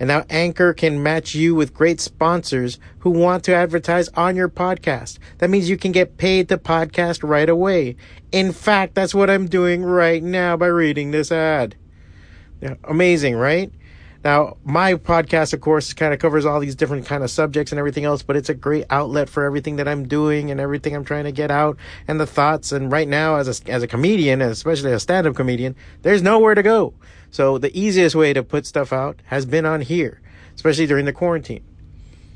And 0.00 0.08
now 0.08 0.24
Anchor 0.30 0.72
can 0.72 1.02
match 1.02 1.34
you 1.34 1.54
with 1.54 1.74
great 1.74 2.00
sponsors 2.00 2.78
who 3.00 3.10
want 3.10 3.44
to 3.44 3.54
advertise 3.54 4.08
on 4.10 4.36
your 4.36 4.48
podcast. 4.48 5.18
That 5.38 5.50
means 5.50 5.68
you 5.68 5.76
can 5.76 5.92
get 5.92 6.16
paid 6.16 6.48
to 6.48 6.58
podcast 6.58 7.28
right 7.28 7.48
away. 7.48 7.96
In 8.30 8.52
fact, 8.52 8.94
that's 8.94 9.14
what 9.14 9.30
I'm 9.30 9.46
doing 9.46 9.82
right 9.82 10.22
now 10.22 10.56
by 10.56 10.66
reading 10.66 11.10
this 11.10 11.32
ad. 11.32 11.74
Yeah, 12.60 12.74
amazing, 12.84 13.36
right? 13.36 13.72
Now, 14.24 14.56
my 14.64 14.94
podcast, 14.94 15.52
of 15.52 15.60
course, 15.60 15.92
kind 15.92 16.12
of 16.12 16.18
covers 16.18 16.44
all 16.44 16.58
these 16.58 16.74
different 16.74 17.06
kind 17.06 17.22
of 17.22 17.30
subjects 17.30 17.70
and 17.70 17.78
everything 17.78 18.04
else, 18.04 18.22
but 18.22 18.36
it's 18.36 18.48
a 18.48 18.54
great 18.54 18.84
outlet 18.90 19.28
for 19.28 19.44
everything 19.44 19.76
that 19.76 19.86
I'm 19.86 20.08
doing 20.08 20.50
and 20.50 20.58
everything 20.58 20.94
I'm 20.94 21.04
trying 21.04 21.24
to 21.24 21.32
get 21.32 21.52
out 21.52 21.76
and 22.08 22.18
the 22.18 22.26
thoughts. 22.26 22.72
And 22.72 22.90
right 22.90 23.06
now, 23.06 23.36
as 23.36 23.60
a, 23.60 23.70
as 23.70 23.84
a 23.84 23.86
comedian, 23.86 24.42
especially 24.42 24.92
a 24.92 24.98
stand-up 24.98 25.36
comedian, 25.36 25.76
there's 26.02 26.20
nowhere 26.20 26.56
to 26.56 26.64
go. 26.64 26.94
So 27.30 27.58
the 27.58 27.76
easiest 27.78 28.14
way 28.14 28.32
to 28.32 28.42
put 28.42 28.66
stuff 28.66 28.92
out 28.92 29.20
has 29.26 29.46
been 29.46 29.66
on 29.66 29.80
here, 29.80 30.20
especially 30.54 30.86
during 30.86 31.04
the 31.04 31.12
quarantine. 31.12 31.64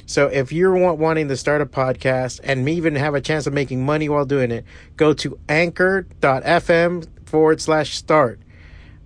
So 0.06 0.26
if 0.26 0.52
you're 0.52 0.74
wanting 0.94 1.28
to 1.28 1.36
start 1.36 1.62
a 1.62 1.66
podcast 1.66 2.40
and 2.42 2.68
even 2.68 2.96
have 2.96 3.14
a 3.14 3.20
chance 3.20 3.46
of 3.46 3.54
making 3.54 3.84
money 3.84 4.08
while 4.08 4.24
doing 4.24 4.50
it, 4.50 4.64
go 4.96 5.12
to 5.14 5.38
anchor.fm 5.48 7.06
forward 7.26 7.60
slash 7.60 7.96
start. 7.96 8.40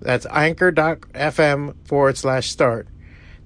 That's 0.01 0.27
anchor.fm 0.27 1.75
forward 1.87 2.19
slash 2.19 2.50
start 2.50 2.89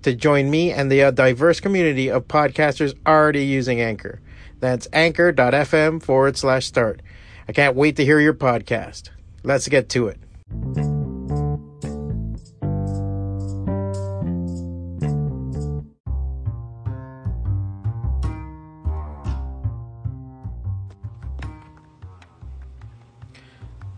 to 0.02 0.14
join 0.14 0.50
me 0.50 0.72
and 0.72 0.91
the 0.91 1.02
uh, 1.02 1.10
diverse 1.10 1.60
community 1.60 2.08
of 2.10 2.28
podcasters 2.28 2.94
already 3.06 3.44
using 3.44 3.80
Anchor. 3.80 4.20
That's 4.60 4.88
anchor.fm 4.92 6.02
forward 6.02 6.36
slash 6.36 6.66
start. 6.66 7.02
I 7.48 7.52
can't 7.52 7.77
wait 7.77 7.97
to 7.97 8.04
hear 8.04 8.20
your 8.20 8.34
podcast. 8.34 9.10
Let's 9.42 9.69
get 9.69 9.88
to 9.91 10.08
it. 10.08 10.99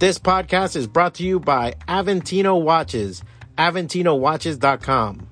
This 0.02 0.18
podcast 0.18 0.74
is 0.74 0.88
brought 0.88 1.14
to 1.14 1.22
you 1.22 1.38
by 1.38 1.74
Aventino 1.86 2.60
Watches, 2.60 3.22
AventinoWatches.com. 3.56 5.28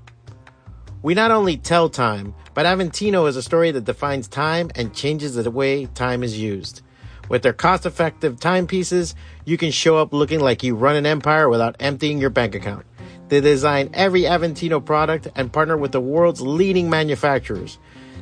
We 1.03 1.13
not 1.13 1.33
only 1.33 1.57
tell 1.57 1.89
time, 1.89 2.37
but 2.55 2.67
Aventino 2.67 3.29
is 3.29 3.35
a 3.35 3.43
story 3.43 3.73
that 3.73 3.83
defines 3.83 4.29
time 4.29 4.71
and 4.77 4.95
changes 4.95 5.35
the 5.35 5.51
way 5.51 5.87
time 5.87 6.23
is 6.23 6.39
used. 6.39 6.83
With 7.29 7.43
their 7.43 7.53
cost 7.53 7.85
effective 7.85 8.39
timepieces, 8.39 9.17
you 9.45 9.57
can 9.57 9.73
show 9.73 9.99
up 9.99 10.13
looking 10.13 10.39
like 10.39 10.63
you 10.63 10.77
run 10.77 10.95
an 10.95 11.05
empire 11.05 11.49
without 11.49 11.75
emptying 11.81 12.19
your 12.19 12.31
bank 12.31 12.55
account. 12.55 12.87
They 13.27 13.41
design 13.41 13.91
every 13.93 14.23
Aventino 14.23 14.87
product 14.87 15.27
and 15.35 15.53
partner 15.53 15.77
with 15.77 15.91
the 15.91 16.01
world's 16.01 16.43
leading 16.43 16.89
manufacturers. 16.89 17.81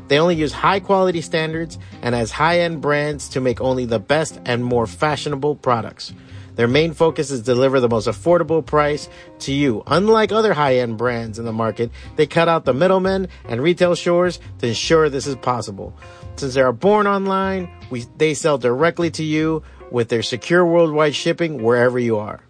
They 0.08 0.18
only 0.18 0.36
use 0.36 0.52
high 0.52 0.80
quality 0.80 1.20
standards 1.20 1.78
and 2.00 2.14
as 2.14 2.30
high 2.30 2.60
end 2.60 2.80
brands 2.80 3.28
to 3.28 3.42
make 3.42 3.60
only 3.60 3.84
the 3.84 3.98
best 3.98 4.40
and 4.46 4.64
more 4.64 4.86
fashionable 4.86 5.56
products. 5.56 6.14
Their 6.58 6.66
main 6.66 6.92
focus 6.92 7.30
is 7.30 7.40
deliver 7.40 7.78
the 7.78 7.88
most 7.88 8.08
affordable 8.08 8.66
price 8.66 9.08
to 9.46 9.52
you. 9.52 9.84
Unlike 9.86 10.32
other 10.32 10.52
high-end 10.52 10.98
brands 10.98 11.38
in 11.38 11.44
the 11.44 11.52
market, 11.52 11.92
they 12.16 12.26
cut 12.26 12.48
out 12.48 12.64
the 12.64 12.74
middlemen 12.74 13.28
and 13.44 13.62
retail 13.62 13.94
stores 13.94 14.40
to 14.58 14.66
ensure 14.66 15.08
this 15.08 15.28
is 15.28 15.36
possible. 15.36 15.96
Since 16.34 16.54
they 16.54 16.60
are 16.60 16.72
born 16.72 17.06
online, 17.06 17.70
we, 17.90 18.06
they 18.16 18.34
sell 18.34 18.58
directly 18.58 19.08
to 19.12 19.22
you 19.22 19.62
with 19.92 20.08
their 20.08 20.24
secure 20.24 20.66
worldwide 20.66 21.14
shipping 21.14 21.62
wherever 21.62 21.96
you 21.96 22.18
are. 22.18 22.40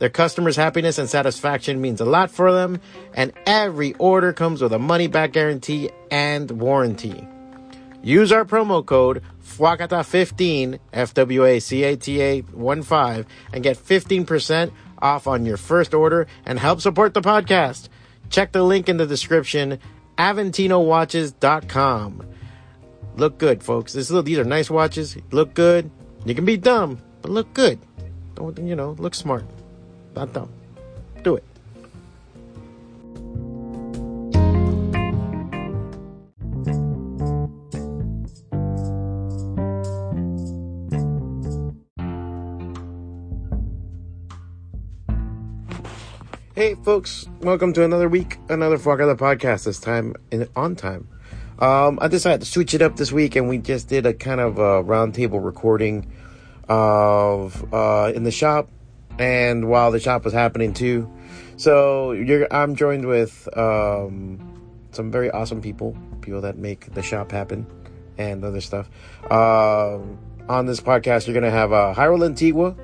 Their 0.00 0.08
customers' 0.08 0.56
happiness 0.56 0.96
and 0.96 1.06
satisfaction 1.06 1.82
means 1.82 2.00
a 2.00 2.06
lot 2.06 2.30
for 2.30 2.52
them, 2.52 2.80
and 3.12 3.34
every 3.44 3.92
order 3.98 4.32
comes 4.32 4.62
with 4.62 4.72
a 4.72 4.78
money 4.78 5.08
back 5.08 5.32
guarantee 5.32 5.90
and 6.10 6.50
warranty. 6.52 7.28
Use 8.06 8.30
our 8.30 8.44
promo 8.44 8.86
code 8.86 9.24
FWACATA15, 9.42 10.78
F-W-A-C-A-T-A 10.92 12.42
1-5, 12.42 13.26
and 13.52 13.64
get 13.64 13.76
15% 13.76 14.70
off 15.02 15.26
on 15.26 15.44
your 15.44 15.56
first 15.56 15.92
order 15.92 16.28
and 16.44 16.60
help 16.60 16.80
support 16.80 17.14
the 17.14 17.20
podcast. 17.20 17.88
Check 18.30 18.52
the 18.52 18.62
link 18.62 18.88
in 18.88 18.96
the 18.96 19.06
description, 19.06 19.80
AventinoWatches.com. 20.18 22.26
Look 23.16 23.38
good, 23.38 23.64
folks. 23.64 23.92
This, 23.92 24.08
these 24.08 24.38
are 24.38 24.44
nice 24.44 24.70
watches. 24.70 25.16
Look 25.32 25.54
good. 25.54 25.90
You 26.24 26.36
can 26.36 26.44
be 26.44 26.56
dumb, 26.56 27.00
but 27.22 27.32
look 27.32 27.52
good. 27.54 27.80
Don't, 28.36 28.56
you 28.58 28.76
know, 28.76 28.94
look 29.00 29.16
smart. 29.16 29.44
Not 30.14 30.32
dumb. 30.32 30.52
Hey, 46.56 46.74
folks, 46.74 47.28
welcome 47.42 47.74
to 47.74 47.84
another 47.84 48.08
week, 48.08 48.38
another 48.48 48.78
FWACATA 48.78 49.18
podcast, 49.18 49.64
this 49.64 49.78
time 49.78 50.14
in, 50.30 50.48
on 50.56 50.74
time. 50.74 51.06
Um, 51.58 51.98
I 52.00 52.08
decided 52.08 52.40
to 52.40 52.46
switch 52.46 52.72
it 52.72 52.80
up 52.80 52.96
this 52.96 53.12
week, 53.12 53.36
and 53.36 53.46
we 53.46 53.58
just 53.58 53.88
did 53.88 54.06
a 54.06 54.14
kind 54.14 54.40
of 54.40 54.56
a 54.56 54.82
roundtable 54.82 55.44
recording 55.44 56.10
of 56.66 57.74
uh, 57.74 58.10
in 58.14 58.22
the 58.22 58.30
shop, 58.30 58.70
and 59.18 59.68
while 59.68 59.90
the 59.90 60.00
shop 60.00 60.24
was 60.24 60.32
happening 60.32 60.72
too. 60.72 61.12
So 61.58 62.12
I'm 62.50 62.74
joined 62.74 63.04
with 63.04 63.54
um, 63.54 64.58
some 64.92 65.10
very 65.10 65.30
awesome 65.30 65.60
people, 65.60 65.94
people 66.22 66.40
that 66.40 66.56
make 66.56 66.94
the 66.94 67.02
shop 67.02 67.32
happen, 67.32 67.66
and 68.16 68.42
other 68.42 68.62
stuff. 68.62 68.88
Uh, 69.30 69.98
on 70.48 70.64
this 70.64 70.80
podcast, 70.80 71.26
you're 71.26 71.34
gonna 71.34 71.50
have 71.50 71.74
uh, 71.74 71.92
Jayro 71.94 72.18
Lantigua 72.18 72.74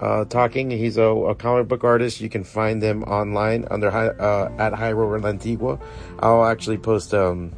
uh, 0.00 0.24
talking. 0.24 0.70
He's 0.70 0.96
a, 0.96 1.02
a, 1.02 1.34
comic 1.34 1.68
book 1.68 1.84
artist. 1.84 2.20
You 2.20 2.28
can 2.28 2.44
find 2.44 2.82
them 2.82 3.02
online 3.04 3.66
under 3.70 3.88
uh, 3.88 4.52
at 4.58 4.72
Jayro 4.72 5.20
Lantigua. 5.20 5.80
I'll 6.20 6.44
actually 6.44 6.78
post 6.78 7.12
a 7.12 7.28
um, 7.28 7.52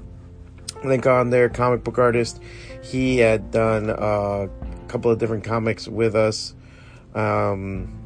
link 0.85 1.07
on 1.07 1.31
there. 1.31 1.49
Comic 1.49 1.85
book 1.85 1.99
artist. 1.99 2.41
He 2.83 3.19
had 3.19 3.51
done 3.51 3.91
uh, 3.91 4.47
a 4.47 4.89
couple 4.89 5.11
of 5.11 5.19
different 5.19 5.45
comics 5.45 5.89
with 5.89 6.15
us 6.15 6.55
um, 7.15 7.99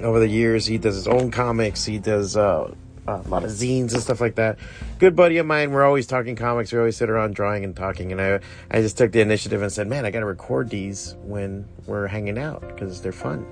over 0.00 0.18
the 0.18 0.28
years. 0.28 0.66
He 0.66 0.78
does 0.78 0.94
his 0.94 1.06
own 1.06 1.30
comics. 1.30 1.84
He 1.84 1.98
does 1.98 2.36
uh, 2.36 2.74
a 3.06 3.18
lot 3.28 3.44
of 3.44 3.50
zines 3.50 3.92
and 3.92 4.02
stuff 4.02 4.20
like 4.20 4.36
that. 4.36 4.58
Good 4.98 5.16
buddy 5.16 5.38
of 5.38 5.46
mine. 5.46 5.72
We're 5.72 5.84
always 5.84 6.06
talking 6.06 6.36
comics. 6.36 6.72
We 6.72 6.78
always 6.78 6.96
sit 6.96 7.10
around 7.10 7.34
drawing 7.34 7.64
and 7.64 7.74
talking. 7.74 8.12
And 8.12 8.20
I, 8.20 8.40
I 8.70 8.80
just 8.80 8.96
took 8.96 9.12
the 9.12 9.20
initiative 9.20 9.62
and 9.62 9.72
said, 9.72 9.88
man, 9.88 10.04
I 10.04 10.10
got 10.10 10.20
to 10.20 10.26
record 10.26 10.70
these 10.70 11.16
when 11.22 11.66
we're 11.86 12.06
hanging 12.06 12.38
out 12.38 12.60
because 12.60 13.02
they're 13.02 13.12
fun. 13.12 13.46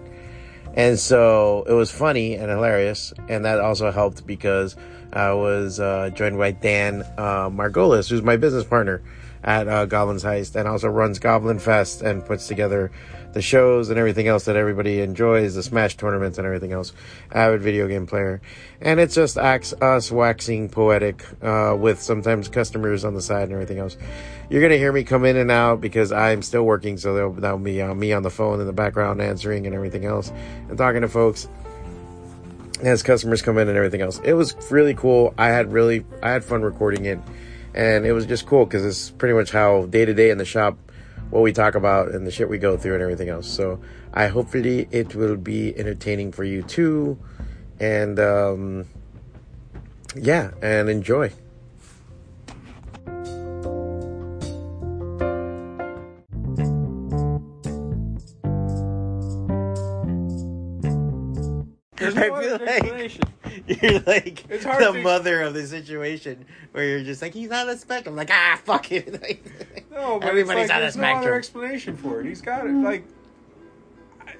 And 0.74 0.98
so 0.98 1.64
it 1.66 1.72
was 1.72 1.90
funny 1.90 2.34
and 2.34 2.48
hilarious. 2.48 3.12
And 3.28 3.44
that 3.44 3.60
also 3.60 3.90
helped 3.90 4.26
because 4.26 4.76
I 5.12 5.32
was 5.32 5.80
uh, 5.80 6.10
joined 6.14 6.38
by 6.38 6.52
Dan 6.52 7.02
uh, 7.18 7.50
Margolis, 7.50 8.08
who's 8.08 8.22
my 8.22 8.36
business 8.36 8.64
partner 8.64 9.02
at 9.42 9.66
uh, 9.68 9.86
Goblin's 9.86 10.22
Heist 10.22 10.54
and 10.54 10.68
also 10.68 10.88
runs 10.88 11.18
Goblin 11.18 11.58
Fest 11.58 12.02
and 12.02 12.24
puts 12.24 12.46
together 12.46 12.92
the 13.32 13.42
shows 13.42 13.90
and 13.90 13.98
everything 13.98 14.28
else 14.28 14.44
that 14.44 14.56
everybody 14.56 15.00
enjoys, 15.00 15.54
the 15.54 15.62
Smash 15.62 15.96
tournaments 15.96 16.38
and 16.38 16.46
everything 16.46 16.72
else. 16.72 16.92
Avid 17.32 17.62
video 17.62 17.86
game 17.88 18.06
player. 18.06 18.40
And 18.80 18.98
it 18.98 19.10
just 19.10 19.38
acts 19.38 19.72
us 19.74 20.10
waxing 20.10 20.68
poetic, 20.68 21.24
uh, 21.42 21.76
with 21.78 22.00
sometimes 22.00 22.48
customers 22.48 23.04
on 23.04 23.14
the 23.14 23.22
side 23.22 23.44
and 23.44 23.52
everything 23.52 23.78
else. 23.78 23.96
You're 24.48 24.62
gonna 24.62 24.76
hear 24.76 24.92
me 24.92 25.04
come 25.04 25.24
in 25.24 25.36
and 25.36 25.50
out 25.50 25.80
because 25.80 26.12
I'm 26.12 26.42
still 26.42 26.64
working, 26.64 26.96
so 26.96 27.30
that'll 27.30 27.58
be 27.58 27.80
uh, 27.82 27.94
me 27.94 28.12
on 28.12 28.22
the 28.22 28.30
phone 28.30 28.60
in 28.60 28.66
the 28.66 28.72
background 28.72 29.20
answering 29.20 29.66
and 29.66 29.74
everything 29.74 30.04
else 30.04 30.32
and 30.68 30.76
talking 30.76 31.02
to 31.02 31.08
folks 31.08 31.48
as 32.82 33.02
customers 33.02 33.42
come 33.42 33.58
in 33.58 33.68
and 33.68 33.76
everything 33.76 34.00
else. 34.00 34.20
It 34.24 34.32
was 34.32 34.56
really 34.70 34.94
cool. 34.94 35.34
I 35.38 35.48
had 35.48 35.72
really, 35.72 36.04
I 36.22 36.30
had 36.30 36.44
fun 36.44 36.62
recording 36.62 37.04
it 37.04 37.18
and 37.74 38.04
it 38.04 38.12
was 38.12 38.26
just 38.26 38.46
cool 38.46 38.64
because 38.64 38.84
it's 38.84 39.10
pretty 39.10 39.34
much 39.34 39.50
how 39.50 39.86
day 39.86 40.04
to 40.04 40.14
day 40.14 40.30
in 40.30 40.38
the 40.38 40.44
shop 40.44 40.76
what 41.30 41.42
we 41.42 41.52
talk 41.52 41.74
about 41.74 42.08
and 42.10 42.26
the 42.26 42.30
shit 42.30 42.48
we 42.48 42.58
go 42.58 42.76
through 42.76 42.94
and 42.94 43.02
everything 43.02 43.28
else. 43.28 43.48
So 43.48 43.80
I 44.12 44.28
hopefully 44.28 44.88
it 44.90 45.14
will 45.14 45.36
be 45.36 45.76
entertaining 45.78 46.32
for 46.32 46.44
you 46.44 46.62
too. 46.62 47.18
And 47.78 48.18
um, 48.18 48.86
yeah, 50.14 50.50
and 50.60 50.88
enjoy. 50.90 51.32
You're 63.82 64.00
like 64.00 64.46
the 64.48 64.58
to- 64.58 65.02
mother 65.02 65.42
of 65.42 65.54
the 65.54 65.66
situation 65.66 66.44
where 66.72 66.84
you're 66.84 67.02
just 67.04 67.22
like, 67.22 67.32
he's 67.34 67.50
on 67.50 67.66
the 67.66 67.76
spectrum. 67.76 68.16
Like, 68.16 68.30
ah, 68.30 68.60
fuck 68.64 68.90
it. 68.92 69.10
Like, 69.22 69.44
No, 69.90 70.18
but 70.20 70.28
everybody's 70.28 70.68
like, 70.68 70.76
on 70.76 70.80
the 70.80 70.84
there's 70.84 70.96
no 70.96 71.02
other 71.04 71.12
spectrum. 71.20 71.38
explanation 71.38 71.96
for 71.96 72.20
it. 72.20 72.26
He's 72.26 72.40
got 72.42 72.66
it. 72.66 72.72
Like, 72.72 73.04
I- 74.26 74.34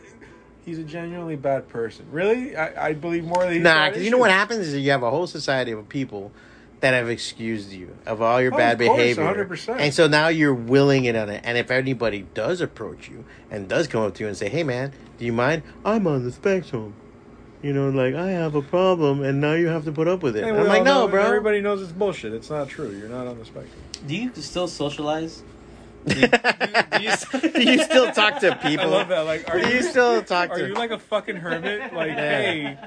he's 0.64 0.78
a 0.78 0.84
genuinely 0.84 1.36
bad 1.36 1.68
person. 1.68 2.06
Really, 2.10 2.56
I, 2.56 2.88
I 2.88 2.92
believe 2.94 3.24
more 3.24 3.44
than 3.44 3.54
he's 3.54 3.62
Nah, 3.62 3.88
because 3.88 4.04
you 4.04 4.10
know 4.10 4.18
what 4.18 4.30
happens 4.30 4.66
is 4.68 4.76
you 4.76 4.90
have 4.90 5.02
a 5.02 5.10
whole 5.10 5.26
society 5.26 5.72
of 5.72 5.88
people 5.88 6.32
that 6.80 6.94
have 6.94 7.10
excused 7.10 7.72
you 7.72 7.94
of 8.06 8.22
all 8.22 8.40
your 8.40 8.54
Oh, 8.54 8.56
bad 8.56 8.78
course, 8.78 8.96
behavior, 8.96 9.24
100%. 9.24 9.78
and 9.80 9.92
so 9.92 10.06
now 10.08 10.28
you're 10.28 10.54
willing 10.54 11.04
it 11.04 11.14
on 11.14 11.28
it. 11.28 11.42
And 11.44 11.58
if 11.58 11.70
anybody 11.70 12.26
does 12.32 12.62
approach 12.62 13.08
you 13.08 13.24
and 13.50 13.68
does 13.68 13.86
come 13.86 14.02
up 14.02 14.14
to 14.14 14.22
you 14.24 14.28
and 14.28 14.36
say, 14.36 14.48
"Hey, 14.48 14.62
man, 14.62 14.92
do 15.18 15.26
you 15.26 15.32
mind? 15.34 15.62
I'm 15.84 16.06
on 16.06 16.24
the 16.24 16.32
spectrum." 16.32 16.94
You 17.62 17.74
know, 17.74 17.90
like 17.90 18.14
I 18.14 18.30
have 18.30 18.54
a 18.54 18.62
problem, 18.62 19.22
and 19.22 19.40
now 19.40 19.52
you 19.52 19.66
have 19.68 19.84
to 19.84 19.92
put 19.92 20.08
up 20.08 20.22
with 20.22 20.34
it. 20.36 20.44
Hey, 20.44 20.50
And 20.50 20.58
I'm 20.60 20.66
like, 20.66 20.82
no, 20.82 21.00
know- 21.06 21.08
bro. 21.08 21.24
Everybody 21.24 21.60
knows 21.60 21.82
it's 21.82 21.92
bullshit. 21.92 22.32
It's 22.32 22.48
not 22.48 22.68
true. 22.68 22.90
You're 22.90 23.08
not 23.10 23.26
on 23.26 23.38
the 23.38 23.44
spectrum. 23.44 23.78
Do 24.06 24.16
you 24.16 24.32
still 24.36 24.66
socialize? 24.68 25.42
do 26.06 26.18
you 26.18 27.10
still 27.84 28.10
talk 28.12 28.40
to 28.40 28.56
people? 28.62 28.86
I 28.86 28.88
love 28.88 29.08
that. 29.08 29.20
Like, 29.26 29.48
are 29.52 29.60
do 29.60 29.68
you 29.68 29.74
you 29.76 29.82
still 29.82 30.22
talk 30.22 30.50
are 30.50 30.58
to? 30.58 30.68
you 30.68 30.74
like 30.74 30.90
a 30.90 30.98
fucking 30.98 31.36
hermit? 31.36 31.92
Like, 31.92 32.08
Yeah. 32.08 32.14
hey, 32.16 32.78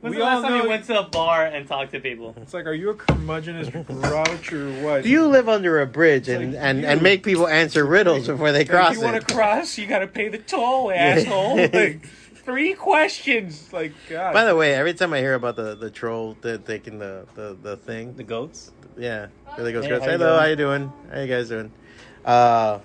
When's 0.00 0.16
we 0.16 0.20
the 0.20 0.26
all 0.26 0.40
last 0.40 0.48
time 0.48 0.62
you 0.62 0.68
went 0.68 0.84
to 0.86 0.98
a 1.00 1.04
bar 1.04 1.46
and 1.46 1.66
talked 1.66 1.92
to 1.92 2.00
people? 2.00 2.34
it's 2.42 2.52
like, 2.52 2.66
are 2.66 2.74
you 2.74 2.90
a 2.90 2.94
curmudgeonous 2.94 3.70
grouch 3.86 4.52
or 4.52 4.68
what? 4.82 5.02
do 5.04 5.08
you 5.08 5.26
live 5.28 5.48
under 5.48 5.80
a 5.80 5.86
bridge 5.86 6.28
and, 6.28 6.52
like 6.54 6.62
and, 6.62 6.80
you. 6.80 6.86
and 6.86 7.00
make 7.02 7.22
people 7.22 7.46
answer 7.48 7.86
riddles 7.86 8.26
before 8.26 8.50
they 8.52 8.62
If 8.62 8.68
cross 8.68 8.96
you 8.96 9.02
want 9.02 9.24
to 9.26 9.34
cross, 9.34 9.78
you 9.78 9.86
got 9.86 10.00
to 10.00 10.06
pay 10.08 10.28
the 10.28 10.38
toll, 10.38 10.90
asshole. 10.90 11.56
like, 11.56 12.06
three 12.44 12.74
questions. 12.74 13.72
Like, 13.72 13.92
God. 14.08 14.32
By 14.32 14.44
the 14.44 14.54
way, 14.56 14.74
every 14.74 14.94
time 14.94 15.12
I 15.12 15.18
hear 15.18 15.34
about 15.34 15.56
the, 15.56 15.74
the 15.74 15.90
troll 15.90 16.36
that 16.42 16.66
taking 16.66 16.98
the, 16.98 17.26
the, 17.34 17.56
the 17.60 17.76
thing, 17.76 18.14
The 18.14 18.22
goats? 18.24 18.72
yeah, 18.96 19.26
really 19.58 19.72
goes 19.72 19.84
Hey, 19.84 19.90
goes, 19.90 20.02
how 20.02 20.06
you 20.06 20.18
Hello, 20.18 20.26
doing?" 20.26 20.40
how 20.40 20.46
you 20.46 20.56
doing? 20.56 20.92
How 21.12 21.20
you 21.20 21.26
guys 21.26 21.48
doing? 21.48 21.72
Uh, 22.24 22.78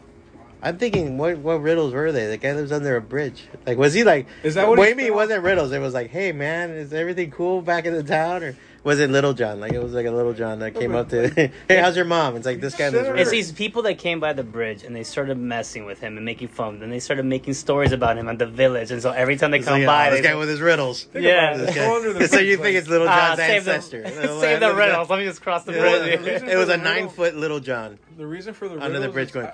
I'm 0.61 0.77
thinking, 0.77 1.17
what 1.17 1.37
what 1.37 1.61
riddles 1.61 1.93
were 1.93 2.11
they? 2.11 2.27
The 2.27 2.37
guy 2.37 2.51
lives 2.53 2.71
under 2.73 2.97
a 2.97 3.01
bridge. 3.01 3.47
Like, 3.65 3.77
was 3.77 3.93
he 3.93 4.03
like? 4.03 4.27
Is 4.43 4.55
that 4.55 4.67
what 4.67 4.77
Wait, 4.77 4.97
me, 4.97 5.05
it 5.05 5.13
wasn't 5.13 5.41
riddles. 5.43 5.71
It 5.71 5.79
was 5.79 5.93
like, 5.93 6.09
hey 6.09 6.33
man, 6.33 6.71
is 6.71 6.91
everything 6.91 7.31
cool 7.31 7.61
back 7.61 7.85
in 7.85 7.93
the 7.93 8.03
town, 8.03 8.43
or 8.43 8.57
was 8.83 8.99
it 8.99 9.09
Little 9.09 9.33
John? 9.33 9.59
Like, 9.59 9.73
it 9.73 9.81
was 9.83 9.93
like 9.93 10.05
a 10.05 10.11
Little 10.11 10.33
John 10.33 10.59
that 10.59 10.75
came 10.75 10.95
up 10.95 11.09
to, 11.09 11.27
hey, 11.67 11.77
how's 11.81 11.95
your 11.95 12.05
mom? 12.05 12.35
It's 12.35 12.45
like 12.45 12.61
this 12.61 12.75
guy 12.75 12.85
lives. 12.89 12.99
Sure. 12.99 13.09
under- 13.11 13.21
It's 13.21 13.31
these 13.31 13.51
people 13.51 13.81
that 13.83 13.97
came 13.97 14.19
by 14.19 14.33
the 14.33 14.43
bridge 14.43 14.83
and 14.83 14.95
they 14.95 15.03
started 15.03 15.37
messing 15.37 15.85
with 15.85 15.99
him 15.99 16.15
and 16.17 16.25
making 16.25 16.47
fun. 16.49 16.79
Then 16.79 16.89
they 16.89 16.99
started 16.99 17.25
making 17.25 17.53
stories 17.55 17.91
about 17.91 18.17
him 18.17 18.27
at 18.29 18.37
the 18.39 18.45
village. 18.45 18.91
And 18.91 19.01
so 19.01 19.11
every 19.11 19.35
time 19.37 19.51
they 19.51 19.57
It's 19.59 19.67
come 19.67 19.79
like, 19.79 19.87
by, 19.87 20.07
oh, 20.07 20.11
this 20.11 20.21
they 20.21 20.27
guy 20.27 20.35
with 20.35 20.49
his 20.49 20.61
riddles. 20.61 21.03
Think 21.03 21.25
Yeah. 21.25 21.55
about. 21.55 21.65
This 21.67 21.75
guy. 21.75 22.25
so 22.37 22.39
you 22.39 22.57
think 22.57 22.77
it's 22.77 22.87
Little 22.87 23.07
Ah, 23.09 23.35
John's 23.35 23.39
save 23.39 23.65
the, 23.65 23.73
ancestor? 23.73 24.07
save 24.39 24.59
the 24.59 24.73
riddles. 24.73 25.09
Let 25.09 25.19
me 25.19 25.25
just 25.25 25.41
cross 25.41 25.63
the 25.63 25.73
It 25.73 25.79
bridge. 25.79 26.19
was, 26.21 26.27
reason 26.31 26.49
it 26.49 26.55
was 26.57 26.69
a 26.69 26.77
nine 26.77 27.09
foot 27.09 27.35
Little 27.35 27.59
John 27.59 27.99
The 28.17 28.25
reason 28.25 28.53
for 28.53 28.67
the 28.69 28.79
under 28.83 28.99
the 28.99 29.09
bridge 29.09 29.29
is- 29.29 29.33
going. 29.33 29.49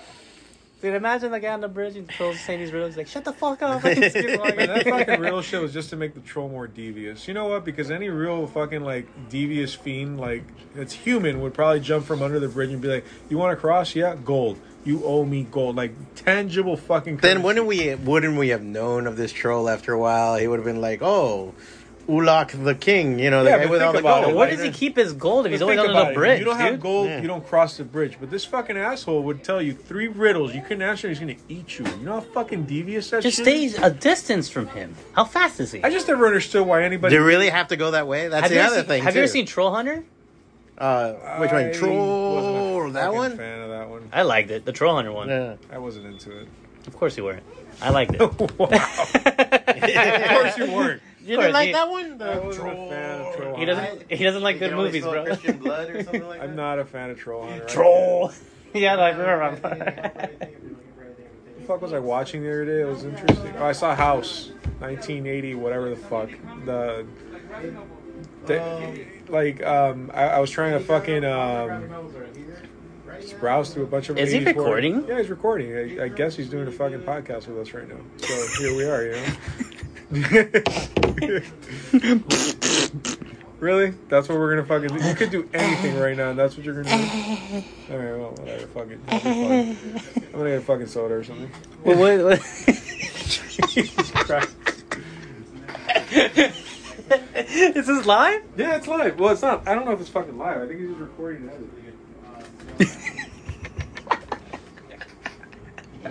Dude, 0.85 0.93
imagine 0.93 1.31
the 1.31 1.39
guy 1.39 1.51
on 1.51 1.61
the 1.61 1.67
bridge 1.67 1.95
and 1.95 2.07
Phil's 2.13 2.39
saying 2.41 2.59
these 2.59 2.71
riddles. 2.71 2.91
He's 2.91 2.97
like, 2.97 3.07
shut 3.07 3.25
the 3.25 3.33
fuck 3.33 3.59
up. 3.63 3.81
Just 3.83 4.15
keep 4.15 4.39
walking. 4.39 4.55
Man, 4.55 4.67
that 4.67 4.83
fucking 4.83 5.19
real 5.19 5.41
shit 5.41 5.59
was 5.59 5.73
just 5.73 5.89
to 5.89 5.95
make 5.95 6.13
the 6.13 6.19
troll 6.19 6.47
more 6.47 6.67
devious. 6.67 7.27
You 7.27 7.33
know 7.33 7.47
what? 7.47 7.65
Because 7.65 7.89
any 7.89 8.09
real 8.09 8.45
fucking 8.45 8.83
like 8.83 9.07
devious 9.27 9.73
fiend, 9.73 10.19
like 10.19 10.43
that's 10.75 10.93
human, 10.93 11.41
would 11.41 11.55
probably 11.55 11.79
jump 11.79 12.05
from 12.05 12.21
under 12.21 12.39
the 12.39 12.49
bridge 12.49 12.69
and 12.69 12.83
be 12.83 12.87
like, 12.87 13.05
"You 13.29 13.39
want 13.39 13.57
to 13.57 13.59
cross? 13.59 13.95
Yeah, 13.95 14.15
gold. 14.23 14.59
You 14.83 15.03
owe 15.03 15.25
me 15.25 15.47
gold, 15.49 15.75
like 15.75 15.95
tangible 16.13 16.77
fucking." 16.77 17.17
Then 17.17 17.41
wouldn't 17.41 17.65
we 17.65 17.95
wouldn't 17.95 18.37
we 18.37 18.49
have 18.49 18.61
known 18.61 19.07
of 19.07 19.17
this 19.17 19.33
troll 19.33 19.67
after 19.67 19.91
a 19.91 19.97
while? 19.97 20.35
He 20.35 20.47
would 20.47 20.59
have 20.59 20.65
been 20.65 20.81
like, 20.81 21.01
"Oh, 21.01 21.55
Ulak 22.07 22.63
the 22.63 22.75
king," 22.75 23.17
you 23.19 23.29
know, 23.29 23.43
the 23.43 23.49
Yeah, 23.49 23.57
guy 23.57 23.63
but 23.63 23.71
with 23.71 23.81
all 23.81 23.91
think 23.93 24.03
the 24.03 24.07
about 24.09 24.21
gold. 24.23 24.33
it. 24.33 24.37
What 24.37 24.49
does 24.51 24.61
he 24.61 24.69
keep 24.71 24.95
his 24.95 25.13
gold 25.13 25.45
if 25.45 25.51
he's 25.51 25.59
But 25.59 25.65
always 25.65 25.77
think 25.79 25.89
under 25.89 25.99
about 25.99 26.05
the 26.07 26.11
it. 26.11 26.15
bridge, 26.15 26.39
You 26.39 26.45
don't 26.45 26.57
dude? 26.57 26.65
have 26.67 26.79
gold. 26.79 27.07
Yeah. 27.09 27.21
You 27.21 27.27
don't 27.27 27.47
cross 27.47 27.77
the 27.77 27.83
bridge. 27.83 28.17
But 28.19 28.29
this 28.29 28.45
fucking 28.45 28.77
asshole 28.77 29.23
would 29.23 29.43
tell 29.43 29.61
you 29.61 29.73
three 29.73 30.07
riddles. 30.07 30.53
You 30.53 30.61
couldn't 30.61 30.83
answer. 30.83 31.07
He's 31.09 31.19
gonna 31.19 31.35
eat 31.49 31.79
you. 31.79 31.85
You 31.85 32.05
know 32.05 32.13
how 32.13 32.21
fucking 32.21 32.63
devious 32.65 33.09
that 33.09 33.23
Just 33.23 33.37
shit 33.37 33.45
stay 33.45 33.63
is? 33.65 33.77
a 33.79 33.89
distance 33.89 34.49
from 34.49 34.67
him. 34.67 34.95
How 35.13 35.23
fast 35.23 35.59
is 35.59 35.71
he? 35.71 35.83
I 35.83 35.89
just 35.89 36.07
never 36.07 36.27
understood 36.27 36.67
why 36.67 36.83
anybody. 36.83 37.15
Do 37.15 37.21
you 37.21 37.25
really 37.27 37.49
have 37.49 37.67
to 37.69 37.75
go 37.75 37.91
that 37.91 38.07
way? 38.07 38.27
That's 38.27 38.41
have 38.43 38.49
the 38.49 38.55
you 38.55 38.61
ever 38.61 38.69
other 38.71 38.79
seen, 38.81 38.87
thing. 38.87 39.03
Have 39.03 39.15
you 39.15 39.21
ever 39.21 39.27
too. 39.27 39.33
seen 39.33 39.45
Troll 39.45 39.71
Hunter? 39.73 40.03
Uh, 40.77 41.13
which 41.39 41.49
I 41.51 41.53
one? 41.53 41.65
wasn't 41.67 41.73
Troll. 41.75 42.85
a 42.87 42.91
That 42.91 43.05
fucking 43.05 43.17
one. 43.17 43.37
Fan 43.37 43.61
of 43.61 43.69
that 43.69 43.89
one. 43.89 44.09
I 44.11 44.21
liked 44.23 44.51
it. 44.51 44.65
The 44.65 44.73
Troll 44.73 44.95
Hunter 44.95 45.11
one. 45.11 45.29
Yeah. 45.29 45.55
I 45.71 45.77
wasn't 45.77 46.05
into 46.05 46.37
it. 46.37 46.47
Of 46.85 46.95
course 46.97 47.17
you 47.17 47.23
weren't. 47.23 47.43
I 47.81 47.89
liked 47.89 48.13
it. 48.13 48.19
wow. 48.59 48.67
of 48.69 50.29
course 50.29 50.57
you 50.57 50.71
weren't. 50.71 51.01
You 51.25 51.37
Of 51.37 51.41
didn't 51.41 51.53
like 51.53 51.67
he- 51.67 51.73
that 51.73 51.89
one? 51.89 52.21
I 52.21 52.37
wasn't 52.39 52.67
a 52.67 52.89
fan 52.89 53.21
of 53.21 53.35
Troll 53.35 53.57
He 53.57 53.65
doesn't. 53.65 54.11
He 54.11 54.23
doesn't 54.23 54.43
like 54.43 54.59
good 54.59 54.73
movies, 54.73 55.03
bro. 55.03 55.23
Christian 55.25 55.57
blood 55.57 55.89
or 55.89 56.03
something 56.03 56.27
like 56.27 56.41
I'm 56.41 56.55
not 56.55 56.77
a 56.77 56.85
fan 56.85 57.09
of 57.09 57.17
Troll 57.17 57.47
Hunter. 57.47 57.65
Troll. 57.65 58.31
yeah, 58.73 58.93
like 58.95 59.17
remember. 59.17 59.59
What 59.59 61.57
the 61.57 61.63
fuck 61.65 61.81
was 61.81 61.93
I 61.93 61.99
watching 61.99 62.43
the 62.43 62.49
other 62.49 62.65
day? 62.65 62.81
It 62.81 62.85
was 62.85 63.05
interesting. 63.05 63.53
Oh, 63.57 63.65
I 63.65 63.71
saw 63.71 63.95
House, 63.95 64.49
1980, 64.79 65.55
whatever 65.55 65.89
the 65.89 65.95
fuck. 65.95 66.29
The, 66.65 67.07
the 68.45 69.05
like, 69.27 69.65
um, 69.65 70.11
I, 70.13 70.25
I 70.27 70.39
was 70.39 70.51
trying 70.51 70.73
to 70.73 70.79
fucking 70.79 71.25
um, 71.25 71.89
just 73.19 73.39
browse 73.39 73.73
through 73.73 73.83
a 73.83 73.87
bunch 73.87 74.09
of. 74.09 74.19
Is 74.19 74.31
he 74.31 74.41
80s 74.41 74.43
porn. 74.43 74.57
recording? 74.57 75.07
Yeah, 75.07 75.17
he's 75.17 75.29
recording. 75.31 75.99
I, 75.99 76.03
I 76.03 76.07
guess 76.09 76.35
he's 76.35 76.49
doing 76.49 76.67
a 76.67 76.71
fucking 76.71 76.99
podcast 77.01 77.47
with 77.47 77.57
us 77.57 77.73
right 77.73 77.89
now. 77.89 77.97
So 78.17 78.47
here 78.59 78.75
we 78.77 78.83
are. 78.85 79.03
You 79.05 79.11
know. 79.13 79.33
really? 83.59 83.93
That's 84.07 84.29
what 84.29 84.37
we're 84.37 84.55
gonna 84.55 84.67
fucking 84.67 84.89
do. 84.89 85.07
You 85.07 85.15
could 85.15 85.31
do 85.31 85.49
anything 85.53 85.97
right 85.97 86.15
now, 86.15 86.29
and 86.29 86.37
that's 86.37 86.55
what 86.55 86.65
you're 86.65 86.83
gonna 86.83 86.89
do. 86.89 87.03
All 87.91 87.97
right, 87.97 88.19
well, 88.19 88.31
whatever. 88.37 88.67
Fuck 88.67 88.89
it. 88.89 88.99
It'll 89.07 89.17
be 89.17 89.73
fun. 89.73 90.01
I'm 90.27 90.31
gonna 90.33 90.49
get 90.49 90.59
a 90.59 90.61
fucking 90.61 90.87
soda 90.87 91.15
or 91.15 91.23
something. 91.23 91.49
Well, 91.83 91.97
what, 91.97 92.23
what? 92.23 92.41
Jesus 93.69 94.11
Christ. 94.11 94.55
Is 97.35 97.87
this 97.87 98.05
live? 98.05 98.43
Yeah, 98.57 98.75
it's 98.75 98.87
live. 98.87 99.19
Well, 99.19 99.31
it's 99.33 99.41
not. 99.41 99.67
I 99.67 99.73
don't 99.75 99.85
know 99.85 99.91
if 99.91 100.01
it's 100.01 100.09
fucking 100.09 100.37
live. 100.37 100.61
I 100.61 100.67
think 100.67 100.79
he's 100.79 100.89
just 100.89 100.99
recording 100.99 101.49
and 101.49 101.51
editing 101.51 101.85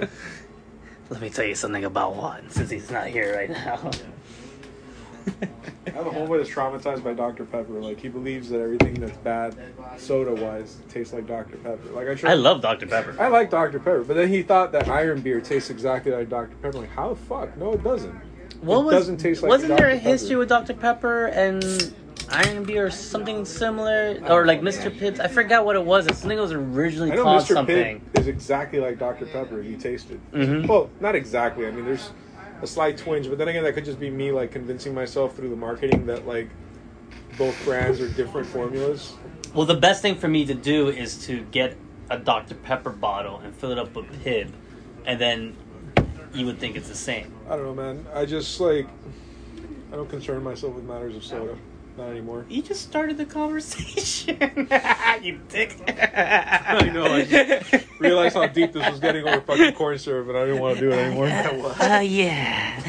it. 0.01 0.11
Let 1.11 1.21
me 1.21 1.31
tell 1.31 1.45
you 1.45 1.55
something 1.55 1.85
about 1.85 2.17
Juan, 2.17 2.49
since 2.49 2.71
he's 2.71 2.91
not 2.91 3.07
here 3.09 3.37
right 3.37 3.51
now. 3.51 3.91
I 5.87 5.91
have 5.91 6.07
a 6.07 6.11
homeboy 6.11 6.39
that's 6.39 6.51
traumatized 6.51 7.05
by 7.05 7.13
Dr. 7.15 7.45
Pepper. 7.45 7.75
Like 7.75 8.01
he 8.01 8.09
believes 8.09 8.49
that 8.51 8.61
everything 8.61 8.95
that's 8.95 9.17
bad, 9.19 9.55
soda 9.97 10.35
wise, 10.35 10.79
tastes 10.89 11.13
like 11.13 11.27
Dr. 11.27 11.57
Pepper. 11.59 11.91
Like 11.91 12.09
I, 12.09 12.15
tried, 12.15 12.31
I 12.33 12.35
love 12.35 12.61
Dr. 12.63 12.87
Pepper. 12.87 13.17
I 13.19 13.29
like 13.29 13.51
Dr. 13.51 13.79
Pepper, 13.79 14.03
but 14.05 14.17
then 14.17 14.29
he 14.29 14.43
thought 14.43 14.73
that 14.73 14.89
Iron 14.89 15.21
Beer 15.21 15.41
tastes 15.41 15.71
exactly 15.71 16.13
like 16.13 16.29
Dr. 16.29 16.57
Pepper. 16.57 16.79
Like 16.79 16.91
how 16.91 17.11
the 17.11 17.17
fuck? 17.17 17.57
No, 17.57 17.75
it 17.75 17.85
doesn't. 17.85 18.15
What 18.63 18.81
it 18.81 18.85
was, 18.85 18.95
doesn't 18.95 19.17
taste 19.19 19.43
like 19.43 19.49
Dr. 19.51 19.55
Wasn't 19.55 19.69
Dr. 19.71 19.81
there 19.83 19.91
a 19.91 19.97
Pepper. 19.99 20.09
history 20.09 20.37
with 20.37 20.49
Dr. 20.49 20.75
Pepper 20.75 21.27
and 21.27 21.95
Iron 22.35 22.65
Beer 22.65 22.87
or 22.87 22.91
something 22.91 23.45
similar? 23.45 24.19
Or 24.29 24.47
like 24.47 24.61
Mr. 24.61 24.91
Pibbs? 24.97 25.21
I 25.21 25.29
forgot 25.29 25.65
what 25.65 25.77
it 25.77 25.85
was. 25.85 26.07
It's 26.07 26.19
something 26.19 26.37
that 26.37 26.43
was 26.43 26.53
originally 26.53 27.13
I 27.13 27.17
know 27.17 27.23
called 27.23 27.43
Mr. 27.43 27.55
something. 27.55 28.01
Pibb 28.01 28.19
is 28.21 28.27
exactly 28.27 28.81
like 28.81 28.99
Dr. 28.99 29.27
Pepper 29.27 29.61
if 29.61 29.67
you 29.67 29.77
taste 29.77 30.11
it. 30.11 30.21
Mhm. 30.33 30.67
Well, 30.67 30.91
not 31.01 31.15
exactly. 31.15 31.67
I 31.67 31.71
mean, 31.71 31.85
there's 31.85 32.11
a 32.63 32.67
slight 32.67 32.99
twinge, 32.99 33.29
but 33.29 33.39
then 33.39 33.49
again, 33.49 33.65
that 33.65 33.73
could 33.75 33.85
just 33.85 34.01
be 34.01 34.11
me 34.11 34.33
like 34.33 34.51
convincing 34.51 34.95
myself 34.95 35.37
through 35.37 35.51
the 35.51 35.57
marketing 35.57 36.07
that 36.07 36.27
like 36.27 36.49
both 37.39 37.57
brands 37.65 38.01
are 38.01 38.09
different 38.09 38.47
formulas. 38.47 39.15
Well, 39.55 39.67
the 39.67 39.75
best 39.77 40.03
thing 40.03 40.17
for 40.17 40.29
me 40.29 40.45
to 40.47 40.55
do 40.55 40.89
is 40.89 41.17
to 41.27 41.43
get 41.51 41.77
a 42.11 42.19
Dr. 42.19 42.55
Pepper 42.55 42.91
bottle 42.91 43.41
and 43.45 43.55
fill 43.55 43.71
it 43.71 43.79
up 43.79 43.95
with 43.95 44.07
Pibb, 44.25 44.51
and 45.07 45.21
then 45.21 45.57
you 46.35 46.47
would 46.47 46.59
think 46.59 46.77
it's 46.77 46.89
the 46.89 46.95
same. 46.97 47.33
I 47.49 47.57
don't 47.57 47.65
know, 47.65 47.75
man. 47.75 48.07
I 48.13 48.25
just 48.27 48.61
like 48.61 48.89
I 49.93 49.97
don't 49.97 50.09
concern 50.11 50.43
myself 50.43 50.75
with 50.75 50.85
matters 50.85 51.15
of 51.15 51.25
soda. 51.25 51.57
Not 51.97 52.09
anymore. 52.09 52.45
You 52.49 52.61
just 52.61 52.83
started 52.83 53.17
the 53.19 53.25
conversation. 53.25 54.37
you 55.23 55.41
dick. 55.49 55.77
I 55.89 56.91
know, 56.93 57.05
I 57.05 57.25
just 57.25 57.87
Realized 58.01 58.35
how 58.35 58.47
deep 58.49 58.73
this 58.73 58.91
was 58.91 58.99
getting 58.99 59.27
over 59.27 59.41
fucking 59.43 59.75
corn 59.75 59.97
syrup, 59.99 60.29
and 60.29 60.37
I 60.37 60.45
didn't 60.47 60.61
want 60.61 60.75
to 60.79 60.81
do 60.81 60.91
it 60.91 60.95
anymore. 60.97 61.29
Uh, 61.81 62.01
yeah. 62.01 62.83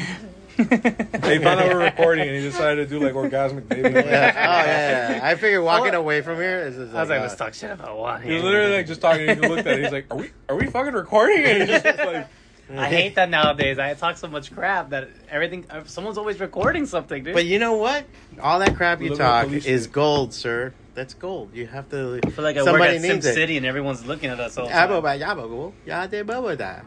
They 0.56 1.38
found 1.38 1.60
out 1.60 1.68
we 1.68 1.74
we're 1.74 1.84
recording, 1.84 2.26
and 2.28 2.36
he 2.36 2.42
decided 2.42 2.88
to 2.88 2.98
do 2.98 3.04
like 3.04 3.12
orgasmic 3.14 3.68
baby. 3.68 3.90
Yeah. 3.90 4.00
Oh 4.00 4.66
yeah, 4.66 5.16
yeah. 5.16 5.20
I 5.22 5.34
figured 5.34 5.62
walking 5.62 5.94
Oh. 5.94 5.98
away 6.00 6.22
from 6.22 6.36
here 6.38 6.60
is 6.60 6.76
just 6.76 6.94
I 6.94 7.00
was 7.02 7.10
like, 7.10 7.18
uh, 7.18 7.22
let's 7.24 7.36
talk 7.36 7.52
shit 7.54 7.70
about 7.70 7.96
Juan. 7.98 8.22
He 8.22 8.32
was 8.32 8.42
literally 8.42 8.76
like 8.76 8.86
just 8.86 9.02
talking. 9.02 9.28
And 9.28 9.42
he 9.44 9.48
looked 9.50 9.66
at 9.66 9.78
it. 9.78 9.82
He's 9.84 9.92
like, 9.92 10.06
"Are 10.10 10.16
we? 10.16 10.30
Are 10.48 10.56
we 10.56 10.66
fucking 10.66 10.94
recording?" 10.94 11.44
And 11.44 11.58
he 11.60 11.66
just 11.66 11.84
was 11.84 11.96
like, 11.98 12.28
I 12.72 12.88
hate 12.88 13.14
that 13.16 13.30
nowadays. 13.30 13.78
I 13.78 13.94
talk 13.94 14.16
so 14.16 14.28
much 14.28 14.52
crap 14.52 14.90
that 14.90 15.08
everything. 15.30 15.64
uh, 15.70 15.84
Someone's 15.84 16.18
always 16.18 16.40
recording 16.40 16.86
something, 16.86 17.22
dude. 17.24 17.34
But 17.34 17.44
you 17.46 17.58
know 17.58 17.74
what? 17.76 18.04
All 18.40 18.58
that 18.58 18.76
crap 18.76 19.00
you 19.00 19.10
Live 19.10 19.18
talk 19.18 19.46
police 19.46 19.66
is 19.66 19.84
state. 19.84 19.92
gold, 19.92 20.34
sir. 20.34 20.72
That's 20.94 21.14
gold. 21.14 21.50
You 21.54 21.66
have 21.66 21.88
to. 21.90 22.20
I 22.24 22.30
feel 22.30 22.42
like 22.44 22.56
I 22.56 22.64
somebody 22.64 22.80
work 22.80 22.96
at 22.96 23.00
Sim 23.02 23.12
needs 23.16 23.26
it. 23.26 23.34
City 23.34 23.56
and 23.58 23.66
everyone's 23.66 24.04
looking 24.06 24.30
at 24.30 24.40
us 24.40 24.56
all. 24.58 24.66
the 24.66 24.72
time. 24.72 24.88
ba 24.88 25.18
yabo 25.18 25.48
go. 25.48 25.74
Ya 25.84 26.06
de 26.06 26.22
bobo 26.24 26.56
da. 26.56 26.80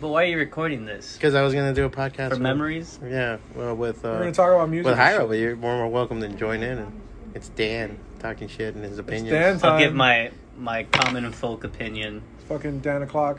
But 0.00 0.08
why 0.08 0.24
are 0.24 0.26
you 0.26 0.38
recording 0.38 0.84
this? 0.84 1.14
Because 1.14 1.34
I 1.36 1.42
was 1.42 1.54
gonna 1.54 1.72
do 1.72 1.84
a 1.84 1.90
podcast 1.90 2.30
For 2.30 2.34
with- 2.34 2.40
memories? 2.42 2.98
Yeah, 3.06 3.38
well, 3.54 3.76
with 3.76 4.02
We're 4.02 4.16
uh, 4.16 4.18
gonna 4.18 4.32
talk 4.32 4.52
about 4.52 4.68
music. 4.68 4.86
with 4.90 4.98
and 4.98 5.20
Jayro, 5.20 5.28
but 5.28 5.38
you're 5.38 5.54
more, 5.56 5.76
more 5.76 5.88
welcome 5.88 6.20
to 6.20 6.28
join 6.30 6.62
in. 6.64 6.78
And 6.78 7.00
it's 7.32 7.48
Dan 7.50 7.96
talking 8.18 8.48
shit 8.48 8.74
and 8.74 8.82
his 8.84 8.98
opinions. 8.98 9.30
Dan 9.30 9.60
I'll 9.62 9.78
give 9.78 9.94
my 9.94 10.32
my 10.58 10.82
common 10.82 11.30
folk 11.32 11.62
opinion. 11.64 12.22
Fucking 12.48 12.80
Dan 12.80 13.02
o'clock. 13.02 13.38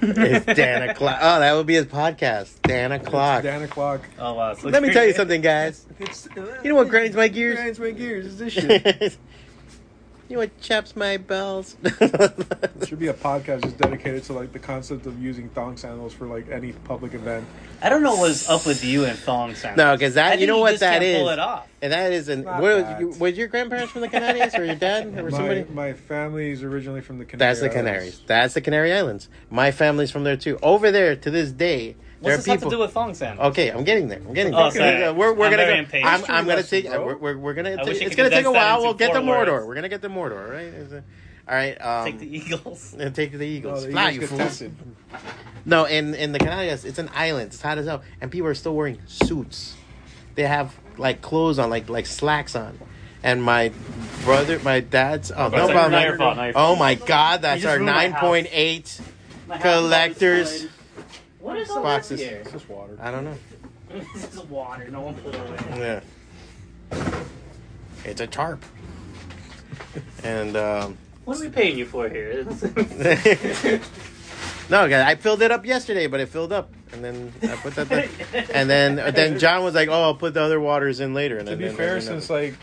It's 0.00 0.46
Dan 0.46 0.88
o'clock. 0.88 1.18
Oh, 1.20 1.40
that 1.40 1.52
would 1.54 1.66
be 1.66 1.74
his 1.74 1.86
podcast. 1.86 2.60
Dan 2.62 2.92
o'clock. 2.92 3.44
It's 3.44 3.52
Dan 3.52 3.62
o'clock. 3.62 4.02
Oh 4.18 4.34
wow! 4.34 4.54
Let 4.62 4.82
me 4.82 4.92
tell 4.92 5.04
you 5.06 5.12
something, 5.12 5.40
guys. 5.40 5.86
It's, 5.98 6.28
uh, 6.36 6.60
You 6.62 6.70
know 6.70 6.76
what 6.76 6.88
grinds 6.88 7.16
my 7.16 7.28
gears? 7.28 7.56
Grinds 7.56 7.78
my 7.80 7.90
gears 7.90 8.26
is 8.26 8.38
this 8.38 8.52
shit. 8.54 9.16
You 10.32 10.38
know 10.38 10.44
what 10.44 10.60
chaps 10.62 10.96
my 10.96 11.18
bells? 11.18 11.76
Should 12.86 12.98
be 12.98 13.08
a 13.08 13.12
podcast 13.12 13.64
just 13.64 13.76
dedicated 13.76 14.22
to 14.24 14.32
like 14.32 14.50
the 14.52 14.58
concept 14.58 15.04
of 15.04 15.22
using 15.22 15.50
thong 15.50 15.76
sandals 15.76 16.14
for 16.14 16.26
like 16.26 16.48
any 16.50 16.72
public 16.72 17.12
event. 17.12 17.46
I 17.82 17.90
don't 17.90 18.02
know 18.02 18.16
what's 18.16 18.48
up 18.48 18.64
with 18.64 18.82
you 18.82 19.04
and 19.04 19.18
thong 19.18 19.54
sandals. 19.54 19.76
no, 19.76 19.94
because 19.94 20.16
I 20.16 20.22
that 20.22 20.28
think 20.30 20.40
you 20.40 20.46
know 20.46 20.58
what 20.60 20.70
just 20.70 20.80
that 20.80 20.92
can't 20.92 21.04
is, 21.04 21.18
Pull 21.18 21.28
it 21.28 21.38
off. 21.38 21.68
and 21.82 21.92
that 21.92 22.12
is 22.14 22.30
an. 22.30 22.44
Not 22.44 22.62
What 22.62 22.74
was, 22.76 22.84
that. 22.84 23.00
you, 23.00 23.08
was 23.10 23.36
your 23.36 23.48
grandparents 23.48 23.92
from 23.92 24.00
the 24.00 24.08
Canaries 24.08 24.54
or 24.54 24.64
your 24.64 24.74
dad 24.74 25.06
or 25.18 25.24
My, 25.24 25.30
somebody? 25.36 25.64
my 25.64 25.92
family 25.92 26.50
is 26.50 26.62
originally 26.62 27.02
from 27.02 27.18
the 27.18 27.26
Canary 27.26 27.38
That's 27.50 27.60
the 27.60 27.68
Canaries. 27.68 28.22
That's 28.26 28.54
the 28.54 28.62
Canary 28.62 28.90
Islands. 28.94 29.28
My 29.50 29.70
family's 29.70 30.10
from 30.10 30.24
there 30.24 30.38
too. 30.38 30.58
Over 30.62 30.90
there 30.90 31.14
to 31.14 31.30
this 31.30 31.52
day, 31.52 31.88
there 31.92 31.96
What's 32.22 32.34
are 32.34 32.36
this 32.38 32.46
have 32.46 32.58
people. 32.60 32.70
to 32.70 32.76
do 32.76 32.80
with 32.80 32.92
thong 32.92 33.14
Sam? 33.14 33.38
Okay, 33.40 33.68
I'm 33.70 33.84
getting 33.84 34.08
there. 34.08 34.18
I'm 34.18 34.32
getting 34.34 34.54
Oh, 34.54 34.70
there. 34.70 35.00
sorry. 35.00 35.12
We're, 35.12 35.32
we're 35.34 35.44
I'm 35.46 35.50
gonna 35.50 35.56
very 35.64 35.74
go. 35.74 35.78
impatient. 35.80 36.12
I'm, 36.30 36.34
I'm 36.36 36.46
gonna 36.46 36.62
take. 36.62 36.86
bro. 36.88 37.04
We're, 37.06 37.16
we're, 37.16 37.36
we're 37.38 37.54
gonna. 37.54 37.72
I 37.72 37.76
Take, 37.76 37.86
wish 37.86 38.02
I 38.02 38.04
it's 38.06 38.16
gonna 38.16 38.30
take 38.30 38.46
a 38.46 38.50
while. 38.52 38.80
We'll 38.82 38.94
get 38.94 39.12
the 39.12 39.20
four 39.20 39.28
Mordor. 39.34 39.52
words. 39.52 39.66
We're 39.66 39.74
gonna 39.74 39.88
get 39.88 40.02
the 40.02 40.08
Mordor, 40.08 40.50
right? 40.50 40.64
Is 40.66 40.92
it- 40.92 41.04
All 41.48 41.54
right. 41.56 41.74
Um, 41.80 42.04
Take 42.06 42.18
the 42.20 42.36
Eagles. 42.36 42.94
and 42.98 43.14
take 43.14 43.32
the 43.32 43.38
No, 43.38 43.44
Eagles. 43.44 43.84
the 43.86 43.90
Fly, 43.92 44.10
Eagles 44.12 44.30
you 44.32 44.38
get 44.38 44.48
fools. 44.56 44.70
No, 45.64 45.84
in 45.84 46.14
in 46.14 46.32
the 46.32 46.38
Canaries, 46.38 46.84
it's 46.84 46.98
an 46.98 47.10
island. 47.14 47.48
It's 47.48 47.60
hot 47.60 47.78
as 47.78 47.86
hell, 47.86 48.02
and 48.20 48.30
people 48.30 48.48
are 48.48 48.54
still 48.54 48.74
wearing 48.74 48.98
suits. 49.06 49.74
They 50.34 50.44
have 50.44 50.74
like 50.98 51.20
clothes 51.22 51.58
on, 51.58 51.70
like 51.70 51.88
like 51.88 52.06
slacks 52.06 52.54
on. 52.56 52.78
And 53.24 53.40
my 53.42 53.70
brother, 54.24 54.58
my 54.60 54.80
dad's. 54.80 55.30
Oh 55.30 55.48
no 55.48 55.68
problem. 55.68 55.92
not 55.92 56.04
your 56.04 56.16
fault, 56.16 56.36
not 56.36 56.44
your 56.46 56.52
Oh 56.56 56.74
my 56.76 56.94
God, 56.96 57.42
that's 57.42 57.64
our 57.64 57.78
nine 57.78 58.14
point 58.14 58.48
eight 58.50 59.00
My 59.46 59.56
house 59.58 59.64
is 59.64 59.72
collectors. 59.72 60.66
Outside. 61.42 61.46
What 61.46 61.56
is 61.58 61.70
all 61.70 61.82
Boxes. 61.82 62.18
this 62.20 62.28
here? 62.28 62.38
It's 62.40 62.52
just 62.52 62.68
water. 62.68 62.96
I 63.00 63.10
don't 63.10 63.24
know. 63.24 63.34
this 64.14 64.32
is 64.34 64.40
water. 64.44 64.88
No 64.88 65.00
one 65.02 65.14
put 65.16 65.34
it 65.34 65.40
away. 65.70 66.02
Yeah. 66.92 67.24
It's 68.04 68.20
a 68.20 68.26
tarp. 68.26 68.64
And 70.24 70.56
um 70.56 70.96
What 71.24 71.38
are 71.38 71.42
we 71.42 71.48
paying 71.50 71.78
you 71.78 71.86
for 71.86 72.08
here? 72.08 72.30
It's- 72.46 72.62
no, 74.70 74.88
guys, 74.88 75.06
I 75.06 75.14
filled 75.16 75.42
it 75.42 75.50
up 75.50 75.64
yesterday, 75.66 76.06
but 76.06 76.20
it 76.20 76.28
filled 76.28 76.52
up, 76.52 76.72
and 76.92 77.04
then 77.04 77.32
I 77.42 77.56
put 77.56 77.74
that. 77.76 77.88
There. 77.88 78.08
And 78.54 78.68
then 78.68 78.96
then 79.14 79.38
John 79.38 79.62
was 79.64 79.74
like, 79.74 79.88
"Oh, 79.88 80.02
I'll 80.02 80.14
put 80.14 80.34
the 80.34 80.40
other 80.42 80.60
waters 80.60 81.00
in 81.00 81.14
later." 81.14 81.38
And 81.38 81.46
To 81.46 81.50
then, 81.52 81.58
be 81.58 81.66
then- 81.68 81.76
fair, 81.76 81.92
then- 81.94 82.02
since 82.02 82.30
like 82.30 82.54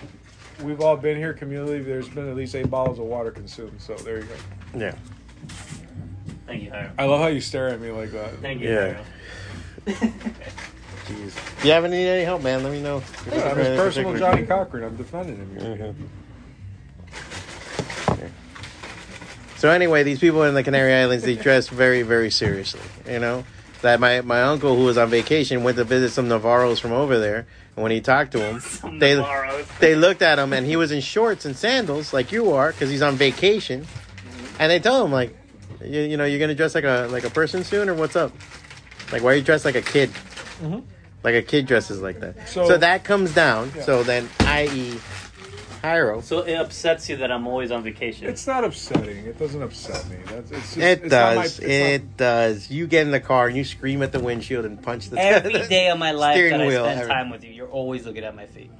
we've 0.63 0.81
all 0.81 0.97
been 0.97 1.17
here 1.17 1.33
communally, 1.33 1.83
there's 1.83 2.09
been 2.09 2.29
at 2.29 2.35
least 2.35 2.55
eight 2.55 2.69
bottles 2.69 2.99
of 2.99 3.05
water 3.05 3.31
consumed. 3.31 3.79
So 3.81 3.95
there 3.95 4.19
you 4.19 4.25
go. 4.25 4.79
yeah, 4.79 4.95
Thank 6.49 6.63
you, 6.63 6.71
Jayro. 6.71 6.89
I 6.97 7.05
love 7.05 7.19
how 7.21 7.27
you 7.27 7.41
stare 7.41 7.67
at 7.69 7.79
me 7.79 7.91
like 7.91 8.11
that. 8.11 8.39
Thank 8.41 8.61
you, 8.61 8.69
Yeah. 8.69 8.97
Jayro. 9.85 9.95
jeez. 11.05 11.27
If 11.27 11.61
you 11.63 11.71
haven't 11.71 11.91
need 11.91 12.07
any 12.07 12.23
help, 12.23 12.41
man, 12.41 12.63
let 12.63 12.71
me 12.71 12.81
know. 12.81 13.03
Yeah, 13.31 13.49
I'm 13.51 13.57
his 13.57 13.67
personal 13.79 14.17
Johnnie 14.17 14.47
Cochran. 14.47 14.83
I'm 14.83 14.97
defending 14.97 15.35
him 15.37 15.59
here. 15.59 15.93
Mhm. 15.93 15.95
So 19.57 19.69
anyway, 19.69 20.01
these 20.03 20.19
people 20.19 20.43
in 20.43 20.53
the 20.55 20.63
Canary 20.63 20.93
Islands 20.93 21.23
they 21.23 21.35
dress 21.35 21.67
very, 21.67 22.01
very 22.01 22.31
seriously. 22.31 22.79
You 23.07 23.19
know 23.19 23.43
that 23.83 23.99
my 23.99 24.21
my 24.21 24.41
uncle 24.41 24.75
who 24.75 24.85
was 24.85 24.97
on 24.97 25.09
vacation 25.11 25.63
went 25.63 25.77
to 25.77 25.83
visit 25.83 26.11
some 26.11 26.27
Navarros 26.29 26.79
from 26.79 26.93
over 26.93 27.19
there, 27.19 27.45
and 27.75 27.83
when 27.83 27.91
he 27.91 28.01
talked 28.01 28.31
to 28.31 28.39
him, 28.39 28.59
Some 28.61 28.97
they 28.97 29.15
Navarros. 29.15 29.67
they 29.79 29.95
looked 29.95 30.23
at 30.23 30.39
him 30.39 30.53
and 30.53 30.65
he 30.65 30.75
was 30.77 30.91
in 30.91 31.01
shorts 31.01 31.45
and 31.45 31.55
sandals 31.55 32.11
like 32.11 32.31
you 32.31 32.51
are 32.53 32.71
because 32.71 32.89
he's 32.89 33.01
on 33.03 33.15
vacation, 33.17 33.85
and 34.59 34.71
they 34.71 34.79
told 34.79 35.05
him 35.05 35.11
like, 35.11 35.35
you, 35.83 36.01
you 36.01 36.17
know, 36.17 36.25
you're 36.25 36.39
gonna 36.39 36.55
dress 36.55 36.75
like 36.75 36.83
a 36.83 37.07
like 37.11 37.23
a 37.23 37.29
person 37.29 37.63
soon 37.63 37.89
or 37.89 37.93
what's 37.93 38.15
up? 38.15 38.31
Like 39.11 39.23
why 39.23 39.31
are 39.33 39.35
you 39.35 39.41
dressed 39.43 39.65
like 39.65 39.75
a 39.75 39.81
kid? 39.81 40.09
Mhm. 40.61 40.83
Like 41.23 41.35
a 41.35 41.41
kid 41.41 41.65
dresses 41.67 42.01
like 42.01 42.19
that. 42.21 42.47
So, 42.49 42.67
So- 42.67 42.77
that 42.77 43.03
comes 43.03 43.33
down. 43.33 43.71
Yeah. 43.75 43.83
So 43.83 44.03
then, 44.03 44.29
i.e., 44.41 44.95
Jayro. 45.83 46.21
So 46.21 46.39
it 46.39 46.55
upsets 46.55 47.07
you 47.09 47.15
that 47.17 47.31
I'm 47.31 47.47
always 47.47 47.71
on 47.71 47.83
vacation. 47.83 48.27
It's 48.27 48.45
not 48.45 48.63
upsetting. 48.65 49.25
It 49.25 49.39
doesn't 49.39 49.61
upset 49.61 50.09
me. 50.09 50.17
That's 50.25 50.51
it's 50.51 50.61
just, 50.75 50.77
It 50.77 51.03
it's 51.03 51.11
not 51.11 51.35
my- 51.37 51.43
does. 51.43 51.59
it's 51.59 51.67
it 51.69 52.01
not- 52.03 52.17
does. 52.17 52.69
You 52.71 52.85
get 52.87 53.01
in 53.05 53.11
the 53.11 53.19
car 53.21 53.47
and 53.47 53.55
you 53.55 53.63
scream 53.63 54.01
at 54.03 54.11
the 54.11 54.19
windshield 54.19 54.65
and 54.65 54.81
punch 54.81 55.09
the 55.09 55.17
Every 55.19 55.53
day 55.69 55.89
of 55.89 55.97
my 55.97 56.11
life 56.11 56.35
steering 56.35 56.57
that 56.57 56.67
I 56.67 56.69
spend 56.69 56.99
every- 57.01 57.13
time 57.13 57.29
with 57.29 57.43
you, 57.45 57.51
you're 57.51 57.67
always 57.69 58.05
looking 58.05 58.23
at 58.25 58.35
my 58.35 58.45
feet. 58.45 58.71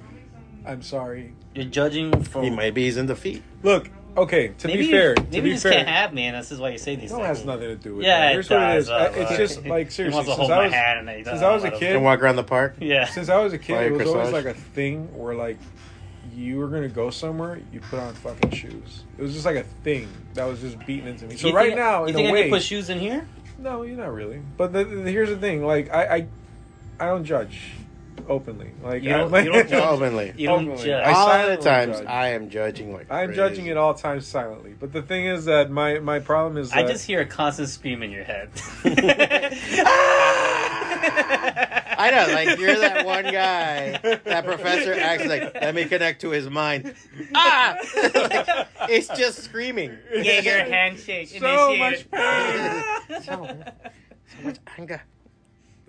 I'm 0.66 0.82
sorry. 0.82 1.32
You're 1.54 1.64
judging 1.64 2.22
for. 2.24 2.42
He 2.42 2.50
might 2.50 2.74
be 2.74 2.84
he's 2.84 2.98
in 2.98 3.06
the 3.06 3.16
feet. 3.16 3.42
Look, 3.62 3.88
okay. 4.16 4.48
To 4.58 4.66
maybe 4.68 4.82
be 4.82 4.90
fair, 4.90 5.10
you, 5.10 5.14
to 5.16 5.22
maybe 5.24 5.40
be 5.40 5.48
you 5.48 5.54
just 5.54 5.62
fair, 5.64 5.72
can't 5.72 5.88
have 5.88 6.12
me, 6.14 6.26
and 6.26 6.36
this 6.36 6.50
is 6.52 6.58
why 6.60 6.70
you 6.70 6.78
say 6.78 6.96
these 6.96 7.10
no, 7.10 7.16
things. 7.18 7.24
it 7.26 7.28
has 7.28 7.44
nothing 7.44 7.68
to 7.68 7.76
do 7.76 7.96
with 7.96 8.06
Yeah, 8.06 8.18
that. 8.20 8.30
it 8.30 8.32
Here's 8.34 8.50
what 8.50 8.56
it 8.56 8.66
does, 8.66 8.84
is. 8.84 8.90
uh, 8.90 8.94
I- 8.94 9.06
it's 9.08 9.36
just 9.36 9.66
like 9.66 9.86
He 9.88 9.92
seriously. 9.92 10.16
wants 10.16 10.30
to 10.30 10.36
Since 10.36 10.38
hold 10.38 10.50
I 10.52 10.56
my 10.56 10.64
was 10.64 10.72
hand, 10.72 10.98
and 11.00 11.08
then 11.08 11.24
since 11.24 11.42
I 11.42 11.54
was 11.54 11.64
a 11.64 11.70
kid, 11.70 11.96
And 11.96 12.04
walk 12.04 12.20
around 12.22 12.36
the 12.36 12.44
park. 12.44 12.76
Yeah. 12.80 13.04
since 13.10 13.28
I 13.28 13.38
was 13.42 13.52
a 13.52 13.58
kid, 13.58 13.74
Fire 13.74 13.86
it 13.86 13.92
was 13.92 14.08
always 14.08 14.32
like 14.32 14.44
a 14.46 14.54
thing 14.54 15.06
where 15.16 15.34
like 15.34 15.58
you 16.34 16.58
were 16.58 16.68
gonna 16.68 16.88
go 16.88 17.10
somewhere, 17.10 17.60
you 17.72 17.80
put 17.80 17.98
on 17.98 18.14
fucking 18.14 18.50
shoes. 18.52 19.04
It 19.18 19.22
was 19.22 19.32
just 19.32 19.44
like 19.44 19.56
a 19.56 19.64
thing 19.64 20.08
that 20.34 20.44
was 20.44 20.60
just 20.60 20.78
beaten 20.86 21.08
into 21.08 21.26
me. 21.26 21.36
So 21.36 21.48
You 21.48 21.54
right 21.54 21.66
think- 21.68 21.78
now, 21.78 22.02
you 22.02 22.08
in 22.08 22.14
think 22.14 22.26
a 22.26 22.30
I 22.30 22.32
way, 22.32 22.38
need 22.44 22.50
to 22.50 22.56
put 22.56 22.62
shoes 22.62 22.88
in 22.90 22.98
here? 22.98 23.26
no, 23.58 23.82
you're 23.82 23.96
not 23.96 24.12
really. 24.14 24.40
But 24.56 24.72
the, 24.72 24.84
the- 24.84 25.10
here's 25.10 25.28
the 25.28 25.36
thing: 25.36 25.64
like 25.64 25.92
I, 25.92 26.04
I, 26.16 26.26
I 27.00 27.06
don't 27.06 27.24
judge 27.24 27.60
openly. 28.28 28.70
Like 28.82 29.02
You 29.02 29.10
don't- 29.10 29.32
you 29.44 29.52
don't 29.52 29.68
judge. 29.68 29.82
Openly. 29.84 30.32
You 30.36 30.46
don't 30.48 30.68
Openly. 30.68 30.84
judge. 30.86 31.04
I 31.06 31.12
All 31.12 31.30
of 31.30 31.48
the 31.58 31.64
times 31.64 31.98
judge. 31.98 32.06
I 32.06 32.28
am 32.28 32.50
judging 32.50 32.92
like 32.92 33.10
I'm 33.10 33.26
crazy. 33.28 33.36
judging 33.36 33.68
at 33.68 33.76
all 33.76 33.94
times 33.94 34.26
silently. 34.26 34.74
But 34.78 34.92
the 34.92 35.02
thing 35.02 35.26
is 35.26 35.44
that 35.46 35.70
my 35.70 35.98
my 36.00 36.18
problem 36.18 36.56
is 36.56 36.72
I 36.72 36.82
just 36.84 37.06
hear 37.06 37.20
a 37.20 37.26
constant 37.26 37.68
scream 37.68 38.02
in 38.02 38.10
your 38.10 38.24
head. 38.24 38.50
I 42.02 42.10
know, 42.12 42.32
like 42.32 42.58
you're 42.58 42.78
that 42.78 43.04
one 43.04 43.24
guy. 43.24 43.98
That 44.24 44.44
professor 44.44 44.94
acts 44.94 45.26
like, 45.26 45.54
let 45.54 45.74
me 45.74 45.84
connect 45.84 46.22
to 46.22 46.30
his 46.30 46.48
mind. 46.48 46.94
Ah, 47.34 47.76
Like, 48.14 48.48
it's 48.90 49.08
just 49.08 49.42
screaming. 49.44 49.96
Jaeger 50.14 50.64
handshake. 50.64 51.28
so 51.28 51.72
initiated. 51.74 52.10
much 52.10 52.10
pain. 52.10 53.22
So, 53.22 53.46
so 54.26 54.42
much 54.44 54.56
anger. 54.78 55.02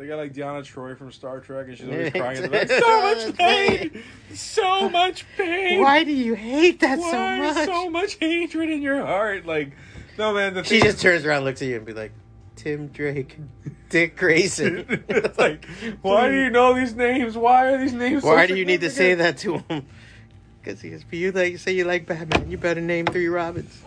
They 0.01 0.07
got 0.07 0.17
like 0.17 0.33
Deanna 0.33 0.63
Troi 0.63 0.97
from 0.97 1.11
Star 1.11 1.41
Trek, 1.41 1.67
and 1.67 1.77
she's 1.77 1.87
always 1.87 2.11
crying 2.15 2.37
in 2.37 2.41
the 2.41 2.49
back. 2.49 2.67
So 2.67 3.01
much 3.03 3.37
pain, 3.37 4.03
so 4.33 4.89
much 4.89 5.25
pain. 5.37 5.79
Why 5.79 6.03
do 6.03 6.11
you 6.11 6.33
hate 6.33 6.79
that 6.79 6.97
Why 6.97 7.11
so 7.11 7.53
much? 7.53 7.65
so 7.67 7.89
much 7.91 8.15
hatred 8.15 8.71
in 8.71 8.81
your 8.81 9.05
heart? 9.05 9.45
Like, 9.45 9.73
no 10.17 10.33
man. 10.33 10.55
The 10.55 10.63
she 10.63 10.81
just 10.81 11.01
turns 11.01 11.23
around, 11.23 11.43
looks 11.43 11.61
at 11.61 11.67
you, 11.67 11.75
and 11.75 11.85
be 11.85 11.93
like, 11.93 12.13
"Tim 12.55 12.87
Drake, 12.87 13.37
Dick 13.89 14.17
Grayson." 14.17 15.03
it's 15.07 15.37
like, 15.37 15.67
why 16.01 16.29
do 16.29 16.35
you 16.35 16.49
know 16.49 16.73
these 16.73 16.95
names? 16.95 17.37
Why 17.37 17.67
are 17.67 17.77
these 17.77 17.93
names? 17.93 18.23
Why 18.23 18.47
so 18.47 18.55
do 18.55 18.59
you 18.59 18.65
need 18.65 18.81
to 18.81 18.89
say 18.89 19.13
that 19.13 19.37
to 19.39 19.59
him? 19.59 19.85
Because 20.63 20.81
he 20.81 20.95
you 21.17 21.31
like 21.31 21.57
say 21.57 21.73
you 21.73 21.85
like 21.85 22.07
Batman, 22.07 22.49
you 22.49 22.57
better 22.57 22.81
name 22.81 23.07
three 23.07 23.27
Robins. 23.27 23.81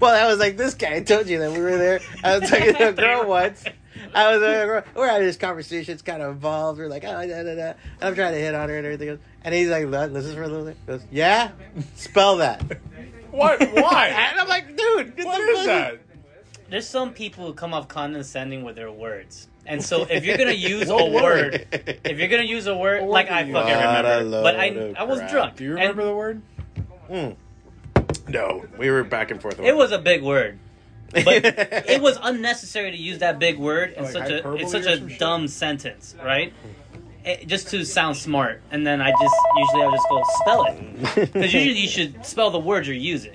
well, 0.00 0.14
I 0.14 0.28
was 0.28 0.40
like 0.40 0.56
this 0.56 0.74
guy. 0.74 0.94
I 0.94 1.00
told 1.02 1.28
you 1.28 1.38
that 1.38 1.52
we 1.52 1.58
were 1.60 1.76
there. 1.76 2.00
I 2.24 2.38
was 2.38 2.50
talking 2.50 2.74
to 2.74 2.88
a 2.88 2.92
girl 2.92 3.28
once. 3.28 3.64
I 4.14 4.32
was 4.36 4.42
like, 4.42 4.94
we're, 4.96 5.06
having 5.08 5.26
this 5.26 5.36
conversation. 5.36 5.92
It's 5.94 6.02
kind 6.02 6.22
of 6.22 6.32
involved. 6.32 6.78
We're 6.78 6.88
like, 6.88 7.04
oh, 7.04 7.26
da, 7.26 7.42
da, 7.42 7.54
da. 7.54 7.72
I'm 8.00 8.14
trying 8.14 8.32
to 8.32 8.38
hit 8.38 8.54
on 8.54 8.68
her 8.68 8.76
and 8.76 8.84
everything 8.86 9.08
else. 9.10 9.20
And 9.44 9.54
he's 9.54 9.68
like, 9.68 9.84
"Li- 9.86 10.06
listen 10.06 10.34
for 10.34 10.42
a 10.42 10.48
little 10.48 10.66
bit. 10.66 10.86
Goes, 10.86 11.04
yeah, 11.10 11.50
spell 11.96 12.36
that. 12.38 12.62
What? 13.30 13.60
Why? 13.72 14.08
And 14.30 14.40
I'm 14.40 14.48
like, 14.48 14.76
dude, 14.76 15.16
get 15.16 15.24
what 15.26 15.38
the 15.38 15.42
is 15.42 15.56
fuck- 15.58 15.66
that? 15.66 15.98
There's 16.70 16.86
some 16.88 17.12
people 17.12 17.46
who 17.46 17.52
come 17.54 17.74
off 17.74 17.88
condescending 17.88 18.62
with 18.64 18.76
their 18.76 18.90
words. 18.90 19.48
And 19.66 19.82
so 19.84 20.02
if 20.08 20.24
you're 20.24 20.38
gonna 20.38 20.52
use 20.52 20.88
a 20.88 20.94
What 20.94 21.12
word, 21.12 21.66
if 22.04 22.18
you're 22.18 22.28
gonna 22.28 22.42
use 22.44 22.66
a 22.66 22.76
word, 22.76 23.02
What 23.02 23.10
like 23.10 23.26
word 23.30 23.34
I 23.34 23.52
fucking 23.52 23.68
use? 23.68 23.76
What 23.84 24.04
a 24.04 24.08
remember, 24.18 24.42
but 24.42 24.56
I 24.56 24.68
load 24.70 24.90
of 24.90 24.96
I 24.96 25.02
was 25.04 25.18
crap. 25.18 25.30
drunk. 25.30 25.56
Do 25.56 25.64
you 25.64 25.70
and 25.72 25.80
remember 25.80 26.04
the 26.04 26.14
word? 26.14 26.42
Mm. 27.10 27.36
No, 28.28 28.64
we 28.78 28.90
were 28.90 29.04
back 29.04 29.30
and 29.30 29.40
forth. 29.40 29.60
It 29.60 29.76
was 29.76 29.92
a 29.92 29.98
big 29.98 30.22
word, 30.22 30.58
but 31.12 31.26
it 31.88 32.00
was 32.02 32.18
unnecessary 32.22 32.90
to 32.90 32.96
use 32.96 33.18
that 33.18 33.38
big 33.38 33.58
word 33.58 33.92
in 33.92 34.04
Like 34.04 34.12
such 34.12 34.30
a 34.30 34.34
hyperbole 34.36 34.62
in 34.62 34.68
such 34.68 34.86
a 34.86 34.96
some 34.98 35.08
shit? 35.08 35.18
dumb 35.18 35.48
sentence, 35.48 36.14
right? 36.24 36.52
It, 37.24 37.46
just 37.46 37.68
to 37.68 37.84
sound 37.84 38.16
smart, 38.16 38.62
and 38.72 38.84
then 38.86 39.00
I 39.00 39.10
just 39.12 39.34
usually 39.56 39.82
I 39.82 39.90
just 39.92 40.08
go 40.08 40.22
spell 40.40 40.64
it 40.64 41.02
because 41.32 41.54
usually 41.54 41.78
you 41.78 41.88
should 41.88 42.26
spell 42.26 42.50
the 42.50 42.58
word 42.58 42.86
you're 42.86 42.96
using. 42.96 43.34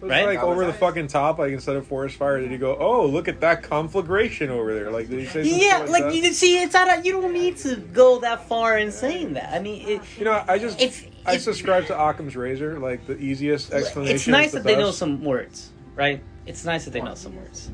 It 0.00 0.02
was 0.04 0.10
Right? 0.10 0.26
like 0.26 0.38
over 0.40 0.64
the 0.64 0.70
that? 0.72 0.78
fucking 0.80 1.08
top, 1.08 1.38
like 1.38 1.52
instead 1.52 1.74
of 1.76 1.86
forest 1.86 2.16
fire, 2.16 2.40
did 2.40 2.50
he 2.52 2.56
go, 2.58 2.76
"Oh, 2.78 3.06
look 3.06 3.26
at 3.28 3.40
that 3.40 3.62
conflagration 3.64 4.48
over 4.50 4.72
there"? 4.74 4.90
Like, 4.92 5.08
did 5.08 5.18
he 5.20 5.26
say? 5.26 5.42
some 5.48 5.60
Yeah, 5.60 5.78
shit 5.80 5.90
like 5.90 6.04
that? 6.04 6.14
you 6.14 6.32
see, 6.32 6.62
it's 6.62 6.74
not. 6.74 6.98
A, 6.98 7.02
you 7.02 7.12
don't 7.20 7.32
need 7.32 7.56
to 7.58 7.76
go 7.76 8.20
that 8.20 8.46
far 8.48 8.78
in 8.78 8.90
saying 8.92 9.32
that. 9.34 9.52
I 9.52 9.58
mean, 9.58 9.86
it, 9.88 10.00
You 10.18 10.24
know, 10.24 10.42
I 10.46 10.58
just 10.58 10.80
It's- 10.80 11.02
I 11.26 11.30
it's- 11.32 11.44
subscribe 11.44 11.86
to 11.86 12.00
Occam's 12.00 12.36
razor. 12.36 12.78
Like 12.78 13.06
the 13.08 13.16
easiest 13.18 13.72
explanation. 13.72 14.14
it's 14.16 14.26
nice 14.28 14.46
is 14.48 14.52
the 14.52 14.58
that 14.60 14.64
they 14.66 14.76
know 14.76 14.92
some 14.92 15.24
words, 15.24 15.70
right? 15.96 16.22
It's 16.48 16.64
nice 16.64 16.84
that 16.86 16.92
they 16.92 17.00
know 17.00 17.14
some 17.14 17.36
words. 17.36 17.70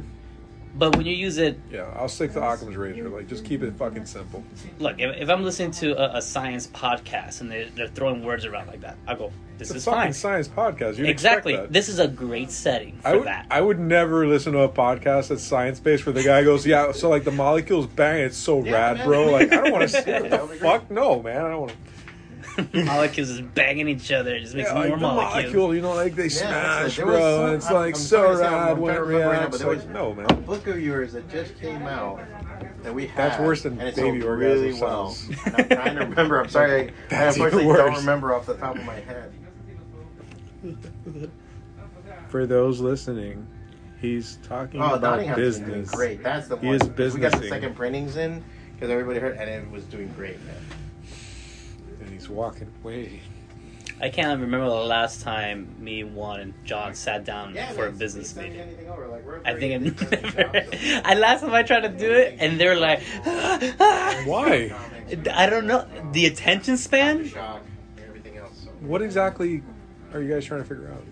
But 0.77 0.97
when 0.97 1.07
you 1.07 1.15
use 1.15 1.39
it, 1.39 1.57
Yeah, 1.71 1.83
I'll 1.97 2.09
stick 2.09 2.33
to 2.33 2.43
Occam's 2.45 2.75
razor. 2.77 3.09
Like, 3.09 3.29
just 3.29 3.45
keep 3.45 3.63
it 3.63 3.75
fucking 3.75 4.07
simple. 4.07 4.43
look, 4.81 4.99
if, 4.99 5.17
if 5.23 5.31
I'm 5.31 5.45
listening 5.45 5.71
to 5.71 5.93
a, 5.97 6.19
a 6.19 6.21
science 6.23 6.67
podcast 6.67 7.41
and 7.43 7.49
they're, 7.51 7.67
they're 7.77 7.87
throwing 7.87 8.25
words 8.25 8.45
around 8.45 8.67
like 8.67 8.81
that, 8.81 8.97
I'll 9.07 9.15
go, 9.17 9.33
this 9.57 9.69
It's 9.71 9.75
a 9.75 9.77
is 9.77 9.85
fucking 9.85 10.01
fine. 10.01 10.13
science 10.13 10.49
podcast. 10.49 10.99
You'd 10.99 11.09
Exactly. 11.09 11.53
Expect 11.53 11.69
that. 11.69 11.73
This 11.73 11.89
is 11.89 12.01
a 12.01 12.09
great 12.09 12.51
setting 12.51 12.99
for 13.03 13.07
I 13.09 13.15
would, 13.15 13.27
that. 13.29 13.47
I 13.53 13.61
would 13.61 13.79
never 13.79 14.27
listen 14.27 14.53
to 14.55 14.63
a 14.63 14.69
podcast 14.69 15.29
that's 15.29 15.45
science 15.45 15.79
based 15.79 16.07
where 16.07 16.13
the 16.13 16.25
guy 16.25 16.43
goes, 16.43 16.67
"Yeah, 16.67 16.91
so 16.91 17.09
like 17.09 17.23
the 17.23 17.31
molecules 17.31 17.87
bang, 17.87 18.23
it's 18.23 18.37
so 18.37 18.65
Yeah, 18.65 18.73
rad, 18.73 18.97
man. 18.97 19.07
bro." 19.07 19.31
Like 19.31 19.53
I 19.53 19.57
don't 19.63 19.71
want 19.73 19.89
to 19.89 19.89
see 20.03 20.11
what 20.11 20.29
the 20.29 20.39
would 20.39 20.51
be 20.55 20.59
great. 20.59 20.61
fuck. 20.61 20.91
No, 20.91 21.23
man, 21.23 21.37
I 21.45 21.51
don't 21.51 21.61
want 21.61 21.71
to. 21.73 21.77
molecules 22.75 23.31
is 23.31 23.41
banging 23.41 23.89
each 23.89 24.13
other. 24.13 24.35
It 24.35 24.41
just 24.41 24.55
makes 24.55 24.69
Yeah, 24.69 24.75
more 24.75 24.89
like 24.89 25.01
molecules. 25.01 25.35
molecule, 25.45 25.75
you 25.75 25.81
know, 25.83 25.95
like 25.95 26.15
they 26.15 26.25
Yeah, 26.25 26.29
smash, 26.29 26.97
there 26.97 27.07
bro. 27.07 27.19
some- 27.21 27.45
and 27.47 27.55
it's 27.55 27.67
I'm- 27.67 27.75
like 27.75 27.95
I'm 27.95 28.01
so 28.01 28.19
trying 28.23 28.31
to 28.33 28.37
say, 28.39 28.43
rad 28.45 28.79
when 28.79 28.91
it 28.93 28.95
trying 28.95 28.97
to 28.97 29.03
remember 29.05 29.29
right 29.29 29.41
now, 29.43 29.49
but 29.49 29.59
there 29.59 29.69
Like, 29.69 29.77
was 29.79 29.87
no, 29.87 30.11
a 30.13 30.15
man. 30.15 30.43
book 30.45 30.67
of 30.67 30.81
yours 30.81 31.13
that 31.13 31.29
just 31.31 31.59
came 31.61 31.83
out 31.83 32.21
that 32.83 32.95
we 32.95 33.07
had. 33.07 33.17
That's 33.33 33.41
worse 33.41 33.63
than 33.63 33.73
and 33.81 33.95
baby 33.97 34.21
sold 34.21 34.23
orgasm 34.25 34.63
really 34.63 34.73
well. 34.81 35.17
I'm 35.47 35.69
trying 35.69 35.95
to 35.97 36.01
remember. 36.05 36.41
I'm 36.41 36.49
sorry, 36.49 36.73
I, 36.73 36.85
I 36.85 36.91
That's 37.09 37.37
even 37.37 37.47
unfortunately 37.49 37.77
don't 37.77 37.97
remember 37.97 38.35
off 38.35 38.47
the 38.47 38.55
top 38.55 38.77
of 38.77 38.85
my 38.85 38.95
head. 39.01 39.33
For 42.29 42.47
those 42.47 42.81
listening, 42.81 43.47
he's 44.01 44.39
talking 44.49 44.81
Oh, 44.83 44.95
about 44.95 45.03
Nottingham's 45.03 45.59
been 45.59 45.67
doing 45.69 45.81
business. 45.83 45.95
great. 45.95 46.23
That's 46.23 46.49
the 46.49 46.57
He 46.57 46.67
one. 46.67 46.77
is 46.77 47.15
We 47.15 47.21
got 47.21 47.33
the 47.41 47.49
second 47.49 47.75
printings 47.77 48.17
in 48.17 48.43
because 48.75 48.91
everybody 48.91 49.21
heard, 49.21 49.37
and 49.37 49.49
it 49.49 49.71
was 49.71 49.85
doing 49.85 50.09
great, 50.17 50.43
man. 50.45 50.55
And 52.25 52.31
he's 52.31 52.37
walking 52.37 52.71
away. 52.83 53.21
I 54.01 54.09
can't 54.09 54.41
remember 54.41 54.67
the 54.67 54.75
last 54.75 55.23
time 55.23 55.77
me, 55.79 56.03
Juan, 56.03 56.41
and 56.41 56.55
John 56.65 56.95
sat 56.95 57.25
down 57.25 57.57
for 57.75 57.87
a 57.87 57.93
business 57.93 58.35
meeting. 58.35 58.61
I 59.45 59.55
think 59.55 59.75
I've 59.75 60.11
never. 60.11 60.67
I 61.05 61.15
last 61.15 61.43
time 61.43 61.55
I 61.55 61.63
tried 61.63 61.83
to 61.83 61.89
do 61.89 62.11
it, 62.11 62.37
and 62.41 62.61
they're 62.61 62.79
like, 62.79 63.03
Why? 64.27 64.75
I 65.33 65.47
don't 65.49 65.67
know. 65.67 65.87
The 66.13 66.27
attention 66.27 66.77
span. 66.77 67.29
Shock 67.29 67.63
and 67.97 68.07
everything 68.07 68.37
else. 68.37 68.63
So. 68.65 68.71
What 68.81 69.01
exactly 69.01 69.63
are 70.13 70.21
you 70.21 70.33
guys 70.33 70.45
trying 70.45 70.63
to 70.63 70.69
figure 70.69 70.91
out? 70.91 71.05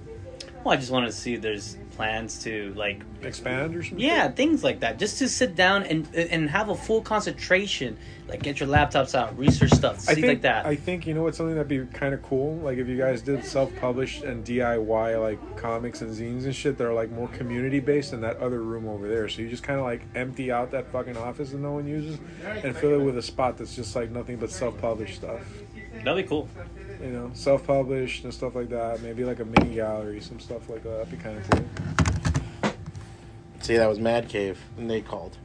Well, 0.64 0.74
I 0.74 0.76
just 0.76 0.90
wanted 0.90 1.06
to 1.06 1.12
see 1.12 1.34
if 1.34 1.40
there's 1.40 1.76
plans 2.02 2.42
to 2.42 2.74
like, 2.74 3.00
Expand 3.22 3.76
or 3.76 3.82
something? 3.82 4.00
yeah, 4.00 4.28
things 4.28 4.64
like 4.64 4.80
that. 4.80 4.98
Just 4.98 5.18
to 5.18 5.28
sit 5.28 5.54
down 5.54 5.84
and 5.84 6.08
and 6.14 6.50
have 6.50 6.68
a 6.68 6.74
full 6.74 7.00
concentration. 7.00 7.96
Like, 8.28 8.42
get 8.42 8.60
your 8.60 8.68
laptops 8.68 9.14
out, 9.14 9.36
research 9.38 9.70
stuff, 9.72 10.00
see 10.00 10.12
I 10.12 10.14
think 10.14 10.26
like 10.26 10.42
that. 10.42 10.64
I 10.64 10.74
think 10.74 11.06
you 11.06 11.14
know 11.14 11.22
what's 11.22 11.36
something 11.36 11.54
that'd 11.54 11.68
be 11.68 11.84
kind 11.96 12.14
of 12.14 12.22
cool. 12.22 12.56
Like 12.56 12.78
if 12.78 12.88
you 12.88 12.96
guys 12.96 13.22
did 13.22 13.44
self-published 13.44 14.22
and 14.24 14.44
DIY 14.44 15.20
like 15.20 15.56
comics 15.56 16.00
and 16.00 16.10
zines 16.10 16.44
and 16.44 16.54
shit 16.54 16.78
that 16.78 16.86
are 16.86 16.94
like 16.94 17.10
more 17.10 17.28
community 17.28 17.78
based 17.78 18.12
in 18.12 18.20
that 18.22 18.38
other 18.38 18.62
room 18.62 18.88
over 18.88 19.06
there. 19.06 19.28
So 19.28 19.42
you 19.42 19.48
just 19.48 19.62
kind 19.62 19.78
of 19.78 19.84
like 19.84 20.02
empty 20.14 20.50
out 20.50 20.70
that 20.72 20.90
fucking 20.90 21.16
office 21.16 21.50
that 21.50 21.58
no 21.58 21.72
one 21.72 21.86
uses 21.86 22.18
and 22.64 22.76
fill 22.76 22.98
it 23.00 23.04
with 23.04 23.16
a 23.18 23.22
spot 23.22 23.58
that's 23.58 23.76
just 23.76 23.94
like 23.94 24.10
nothing 24.10 24.36
but 24.36 24.50
self-published 24.50 25.16
stuff. 25.16 25.40
That'd 26.04 26.24
be 26.24 26.28
cool. 26.28 26.48
You 27.02 27.10
know, 27.10 27.30
self-published 27.34 28.24
and 28.24 28.32
stuff 28.32 28.54
like 28.54 28.68
that. 28.70 29.02
Maybe 29.02 29.24
like 29.24 29.40
a 29.40 29.44
mini 29.44 29.74
gallery, 29.74 30.20
some 30.20 30.38
stuff 30.38 30.68
like 30.68 30.82
that. 30.84 30.90
That'd 30.90 31.10
be 31.10 31.16
kind 31.16 31.38
of 31.38 31.50
cool. 31.50 32.72
See, 33.60 33.76
that 33.76 33.88
was 33.88 33.98
Mad 33.98 34.28
Cave, 34.28 34.58
and 34.76 34.90
they 34.90 35.00
called. 35.00 35.36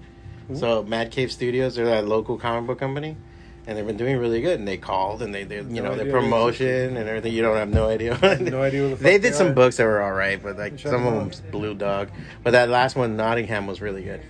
So 0.54 0.82
Mad 0.84 1.12
Cave 1.12 1.32
Studios, 1.32 1.76
they're 1.76 1.86
that 1.86 2.08
local 2.08 2.38
comic 2.38 2.68
book 2.68 2.80
company, 2.80 3.18
and 3.66 3.78
they've 3.78 3.86
been 3.86 3.98
doing 3.98 4.18
really 4.18 4.42
good. 4.42 4.60
And 4.60 4.68
they 4.68 4.78
called, 4.78 5.22
and 5.22 5.36
they, 5.36 5.44
they 5.44 5.58
you 5.58 5.64
No 5.64 5.84
know, 5.84 5.96
their 5.96 6.10
promotion 6.12 6.96
and 6.96 7.10
everything. 7.10 7.34
You 7.34 7.42
don't 7.42 7.58
have 7.58 7.70
no 7.70 7.88
idea. 7.90 8.18
no 8.40 8.62
idea 8.64 8.84
the 8.84 8.90
fuck 8.92 9.00
they 9.00 9.18
they 9.18 9.30
did 9.30 9.36
some 9.36 9.48
are. 9.48 9.54
books 9.54 9.78
that 9.78 9.84
were 9.86 10.02
all 10.02 10.14
right, 10.14 10.42
but 10.42 10.58
like 10.58 10.80
some 10.80 11.06
of 11.06 11.14
them 11.34 11.52
Blue 11.52 11.74
dog. 11.76 12.10
But 12.44 12.52
that 12.52 12.70
last 12.70 12.96
one, 12.96 13.18
Nottingham, 13.18 13.68
was 13.68 13.82
really 13.82 14.04
good. 14.04 14.22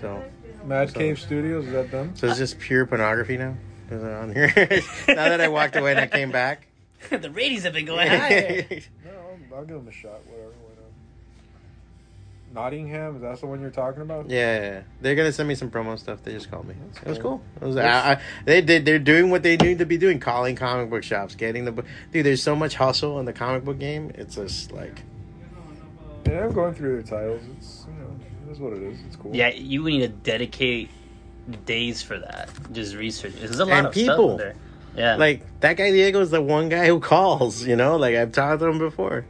So, 0.00 0.22
Mad 0.64 0.90
So- 0.90 0.98
Cave 0.98 1.18
Studios 1.18 1.66
is 1.66 1.72
that 1.72 1.90
them? 1.90 2.14
so 2.14 2.28
it's 2.28 2.38
just 2.38 2.58
pure 2.60 2.86
pornography 2.86 3.36
now. 3.36 3.56
Is 3.90 4.02
it 4.02 4.10
on 4.12 4.32
here? 4.32 4.52
now 5.08 5.28
that 5.28 5.40
I 5.40 5.48
walked 5.48 5.76
away 5.76 5.90
and 5.90 6.00
I 6.00 6.06
came 6.06 6.30
back. 6.30 6.68
the 7.22 7.30
ratings 7.30 7.62
have 7.64 7.72
been 7.74 7.84
going 7.86 8.08
higher. 8.08 8.66
No, 9.04 9.10
I'll, 9.52 9.58
I'll 9.58 9.64
give 9.64 9.76
them 9.76 9.88
a 9.88 9.92
shot. 9.92 10.24
Whatever. 10.26 10.50
Why? 10.50 10.70
Nottingham 12.52 13.16
is 13.16 13.22
that 13.22 13.40
the 13.40 13.46
one 13.46 13.60
you're 13.60 13.70
talking 13.70 14.02
about? 14.02 14.30
Yeah, 14.30 14.82
they're 15.00 15.16
gonna 15.16 15.32
send 15.32 15.48
me 15.48 15.56
some 15.56 15.70
promo 15.72 15.98
stuff. 15.98 16.22
They 16.22 16.30
just 16.32 16.50
called 16.50 16.68
me. 16.68 16.74
It 17.02 17.08
was 17.08 17.18
cool. 17.18 17.38
cool. 17.38 17.42
It 17.60 17.66
was, 17.66 17.76
I, 17.76 18.12
I, 18.12 18.20
they 18.44 18.60
did. 18.60 18.84
They're 18.84 19.00
doing 19.00 19.30
what 19.30 19.42
they 19.42 19.56
need 19.56 19.78
to 19.78 19.86
be 19.86 19.98
doing. 19.98 20.20
Calling 20.20 20.54
comic 20.54 20.88
book 20.88 21.02
shops, 21.02 21.34
getting 21.34 21.64
the 21.64 21.72
book. 21.72 21.84
Dude, 22.12 22.24
there's 22.24 22.42
so 22.42 22.54
much 22.54 22.76
hustle 22.76 23.18
in 23.18 23.26
the 23.26 23.32
comic 23.32 23.64
book 23.64 23.80
game. 23.80 24.12
It's 24.14 24.36
just 24.36 24.70
like 24.70 25.02
Yeah, 26.28 26.44
I'm 26.44 26.52
going 26.52 26.74
through 26.74 27.02
their 27.02 27.18
titles. 27.20 27.42
It's 27.56 27.86
you 27.88 27.94
know, 28.04 28.16
it 28.48 28.52
is 28.52 28.60
what 28.60 28.72
it 28.72 28.82
is. 28.84 29.00
It's 29.04 29.16
cool. 29.16 29.34
Yeah, 29.34 29.48
you 29.48 29.82
would 29.82 29.92
need 29.92 30.00
to 30.02 30.08
dedicate 30.08 30.90
days 31.66 32.02
for 32.02 32.20
that. 32.20 32.50
Just 32.72 32.94
research. 32.94 33.32
There's 33.34 33.58
a 33.58 33.64
lot 33.64 33.78
And 33.78 33.86
of 33.88 33.94
people. 33.94 34.14
stuff 34.14 34.30
in 34.30 34.36
there. 34.36 34.54
Yeah, 34.96 35.16
like 35.16 35.60
that 35.60 35.76
guy 35.76 35.90
Diego 35.90 36.20
is 36.20 36.30
the 36.30 36.42
one 36.42 36.68
guy 36.68 36.86
who 36.86 37.00
calls. 37.00 37.64
You 37.64 37.76
know, 37.76 37.96
like 37.96 38.14
I've 38.14 38.32
talked 38.32 38.60
to 38.60 38.66
him 38.66 38.78
before. 38.78 39.26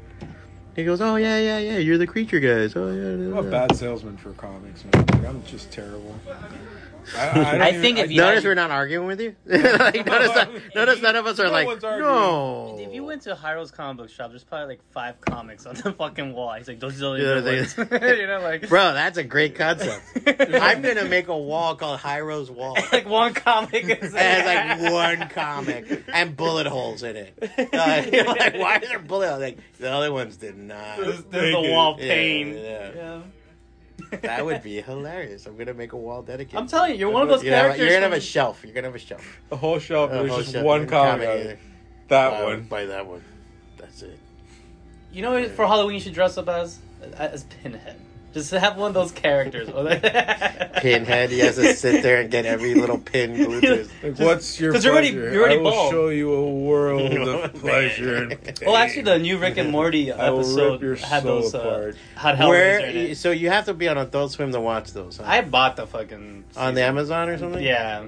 He 0.77 0.85
goes, 0.85 1.01
"Oh 1.01 1.17
yeah, 1.17 1.39
yeah, 1.39 1.59
yeah. 1.59 1.79
You're 1.79 1.99
the 1.99 2.07
creature 2.07 2.41
guys. 2.41 2.75
Oh 2.77 2.91
yeah." 2.91 3.37
I'm 3.39 3.47
a 3.47 3.51
bad 3.51 3.77
salesman 3.77 4.17
for 4.17 4.33
comics, 4.33 4.85
man. 4.85 5.07
Like, 5.07 5.25
I'm 5.27 5.45
just 5.45 5.71
terrible. 5.73 6.15
I, 7.19 7.35
don't 7.35 7.61
I 7.61 7.73
think 7.73 7.99
if 7.99 8.11
you- 8.11 8.23
Notice 8.23 8.45
we're 8.45 8.55
not 8.55 8.71
arguing 8.71 9.07
with 9.07 9.21
you. 9.21 9.37
like, 9.45 10.07
notice, 10.07 10.31
that, 10.33 10.49
notice 10.75 11.03
none 11.03 11.17
of 11.17 11.27
us 11.27 11.39
are 11.39 11.45
No 11.49 11.51
like, 11.53 11.83
no. 11.83 12.77
if 12.81 12.95
you 12.95 13.05
went 13.05 13.21
to 13.23 13.35
Jayro's 13.35 13.71
comic 13.71 13.99
book 13.99 14.09
shop, 14.09 14.31
there's 14.31 14.43
probably 14.43 14.69
like 14.77 14.81
five 14.93 15.21
comics 15.21 15.67
on 15.67 15.75
the 15.75 15.93
fucking 15.93 16.33
wall. 16.33 16.55
He's 16.55 16.67
like, 16.67 16.81
those 16.81 17.03
are 17.03 17.19
the 17.19 17.23
Yeah, 17.23 17.29
only 17.33 17.57
ones. 17.59 17.77
you 18.21 18.27
know, 18.27 18.41
like 18.43 18.71
Bro, 18.71 18.95
that's 18.95 19.19
a 19.19 19.23
great 19.23 19.55
concept. 19.55 20.03
I'm 20.27 20.81
gonna 20.81 21.05
make 21.05 21.29
a 21.29 21.37
wall 21.37 21.75
called 21.77 22.01
Jayro's 22.01 22.51
Wall. 22.51 22.75
like 22.91 23.07
one 23.07 23.35
comic. 23.35 23.85
Is 23.85 24.15
It 24.15 24.19
has 24.19 24.81
like 24.81 24.91
one 24.91 25.29
comic 25.29 26.05
and 26.11 26.35
bullet 26.35 26.67
holes 26.67 27.03
in 27.03 27.17
it. 27.17 27.35
Uh, 27.71 28.03
you're 28.11 28.25
like, 28.25 28.55
why 28.55 28.77
are 28.77 28.81
there 28.81 28.99
bullet 28.99 29.29
holes? 29.29 29.43
Like 29.43 29.59
the 29.79 29.91
other 29.93 30.11
ones 30.11 30.39
did 30.39 30.57
not. 30.67 30.99
There's, 30.99 31.23
there's 31.25 31.53
the 31.55 31.61
wall 31.71 31.97
Yeah, 31.99 32.09
pane. 32.15 32.57
yeah. 32.57 32.91
Yeah. 32.95 33.21
That 34.23 34.45
would 34.45 34.63
be 34.63 34.81
hilarious. 34.81 35.47
I'm 35.47 35.57
gonna 35.57 35.75
make 35.75 35.93
a 35.93 35.97
wall 35.97 36.23
dedicated. 36.23 36.59
I'm 36.59 36.67
telling 36.67 36.93
you, 36.93 36.99
you're 36.99 37.11
one 37.11 37.23
of 37.23 37.29
those 37.29 37.43
You're 37.43 37.51
gonna, 37.53 37.57
have, 37.57 37.67
characters. 37.77 37.85
you're 37.91 37.97
gonna 38.01 38.11
have 38.15 38.19
a 38.19 38.21
shelf. 38.21 38.65
You're 38.65 38.75
gonna 38.75 38.87
have 38.89 38.95
a 38.95 38.99
shelf. 38.99 39.41
the 39.49 39.57
whole 39.57 39.79
shelf. 39.79 40.11
A 40.11 40.15
There's 40.15 40.29
whole 40.31 40.39
just 40.41 40.53
shelf. 40.53 40.65
one 40.65 40.87
comic. 40.87 41.29
on 41.29 41.35
either. 41.39 41.51
it. 41.51 41.59
That 42.09 42.31
Buy 42.33 42.45
one. 42.45 42.63
Buy 42.65 42.85
that 42.87 43.07
one. 43.07 43.25
That's 43.79 44.03
it. 44.03 44.19
You 45.13 45.23
know, 45.23 45.33
what 45.41 45.51
for 45.53 45.67
Halloween 45.67 45.95
you 45.95 46.01
should 46.01 46.13
dress 46.15 46.37
up 46.39 46.49
as 46.49 46.79
as 47.17 47.45
Pinhead. 47.45 48.01
Just 48.35 48.51
have 48.51 48.77
one 48.77 48.89
of 48.89 48.95
those 48.95 49.13
characters. 49.13 49.69
Pinhead. 50.83 51.31
He 51.31 51.39
has 51.39 51.55
to 51.55 51.73
sit 51.75 52.03
there 52.03 52.21
and 52.21 52.31
get 52.31 52.45
every 52.45 52.75
little 52.75 52.99
pin 52.99 53.35
glued 53.37 53.61
to 53.63 53.77
his. 53.77 53.91
Like, 54.03 54.19
what's 54.19 54.59
your 54.61 54.73
'cause 54.73 54.85
you're 54.85 54.93
already- 54.93 55.13
pleasure? 55.13 55.33
you're 55.33 55.41
already 55.43 55.55
I 55.61 55.63
will 55.63 55.71
bald. 55.71 55.91
show 55.93 56.09
you 56.09 56.33
a 56.33 56.51
world 56.51 57.13
of 57.29 57.55
pleasure. 57.55 58.17
And 58.31 58.59
Well, 58.67 58.77
actually, 58.77 59.03
the 59.03 59.19
new 59.19 59.39
Rick 59.39 59.57
and 59.57 59.71
Morty 59.71 60.11
I 60.13 60.31
will 60.31 60.41
episode 60.41 60.73
rip 60.73 60.81
your 60.83 60.97
had 60.97 61.23
soul 61.23 61.41
those 61.43 61.55
uh, 61.55 61.59
apart. 61.61 61.97
had 62.17 62.39
Where? 62.41 63.15
So 63.15 63.31
you 63.31 63.51
have 63.51 63.67
to 63.67 63.75
be 63.75 63.89
on 63.89 63.99
Adult 63.99 64.33
Swim 64.33 64.53
to 64.53 64.61
watch 64.61 64.93
those. 64.93 65.19
Huh? 65.19 65.25
I 65.27 65.41
bought 65.43 65.77
the 65.77 65.87
fucking 65.87 66.45
on 66.57 66.75
the. 66.75 66.83
Amazon 66.83 67.29
or 67.29 67.39
something. 67.39 67.63
Yeah, 67.63 68.07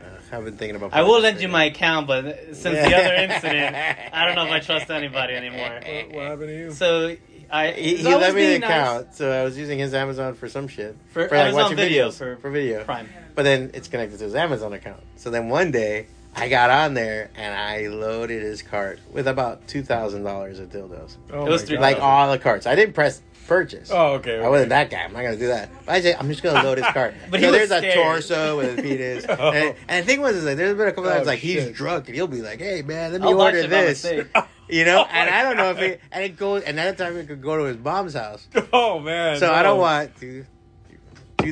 Uh, 0.00 0.36
I've 0.36 0.44
been 0.44 0.56
thinking 0.56 0.76
about. 0.76 0.94
I 0.94 1.02
will 1.02 1.20
lend 1.20 1.40
you 1.40 1.48
my 1.48 1.64
account, 1.64 2.06
but 2.06 2.24
since 2.54 2.62
the 2.78 2.96
other 2.96 3.14
incident, 3.14 3.76
I 4.12 4.24
don't 4.24 4.34
know 4.36 4.46
if 4.46 4.52
I 4.52 4.60
trust 4.60 4.88
anybody 4.90 5.34
anymore. 5.34 5.80
What, 5.84 6.14
what 6.14 6.22
happened 6.26 6.48
to 6.48 6.56
you? 6.58 6.70
So 6.72 7.16
I 7.50 7.72
He, 7.72 7.90
it's 7.92 8.00
he 8.02 8.06
always 8.08 8.20
let 8.20 8.34
me 8.34 8.42
the 8.42 8.48
being 8.48 8.60
nice 8.60 8.70
account, 8.70 9.14
so 9.14 9.30
I 9.30 9.44
was 9.44 9.56
using 9.58 9.78
his 9.78 9.94
Amazon 9.94 10.34
for 10.34 10.48
some 10.48 10.68
shit 10.68 10.96
For 11.10 11.22
like, 11.22 11.32
Amazon 11.32 11.62
watching 11.62 11.76
Video, 11.76 12.08
videos 12.08 12.18
for- 12.18 12.36
for 12.36 12.50
video. 12.50 12.84
Prime. 12.84 13.08
But 13.34 13.42
then 13.44 13.70
it's 13.74 13.88
connected 13.88 14.18
to 14.18 14.24
his 14.24 14.34
Amazon 14.34 14.72
account. 14.72 15.02
So 15.16 15.30
then 15.30 15.48
one 15.48 15.70
day 15.70 16.06
I 16.36 16.48
got 16.48 16.70
on 16.70 16.94
there 16.94 17.30
and 17.36 17.54
I 17.54 17.86
loaded 17.88 18.42
his 18.42 18.62
cart 18.62 18.98
with 19.12 19.28
about 19.28 19.66
two 19.68 19.82
thousand 19.82 20.24
dollars 20.24 20.58
of 20.58 20.70
dildos, 20.70 21.16
Oh 21.32 21.46
It 21.46 21.50
was 21.50 21.62
my 21.62 21.66
three- 21.66 21.76
God. 21.76 21.82
like 21.82 21.98
all 22.00 22.30
the 22.30 22.38
carts. 22.38 22.66
I 22.66 22.74
didn't 22.74 22.94
press 22.94 23.20
purchase. 23.46 23.90
Oh, 23.92 24.14
okay. 24.14 24.40
I 24.40 24.48
wasn't 24.48 24.70
that 24.70 24.88
guy. 24.88 25.02
I'm 25.02 25.12
not 25.12 25.22
gonna 25.22 25.36
do 25.36 25.48
that. 25.48 25.68
But 25.84 25.92
I 25.96 26.00
say 26.00 26.14
I'm 26.14 26.28
just 26.28 26.42
gonna 26.42 26.62
load 26.66 26.78
his 26.78 26.86
cart. 26.88 27.14
But 27.30 27.40
so 27.40 27.46
he 27.46 27.52
there's 27.52 27.68
scared. 27.68 27.84
a 27.84 27.94
torso 27.94 28.56
with 28.56 28.78
a 28.78 28.82
penis, 28.82 29.26
Oh. 29.28 29.50
and, 29.52 29.76
and 29.86 30.02
the 30.02 30.06
thing 30.10 30.20
was, 30.22 30.34
is 30.36 30.44
like 30.44 30.56
there's 30.56 30.76
been 30.76 30.88
a 30.88 30.92
couple 30.92 31.10
times 31.10 31.26
Oh, 31.26 31.30
like 31.30 31.40
he's 31.40 31.70
drunk 31.72 32.06
and 32.06 32.14
he'll 32.14 32.26
be 32.26 32.40
like, 32.40 32.58
"Hey 32.60 32.80
man, 32.82 33.12
let 33.12 33.20
me 33.20 33.28
I'll 33.28 33.40
order 33.40 33.66
this," 33.66 34.02
mistake. 34.02 34.28
you 34.68 34.84
know. 34.84 35.04
Oh, 35.04 35.08
and 35.12 35.30
I 35.30 35.42
don't 35.42 35.56
know 35.56 35.70
if 35.70 35.78
it 35.78 36.00
and 36.12 36.24
it 36.24 36.36
goes. 36.36 36.62
And 36.62 36.78
that 36.78 36.96
time 36.98 37.16
it 37.16 37.26
could 37.26 37.42
go 37.42 37.56
to 37.58 37.64
his 37.64 37.78
mom's 37.78 38.14
house. 38.14 38.48
Oh 38.72 38.98
man. 39.00 39.38
So 39.38 39.46
no. 39.46 39.52
I 39.52 39.62
don't 39.62 39.78
want 39.78 40.12
two 40.16 40.44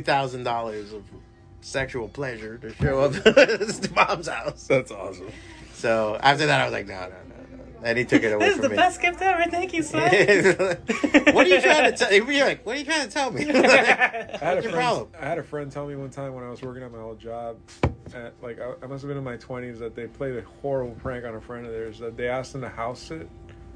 thousand 0.03 0.44
dollars 0.44 0.92
of 0.92 1.05
sexual 1.61 2.09
pleasure 2.09 2.59
to 2.59 2.75
show 2.75 3.01
up 3.01 3.27
at 3.27 3.61
his 3.61 3.90
mom's 3.94 4.29
house. 4.29 4.66
That's 4.66 4.90
awesome. 4.90 5.31
So 5.75 6.16
after 6.20 6.46
that, 6.46 6.61
I 6.61 6.64
was 6.64 6.72
like, 6.72 6.87
no, 6.87 7.01
no, 7.01 7.09
no. 7.29 7.32
And 7.85 7.99
he 7.99 8.05
took 8.05 8.23
it 8.23 8.33
away 8.33 8.47
This 8.47 8.57
is 8.57 8.62
the 8.62 8.68
me. 8.68 8.77
best 8.77 9.01
gift 9.01 9.21
ever. 9.23 9.51
Thank 9.51 9.73
you, 9.75 9.83
son. 9.83 10.03
what 10.11 11.47
are 11.47 11.49
you 11.49 11.61
trying 11.61 11.90
to 11.90 11.97
tell? 11.97 12.12
You're 12.12 12.45
like, 12.47 12.64
what 12.66 12.77
are 12.77 12.79
you 12.79 12.85
trying 12.85 13.07
to 13.07 13.12
tell 13.12 13.31
me? 13.31 13.51
I 13.51 13.53
had, 13.53 13.62
a 13.62 14.29
What's 14.31 14.42
your 14.42 14.62
friend, 14.62 14.75
problem? 14.75 15.09
I 15.21 15.25
had 15.27 15.38
a 15.38 15.42
friend 15.42 15.71
tell 15.73 15.87
me 15.87 15.97
one 15.97 16.11
time 16.11 16.35
when 16.35 16.45
I 16.45 16.51
was 16.51 16.62
working 16.62 16.83
at 16.83 16.92
my 16.92 16.99
old 16.99 17.18
job, 17.21 17.57
at, 18.14 18.35
like 18.42 18.61
I, 18.61 18.73
I 18.83 18.87
must 18.87 19.03
have 19.03 19.09
been 19.09 19.18
in 19.18 19.25
my 19.25 19.37
twenties, 19.37 19.79
that 19.81 19.95
they 19.95 20.07
played 20.07 20.37
a 20.37 20.42
horrible 20.61 20.95
prank 20.97 21.25
on 21.25 21.35
a 21.35 21.40
friend 21.40 21.66
of 21.66 21.73
theirs. 21.73 21.99
That 21.99 22.16
they 22.16 22.29
asked 22.29 22.55
him 22.55 22.61
to 22.62 22.68
house 22.68 23.01
sit, 23.01 23.29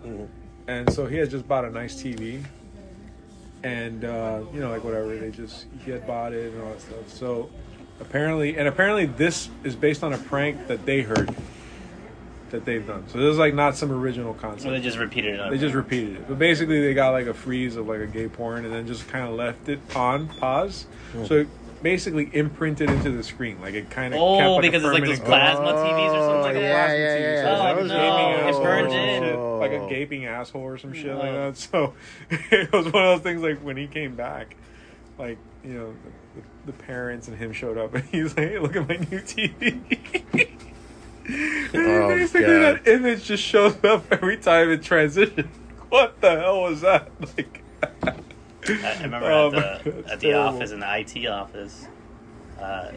Mhm. 0.05 0.29
and 0.69 0.93
so 0.93 1.07
he 1.07 1.17
had 1.17 1.31
just 1.31 1.49
bought 1.49 1.65
a 1.65 1.71
nice 1.71 1.95
TV, 2.03 2.43
and 3.63 4.05
uh, 4.05 4.41
you 4.53 4.61
know, 4.61 4.71
like 4.71 4.85
whatever, 4.85 5.17
they 5.17 5.31
just 5.31 5.67
he 5.85 5.91
had 5.91 6.07
bought 6.07 6.33
it 6.33 6.53
and 6.53 6.63
all 6.63 6.71
that 6.71 6.81
stuff. 6.81 7.09
So 7.09 7.51
apparently, 8.01 8.57
and 8.59 8.69
apparently, 8.69 9.07
this 9.07 9.49
is 9.65 9.75
based 9.75 10.05
on 10.05 10.13
a 10.13 10.19
prank 10.19 10.67
that 10.69 10.85
they 10.87 11.03
heard 11.03 11.35
that 12.51 12.65
they've 12.65 12.87
done. 12.87 13.05
So 13.09 13.19
this 13.19 13.33
is 13.33 13.39
like 13.39 13.55
not 13.55 13.77
some 13.77 13.91
original 13.93 14.35
concept. 14.35 14.63
So 14.63 14.71
they 14.71 14.81
just 14.81 14.99
repeated 14.99 15.39
it. 15.41 15.51
They 15.51 15.59
just 15.59 15.75
repeated 15.75 16.17
it. 16.17 16.29
But 16.29 16.39
basically, 16.39 16.81
they 16.81 16.95
got 16.95 17.11
like 17.11 17.27
a 17.27 17.35
freeze 17.35 17.77
of 17.77 17.87
like 17.89 18.01
a 18.01 18.07
gay 18.07 18.29
porn 18.29 18.65
and 18.65 18.73
then 18.75 18.87
just 18.87 19.09
kind 19.09 19.29
of 19.29 19.35
left 19.35 19.69
it 19.69 19.81
on 19.97 20.29
pause. 20.29 20.87
Oh. 21.17 21.25
So 21.25 21.35
it 21.41 21.49
basically 21.83 22.31
imprinted 22.33 22.91
into 22.91 23.11
the 23.11 23.23
screen. 23.23 23.61
Like 23.61 23.75
it 23.75 23.91
kind 23.91 24.15
of 24.15 24.21
Oh, 24.21 24.39
kept, 24.39 24.51
like, 24.51 24.63
because 24.63 24.83
it's 24.85 24.93
like 24.93 25.05
those 25.05 25.19
permanent 25.21 25.25
plasma 25.25 25.67
TVs 25.73 26.15
or 26.15 26.21
something 26.27 26.43
like 26.43 26.45
Like 26.45 26.57
a 26.57 26.61
that. 26.61 26.69
Yeah, 26.69 26.87
plasma 26.87 26.99
yeah, 26.99 27.17
TV. 27.17 27.21
yeah. 27.21 27.43
So 27.43 27.49
Oh, 27.51 27.65
like 27.65 27.77
a 27.77 27.85
no, 27.85 27.89
gaping 27.89 28.33
it 28.33 28.49
asshole 28.49 28.63
burned 28.63 28.87
or 28.87 28.91
some 28.91 28.99
in. 28.99 29.23
shit, 29.23 29.39
like 29.39 29.71
a 29.73 29.77
oh. 29.77 29.89
gaping 29.89 30.25
asshole 30.27 30.63
or 30.63 30.79
some 30.79 30.93
shit 30.95 31.17
like 31.17 31.33
that. 31.33 31.57
So 31.57 31.95
it 32.31 32.73
was 32.73 32.85
one 32.87 33.05
of 33.05 33.11
those 33.17 33.21
things. 33.21 33.43
Like 33.43 33.59
when 33.61 33.77
he 33.77 33.87
came 33.87 34.15
back, 34.17 34.57
like 35.19 35.39
you 35.65 35.75
know, 35.75 35.95
the, 36.35 36.73
the 36.73 36.79
parents 36.85 37.29
and 37.29 37.37
him 37.37 37.53
showed 37.53 37.77
up, 37.79 37.95
and 37.95 38.05
he's 38.05 38.37
like, 38.37 38.49
"Hey, 38.49 38.59
look 38.59 38.77
at 38.77 38.89
my 38.89 38.97
new 38.97 39.21
TV." 39.21 39.81
And 41.29 41.87
Oh, 41.87 42.09
basically, 42.17 42.47
God. 42.47 42.81
that 42.85 42.87
image 42.89 43.25
just 43.25 43.43
shows 43.43 43.77
up 43.85 44.05
every 44.13 44.37
time 44.37 44.71
it 44.71 44.83
transitions. 44.83 45.49
What 45.89 46.21
the 46.21 46.31
hell 46.41 46.63
was 46.63 46.81
that? 46.81 47.11
Like, 47.39 47.63
I 48.03 48.13
I 48.99 49.03
remember 49.03 49.31
Oh, 49.31 49.47
at 49.55 49.85
the, 49.85 49.91
at 50.11 50.21
the 50.21 50.31
terrible. 50.31 50.57
office, 50.57 50.73
in 50.73 50.81
the 50.81 50.99
IT 50.99 51.27
office, 51.29 51.87
uh, 52.61 52.91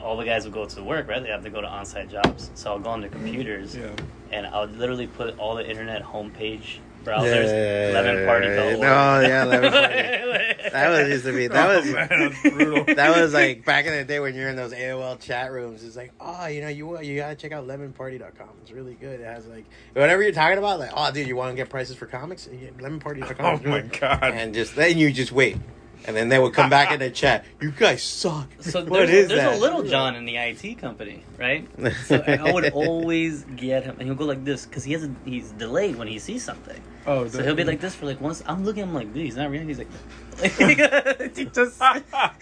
all 0.00 0.16
the 0.16 0.24
guys 0.24 0.44
would 0.44 0.54
go 0.54 0.64
to 0.64 0.82
work, 0.82 1.08
right? 1.08 1.20
They 1.22 1.30
have 1.30 1.42
to 1.42 1.50
go 1.50 1.60
to 1.60 1.66
on-site 1.66 2.08
jobs. 2.10 2.50
So 2.54 2.70
I'll 2.72 2.78
go 2.78 2.90
on 2.90 3.00
their 3.00 3.10
computers, 3.10 3.74
yeah. 3.74 3.90
and 4.30 4.46
I 4.46 4.60
would 4.60 4.76
literally 4.78 5.08
put 5.08 5.36
all 5.38 5.56
the 5.56 5.68
internet 5.68 6.04
homepage 6.04 6.78
browsers, 7.04 7.24
Yeah, 7.24 8.00
lemonparty.org. 8.02 8.80
no, 8.80 9.20
yeah, 9.20 9.44
Lemon 9.44 9.72
Party. 9.72 10.54
That 10.68 10.90
was 10.90 11.08
used 11.08 11.24
to 11.24 11.32
be. 11.32 11.46
That 11.48 11.70
Oh, 11.70 11.76
was. 11.80 11.86
man, 11.92 12.08
that's 12.10 12.42
brutal. 12.54 12.94
That 12.94 13.16
was 13.16 13.32
like 13.32 13.64
back 13.64 13.86
in 13.86 13.92
the 13.96 14.04
day 14.04 14.20
when 14.20 14.34
you're 14.34 14.50
in 14.50 14.56
those 14.56 14.72
AOL 14.72 15.18
chat 15.18 15.50
rooms. 15.50 15.82
It's 15.82 15.96
like, 15.96 16.12
oh, 16.20 16.46
you 16.46 16.60
know, 16.60 16.68
you 16.68 17.00
you 17.00 17.16
gotta 17.16 17.34
check 17.36 17.52
out 17.52 17.66
lemonparty.com. 17.66 18.48
It's 18.62 18.70
really 18.70 18.92
good. 18.94 19.20
It 19.20 19.24
has 19.24 19.46
like 19.46 19.64
whatever 19.94 20.22
you're 20.22 20.32
talking 20.32 20.58
about. 20.58 20.78
Like, 20.78 20.90
oh, 20.94 21.10
dude, 21.10 21.26
you 21.26 21.36
want 21.36 21.50
to 21.52 21.56
get 21.56 21.70
prices 21.70 21.96
for 21.96 22.04
comics? 22.06 22.46
Lemonparty.com. 22.48 23.62
Oh 23.64 23.68
my 23.68 23.80
god. 23.80 24.22
And 24.22 24.52
just 24.52 24.76
then 24.76 24.98
you 24.98 25.10
just 25.10 25.32
wait, 25.32 25.56
and 26.06 26.16
then 26.16 26.28
they 26.28 26.38
would 26.38 26.52
come 26.54 26.70
back 26.70 26.92
in 26.92 27.00
the 27.00 27.10
chat. 27.22 27.44
You 27.60 27.70
guys 27.70 28.02
suck. 28.02 28.48
So 28.60 28.80
what 28.84 29.06
there's, 29.06 29.10
is 29.10 29.28
there's 29.28 29.40
that? 29.40 29.54
a 29.54 29.58
little 29.58 29.82
John 29.82 30.14
in 30.16 30.24
the 30.24 30.36
IT 30.36 30.78
company, 30.78 31.22
right? 31.38 31.68
So 32.06 32.22
I 32.26 32.52
would 32.52 32.70
always 32.72 33.44
get 33.56 33.84
him, 33.84 33.96
and 33.98 34.02
he'll 34.02 34.14
go 34.14 34.24
like 34.24 34.44
this 34.44 34.66
because 34.66 34.84
he 34.84 34.92
has 34.92 35.04
a, 35.04 35.10
he's 35.24 35.50
delayed 35.52 35.96
when 35.96 36.08
he 36.08 36.18
sees 36.18 36.42
something. 36.44 36.80
oh, 37.06 37.26
So 37.28 37.42
he'll 37.42 37.54
be 37.54 37.64
like 37.64 37.80
this 37.80 37.94
for 37.94 38.06
like 38.06 38.20
once. 38.20 38.42
I'm 38.46 38.64
looking 38.64 38.82
at 38.82 38.88
him 38.88 38.94
like, 38.94 39.12
dude, 39.12 39.24
he's 39.24 39.36
not 39.36 39.50
real. 39.50 39.62
He's 39.62 39.78
like, 39.78 39.88
he 41.36 41.44
just 41.46 41.80
looks 41.80 41.80
like 41.80 42.40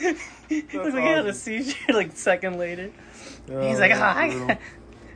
he 0.49 0.61
had 0.91 1.27
a 1.27 1.33
seizure 1.33 1.93
like 1.93 2.17
second 2.17 2.59
later. 2.59 2.91
Oh, 3.51 3.67
he's 3.67 3.79
like, 3.79 3.93
that's 3.93 4.03
ah. 4.03 4.57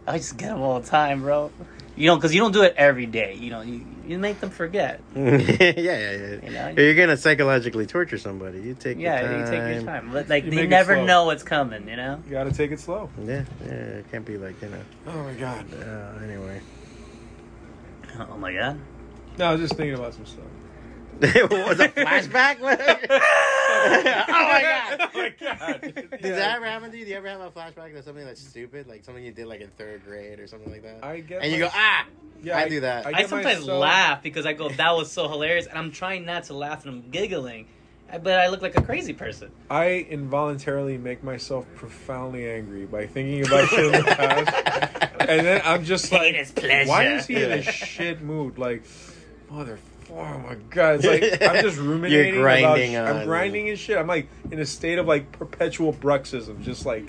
I, 0.07 0.15
I 0.15 0.19
just 0.19 0.37
get 0.37 0.51
him 0.51 0.61
all 0.61 0.81
the 0.81 0.87
time, 0.89 1.23
bro. 1.23 1.51
You 1.97 2.07
know, 2.07 2.17
because 2.17 2.35
you 2.35 2.41
don't 2.41 2.53
do 2.53 2.63
it 2.63 2.75
every 2.77 3.07
day. 3.07 3.35
You 3.35 3.51
know, 3.51 3.61
you, 3.61 3.85
you 4.07 4.19
make 4.19 4.41
them 4.41 4.51
forget. 4.51 5.01
yeah, 5.15 5.23
yeah, 5.23 5.75
yeah. 5.77 6.37
You 6.43 6.51
know? 6.51 6.75
You're 6.77 6.95
gonna 6.95 7.17
psychologically 7.17 7.87
torture 7.87 8.19
somebody. 8.19 8.61
You 8.61 8.75
take 8.75 8.99
Yeah, 8.99 9.21
your 9.21 9.39
you 9.39 9.45
time. 9.45 9.51
take 9.51 9.75
your 9.75 9.85
time. 9.85 10.11
But, 10.13 10.29
Like 10.29 10.45
You 10.45 10.51
they 10.51 10.67
never 10.67 11.05
know 11.05 11.25
what's 11.27 11.43
coming. 11.43 11.89
You 11.89 11.97
know. 11.97 12.23
You 12.27 12.31
gotta 12.31 12.53
take 12.53 12.71
it 12.71 12.81
slow. 12.81 13.11
Yeah, 13.23 13.45
yeah. 13.65 13.73
It 13.73 14.11
can't 14.11 14.25
be 14.25 14.39
like 14.39 14.61
you 14.63 14.69
know. 14.69 14.83
Oh 15.09 15.23
my 15.25 15.35
god. 15.35 15.67
Uh, 15.75 16.25
anyway. 16.25 16.61
Oh 18.19 18.37
my 18.37 18.53
god. 18.53 18.81
No, 19.39 19.47
I 19.47 19.53
was 19.53 19.61
just 19.61 19.77
thinking 19.77 19.95
about 19.95 20.15
some 20.15 20.27
stuff. 20.27 20.45
what 21.49 21.69
was 21.69 21.81
a 21.81 21.89
flashback? 21.89 22.57
oh 22.63 24.29
my 24.29 24.63
god. 24.63 25.11
oh 25.15 25.19
my 25.19 25.35
god. 25.39 25.81
Did 25.83 26.23
that 26.23 26.57
ever 26.57 26.65
happen 26.65 26.91
to 26.91 26.97
you? 26.97 27.05
Do 27.05 27.11
you 27.11 27.17
ever 27.17 27.29
have 27.29 27.41
a 27.41 27.51
flashback 27.51 27.93
to 27.95 28.03
something 28.03 28.25
that's 28.25 28.41
stupid, 28.41 28.87
like 28.89 29.05
something 29.05 29.23
you 29.23 29.33
did 29.33 29.47
like 29.47 29.61
in 29.61 29.69
third 29.71 30.05
grade 30.05 30.41
or 30.41 30.47
something 30.47 30.71
like 30.71 30.83
that? 30.83 31.05
I 31.05 31.21
get 31.21 31.43
and 31.43 31.53
you 31.53 31.59
my- 31.59 31.67
go, 31.67 31.73
ah, 31.75 32.07
Yeah, 32.43 32.59
I 32.59 32.69
do 32.71 32.81
that. 32.81 33.07
I, 33.07 33.13
get 33.13 33.29
sometimes 33.29 33.61
myself- 33.61 33.81
laugh 33.81 34.23
because 34.23 34.47
I 34.47 34.55
go, 34.55 34.71
"That 34.71 34.93
was 34.93 35.13
so 35.13 35.29
hilarious," 35.29 35.67
and 35.67 35.79
I'm 35.79 35.93
trying 35.93 36.25
not 36.25 36.45
to 36.45 36.55
laugh 36.55 36.87
and 36.87 36.95
I'm 36.95 37.11
giggling, 37.11 37.67
but 38.11 38.39
I 38.39 38.49
look 38.49 38.63
like 38.63 38.77
a 38.79 38.83
crazy 38.83 39.13
person. 39.13 39.51
I 39.69 40.07
involuntarily 40.09 40.97
make 40.97 41.23
myself 41.23 41.67
profoundly 41.75 42.49
angry 42.51 42.87
by 42.87 43.07
thinking 43.07 43.47
about 43.47 43.69
shit 43.69 43.85
in 43.87 43.93
the 43.93 44.03
past, 44.17 45.21
and 45.21 45.47
then 45.47 45.61
I'm 45.67 45.85
just 45.85 46.11
Pain 46.11 46.33
like, 46.33 46.35
is 46.43 46.51
pleasure. 46.51 46.89
"Why 46.89 47.05
is 47.09 47.27
he 47.27 47.37
in 47.43 47.53
a 47.53 47.63
shit 47.63 48.23
mood?" 48.23 48.57
Like, 48.59 48.85
mother. 49.51 49.79
Oh 50.13 50.39
my 50.39 50.55
god! 50.71 51.05
It's 51.05 51.07
like 51.07 51.43
I'm 51.43 51.63
just 51.63 51.79
ruminating. 51.79 52.35
You're 52.35 52.43
grinding 52.43 52.97
about, 52.97 53.11
on- 53.11 53.17
I'm 53.23 53.27
grinding 53.27 53.69
and 53.69 53.79
shit. 53.79 53.97
I'm 53.97 54.07
like 54.07 54.29
in 54.51 54.59
a 54.59 54.67
state 54.67 54.99
of 54.99 55.07
like 55.07 55.31
perpetual 55.33 55.93
bruxism, 55.93 56.63
just 56.63 56.85
like 56.87 57.07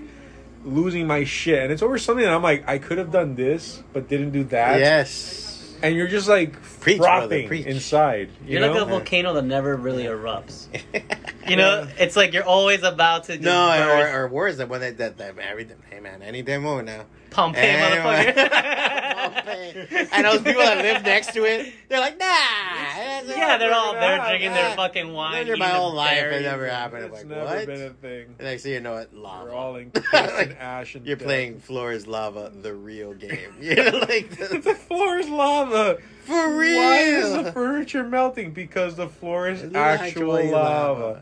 losing 0.63 1.07
my 1.07 1.23
shit, 1.23 1.63
and 1.63 1.71
it's 1.71 1.81
over 1.81 1.97
something 1.97 2.23
that 2.23 2.33
I'm 2.33 2.43
like, 2.43 2.67
I 2.67 2.77
could 2.77 2.97
have 2.99 3.11
done 3.11 3.35
this, 3.35 3.81
but 3.93 4.07
didn't 4.07 4.31
do 4.31 4.43
that. 4.45 4.79
yes. 4.79 5.75
and 5.81 5.95
you're 5.95 6.07
just 6.07 6.27
like 6.29 6.53
Preach, 6.81 6.97
brother, 6.99 7.27
frothing 7.27 7.47
preach. 7.47 7.65
inside. 7.65 8.29
You 8.45 8.59
You're 8.59 8.61
know? 8.67 8.73
like 8.73 8.81
a 8.83 8.85
volcano 8.85 9.33
that 9.33 9.45
never 9.45 9.75
really 9.75 10.03
erupts. 10.05 10.67
You 11.47 11.55
know, 11.55 11.87
it's 11.97 12.15
like 12.15 12.33
you're 12.33 12.43
always 12.45 12.83
about 12.83 13.23
to 13.25 13.31
just 13.33 13.41
no, 13.43 13.67
burst. 13.67 14.13
or, 14.13 14.19
or 14.21 14.27
worse 14.27 14.57
than 14.57 14.69
when 14.69 14.79
they 14.79 14.91
that, 14.91 15.17
that 15.17 15.37
everything. 15.39 15.77
Hey 15.89 15.99
man, 15.99 16.21
any 16.21 16.43
day 16.43 16.59
more 16.59 16.83
now. 16.83 17.05
Pompeii, 17.31 17.63
Anyway. 17.63 18.33
motherfucker. 18.35 20.07
and 20.11 20.25
those 20.25 20.41
people 20.41 20.61
that 20.61 20.77
live 20.83 21.03
next 21.03 21.33
to 21.33 21.43
it, 21.45 21.73
they're 21.89 21.99
like, 21.99 22.19
nah. 22.19 22.25
yeah, 22.25 23.57
they're 23.57 23.73
all 23.73 23.93
they're 23.93 24.17
drinking 24.19 24.51
their 24.51 24.75
fucking 24.75 25.13
wine. 25.13 25.45
They're 25.47 25.57
my 25.57 25.69
whole 25.69 25.93
life. 25.93 26.23
It 26.23 26.41
never 26.43 26.67
happened. 26.67 27.05
I'm 27.05 27.09
It's 27.13 27.19
like, 27.19 27.27
never 27.27 27.45
what? 27.45 27.65
been 27.67 27.81
a 27.81 27.89
thing. 27.91 28.25
And 28.37 28.47
next 28.47 28.63
thing 28.63 28.73
you 28.73 28.79
know 28.81 28.97
it, 28.97 29.13
lava. 29.13 29.45
We're 29.45 29.51
all 29.53 29.75
encased 29.77 30.13
in 30.13 30.51
ash 30.59 30.95
and 30.95 31.05
You're 31.05 31.15
death. 31.15 31.25
playing 31.25 31.59
Floor 31.59 31.91
is 31.91 32.05
Lava, 32.07 32.51
the 32.61 32.73
real 32.73 33.13
game. 33.13 33.37
You 33.61 33.75
know, 33.75 33.99
like 34.09 34.29
the 34.37 34.75
floor 34.87 35.17
is 35.19 35.29
lava. 35.29 35.97
for 36.25 36.55
real. 36.57 36.77
Why 36.77 36.97
is 36.99 37.31
the 37.43 37.51
furniture 37.51 38.03
melting? 38.03 38.51
Because 38.51 38.95
the 38.95 39.07
floor 39.07 39.47
is 39.49 39.63
It's 39.63 39.75
actual 39.75 40.05
actually 40.35 40.51
lava. 40.51 41.01
lava. 41.03 41.21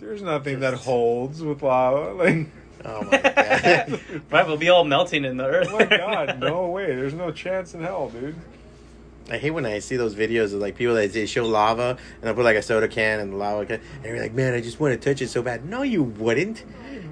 There's 0.00 0.22
nothing 0.22 0.60
that 0.60 0.74
holds 0.74 1.42
with 1.42 1.62
lava. 1.62 2.12
Like, 2.14 2.48
Oh 2.84 3.02
my 3.04 3.18
god. 3.18 4.00
Right, 4.30 4.46
we'll 4.46 4.56
be 4.56 4.68
all 4.70 4.84
melting 4.84 5.24
in 5.24 5.36
the 5.36 5.44
earth. 5.46 5.68
oh 5.70 5.78
my 5.78 5.84
god, 5.84 6.40
no 6.40 6.68
way. 6.68 6.86
There's 6.94 7.14
no 7.14 7.30
chance 7.30 7.74
in 7.74 7.82
hell, 7.82 8.08
dude. 8.08 8.34
I 9.30 9.38
hate 9.38 9.50
when 9.52 9.64
I 9.64 9.78
see 9.78 9.96
those 9.96 10.14
videos 10.16 10.46
of 10.46 10.54
like 10.54 10.76
people 10.76 10.94
that 10.94 11.12
they 11.12 11.26
show 11.26 11.46
lava 11.46 11.90
and 11.90 12.22
they'll 12.22 12.34
put 12.34 12.44
like 12.44 12.56
a 12.56 12.62
soda 12.62 12.88
can 12.88 13.20
and 13.20 13.32
the 13.32 13.36
lava 13.36 13.64
can 13.66 13.80
and 13.96 14.04
you're 14.04 14.20
like, 14.20 14.34
man, 14.34 14.52
I 14.54 14.60
just 14.60 14.80
want 14.80 15.00
to 15.00 15.10
touch 15.14 15.22
it 15.22 15.28
so 15.28 15.42
bad. 15.42 15.64
No, 15.64 15.82
you 15.82 16.02
wouldn't. 16.02 16.64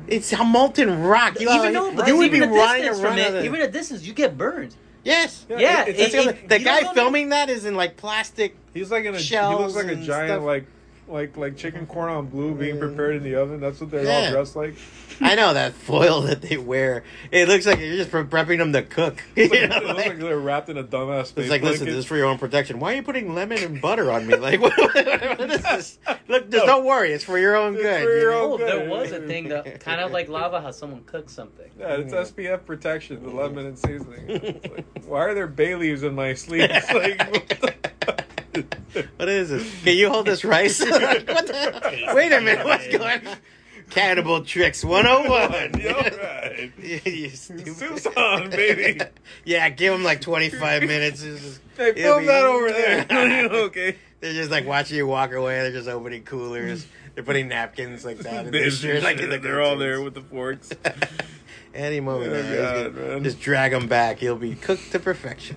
It's 0.09 0.33
a 0.33 0.43
molten 0.45 1.03
rock. 1.03 1.39
You, 1.41 1.49
even 1.51 1.73
know, 1.73 1.91
though, 1.93 2.05
you 2.07 2.17
would 2.17 2.31
be 2.33 2.39
even 2.39 2.51
a 2.51 2.53
running 2.53 2.83
distance 2.83 3.01
around. 3.05 3.17
from 3.27 3.35
it, 3.37 3.45
even 3.45 3.61
a 3.61 3.69
distance, 3.71 4.03
you 4.05 4.13
get 4.13 4.37
burned. 4.37 4.75
yes. 5.05 5.47
Yeah, 5.49 5.85
it- 5.85 5.97
That's 5.97 6.15
it- 6.15 6.25
the- 6.25 6.31
it- 6.31 6.49
the 6.49 6.59
guy 6.59 6.81
don't 6.81 6.97
know- 6.97 7.03
filming 7.03 7.29
that 7.29 7.49
is 7.49 7.65
in 7.65 7.77
like 7.77 7.97
plastic. 7.97 8.57
He's 8.75 8.91
like 8.91 9.05
in 9.05 9.15
a 9.15 9.19
he 9.19 9.37
looks 9.39 9.75
like 9.77 9.87
a 9.87 9.95
giant 9.97 10.31
stuff. 10.31 10.43
like 10.43 10.67
like 11.11 11.37
like 11.37 11.57
chicken 11.57 11.87
corn 11.87 12.11
on 12.11 12.27
blue 12.27 12.55
being 12.55 12.77
mm. 12.77 12.81
prepared 12.81 13.17
in 13.17 13.23
the 13.23 13.37
oven. 13.37 13.61
That's 13.61 13.81
what 13.81 13.91
they're 13.91 14.05
Yeah. 14.05 14.27
all 14.27 14.31
dressed 14.33 14.57
like. 14.57 14.75
I 15.23 15.35
know 15.35 15.53
that 15.53 15.75
foil 15.75 16.23
that 16.23 16.41
they 16.41 16.57
wear. 16.57 17.05
It 17.31 17.47
looks 17.47 17.67
like 17.67 17.79
you're 17.79 17.97
just 17.97 18.11
pre- 18.11 18.23
prepping 18.25 18.57
them 18.57 18.73
to 18.73 18.83
cook. 18.83 19.23
You 19.37 19.45
It 19.53 19.71
looks 19.71 19.85
like 19.85 19.97
like- 19.97 20.19
they're 20.19 20.39
wrapped 20.39 20.71
in 20.71 20.79
a 20.79 20.85
dumbass 20.85 21.37
It's 21.37 21.51
like, 21.51 21.61
listen, 21.63 21.85
this 21.87 21.95
is 21.97 22.07
for 22.07 22.17
your 22.17 22.25
own 22.27 22.39
protection. 22.39 22.81
Why 22.81 22.95
are 22.95 22.97
you 22.97 23.03
putting 23.03 23.35
lemon 23.35 23.59
and 23.63 23.81
butter 23.83 24.11
on 24.11 24.27
me? 24.27 24.37
Like, 24.37 24.61
what, 24.63 24.73
what, 24.79 24.95
what 24.95 25.51
is 25.51 25.63
this? 25.63 25.99
Look, 26.29 26.51
just 26.51 26.65
don't 26.65 26.87
worry. 26.87 27.13
It's 27.13 27.25
for 27.25 27.39
your 27.39 27.55
own 27.57 27.75
It's 27.75 27.83
good. 27.83 28.03
for 28.03 28.17
your 28.17 28.33
own 28.33 28.53
Oh, 28.53 28.57
good. 28.57 28.69
there 28.69 28.89
was 28.89 29.13
a 29.13 29.21
thing 29.21 29.49
that 29.49 29.81
kind 29.81 30.01
of 30.01 30.11
like 30.11 30.29
lava, 30.31 30.61
how 30.63 30.71
someone 30.71 31.05
cooks 31.05 31.35
something. 31.35 31.71
Yeah, 31.79 31.97
it's 31.97 32.15
SPF 32.15 32.65
protection, 32.65 33.23
the 33.23 33.31
lemon 33.31 33.67
and 33.67 33.79
seasoning. 33.79 34.25
It's 34.29 34.67
like, 34.69 35.05
why 35.05 35.19
are 35.21 35.35
there 35.35 35.47
bay 35.47 35.75
leaves 35.75 36.03
in 36.03 36.15
my 36.15 36.33
sleeves? 36.35 36.73
Like, 36.95 38.10
what 39.17 39.29
is 39.29 39.49
this? 39.51 39.83
Can 39.85 39.97
you 39.97 40.09
hold 40.11 40.27
this 40.27 40.45
rice? 40.45 40.81
Wait 40.85 42.33
a 42.33 42.41
minute. 42.41 42.65
What's 42.65 42.89
going 42.89 43.27
on? 43.27 43.37
Cannibal 43.91 44.45
Tricks 44.45 44.85
101. 44.85 45.81
You're 45.81 45.95
right. 45.95 46.73
you, 47.07 47.31
stupid. 47.31 47.75
Soup's 47.75 48.07
on, 48.07 48.51
baby. 48.51 49.01
Yeah, 49.45 49.69
give 49.71 49.93
them 49.93 50.05
like 50.05 50.21
25 50.21 50.83
minutes. 50.83 51.23
Just- 51.23 51.61
Hey, 51.77 51.95
film 51.95 52.21
be- 52.21 52.27
that 52.27 52.43
over 52.45 52.71
there. 52.71 53.07
okay. 53.51 53.97
They're 54.21 54.35
just 54.35 54.51
like 54.51 54.67
watching 54.67 54.99
you 54.99 55.07
walk 55.07 55.33
away. 55.33 55.61
They're 55.63 55.73
just 55.73 55.89
opening 55.89 56.25
coolers. 56.25 56.87
They're 57.15 57.25
putting 57.25 57.49
napkins 57.49 58.05
like 58.05 58.19
that. 58.19 58.55
in 58.55 58.71
shirt, 58.71 59.03
like 59.03 59.19
in 59.19 59.31
the 59.31 59.39
they're 59.39 59.63
all 59.63 59.79
there 59.79 60.03
with 60.03 60.13
the 60.13 60.21
forks. 60.21 60.71
Any 61.73 62.01
moment 62.01 62.33
Oh, 62.35 62.43
now, 62.43 62.83
God, 62.83 62.97
gonna 62.97 63.21
just 63.21 63.41
drag 63.41 63.73
him 63.73 63.87
back. 63.89 64.19
He'll 64.19 64.37
be 64.37 64.55
cooked 64.57 64.93
to 64.93 64.99
perfection. 64.99 65.57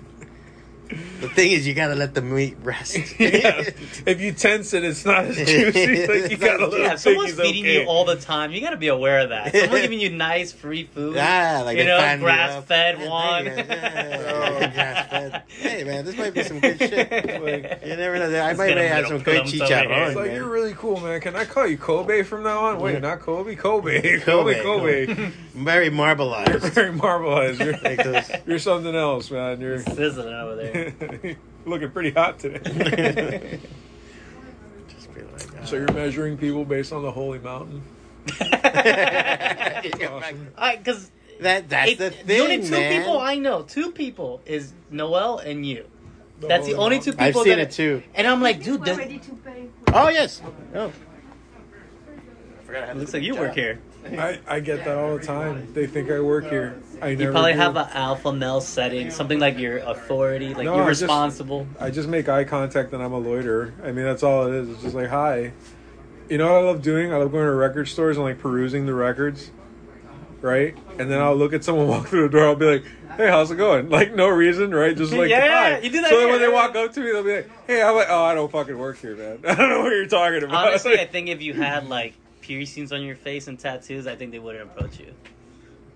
The 1.20 1.28
thing 1.28 1.52
is, 1.52 1.66
you 1.66 1.74
gotta 1.74 1.94
let 1.94 2.14
the 2.14 2.22
meat 2.22 2.56
rest. 2.62 2.96
yeah. 3.18 3.62
If 4.06 4.20
you 4.20 4.32
tense 4.32 4.74
it, 4.74 4.84
it's 4.84 5.04
not 5.04 5.24
as 5.24 5.36
juicy. 5.36 6.06
Like 6.14 6.30
you 6.30 6.36
gotta 6.36 6.66
let 6.66 6.80
Yeah, 6.80 6.90
it 6.90 6.94
if 6.94 7.00
someone's 7.00 7.32
think 7.34 7.42
feeding 7.54 7.64
okay. 7.64 7.82
you 7.82 7.88
all 7.88 8.04
the 8.04 8.16
time, 8.16 8.52
you 8.52 8.60
gotta 8.60 8.76
be 8.76 8.88
aware 8.88 9.20
of 9.20 9.30
that. 9.30 9.54
Someone 9.54 9.80
giving 9.82 10.00
you 10.00 10.10
nice 10.10 10.52
free 10.52 10.84
food. 10.84 11.14
Yeah, 11.16 11.62
like 11.64 11.78
you 11.78 11.84
know, 11.84 11.98
grass 12.18 12.52
up. 12.52 12.66
fed 12.66 12.98
Yeah, 13.00 13.08
one. 13.08 13.46
yeah, 13.46 13.54
yeah, 13.56 14.72
grass 14.72 15.08
fed. 15.10 15.42
Hey 15.48 15.84
man, 15.84 16.04
this 16.04 16.16
might 16.16 16.34
be 16.34 16.42
some 16.42 16.60
good 16.60 16.78
shit. 16.78 17.10
Like, 17.10 17.82
You 17.84 17.96
never 17.96 18.18
know. 18.18 18.26
I 18.26 18.28
Let's 18.48 18.58
might 18.58 18.74
may 18.74 18.86
have 18.88 19.04
little 19.04 19.18
some 19.18 19.24
great 19.24 19.42
clumps 19.44 19.54
over 19.60 19.64
chicharron. 19.72 20.06
it's 20.08 20.16
like 20.16 20.26
man. 20.26 20.34
you're 20.36 20.48
really 20.50 20.74
cool, 20.74 21.00
man. 21.00 21.20
Can 21.20 21.36
I 21.36 21.44
call 21.44 21.66
you 21.66 21.78
Kobe 21.78 22.22
from 22.22 22.42
now 22.42 22.64
on? 22.66 22.80
Wait, 22.80 23.00
not 23.00 23.20
Kobe, 23.20 23.54
Kobe. 23.54 24.20
Kobe, 24.20 24.62
Kobe, 24.62 25.06
Kobe. 25.06 25.30
Very 25.54 25.84
You're 25.86 25.92
marbleized. 25.94 26.70
very 26.70 26.92
marbleized. 26.92 27.60
You're, 27.64 27.74
Like 27.84 28.46
you're 28.46 28.58
something 28.58 28.94
else, 28.94 29.30
man. 29.30 29.60
You're 29.60 29.78
Sizzling 29.80 30.32
over 30.34 30.56
there. 30.56 30.83
looking 31.66 31.90
pretty 31.90 32.10
hot 32.10 32.38
today. 32.38 33.60
Just 34.88 35.14
be 35.14 35.22
like, 35.22 35.58
uh, 35.58 35.64
so 35.64 35.76
you're 35.76 35.92
measuring 35.92 36.36
people 36.36 36.64
based 36.64 36.92
on 36.92 37.02
the 37.02 37.10
holy 37.10 37.38
mountain. 37.38 37.82
Awesome. 39.84 40.48
Because 40.78 41.10
that 41.40 41.68
that's 41.68 41.96
the 41.96 42.10
thing, 42.10 42.40
only 42.40 42.62
two 42.62 42.70
man. 42.70 43.02
people 43.02 43.18
I 43.18 43.36
know, 43.36 43.62
two 43.62 43.92
people, 43.92 44.40
is 44.46 44.72
Noel 44.90 45.38
and 45.38 45.66
you. 45.66 45.86
That's 46.40 46.66
the 46.66 46.72
holy 46.72 46.84
only 46.84 47.00
two 47.00 47.12
people. 47.12 47.24
I've 47.24 47.34
seen 47.34 47.58
that, 47.58 47.58
it 47.58 47.70
too. 47.72 48.02
And 48.14 48.26
I'm 48.26 48.40
like, 48.40 48.62
dude, 48.62 48.82
does, 48.82 48.96
ready 48.96 49.18
to 49.18 49.30
pay. 49.32 49.68
Oh 49.92 50.08
yes. 50.08 50.40
Oh. 50.74 50.86
I 50.86 52.66
forgot 52.66 52.82
I 52.82 52.86
had 52.86 52.96
looks 52.96 53.12
like 53.12 53.22
you 53.22 53.34
the 53.34 53.40
work 53.40 53.54
here. 53.54 53.78
I, 54.06 54.38
I 54.46 54.60
get 54.60 54.84
that 54.84 54.96
all 54.96 55.16
the 55.18 55.24
time. 55.24 55.72
They 55.74 55.86
think 55.86 56.10
I 56.10 56.20
work 56.20 56.48
here. 56.48 56.80
I 57.04 57.10
never 57.10 57.22
You 57.24 57.30
probably 57.30 57.52
do. 57.52 57.58
have 57.58 57.76
an 57.76 57.88
alpha 57.92 58.32
male 58.32 58.60
setting, 58.60 59.10
something 59.10 59.38
like 59.38 59.58
your 59.58 59.78
authority, 59.78 60.54
like 60.54 60.64
No, 60.64 60.76
you're 60.76 60.84
I 60.84 60.88
just- 60.90 61.02
responsible. 61.02 61.66
I 61.78 61.90
just 61.90 62.08
make 62.08 62.28
eye 62.28 62.44
contact 62.44 62.92
and 62.92 63.02
I'm 63.02 63.12
a 63.12 63.18
loiter. 63.18 63.74
I 63.82 63.92
mean, 63.92 64.04
that's 64.04 64.22
all 64.22 64.46
it 64.46 64.54
is. 64.54 64.68
It's 64.70 64.82
just 64.82 64.94
like, 64.94 65.08
hi. 65.08 65.52
You 66.28 66.38
know 66.38 66.52
what 66.52 66.62
I 66.62 66.64
love 66.66 66.82
doing? 66.82 67.12
I 67.12 67.16
love 67.18 67.30
going 67.32 67.44
to 67.44 67.52
record 67.52 67.86
stores 67.88 68.16
and 68.16 68.24
like 68.24 68.38
perusing 68.38 68.86
the 68.86 68.94
records, 68.94 69.50
right? 70.40 70.76
And 70.98 71.10
then 71.10 71.20
I'll 71.20 71.36
look 71.36 71.52
at 71.52 71.62
someone 71.64 71.88
walk 71.94 72.08
through 72.08 72.22
the 72.22 72.28
door. 72.30 72.46
I'll 72.46 72.56
be 72.56 72.66
like, 72.66 72.84
hey, 73.16 73.28
how's 73.28 73.50
it 73.50 73.56
going? 73.56 73.90
Like, 73.90 74.14
no 74.14 74.28
reason, 74.28 74.74
right? 74.74 74.96
Just 74.96 75.12
like, 75.12 75.28
Yeah, 75.30 75.74
hi. 75.74 75.78
you 75.80 75.90
do 75.90 76.00
that 76.00 76.10
So 76.10 76.18
then 76.20 76.30
when 76.30 76.40
they 76.40 76.48
walk 76.48 76.74
up 76.76 76.92
to 76.94 77.00
me, 77.00 77.12
they'll 77.12 77.22
be 77.22 77.36
like, 77.36 77.50
hey, 77.66 77.82
I'm 77.82 77.94
like, 77.94 78.06
oh, 78.08 78.24
I 78.24 78.34
don't 78.34 78.50
fucking 78.50 78.78
work 78.78 78.98
here, 78.98 79.14
man. 79.16 79.38
I 79.46 79.54
don't 79.54 79.68
know 79.68 79.82
what 79.82 79.90
you're 79.92 80.06
talking 80.06 80.42
about. 80.42 80.68
Honestly, 80.68 80.98
I 80.98 81.06
think 81.06 81.28
if 81.28 81.42
you 81.42 81.52
had 81.52 81.88
like 81.88 82.14
piercings 82.40 82.92
on 82.92 83.02
your 83.02 83.16
face 83.16 83.46
and 83.46 83.58
tattoos, 83.58 84.06
I 84.06 84.16
think 84.16 84.32
they 84.32 84.38
wouldn't 84.38 84.64
approach 84.70 84.98
you. 84.98 85.12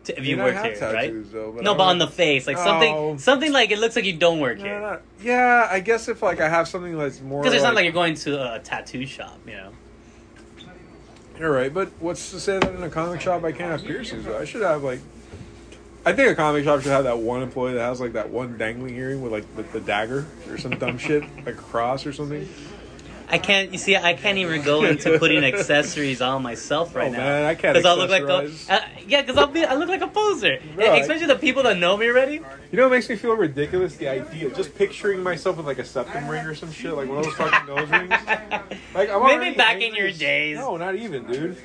If 0.06 0.24
you 0.26 0.38
worked 0.38 0.56
have 0.56 0.78
here, 0.78 0.92
right? 0.92 1.12
Though, 1.32 1.52
but 1.52 1.64
No, 1.64 1.74
but 1.74 1.84
on 1.84 1.98
the 1.98 2.06
face, 2.06 2.46
like 2.46 2.56
Oh. 2.56 2.64
something, 2.64 3.18
something 3.18 3.52
like 3.52 3.70
it 3.70 3.78
looks 3.78 3.94
like 3.94 4.06
you 4.06 4.14
don't 4.16 4.40
work 4.40 4.58
No, 4.58 4.64
here. 4.64 4.80
no. 4.80 4.98
Yeah, 5.22 5.68
I 5.70 5.80
guess 5.80 6.08
if 6.08 6.22
like 6.22 6.40
I 6.40 6.48
have 6.48 6.66
something 6.66 6.96
that's 6.96 7.20
more 7.20 7.42
Because 7.42 7.54
it's 7.54 7.64
not 7.64 7.74
like 7.74 7.84
you're 7.84 7.92
going 7.92 8.14
to 8.14 8.54
a 8.54 8.58
tattoo 8.58 9.04
shop, 9.04 9.38
you 9.46 9.52
know. 9.52 9.70
You're 11.38 11.52
right, 11.52 11.72
but 11.72 11.90
what's 12.00 12.30
to 12.32 12.40
say 12.40 12.58
that 12.58 12.74
in 12.74 12.82
a 12.82 12.88
comic 12.88 13.20
shop 13.20 13.44
I 13.44 13.52
can't 13.52 13.70
have 13.70 13.84
piercings? 13.84 14.24
Though? 14.24 14.38
I 14.38 14.44
should 14.44 14.62
have 14.62 14.82
like, 14.82 15.00
I 16.06 16.12
think 16.12 16.30
a 16.30 16.34
comic 16.34 16.64
shop 16.64 16.80
should 16.80 16.90
have 16.90 17.04
that 17.04 17.18
one 17.18 17.42
employee 17.42 17.74
that 17.74 17.80
has 17.80 18.00
like 18.00 18.14
that 18.14 18.30
one 18.30 18.56
dangling 18.56 18.96
earring 18.96 19.20
with 19.20 19.30
like 19.30 19.56
the, 19.56 19.62
the 19.62 19.80
dagger 19.80 20.26
or 20.48 20.56
some 20.58 20.72
dumb 20.78 20.96
shit 20.98 21.22
like 21.36 21.48
a 21.48 21.52
cross 21.52 22.06
or 22.06 22.12
something. 22.12 22.48
I 23.30 23.38
can't. 23.38 23.72
You 23.72 23.78
see, 23.78 23.94
I 23.96 24.14
can't 24.14 24.38
even 24.38 24.62
go 24.62 24.84
into 24.84 25.18
putting 25.20 25.44
accessories 25.44 26.22
on 26.22 26.42
myself 26.42 26.94
right 26.94 27.08
Oh, 27.08 27.12
now. 27.12 27.18
man, 27.18 27.44
I 27.44 27.54
can't 27.54 27.74
Because 27.74 27.84
I'll 27.84 27.96
look 27.98 28.10
like 28.10 28.22
a, 28.22 28.50
uh, 28.72 28.80
yeah, 29.06 29.20
because 29.20 29.36
I'll 29.36 29.46
be. 29.48 29.64
I 29.64 29.74
look 29.74 29.88
like 29.88 30.00
a 30.00 30.06
poser, 30.08 30.58
Bro, 30.74 30.86
I- 30.86 30.96
especially 30.98 31.26
the 31.26 31.36
people 31.36 31.62
that 31.64 31.76
know 31.76 31.96
me 31.96 32.08
already. 32.08 32.34
You 32.70 32.76
know, 32.76 32.84
what 32.84 32.92
makes 32.92 33.08
me 33.08 33.16
feel 33.16 33.34
ridiculous. 33.34 33.96
The 33.96 34.08
idea, 34.08 34.50
just 34.54 34.74
picturing 34.76 35.22
myself 35.22 35.56
with 35.58 35.66
like 35.66 35.78
a 35.78 35.84
septum 35.84 36.26
ring 36.28 36.44
or 36.46 36.54
some 36.54 36.72
shit, 36.72 36.92
like 36.94 37.08
one 37.08 37.18
of 37.18 37.24
those 37.24 37.34
fucking 37.34 37.66
nose 37.74 37.88
rings. 37.90 38.10
Like 38.94 39.10
I'm 39.10 39.22
Maybe 39.38 39.56
back 39.56 39.80
in 39.80 39.94
your 39.94 40.10
days. 40.10 40.56
No, 40.58 40.76
not 40.76 40.94
even, 40.94 41.26
dude. 41.26 41.56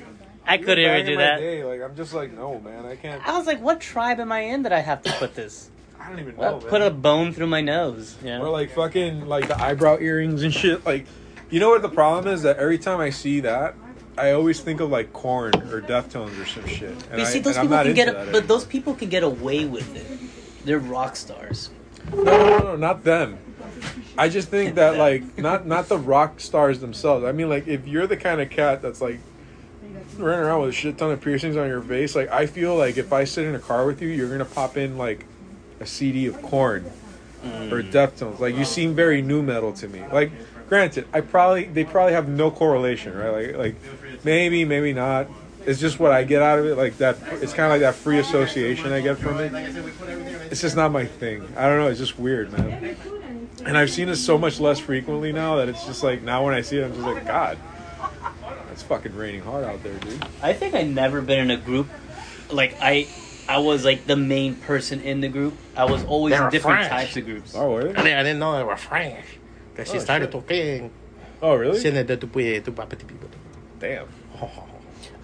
I 0.46 0.58
couldn't 0.58 0.78
even 0.84 1.06
do 1.06 1.16
that. 1.16 1.38
Day, 1.38 1.64
like 1.64 1.80
I'm 1.80 1.96
just 1.96 2.12
like, 2.12 2.32
no, 2.32 2.60
man, 2.60 2.84
I 2.84 2.96
can't. 2.96 3.26
I 3.26 3.38
was 3.38 3.46
like, 3.46 3.60
what 3.62 3.80
tribe 3.80 4.20
am 4.20 4.30
I 4.32 4.40
in 4.40 4.62
that 4.64 4.72
I 4.72 4.80
have 4.80 5.02
to 5.04 5.12
put 5.12 5.34
this? 5.34 5.70
I 5.98 6.10
don't 6.10 6.20
even 6.20 6.34
know. 6.36 6.40
Well, 6.42 6.60
put 6.60 6.82
a 6.82 6.90
bone 6.90 7.32
through 7.32 7.46
my 7.46 7.62
nose. 7.62 8.16
You 8.22 8.34
Or 8.34 8.50
like 8.50 8.70
fucking 8.72 9.26
like 9.26 9.48
the 9.48 9.58
eyebrow 9.58 9.96
earrings 9.98 10.42
and 10.42 10.52
shit. 10.52 10.84
Like, 10.84 11.06
you 11.54 11.60
know 11.60 11.68
what 11.68 11.82
the 11.82 11.88
problem 11.88 12.34
is? 12.34 12.42
That 12.42 12.56
every 12.56 12.78
time 12.78 12.98
I 12.98 13.10
see 13.10 13.38
that, 13.38 13.76
I 14.18 14.32
always 14.32 14.58
think 14.58 14.80
of 14.80 14.90
like 14.90 15.12
Korn 15.12 15.54
or 15.54 15.80
Deftones 15.80 16.36
or 16.42 16.46
some 16.46 16.66
shit. 16.66 16.96
And 17.12 17.20
you 17.20 17.26
see, 17.26 17.38
those 17.38 17.56
I'm 17.56 17.68
people 17.68 17.84
can 17.84 17.94
get, 17.94 18.12
that 18.12 18.32
but 18.32 18.48
those 18.48 18.64
people 18.64 18.92
can 18.92 19.08
get 19.08 19.22
away 19.22 19.64
with 19.64 19.94
it. 19.94 20.66
They're 20.66 20.80
rock 20.80 21.14
stars. 21.14 21.70
no, 22.12 22.24
no, 22.24 22.34
no, 22.34 22.58
no, 22.58 22.76
not 22.76 23.04
them. 23.04 23.38
I 24.18 24.28
just 24.30 24.48
think 24.48 24.74
that 24.74 24.96
like 25.06 25.38
not 25.38 25.64
not 25.64 25.88
the 25.88 25.96
rock 25.96 26.40
stars 26.40 26.80
themselves. 26.80 27.24
I 27.24 27.30
mean, 27.30 27.48
like 27.48 27.68
if 27.68 27.86
you're 27.86 28.08
the 28.08 28.16
kind 28.16 28.40
of 28.40 28.50
cat 28.50 28.82
that's 28.82 29.00
like 29.00 29.20
running 30.16 30.44
around 30.44 30.62
with 30.62 30.70
a 30.70 30.72
shit 30.72 30.98
ton 30.98 31.12
of 31.12 31.20
piercings 31.20 31.56
on 31.56 31.68
your 31.68 31.82
face, 31.82 32.16
like 32.16 32.32
I 32.32 32.46
feel 32.46 32.74
like 32.74 32.96
if 32.96 33.12
I 33.12 33.22
sit 33.22 33.44
in 33.44 33.54
a 33.54 33.60
car 33.60 33.86
with 33.86 34.02
you, 34.02 34.08
you're 34.08 34.28
gonna 34.28 34.44
pop 34.44 34.76
in 34.76 34.98
like 34.98 35.24
a 35.78 35.86
CD 35.86 36.26
of 36.26 36.42
Korn 36.42 36.84
or 37.44 37.80
mm. 37.80 37.92
Deftones. 37.92 38.40
Like 38.40 38.56
you 38.56 38.64
seem 38.64 38.92
very 38.92 39.22
nu 39.22 39.40
metal 39.40 39.72
to 39.74 39.86
me. 39.86 40.02
Like 40.12 40.32
granted, 40.68 41.06
I 41.12 41.20
probably 41.20 41.64
they 41.64 41.84
probably 41.84 42.12
have 42.12 42.28
no 42.28 42.50
correlation, 42.50 43.16
right? 43.16 43.56
Like 43.56 43.56
like 43.56 44.24
maybe 44.24 44.64
maybe 44.64 44.92
not. 44.92 45.28
It's 45.66 45.80
just 45.80 45.98
what 45.98 46.12
I 46.12 46.24
get 46.24 46.42
out 46.42 46.58
of 46.58 46.66
it. 46.66 46.76
Like 46.76 46.98
that. 46.98 47.16
It's 47.40 47.54
kind 47.54 47.66
of 47.66 47.70
like 47.70 47.80
that 47.80 47.94
free 47.94 48.18
association 48.18 48.92
I 48.92 49.00
get 49.00 49.16
from 49.18 49.38
it. 49.38 49.52
It's 50.50 50.60
just 50.60 50.76
not 50.76 50.92
my 50.92 51.06
thing. 51.06 51.42
I 51.56 51.68
don't 51.68 51.78
know. 51.78 51.88
It's 51.88 51.98
just 51.98 52.18
weird, 52.18 52.52
man. 52.52 52.96
And 53.64 53.78
I've 53.78 53.90
seen 53.90 54.10
it 54.10 54.16
so 54.16 54.36
much 54.36 54.60
less 54.60 54.78
frequently 54.78 55.32
now 55.32 55.56
that 55.56 55.70
it's 55.70 55.86
just 55.86 56.02
like 56.02 56.20
now 56.20 56.44
when 56.44 56.52
I 56.54 56.60
see 56.60 56.78
it, 56.78 56.84
I'm 56.84 56.92
just 56.92 57.04
like, 57.04 57.26
God, 57.26 57.56
it's 58.72 58.82
fucking 58.82 59.16
raining 59.16 59.40
hard 59.40 59.64
out 59.64 59.82
there, 59.82 59.94
dude. 59.94 60.22
I 60.42 60.52
think 60.52 60.74
I 60.74 60.82
never 60.82 61.22
been 61.22 61.38
in 61.38 61.50
a 61.50 61.56
group 61.56 61.88
like 62.50 62.76
I. 62.80 63.08
I 63.46 63.58
was 63.58 63.84
like 63.84 64.06
the 64.06 64.16
main 64.16 64.54
person 64.54 65.02
in 65.02 65.20
the 65.20 65.28
group. 65.28 65.54
I 65.76 65.84
was 65.84 66.02
always 66.04 66.32
in 66.34 66.48
different 66.48 66.78
French. 66.78 66.88
types 66.88 67.16
of 67.18 67.26
groups. 67.26 67.54
Oh, 67.54 67.74
I 67.74 67.76
really? 67.76 67.88
didn't, 67.92 68.06
I 68.06 68.22
didn't 68.22 68.38
know 68.38 68.56
they 68.56 68.64
were 68.64 68.74
French. 68.74 69.22
Because 69.74 69.90
she 69.90 69.96
Oh, 69.98 70.00
started 70.00 70.26
shit. 70.26 70.32
talking. 70.32 70.90
Oh, 71.42 71.54
really? 71.56 71.78
Siendo 71.78 72.06
de 72.06 72.16
tu 72.16 72.26
pie- 72.28 72.60
tu 72.60 72.72
papá 72.72 72.96
people. 72.98 73.28
Damn. 73.78 74.06
Oh, 74.40 74.50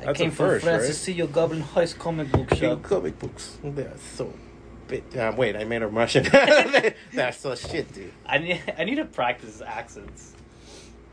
I 0.00 0.04
That's 0.06 0.18
came 0.18 0.28
a 0.28 0.32
from 0.32 0.46
first, 0.46 0.64
France 0.64 0.82
right? 0.82 0.88
to 0.88 0.94
see 0.94 1.12
your 1.12 1.26
Goblin 1.28 1.62
Heist 1.62 1.98
comic 1.98 2.30
book 2.32 2.50
In 2.52 2.58
shop. 2.58 2.82
comic 2.82 3.18
books, 3.18 3.58
they're 3.62 3.92
so 4.16 4.32
big. 4.88 5.04
Uh, 5.16 5.32
wait, 5.36 5.56
I 5.56 5.64
made 5.64 5.82
a 5.82 5.86
Russian. 5.86 6.24
they're 7.12 7.32
so 7.32 7.54
shit, 7.54 7.92
dude. 7.94 8.12
I 8.26 8.38
need, 8.38 8.62
I 8.78 8.84
need 8.84 8.96
to 8.96 9.04
practice 9.04 9.60
accents. 9.60 10.34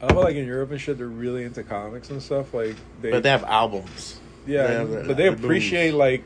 I 0.02 0.06
love 0.08 0.16
how, 0.16 0.22
like 0.24 0.36
in 0.36 0.46
Europe 0.46 0.72
and 0.72 0.80
shit, 0.82 0.98
they're 0.98 1.08
really 1.08 1.44
into 1.44 1.64
comics 1.64 2.10
and 2.10 2.22
stuff. 2.22 2.54
Like 2.54 2.76
they, 3.02 3.12
But 3.12 3.24
they 3.24 3.30
have 3.30 3.44
albums. 3.44 4.20
yeah, 4.46 4.68
they 4.68 4.74
have 4.74 5.08
but 5.08 5.18
they 5.18 5.30
the 5.30 5.34
appreciate 5.34 5.94
like 5.94 6.24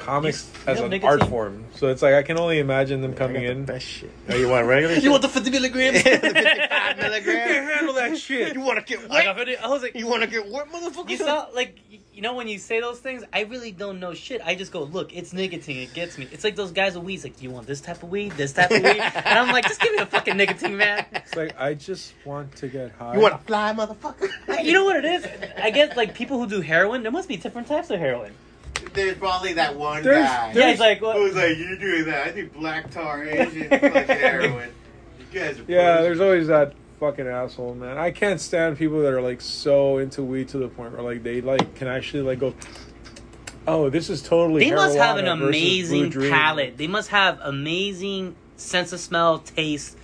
comics 0.00 0.50
You- 0.66 0.72
as 0.72 0.78
you 0.78 0.84
an 0.86 0.92
have 0.92 1.04
art 1.04 1.24
form. 1.28 1.64
So 1.74 1.88
it's 1.88 2.02
like 2.02 2.14
I 2.14 2.22
can 2.22 2.38
only 2.38 2.58
imagine 2.58 3.00
them 3.02 3.14
coming 3.14 3.44
I 3.44 3.46
got 3.48 3.54
the 3.54 3.58
in. 3.60 3.64
best 3.64 3.86
shit. 3.86 4.10
Oh, 4.28 4.36
you 4.36 4.48
want 4.48 4.66
regular? 4.66 4.94
You 4.96 5.00
shit? 5.02 5.10
want 5.10 5.22
the 5.22 5.28
50 5.28 5.50
milligrams? 5.50 6.02
the 6.02 6.10
55 6.10 6.96
You 6.96 7.02
milligram? 7.02 7.48
can't 7.48 7.70
handle 7.74 7.94
that 7.94 8.18
shit. 8.18 8.54
You 8.54 8.60
want 8.60 8.78
to 8.78 8.84
get 8.84 9.04
I 9.10 9.14
wet? 9.14 9.24
got 9.24 9.36
50 9.36 9.56
I 9.58 9.68
was 9.68 9.82
like, 9.82 9.94
You 9.94 10.06
want 10.06 10.22
to 10.22 10.28
get 10.28 10.50
wet, 10.50 10.66
motherfucker? 10.72 11.08
you 11.10 11.16
saw 11.16 11.46
like, 11.54 11.78
you 12.12 12.22
know, 12.22 12.34
when 12.34 12.48
you 12.48 12.58
say 12.58 12.80
those 12.80 12.98
things, 12.98 13.22
I 13.32 13.42
really 13.42 13.72
don't 13.72 13.98
know 14.00 14.12
shit. 14.12 14.42
I 14.44 14.54
just 14.54 14.72
go, 14.72 14.82
look, 14.82 15.16
it's 15.16 15.32
nicotine. 15.32 15.78
It 15.78 15.94
gets 15.94 16.18
me. 16.18 16.28
It's 16.32 16.44
like 16.44 16.54
those 16.56 16.70
guys 16.72 16.94
with 16.94 17.04
weeds. 17.04 17.24
Like, 17.24 17.36
do 17.36 17.44
you 17.44 17.50
want 17.50 17.66
this 17.66 17.80
type 17.80 18.02
of 18.02 18.10
weed? 18.10 18.32
This 18.32 18.52
type 18.52 18.70
of 18.70 18.82
weed? 18.82 19.00
And 19.30 19.38
I'm 19.38 19.52
like, 19.52 19.66
just 19.66 19.80
give 19.80 19.92
me 19.92 19.98
a 19.98 20.06
fucking 20.06 20.36
nicotine, 20.36 20.76
man. 20.76 21.06
It's 21.12 21.34
like 21.36 21.58
I 21.58 21.74
just 21.74 22.12
want 22.24 22.54
to 22.56 22.68
get 22.68 22.90
high. 22.92 23.14
You 23.14 23.20
want 23.20 23.38
to 23.38 23.46
fly, 23.46 23.72
motherfucker? 23.72 24.30
You 24.64 24.72
know 24.74 24.84
what 24.84 24.96
it 24.96 25.04
is? 25.06 25.26
I 25.62 25.70
guess 25.70 25.96
like 25.96 26.14
people 26.14 26.38
who 26.38 26.46
do 26.46 26.60
heroin, 26.60 27.02
there 27.02 27.12
must 27.12 27.28
be 27.28 27.36
different 27.36 27.68
types 27.68 27.88
of 27.90 27.98
heroin. 28.00 28.32
There's 28.92 29.16
probably 29.18 29.52
that 29.54 29.76
one 29.76 30.02
There's- 30.02 30.28
guy. 30.28 30.52
Yeah, 30.54 30.70
he's 30.70 30.80
like, 30.80 31.00
what? 31.02 31.16
who's 31.16 31.34
like, 31.34 31.56
you're 31.58 31.76
doing 31.76 32.04
that? 32.06 32.28
I 32.28 32.30
do 32.32 32.48
black 32.48 32.90
tar 32.90 33.24
Asian 33.24 33.68
fucking 33.68 33.90
heroin. 34.16 34.70
You 35.32 35.40
guys 35.40 35.58
are 35.58 35.64
Yeah, 35.68 35.96
pussies." 35.96 36.04
there's 36.04 36.20
always 36.20 36.46
that 36.48 36.74
fucking 36.98 37.26
asshole, 37.26 37.74
man. 37.74 37.98
I 37.98 38.10
can't 38.10 38.40
stand 38.40 38.76
people 38.78 39.00
that 39.02 39.12
are 39.12 39.22
like 39.22 39.40
so 39.40 39.98
into 39.98 40.22
weed 40.22 40.48
to 40.48 40.58
the 40.58 40.68
point 40.68 40.92
where 40.92 41.02
like 41.02 41.22
they 41.22 41.40
like 41.40 41.74
can 41.76 41.88
actually 41.88 42.22
like 42.22 42.38
go. 42.40 42.54
Oh, 43.66 43.90
this 43.90 44.10
is 44.10 44.22
totally. 44.22 44.64
They 44.68 44.74
must 44.74 44.96
have 44.96 45.18
an 45.18 45.28
amazing 45.28 46.10
palate. 46.12 46.76
They 46.76 46.86
must 46.88 47.10
have 47.10 47.38
amazing 47.42 48.34
sense 48.56 48.92
of 48.92 49.00
smell, 49.00 49.38
taste. 49.38 49.96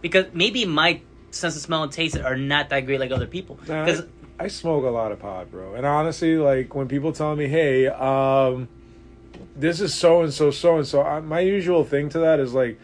Because 0.00 0.26
maybe 0.32 0.64
my 0.64 1.00
sense 1.30 1.54
of 1.56 1.62
smell 1.62 1.82
and 1.82 1.92
taste 1.92 2.16
are 2.16 2.36
not 2.36 2.70
that 2.70 2.86
great 2.86 3.00
like 3.00 3.10
other 3.10 3.26
people. 3.26 3.56
Because 3.56 4.02
I, 4.38 4.48
smoke 4.48 4.84
a 4.84 4.88
lot 4.88 5.12
of 5.12 5.20
pot, 5.20 5.50
bro. 5.50 5.74
And 5.74 5.86
honestly, 5.86 6.36
like 6.36 6.74
when 6.74 6.88
people 6.88 7.12
tell 7.12 7.36
me, 7.36 7.46
"Hey, 7.48 7.86
um, 7.86 8.68
this 9.56 9.80
is 9.80 9.94
so 9.94 10.22
and 10.22 10.32
so, 10.32 10.50
so 10.50 10.78
and 10.78 10.86
so," 10.86 11.20
my 11.22 11.40
usual 11.40 11.84
thing 11.84 12.08
to 12.10 12.18
that 12.20 12.40
is 12.40 12.52
like, 12.54 12.78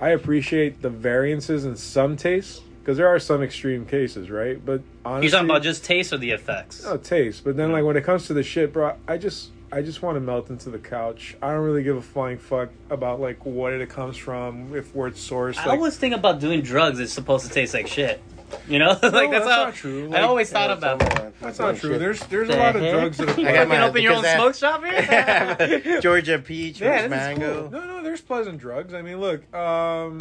I 0.00 0.10
appreciate 0.10 0.82
the 0.82 0.90
variances 0.90 1.64
in 1.64 1.76
some 1.76 2.16
tastes 2.16 2.60
because 2.80 2.96
there 2.96 3.08
are 3.08 3.18
some 3.18 3.42
extreme 3.42 3.84
cases, 3.86 4.30
right? 4.30 4.64
But 4.64 4.82
honestly, 5.04 5.26
you're 5.26 5.32
talking 5.32 5.50
about 5.50 5.62
just 5.62 5.84
taste 5.84 6.12
or 6.12 6.18
the 6.18 6.30
effects. 6.30 6.84
no 6.84 6.96
taste. 6.96 7.44
But 7.44 7.56
then, 7.56 7.72
like 7.72 7.84
when 7.84 7.96
it 7.96 8.04
comes 8.04 8.26
to 8.28 8.34
the 8.34 8.42
shit, 8.42 8.72
bro, 8.72 8.94
I 9.08 9.16
just 9.18 9.50
I 9.72 9.82
just 9.82 10.00
want 10.02 10.16
to 10.16 10.20
melt 10.20 10.48
into 10.50 10.70
the 10.70 10.78
couch. 10.78 11.36
I 11.42 11.50
don't 11.50 11.64
really 11.64 11.82
give 11.82 11.96
a 11.96 12.02
flying 12.02 12.38
fuck 12.38 12.68
about 12.88 13.20
like 13.20 13.44
what 13.44 13.72
it 13.72 13.88
comes 13.88 14.16
from, 14.16 14.74
if 14.76 14.94
where 14.94 15.08
it's 15.08 15.28
sourced. 15.28 15.58
I 15.58 15.70
always 15.70 15.96
think 15.96 16.14
about 16.14 16.40
doing 16.40 16.62
drugs. 16.62 17.00
It's 17.00 17.12
supposed 17.12 17.46
to 17.46 17.52
taste 17.52 17.74
like 17.74 17.86
shit. 17.88 18.22
You 18.68 18.78
know, 18.78 18.90
like 19.02 19.02
No, 19.02 19.10
that's, 19.12 19.30
that's 19.30 19.44
how 19.50 19.64
not 19.64 19.74
true. 19.74 20.12
I 20.14 20.20
always 20.22 20.50
thought 20.50 20.70
Yeah, 20.70 20.76
about 20.76 20.98
that. 21.00 21.40
that's 21.40 21.58
not 21.58 21.76
true. 21.76 21.90
shit. 21.92 21.98
There's 22.00 22.20
there's 22.26 22.48
a 22.48 22.52
The 22.52 22.58
lot 22.58 22.76
of 22.76 22.82
drugs 22.82 23.16
that 23.18 23.28
are. 23.30 23.40
You 23.40 23.48
I 23.48 23.52
got 23.52 23.68
fucking 23.68 23.68
my- 23.80 23.88
open 23.88 24.02
your 24.02 24.12
own 24.14 24.22
because 24.22 24.36
smoke 24.36 24.54
shop 24.54 24.84
here. 24.84 26.00
Georgia 26.00 26.38
peach, 26.38 26.80
Yeah, 26.80 26.86
yeah, 26.88 26.94
this 26.96 27.04
is 27.04 27.10
mango. 27.10 27.68
No, 27.70 27.84
no, 27.84 28.02
there's 28.02 28.20
pleasant 28.20 28.58
drugs. 28.58 28.94
I 28.94 29.02
mean, 29.02 29.18
look, 29.20 29.52
um, 29.54 30.18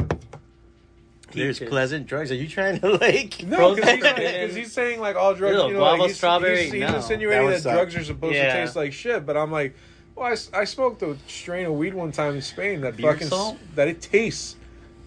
There's 1.33 1.59
Peaches. 1.59 1.69
pleasant 1.69 2.07
drugs. 2.07 2.31
Are 2.31 2.35
you 2.35 2.47
trying 2.47 2.79
to 2.79 2.89
like? 2.97 3.43
no, 3.43 3.75
because 3.75 3.89
he's, 3.91 3.99
Frozen. 4.01 4.47
'cause 4.47 4.55
he's 4.55 4.71
saying 4.71 4.99
like 4.99 5.15
all 5.15 5.33
drugs. 5.33 5.55
You 5.57 5.73
know, 5.73 5.79
guava, 5.79 6.01
like, 6.01 6.07
he's, 6.09 6.17
strawberry, 6.17 6.63
He's, 6.65 6.73
he's 6.73 6.81
no. 6.81 6.95
insinuating 6.95 7.49
That 7.49 7.63
that, 7.63 7.73
drugs 7.73 7.95
are 7.95 8.03
supposed 8.03 8.35
Yeah. 8.35 8.53
to 8.53 8.61
taste 8.61 8.75
like 8.75 8.93
shit, 8.93 9.25
but 9.25 9.35
I'm 9.37 9.51
like, 9.51 9.75
well, 10.15 10.33
I 10.53 10.63
smoked 10.63 11.01
a 11.01 11.17
strain 11.27 11.65
of 11.65 11.73
weed 11.73 11.93
one 11.93 12.11
time 12.13 12.35
in 12.35 12.41
Spain 12.41 12.81
that 12.81 12.95
Beer 12.95 13.11
fucking 13.11 13.27
salt? 13.27 13.57
that 13.75 13.87
it 13.89 14.01
tastes 14.01 14.55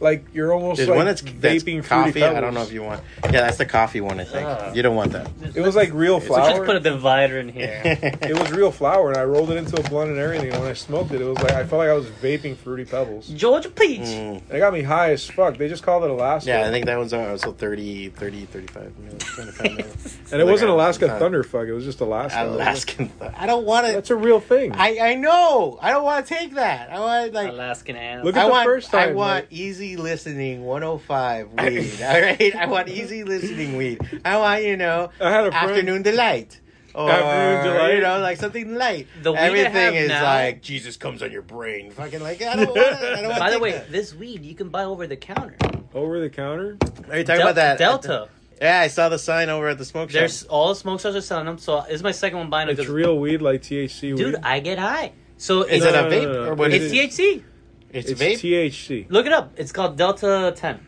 like 0.01 0.25
you're 0.33 0.53
almost 0.53 0.77
There's 0.77 0.89
like 0.89 0.97
one 0.97 1.07
that's, 1.07 1.23
that's 1.23 1.65
vaping 1.65 1.85
coffee. 1.85 2.23
I 2.23 2.41
don't 2.41 2.55
know 2.55 2.63
if 2.63 2.73
you 2.73 2.83
want. 2.83 3.03
Yeah, 3.25 3.31
that's 3.43 3.57
the 3.59 3.67
coffee 3.67 4.01
one. 4.01 4.21
I 4.21 4.25
think 4.25 4.47
Ah. 4.47 4.73
you 4.73 4.83
don't 4.83 4.95
want 4.97 5.13
that. 5.13 5.29
It 5.55 5.61
was 5.61 5.75
like 5.75 5.93
real 5.93 6.17
We 6.17 6.21
should 6.27 6.29
flour. 6.35 6.65
put 6.65 6.77
a 6.77 6.81
divider 6.81 7.39
in 7.39 7.49
here. 7.49 7.81
it 7.85 8.39
was 8.39 8.51
real 8.53 8.71
flour, 8.71 9.09
and 9.11 9.17
I 9.19 9.25
rolled 9.25 9.51
it 9.51 9.57
into 9.57 9.79
a 9.79 9.89
blunt 9.89 10.11
and 10.11 10.19
everything. 10.19 10.53
And 10.53 10.61
when 10.61 10.71
I 10.71 10.75
smoked 10.75 11.11
it, 11.13 11.21
it 11.21 11.25
was 11.25 11.39
like 11.39 11.53
I 11.53 11.65
felt 11.65 11.81
like 11.81 11.89
I 11.89 11.95
was 11.95 12.07
vaping 12.07 12.57
fruity 12.57 12.85
pebbles. 12.85 13.29
Georgia 13.29 13.71
peach. 13.71 14.01
Mm. 14.01 14.43
It 14.51 14.59
got 14.59 14.73
me 14.73 14.83
high 14.83 15.13
as 15.13 15.29
fuck. 15.29 15.57
They 15.57 15.69
just 15.69 15.83
called 15.83 16.05
it 16.05 16.11
Alaska. 16.11 16.51
Yeah, 16.51 16.67
I 16.67 16.71
think 16.71 16.87
that 16.87 16.97
one's 16.99 17.13
uh, 17.13 17.31
also 17.31 17.53
30, 17.53 18.11
30, 18.11 18.45
35 18.47 18.99
minutes, 18.99 19.25
25 19.35 19.63
minutes. 19.77 20.19
and 20.33 20.41
it 20.41 20.45
wasn't 20.45 20.71
Alaska 20.71 21.13
Uh, 21.13 21.19
Thunderfuck. 21.21 21.67
It 21.69 21.73
was 21.73 21.85
just 21.85 22.01
Alaska. 22.01 22.45
Alaskan. 22.45 23.09
th- 23.19 23.33
I 23.37 23.47
don't 23.47 23.65
want 23.65 23.87
it. 23.87 23.95
That's 23.95 24.11
a 24.11 24.17
real 24.17 24.41
thing. 24.41 24.73
I 24.75 24.99
I 25.01 25.15
know. 25.15 25.79
I 25.83 25.91
don't 25.91 26.05
want 26.05 26.25
to 26.27 26.35
take 26.35 26.55
that. 26.55 26.91
I 26.91 27.01
want 27.01 27.33
like. 27.33 27.49
Alaskan 27.51 27.97
animal. 27.97 28.27
Look 28.27 28.37
at 28.37 28.43
I 28.43 28.47
the 28.47 28.51
want, 28.53 28.65
first 28.65 28.95
I 28.95 29.07
time, 29.07 29.15
want 29.17 29.45
like- 29.45 29.53
easy 29.53 29.88
listening 29.97 30.65
105 30.65 31.53
weed. 31.53 32.03
all 32.03 32.21
right, 32.21 32.55
I 32.57 32.67
want 32.67 32.89
easy 32.89 33.25
listening 33.25 33.77
weed. 33.77 34.01
I 34.25 34.37
want 34.39 34.65
you 34.65 34.77
know 34.77 35.11
I 35.21 35.31
had 35.31 35.47
a 35.47 35.55
afternoon 35.55 36.03
delight. 36.03 36.61
Or, 36.95 37.09
Afternoon 37.11 37.75
delight? 37.75 37.95
you 37.95 38.01
know, 38.01 38.19
like 38.19 38.39
something 38.39 38.75
light. 38.75 39.07
The 39.23 39.31
weed 39.31 39.39
Everything 39.39 39.95
is 39.95 40.09
now- 40.09 40.25
like 40.25 40.63
Jesus 40.63 40.97
comes 40.97 41.23
on 41.23 41.31
your 41.31 41.43
brain. 41.43 41.91
Fucking 41.93 42.21
like 42.21 42.43
I 42.43 42.57
don't 42.57 42.69
want. 42.69 42.79
I 42.79 43.21
don't 43.21 43.29
want 43.29 43.39
By 43.47 43.51
the 43.51 43.59
way, 43.61 43.85
this 43.91 44.15
weed 44.15 44.43
you 44.45 44.55
can 44.55 44.71
buy 44.71 44.85
over 44.85 45.07
the 45.07 45.17
counter. 45.17 45.57
Over 45.95 46.19
the 46.19 46.31
counter. 46.31 46.77
are 47.09 47.19
you 47.19 47.25
talking 47.25 47.39
Del- 47.41 47.41
about 47.43 47.55
that 47.57 47.79
Delta. 47.79 48.29
Yeah, 48.61 48.81
I 48.81 48.89
saw 48.89 49.09
the 49.09 49.19
sign 49.19 49.49
over 49.51 49.69
at 49.69 49.79
the 49.79 49.85
smoke 49.85 50.11
shop. 50.11 50.19
There's 50.19 50.43
all 50.45 50.71
the 50.71 50.75
smoke 50.75 50.99
shops 51.01 51.15
are 51.15 51.21
selling 51.21 51.47
them. 51.47 51.59
So 51.59 51.83
this 51.83 51.95
is 51.97 52.03
my 52.03 52.11
second 52.11 52.39
one 52.39 52.51
buying 52.51 52.69
it. 52.69 52.73
It's 52.73 52.81
'cause- 52.81 52.89
real 52.89 53.17
weed, 53.19 53.43
like 53.43 53.63
THC 53.63 54.15
weed. 54.15 54.17
Dude, 54.17 54.37
I 54.43 54.59
get 54.59 54.79
high. 54.81 55.13
So 55.37 55.63
Is 55.63 55.85
it's, 55.85 55.85
it 55.87 55.93
No, 55.93 55.99
a 56.01 56.03
no, 56.03 56.09
no, 56.09 56.17
vape 56.17 56.23
no, 56.25 56.33
no. 56.45 56.51
or 56.51 56.55
what 56.55 56.73
It 56.73 56.83
is 56.83 56.93
it's 56.93 57.19
it? 57.21 57.23
THC. 57.39 57.45
It's, 57.93 58.11
it's 58.11 58.21
vape. 58.21 58.35
THC. 58.69 59.07
Look 59.09 59.27
it 59.27 59.33
up. 59.33 59.53
It's 59.57 59.73
called 59.73 59.97
Delta 59.97 60.53
10. 60.57 60.81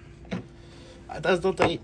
Ah, 1.09 1.19
that's 1.21 1.43
not 1.43 1.57
the. 1.57 1.79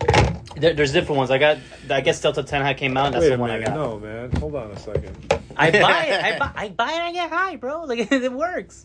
There, 0.56 0.72
there's 0.74 0.92
different 0.92 1.18
ones. 1.18 1.30
I 1.30 1.38
got. 1.38 1.58
I 1.90 2.00
guess 2.00 2.20
Delta 2.20 2.42
10 2.42 2.62
had 2.62 2.76
came 2.76 2.96
out. 2.96 3.06
And 3.06 3.14
that's 3.14 3.22
Wait 3.24 3.28
the 3.30 3.34
a 3.34 3.38
one 3.38 3.50
I 3.50 3.54
minute. 3.58 3.68
got. 3.68 3.74
No, 3.76 3.98
man. 3.98 4.30
Hold 4.32 4.54
on 4.54 4.70
a 4.70 4.78
second. 4.78 5.34
I 5.56 5.70
buy 5.70 6.04
it. 6.06 6.24
I 6.24 6.38
buy, 6.38 6.52
I 6.54 6.68
buy 6.68 6.92
it. 6.92 7.00
I 7.00 7.12
get 7.12 7.30
high, 7.30 7.56
bro. 7.56 7.84
Like 7.84 7.98
it 8.12 8.32
works. 8.32 8.84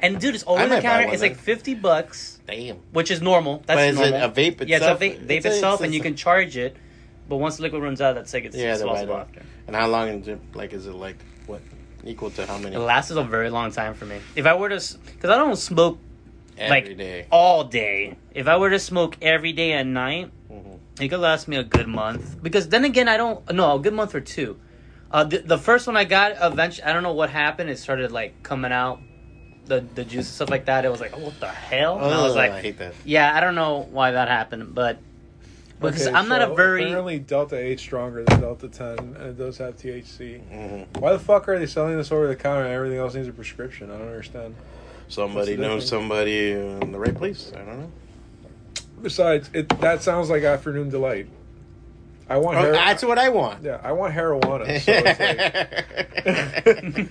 And 0.00 0.18
dude, 0.20 0.34
it's 0.34 0.44
over 0.46 0.62
I 0.62 0.66
the 0.66 0.80
counter. 0.80 1.08
It's 1.12 1.20
then. 1.20 1.30
like 1.32 1.38
50 1.38 1.74
bucks, 1.74 2.38
Damn. 2.46 2.76
which 2.92 3.10
is 3.10 3.20
normal. 3.20 3.62
That's 3.66 3.78
but 3.78 3.88
is 3.88 3.96
normal. 3.96 4.14
it 4.14 4.22
a 4.22 4.28
vape 4.30 4.60
itself? 4.62 4.68
Yeah, 4.68 4.76
it's 4.76 4.86
a 4.86 5.04
vape, 5.04 5.26
vape 5.26 5.30
It's 5.36 5.46
a- 5.46 5.48
itself, 5.50 5.80
it's 5.80 5.84
and 5.86 5.94
you 5.94 6.00
can 6.00 6.16
charge 6.16 6.56
it. 6.56 6.74
But 7.28 7.36
once 7.36 7.56
the 7.58 7.62
liquid 7.64 7.82
runs 7.82 8.00
out, 8.00 8.14
that's 8.14 8.32
like 8.32 8.44
it's 8.46 8.56
Yeah, 8.56 8.72
the 8.76 8.84
disposable 8.84 9.16
after. 9.18 9.42
And 9.66 9.76
how 9.76 9.86
long 9.88 10.08
is 10.08 10.26
it? 10.26 10.40
Like, 10.54 10.72
is 10.72 10.86
it 10.86 10.94
like 10.94 11.16
what? 11.46 11.60
Equal 12.04 12.30
to 12.32 12.46
how 12.46 12.58
many? 12.58 12.76
It 12.76 12.78
lasts 12.80 13.10
a 13.10 13.22
very 13.22 13.50
long 13.50 13.70
time 13.72 13.94
for 13.94 14.04
me. 14.06 14.18
If 14.34 14.46
I 14.46 14.54
were 14.54 14.68
to, 14.68 14.98
because 15.06 15.30
I 15.30 15.36
don't 15.36 15.56
smoke 15.56 15.98
Every 16.56 16.70
like 16.90 16.96
day. 16.98 17.26
all 17.30 17.64
day. 17.64 18.16
If 18.34 18.46
I 18.48 18.56
were 18.56 18.70
to 18.70 18.78
smoke 18.78 19.16
every 19.22 19.52
day 19.52 19.72
at 19.72 19.86
night, 19.86 20.30
Mhm. 20.50 20.78
it 21.00 21.08
could 21.08 21.20
last 21.20 21.48
me 21.48 21.56
a 21.56 21.62
good 21.64 21.86
month. 21.88 22.42
Because 22.42 22.68
then 22.68 22.84
again, 22.84 23.08
I 23.08 23.16
don't. 23.16 23.50
No, 23.52 23.76
a 23.76 23.78
good 23.78 23.94
month 23.94 24.14
or 24.14 24.20
two. 24.20 24.58
Uh, 25.10 25.24
the, 25.24 25.38
the 25.38 25.58
first 25.58 25.86
one 25.86 25.96
I 25.96 26.04
got, 26.04 26.32
eventually, 26.40 26.84
I 26.84 26.92
don't 26.92 27.02
know 27.02 27.12
what 27.14 27.30
happened. 27.30 27.68
It 27.70 27.78
started 27.78 28.12
like 28.12 28.42
coming 28.42 28.72
out, 28.72 29.00
the 29.66 29.80
the 29.94 30.04
juice 30.04 30.26
and 30.26 30.34
stuff 30.34 30.50
like 30.50 30.66
that. 30.66 30.84
It 30.84 30.90
was 30.90 31.00
like, 31.00 31.12
oh, 31.16 31.20
what 31.20 31.40
the 31.40 31.48
hell? 31.48 31.96
And 31.96 32.14
I 32.14 32.22
was 32.22 32.36
like, 32.36 32.52
I 32.52 32.60
hate 32.60 32.78
that. 32.78 32.94
yeah, 33.04 33.36
I 33.36 33.40
don't 33.40 33.54
know 33.56 33.88
why 33.90 34.12
that 34.12 34.28
happened, 34.28 34.74
but 34.74 34.98
because 35.80 36.06
Okay, 36.06 36.14
I'm 36.16 36.28
not 36.28 36.42
a 36.42 36.54
very 36.54 36.84
Apparently, 36.84 37.18
Delta 37.18 37.56
8 37.58 37.80
stronger 37.80 38.24
than 38.24 38.40
Delta 38.40 38.68
10, 38.68 38.98
and 38.98 39.16
it 39.16 39.38
does 39.38 39.58
have 39.58 39.76
THC. 39.76 40.40
Mhm. 40.52 40.86
Why 41.00 41.12
the 41.12 41.18
fuck 41.18 41.48
are 41.48 41.58
they 41.58 41.66
selling 41.66 41.96
this 41.96 42.12
over 42.12 42.26
the 42.28 42.36
counter 42.36 42.64
and 42.64 42.72
everything 42.72 42.98
else 42.98 43.14
needs 43.14 43.28
a 43.28 43.32
prescription? 43.32 43.90
I 43.90 43.98
don't 43.98 44.08
understand. 44.08 44.54
Somebody 45.08 45.56
knows 45.56 45.88
somebody 45.88 46.52
in 46.52 46.92
the 46.92 46.98
right 46.98 47.14
place. 47.14 47.50
I 47.54 47.58
don't 47.58 47.80
know. 47.80 47.90
Besides, 49.02 49.48
it 49.54 49.68
that 49.80 50.02
sounds 50.02 50.28
like 50.30 50.42
afternoon 50.44 50.90
delight. 50.90 51.26
I 52.28 52.36
want 52.36 52.58
Oh, 52.58 52.60
hero- 52.60 52.72
that's 52.74 53.02
what 53.02 53.18
I 53.18 53.28
want. 53.30 53.64
yeah, 53.64 53.80
I 53.82 53.90
want 53.90 54.14
marijuana. 54.14 54.78
So 54.80 54.92
like, 55.02 55.20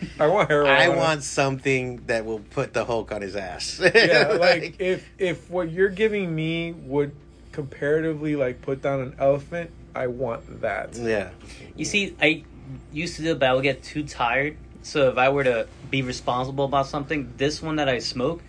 I 0.22 0.28
want 0.28 0.50
marijuana. 0.50 0.68
I 0.80 0.90
want 0.90 1.24
something 1.24 2.04
that 2.08 2.24
will 2.26 2.40
put 2.40 2.72
the 2.74 2.86
Hulk 2.86 3.12
on 3.12 3.22
his 3.22 3.36
ass. 3.36 3.82
yeah, 3.94 4.28
like 4.40 4.76
if 4.80 5.10
if 5.18 5.50
what 5.50 5.72
you're 5.72 5.90
giving 5.90 6.34
me 6.34 6.72
would 6.72 7.12
comparatively 7.52 8.36
like 8.36 8.62
put 8.62 8.82
down 8.82 9.02
an 9.02 9.16
elephant, 9.20 9.72
I 9.96 10.08
want 10.08 10.62
that. 10.62 10.96
yeah. 10.96 11.32
You 11.76 11.86
see, 11.86 12.16
I 12.22 12.44
used 12.92 13.16
to 13.18 13.24
do 13.24 13.32
it, 13.32 13.40
but 13.40 13.50
I 13.50 13.54
would 13.54 13.64
get 13.64 13.84
too 13.84 14.04
tired. 14.04 14.58
So 14.82 15.10
if 15.10 15.18
I 15.18 15.30
were 15.30 15.44
to 15.44 15.68
be 15.90 16.02
responsible 16.02 16.66
about 16.66 16.88
something, 16.88 17.34
this 17.38 17.62
one 17.62 17.78
that 17.78 17.90
I 17.90 18.00
smoke 18.00 18.42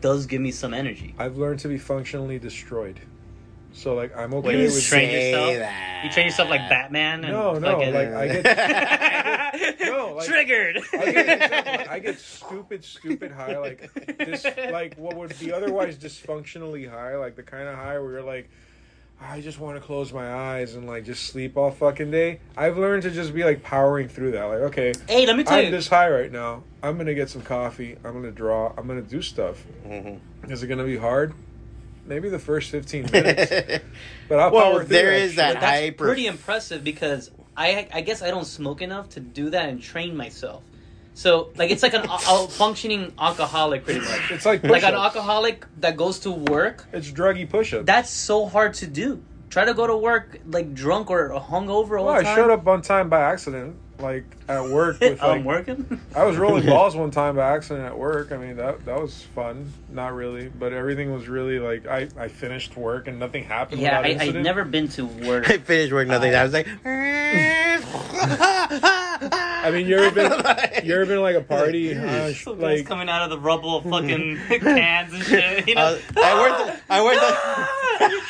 does 0.00 0.26
give 0.26 0.40
me 0.40 0.50
some 0.50 0.74
energy. 0.74 1.14
I've 1.18 1.36
learned 1.36 1.60
to 1.60 1.68
be 1.68 1.78
functionally 1.78 2.38
destroyed. 2.38 3.00
So 3.74 3.94
like 3.94 4.16
I'm 4.16 4.32
okay 4.34 4.48
Wait, 4.48 4.58
you 4.60 4.64
with 4.66 4.82
train 4.84 5.10
yourself? 5.10 5.56
that. 5.58 6.04
You 6.04 6.10
train 6.10 6.26
yourself 6.26 6.48
like 6.48 6.68
Batman? 6.70 7.24
And 7.24 7.32
No, 7.32 7.54
no, 7.54 7.72
fucking- 7.78 7.92
like 7.94 8.08
I 8.08 8.28
get 8.28 9.80
No, 9.80 10.14
like- 10.14 10.26
triggered. 10.26 10.78
I 10.92 11.12
get, 11.12 11.90
I 11.90 11.98
get 11.98 12.18
stupid, 12.18 12.84
stupid 12.84 13.32
high, 13.32 13.56
like 13.58 13.90
this, 14.18 14.44
like 14.70 14.94
what 14.96 15.16
would 15.16 15.38
be 15.38 15.52
otherwise 15.52 15.98
dysfunctionally 15.98 16.88
high, 16.90 17.16
like 17.16 17.36
the 17.36 17.42
kind 17.42 17.68
of 17.68 17.74
high 17.76 17.98
where 17.98 18.12
you're 18.12 18.22
like, 18.22 18.48
I 19.20 19.40
just 19.40 19.58
want 19.60 19.76
to 19.76 19.80
close 19.80 20.12
my 20.12 20.32
eyes 20.32 20.74
and 20.74 20.86
like 20.86 21.04
just 21.04 21.24
sleep 21.24 21.56
all 21.56 21.70
fucking 21.70 22.10
day. 22.10 22.40
I've 22.56 22.78
learned 22.78 23.02
to 23.04 23.10
just 23.10 23.34
be 23.34 23.44
like 23.44 23.62
powering 23.62 24.08
through 24.08 24.32
that. 24.32 24.44
Like, 24.44 24.60
okay, 24.60 24.92
hey, 25.08 25.26
let 25.26 25.36
me 25.36 25.44
tell 25.44 25.56
you 25.58 25.66
I'm 25.68 25.72
you. 25.72 25.76
this 25.78 25.88
high 25.88 26.10
right 26.10 26.30
now. 26.30 26.62
I'm 26.82 26.96
gonna 26.96 27.14
get 27.14 27.28
some 27.30 27.42
coffee. 27.42 27.96
I'm 28.04 28.12
gonna 28.12 28.30
draw. 28.30 28.72
I'm 28.76 28.86
gonna 28.86 29.02
do 29.02 29.20
stuff. 29.22 29.62
Mhm. 29.86 30.20
Is 30.48 30.62
it 30.62 30.66
gonna 30.68 30.84
be 30.84 30.96
hard? 30.96 31.32
Maybe 32.06 32.28
the 32.28 32.38
first 32.38 32.70
15 32.70 33.10
minutes, 33.10 33.50
but 34.28 34.38
I'll 34.38 34.50
Well, 34.50 34.72
power 34.72 34.84
through 34.84 34.88
there 34.88 35.10
that 35.10 35.22
is 35.22 35.36
that 35.36 35.54
But 35.54 35.60
that's 35.60 35.80
hyper- 35.80 36.04
pretty 36.04 36.26
impressive 36.26 36.84
because 36.84 37.30
I 37.56 37.88
I 37.92 38.00
guess 38.02 38.22
I 38.22 38.30
don't 38.30 38.44
smoke 38.44 38.82
enough 38.82 39.10
to 39.10 39.20
do 39.20 39.50
that 39.50 39.68
and 39.68 39.80
train 39.80 40.16
myself. 40.16 40.62
So 41.14 41.50
like 41.56 41.70
it's 41.70 41.82
like 41.82 41.94
an 41.94 42.02
a, 42.08 42.18
a 42.28 42.48
functioning 42.48 43.12
alcoholic 43.18 43.84
pretty 43.84 44.00
much. 44.00 44.30
It's 44.30 44.44
like 44.44 44.64
Like 44.64 44.82
an 44.82 44.94
alcoholic 44.94 45.64
that 45.78 45.96
goes 45.96 46.18
to 46.20 46.30
work. 46.30 46.86
It's 46.92 47.10
druggy 47.10 47.48
push-ups. 47.48 47.86
That's 47.86 48.10
so 48.10 48.46
hard 48.46 48.74
to 48.74 48.86
do. 48.86 49.22
Try 49.48 49.64
to 49.64 49.74
go 49.74 49.86
to 49.86 49.96
work 49.96 50.40
like 50.46 50.74
drunk 50.74 51.10
or 51.10 51.30
hungover 51.30 51.98
all 52.00 52.06
well, 52.06 52.22
the 52.22 52.28
I 52.28 52.34
showed 52.34 52.50
up 52.50 52.66
on 52.66 52.82
time 52.82 53.08
by 53.08 53.20
accident, 53.20 53.76
like 53.98 54.24
at 54.48 54.64
work. 54.64 55.00
With 55.04 55.22
oh, 55.22 55.28
like, 55.28 55.38
I'm 55.38 55.44
working. 55.44 56.00
I 56.14 56.24
was 56.24 56.36
rolling 56.36 56.66
balls 56.70 56.96
one 56.96 57.10
time 57.10 57.36
by 57.36 57.54
accident 57.54 57.86
at 57.86 57.98
work. 57.98 58.32
I 58.32 58.36
mean, 58.36 58.56
that 58.56 58.84
that 58.84 59.00
was 59.00 59.22
fun. 59.34 59.72
Not 59.90 60.14
really, 60.14 60.48
but 60.48 60.72
everything 60.72 61.12
was 61.12 61.28
really 61.28 61.58
like 61.58 61.86
I, 61.86 62.08
I 62.18 62.28
finished 62.28 62.76
work 62.76 63.08
and 63.08 63.18
nothing 63.18 63.44
happened. 63.44 63.80
Yeah, 63.80 63.98
I, 63.98 64.00
I've 64.00 64.10
incident. 64.12 64.44
never 64.44 64.64
been 64.64 64.88
to 64.88 65.06
work. 65.06 65.48
I 65.50 65.58
finished 65.58 65.92
work, 65.92 66.08
nothing. 66.08 66.34
I 66.34 66.44
was 66.44 66.52
like, 66.52 66.66
I 69.64 69.70
mean, 69.70 69.86
you 69.86 69.96
ever 69.98 70.14
been 70.14 70.30
you 70.84 70.94
ever 70.94 71.06
been 71.06 71.16
to, 71.16 71.20
like 71.22 71.36
a 71.36 71.40
party? 71.40 71.94
Uh, 71.94 72.32
sh- 72.32 72.44
So 72.44 72.54
guys 72.54 72.78
like 72.80 72.86
coming 72.86 73.08
out 73.08 73.22
of 73.22 73.30
the 73.30 73.38
rubble 73.38 73.76
of 73.78 73.84
fucking 73.84 74.36
cans 74.60 75.12
and 75.14 75.22
shit. 75.24 75.66
You 75.68 75.74
know? 75.76 75.98
Uh, 76.16 76.20
I 76.22 76.34
worked. 76.40 76.58
The, 76.66 76.80
I 76.94 77.02
worked. 77.02 77.20
The, 77.20 77.34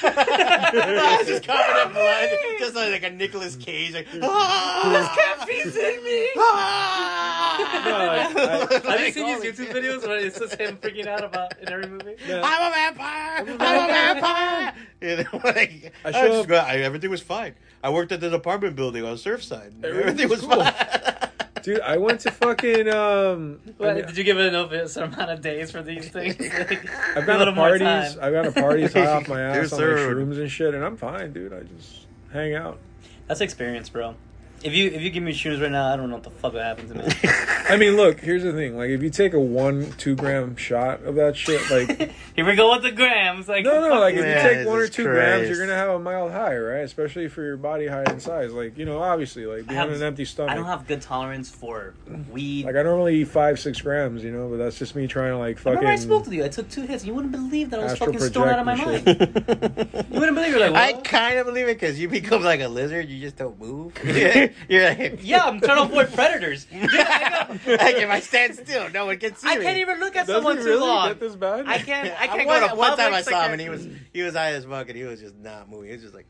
I 0.06 1.16
was 1.18 1.26
just 1.26 1.44
covered 1.46 1.86
in 1.86 1.92
blood, 1.92 2.30
just 2.58 2.74
like, 2.74 3.02
a 3.02 3.10
Nicolas 3.10 3.56
Cage. 3.56 3.94
Like, 3.94 4.06
ah, 4.22 5.36
Caffeine's 5.38 5.76
in 5.76 6.04
me. 6.04 6.28
ah. 6.36 7.82
No, 7.84 7.96
I- 8.90 8.90
Have 8.92 9.00
you 9.06 9.12
seen 9.12 9.26
these 9.40 9.52
YouTube 9.58 9.72
videos 9.72 10.06
where 10.06 10.18
it's 10.18 10.38
just 10.38 10.54
him 10.60 10.76
freaking 10.78 11.06
out 11.06 11.24
about 11.24 11.58
in 11.60 11.68
every 11.72 11.86
movie? 11.88 12.16
Yeah. 12.28 12.42
I'm 12.44 12.70
a 12.70 12.74
vampire. 12.74 13.38
I'm 13.38 13.48
a 13.48 13.92
vampire. 13.92 14.74
You 15.00 15.16
know, 15.18 15.40
like, 15.44 15.92
I 16.04 16.08
I 16.08 16.12
showed 16.12 16.48
just 16.48 16.64
I- 16.66 16.76
everything 16.80 17.10
was 17.10 17.20
fine. 17.22 17.54
I 17.82 17.90
worked 17.90 18.12
at 18.12 18.20
this 18.20 18.32
apartment 18.32 18.76
building 18.76 19.04
on 19.04 19.16
Surfside. 19.16 19.72
Everything 19.84 20.00
Everything 20.24 20.28
was 20.30 20.46
was 20.46 20.54
cool. 20.54 20.64
fine. 20.64 21.23
Dude, 21.64 21.80
I 21.80 21.96
went 21.96 22.20
to 22.20 22.30
fucking 22.30 22.88
um. 22.88 23.60
I 23.80 23.94
mean, 23.94 24.06
did 24.06 24.16
you 24.16 24.22
give 24.24 24.38
it 24.38 24.46
enough 24.46 24.70
a 24.70 24.88
certain 24.88 25.12
amount 25.14 25.30
of 25.32 25.40
days 25.40 25.70
for 25.72 25.82
these 25.82 26.08
things? 26.10 26.36
Like, 26.40 26.88
I've 27.16 27.16
got 27.16 27.22
a 27.22 27.26
gone 27.26 27.26
to 27.26 27.38
little 27.38 27.54
more 27.54 27.68
parties. 27.70 28.14
time. 28.14 28.18
I've 28.22 28.32
gone 28.32 28.44
to 28.44 28.52
parties 28.52 28.92
high 28.92 29.06
off 29.06 29.26
my 29.28 29.36
Dear 29.36 29.46
ass 29.62 29.72
on 29.72 29.78
like 29.80 29.88
sir. 29.88 30.14
shrooms 30.14 30.38
and 30.38 30.50
shit, 30.50 30.74
and 30.74 30.84
I'm 30.84 30.96
fine, 30.96 31.32
dude. 31.32 31.52
I 31.52 31.62
just 31.62 32.06
hang 32.32 32.54
out. 32.54 32.78
That's 33.26 33.40
experience, 33.40 33.88
bro. 33.88 34.14
If 34.64 34.72
you 34.72 34.90
if 34.90 35.02
you 35.02 35.10
give 35.10 35.22
me 35.22 35.32
shrooms 35.32 35.60
right 35.60 35.70
now, 35.70 35.92
I 35.92 35.96
don't 35.96 36.08
know 36.08 36.14
what 36.16 36.24
the 36.24 36.30
fuck 36.30 36.54
would 36.54 36.62
happen 36.62 36.88
to 36.88 36.94
me. 36.94 37.04
I 37.68 37.76
mean, 37.76 37.96
look. 37.96 38.18
Here's 38.20 38.42
the 38.42 38.52
thing. 38.54 38.78
Like, 38.78 38.88
if 38.88 39.02
you 39.02 39.10
take 39.10 39.34
a 39.34 39.38
one, 39.38 39.92
two 39.98 40.16
gram 40.16 40.56
shot 40.56 41.02
of 41.02 41.16
that 41.16 41.36
shit, 41.36 41.70
like, 41.70 42.10
Here 42.34 42.46
we 42.46 42.56
go 42.56 42.72
with 42.72 42.82
the 42.82 42.90
grams. 42.90 43.46
Like 43.46 43.64
no, 43.64 43.80
no. 43.80 43.90
fuck 43.90 44.00
Like, 44.00 44.14
if 44.14 44.20
you. 44.24 44.26
you 44.26 44.34
take 44.56 44.66
one 44.66 44.78
or 44.78 44.82
Jesus 44.86 44.96
two 44.96 45.04
grams, 45.04 45.48
you're 45.50 45.58
gonna 45.58 45.76
have 45.78 45.90
a 45.90 45.98
mild 45.98 46.32
high, 46.32 46.56
right? 46.56 46.80
Especially 46.80 47.28
for 47.28 47.42
your 47.42 47.58
body 47.58 47.86
height 47.86 48.08
and 48.08 48.22
size. 48.22 48.52
Like, 48.52 48.78
you 48.78 48.86
know, 48.86 49.02
obviously, 49.02 49.44
like 49.44 49.66
being 49.66 49.78
have- 49.78 49.90
on 49.90 49.94
an 49.96 50.02
empty 50.02 50.24
stomach. 50.24 50.52
I 50.52 50.54
don't 50.54 50.64
have 50.64 50.86
good 50.86 51.02
tolerance 51.02 51.50
for 51.50 51.92
weed. 52.30 52.64
like, 52.64 52.74
I 52.76 52.82
normally 52.82 53.16
eat 53.20 53.28
five, 53.28 53.60
six 53.60 53.80
grams, 53.82 54.24
you 54.24 54.32
know, 54.32 54.48
but 54.48 54.56
that's 54.56 54.78
just 54.78 54.96
me 54.96 55.06
trying 55.06 55.32
to 55.32 55.38
like 55.38 55.58
fucking. 55.58 55.78
Remember 55.78 55.92
I 55.92 55.96
spoke 55.96 56.24
to 56.24 56.34
you. 56.34 56.42
I 56.42 56.48
took 56.48 56.70
two 56.70 56.82
hits. 56.82 57.04
You 57.04 57.12
wouldn't 57.14 57.32
believe 57.32 57.68
that 57.70 57.80
I 57.80 57.82
was 57.84 57.92
Astral 57.92 58.14
fucking 58.14 58.28
stoned 58.28 58.50
out 58.50 58.58
of 58.60 58.66
my 58.66 58.76
mind. 58.76 59.04
project 59.04 60.10
You 60.10 60.20
wouldn't 60.20 60.34
believe. 60.36 60.50
You're 60.52 60.60
like, 60.60 60.72
I 60.72 60.92
what? 60.92 61.04
kind 61.04 61.38
of 61.38 61.44
believe 61.44 61.68
it 61.68 61.74
because 61.78 62.00
you 62.00 62.08
become 62.08 62.42
like 62.42 62.60
a 62.60 62.68
lizard. 62.68 63.08
You 63.08 63.20
just 63.20 63.36
don't 63.36 63.58
move. 63.60 63.94
You're 64.68 64.88
like, 64.88 65.20
yeah, 65.22 65.44
I'm 65.44 65.60
trying 65.60 65.76
to 65.76 65.82
avoid 65.84 66.12
predators. 66.14 66.64
Dude, 66.66 66.82
I, 66.92 67.48
got- 67.48 67.66
like 67.66 67.96
if 67.96 68.10
I 68.10 68.20
stand 68.20 68.54
still, 68.54 68.88
no 68.90 69.06
one 69.06 69.18
can 69.18 69.34
see 69.36 69.48
I 69.48 69.58
me. 69.58 69.64
can't 69.64 69.78
even 69.78 70.00
look 70.00 70.16
at 70.16 70.26
Does 70.26 70.36
someone 70.36 70.58
it 70.58 70.62
too 70.62 70.68
really 70.68 70.80
long. 70.80 71.08
get 71.08 71.20
this 71.20 71.34
bad? 71.36 71.66
I 71.66 71.78
can't. 71.78 72.08
I 72.20 72.26
can't 72.28 72.46
one, 72.46 72.60
go 72.60 72.68
to 72.68 72.74
one 72.74 72.96
time 72.96 73.12
I 73.14 73.22
saw 73.22 73.40
I 73.40 73.46
him 73.46 73.52
and 73.52 73.60
he 73.60 73.68
was 73.68 73.86
he 74.12 74.22
was 74.22 74.34
high 74.34 74.52
as 74.52 74.64
fuck 74.64 74.88
and 74.88 74.96
he 74.96 75.04
was 75.04 75.20
just 75.20 75.36
not 75.36 75.68
moving. 75.68 75.88
He 75.88 75.92
was 75.94 76.02
just 76.02 76.14
like, 76.14 76.26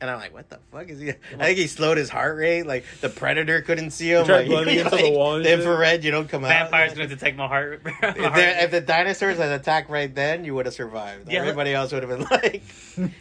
and 0.00 0.10
I'm 0.10 0.18
like, 0.18 0.34
what 0.34 0.50
the 0.50 0.58
fuck 0.70 0.88
is 0.88 0.98
he? 1.00 1.10
I 1.10 1.14
think 1.44 1.58
he 1.58 1.66
slowed 1.66 1.96
his 1.96 2.10
heart 2.10 2.36
rate. 2.36 2.64
Like 2.66 2.84
the 3.00 3.08
predator 3.08 3.62
couldn't 3.62 3.92
see 3.92 4.10
him. 4.12 4.26
Like, 4.26 4.46
blending 4.46 4.80
into 4.80 4.96
the 4.96 5.10
wall 5.10 5.36
and 5.36 5.44
The 5.44 5.50
shit? 5.50 5.60
infrared, 5.60 6.04
you 6.04 6.10
don't 6.10 6.28
come 6.28 6.42
Vampires 6.42 6.60
out. 6.62 6.70
Vampire's 6.70 6.94
gonna 6.94 7.08
detect 7.08 7.36
my 7.38 7.46
heart. 7.46 7.84
my 7.84 7.90
If, 8.02 8.16
heart 8.18 8.34
there- 8.34 8.64
if 8.64 8.70
the 8.70 8.80
dinosaurs 8.80 9.38
had 9.38 9.52
attacked 9.52 9.88
right 9.88 10.12
then, 10.14 10.44
you 10.44 10.54
would 10.54 10.66
have 10.66 10.74
survived. 10.74 11.30
Yeah. 11.32 11.40
Everybody 11.40 11.72
else 11.72 11.92
would 11.92 12.02
have 12.02 12.10
been 12.18 12.26
like, 12.30 12.62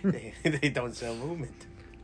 they, 0.03 0.33
they 0.43 0.69
don't 0.69 0.95
sell 0.95 1.15
movement. 1.15 1.53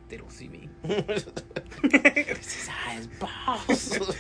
They 0.10 0.18
don't 0.18 0.32
see 0.32 0.48
me. 0.50 0.68
this 0.84 2.62
is 2.62 2.68
high 2.68 2.96
as 2.96 3.08
balls. 3.08 4.16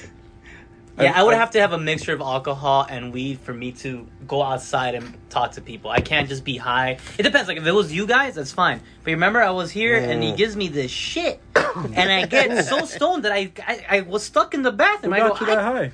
Yeah, 0.99 1.13
I 1.15 1.23
would 1.23 1.33
I- 1.33 1.37
have 1.37 1.51
to 1.51 1.61
have 1.61 1.71
a 1.71 1.77
mixture 1.77 2.13
of 2.13 2.19
alcohol 2.21 2.85
and 2.89 3.13
weed 3.13 3.39
for 3.39 3.53
me 3.53 3.71
to 3.83 4.05
go 4.27 4.43
outside 4.43 4.95
and 4.95 5.17
talk 5.29 5.53
to 5.53 5.61
people. 5.61 5.89
I 5.91 6.01
can't 6.01 6.27
just 6.27 6.43
be 6.43 6.57
high. 6.57 6.97
It 7.17 7.23
depends. 7.23 7.47
Like 7.47 7.57
if 7.57 7.65
it 7.65 7.71
was 7.71 7.91
you 7.93 8.05
guys, 8.05 8.35
that's 8.35 8.51
fine. 8.51 8.81
But 9.03 9.11
remember, 9.11 9.41
I 9.41 9.51
was 9.51 9.71
here 9.71 9.95
and 9.97 10.21
he 10.21 10.31
Mm. 10.33 10.37
gives 10.37 10.55
me 10.57 10.67
this 10.67 10.91
shit, 10.91 11.41
and 11.55 12.11
I 12.11 12.25
get 12.25 12.65
so 12.65 12.83
stoned 12.97 13.23
that 13.23 13.31
I 13.31 13.51
I, 13.65 13.85
I 13.97 14.01
was 14.01 14.23
stuck 14.23 14.53
in 14.53 14.61
the 14.61 14.71
Who 14.71 14.77
bathroom. 14.77 15.13
I 15.13 15.19
got 15.19 15.39
go, 15.39 15.45
you 15.45 15.55
that 15.55 15.59
I- 15.59 15.63
high? 15.63 15.91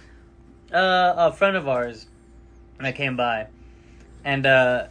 uh, 0.75 1.29
a 1.29 1.33
friend 1.33 1.55
of 1.55 1.67
ours 1.67 2.07
and 2.79 2.87
I 2.87 2.91
came 2.91 3.15
by, 3.15 3.47
and 4.23 4.45
uh, 4.47 4.87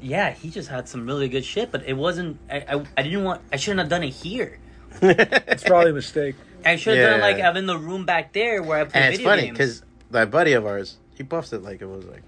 yeah, 0.00 0.30
he 0.30 0.50
just 0.50 0.68
had 0.68 0.88
some 0.88 1.06
really 1.06 1.28
good 1.28 1.44
shit. 1.44 1.70
But 1.72 1.84
it 1.86 1.94
wasn't. 1.94 2.38
I 2.50 2.56
I, 2.68 2.84
I 2.96 3.02
didn't 3.02 3.24
want. 3.24 3.40
I 3.52 3.56
shouldn't 3.56 3.80
have 3.80 3.88
done 3.88 4.02
it 4.04 4.10
here. 4.14 4.58
It's 5.02 5.62
probably 5.64 5.90
a 5.90 5.94
mistake. 5.94 6.34
I 6.64 6.76
should 6.76 6.96
have 6.98 7.10
done 7.10 7.20
it 7.20 7.22
like 7.22 7.38
Yeah. 7.38 7.50
I'm 7.50 7.56
in 7.56 7.66
the 7.66 7.78
room 7.78 8.04
back 8.04 8.32
there 8.32 8.62
where 8.62 8.80
I 8.80 8.84
play 8.84 9.00
and 9.00 9.08
it's 9.14 9.18
video 9.18 9.30
funny 9.30 9.42
games. 9.42 9.58
because 9.58 9.82
that 10.10 10.30
buddy 10.30 10.52
of 10.54 10.66
ours, 10.66 10.96
he 11.14 11.22
buffs 11.22 11.52
it 11.52 11.62
like 11.62 11.80
it 11.82 11.86
was 11.86 12.04
like. 12.06 12.22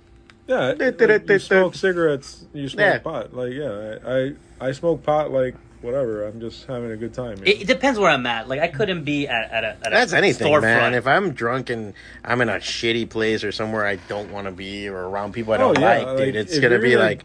Yeah, 0.46 0.72
Da- 0.74 0.90
da- 0.90 1.06
like, 1.06 1.26
da- 1.26 1.32
you 1.34 1.38
smoke 1.38 1.74
cigarettes, 1.74 2.44
you 2.52 2.68
smoke 2.68 2.80
Yeah. 2.80 2.98
pot. 2.98 3.34
Like, 3.34 3.52
yeah, 3.52 3.98
I, 4.04 4.12
I 4.60 4.68
I 4.68 4.72
smoke 4.72 5.02
pot 5.02 5.30
like 5.32 5.54
whatever. 5.80 6.26
I'm 6.26 6.40
just 6.40 6.66
having 6.66 6.90
a 6.90 6.96
good 6.96 7.14
time. 7.14 7.38
It, 7.44 7.62
it 7.62 7.66
depends 7.66 7.98
where 7.98 8.10
I'm 8.10 8.26
at. 8.26 8.48
Like 8.48 8.60
I 8.60 8.68
couldn't 8.68 9.04
be 9.04 9.26
at, 9.26 9.50
at 9.50 9.64
a 9.64 9.68
at 9.68 9.90
That's 9.90 10.12
a 10.12 10.16
anything, 10.18 10.52
storefront. 10.52 10.62
man. 10.62 10.94
If 10.94 11.06
I'm 11.06 11.32
drunk 11.32 11.70
and 11.70 11.94
I'm 12.24 12.40
in 12.40 12.48
a 12.48 12.56
shitty 12.56 13.08
place 13.10 13.42
or 13.44 13.52
somewhere 13.52 13.86
I 13.86 13.96
don't 13.96 14.30
want 14.32 14.46
to 14.46 14.52
be 14.52 14.88
or 14.88 15.08
around 15.08 15.32
people 15.32 15.52
I 15.54 15.56
oh, 15.56 15.72
don't 15.72 15.78
Oh, 15.78 15.80
yeah, 15.80 15.98
like, 16.02 16.16
dude, 16.18 16.26
like, 16.26 16.34
it's 16.46 16.58
gonna 16.58 16.78
be 16.78 16.92
gonna- 16.92 17.04
like, 17.04 17.24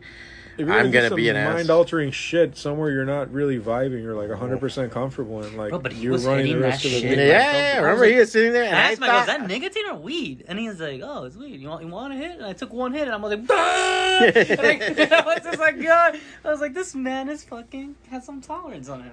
If 0.58 0.68
you're 0.68 0.72
I'm 0.74 0.86
do 0.86 0.92
gonna 0.92 1.10
some 1.10 1.16
be 1.18 1.28
an 1.30 1.36
ass. 1.36 1.54
mind 1.54 1.70
altering 1.70 2.12
shit 2.12 2.56
somewhere 2.58 2.90
you're 2.90 3.06
not 3.06 3.32
really 3.32 3.60
vibing, 3.60 4.02
you're 4.02 4.16
like 4.16 4.30
100 4.30 4.60
percent 4.60 4.92
comfortable 4.92 5.44
in. 5.44 5.58
Like 5.58 5.70
Bro, 5.72 5.80
but 5.80 5.92
he 5.92 6.04
you're 6.04 6.14
was 6.14 6.26
running 6.26 6.44
the 6.44 6.48
hitting 6.50 6.64
rest 6.64 6.84
that 6.84 6.88
of 6.88 6.94
the 6.94 7.00
shit. 7.02 7.18
yeah, 7.18 7.26
day. 7.26 7.28
like, 7.28 7.44
yeah. 7.76 7.80
Remember, 7.82 8.06
he 8.06 8.16
was 8.16 8.32
sitting 8.32 8.54
there, 8.54 8.64
and 8.64 8.76
I 8.76 8.80
I, 8.80 8.92
asked 8.92 8.98
him, 8.98 9.04
I 9.04 9.08
go, 9.08 9.20
is 9.20 9.26
that 9.28 9.48
nicotine 9.48 9.86
or 9.90 9.96
weed? 9.96 10.46
And 10.48 10.58
he's 10.58 10.80
like, 10.80 11.02
oh, 11.04 11.24
it's 11.26 11.36
weed. 11.36 11.60
You 11.60 11.68
want, 11.70 11.84
you 11.84 11.90
want 11.90 12.14
a 12.14 12.16
hit? 12.16 12.32
And 12.38 12.46
I 12.46 12.54
took 12.54 12.72
one 12.72 12.94
hit, 12.94 13.04
and 13.04 13.12
I'm 13.12 13.22
like, 13.22 13.40
"Ah!" 13.50 14.20
and 14.24 14.38
I, 14.38 15.18
I 15.18 15.26
was 15.26 15.44
just 15.44 15.60
like, 15.60 15.82
God. 15.82 16.20
I 16.44 16.52
was 16.52 16.62
like, 16.62 16.74
this 16.74 16.96
man 16.96 17.28
is 17.30 17.44
fucking 17.44 17.96
has 18.10 18.26
some 18.26 18.40
tolerance 18.42 18.88
on 18.88 19.04
him. 19.04 19.12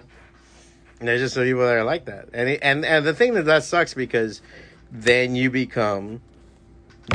And 1.00 1.08
there's 1.08 1.20
just 1.20 1.34
some 1.34 1.42
people 1.42 1.62
that 1.62 1.74
are 1.74 1.82
like 1.84 2.04
that, 2.04 2.28
and 2.32 2.48
it, 2.48 2.60
and 2.62 2.84
and 2.84 3.04
the 3.04 3.14
thing 3.14 3.34
that 3.34 3.46
that 3.46 3.64
sucks 3.64 3.94
because 3.94 4.40
then 4.92 5.34
you 5.34 5.50
become, 5.50 6.20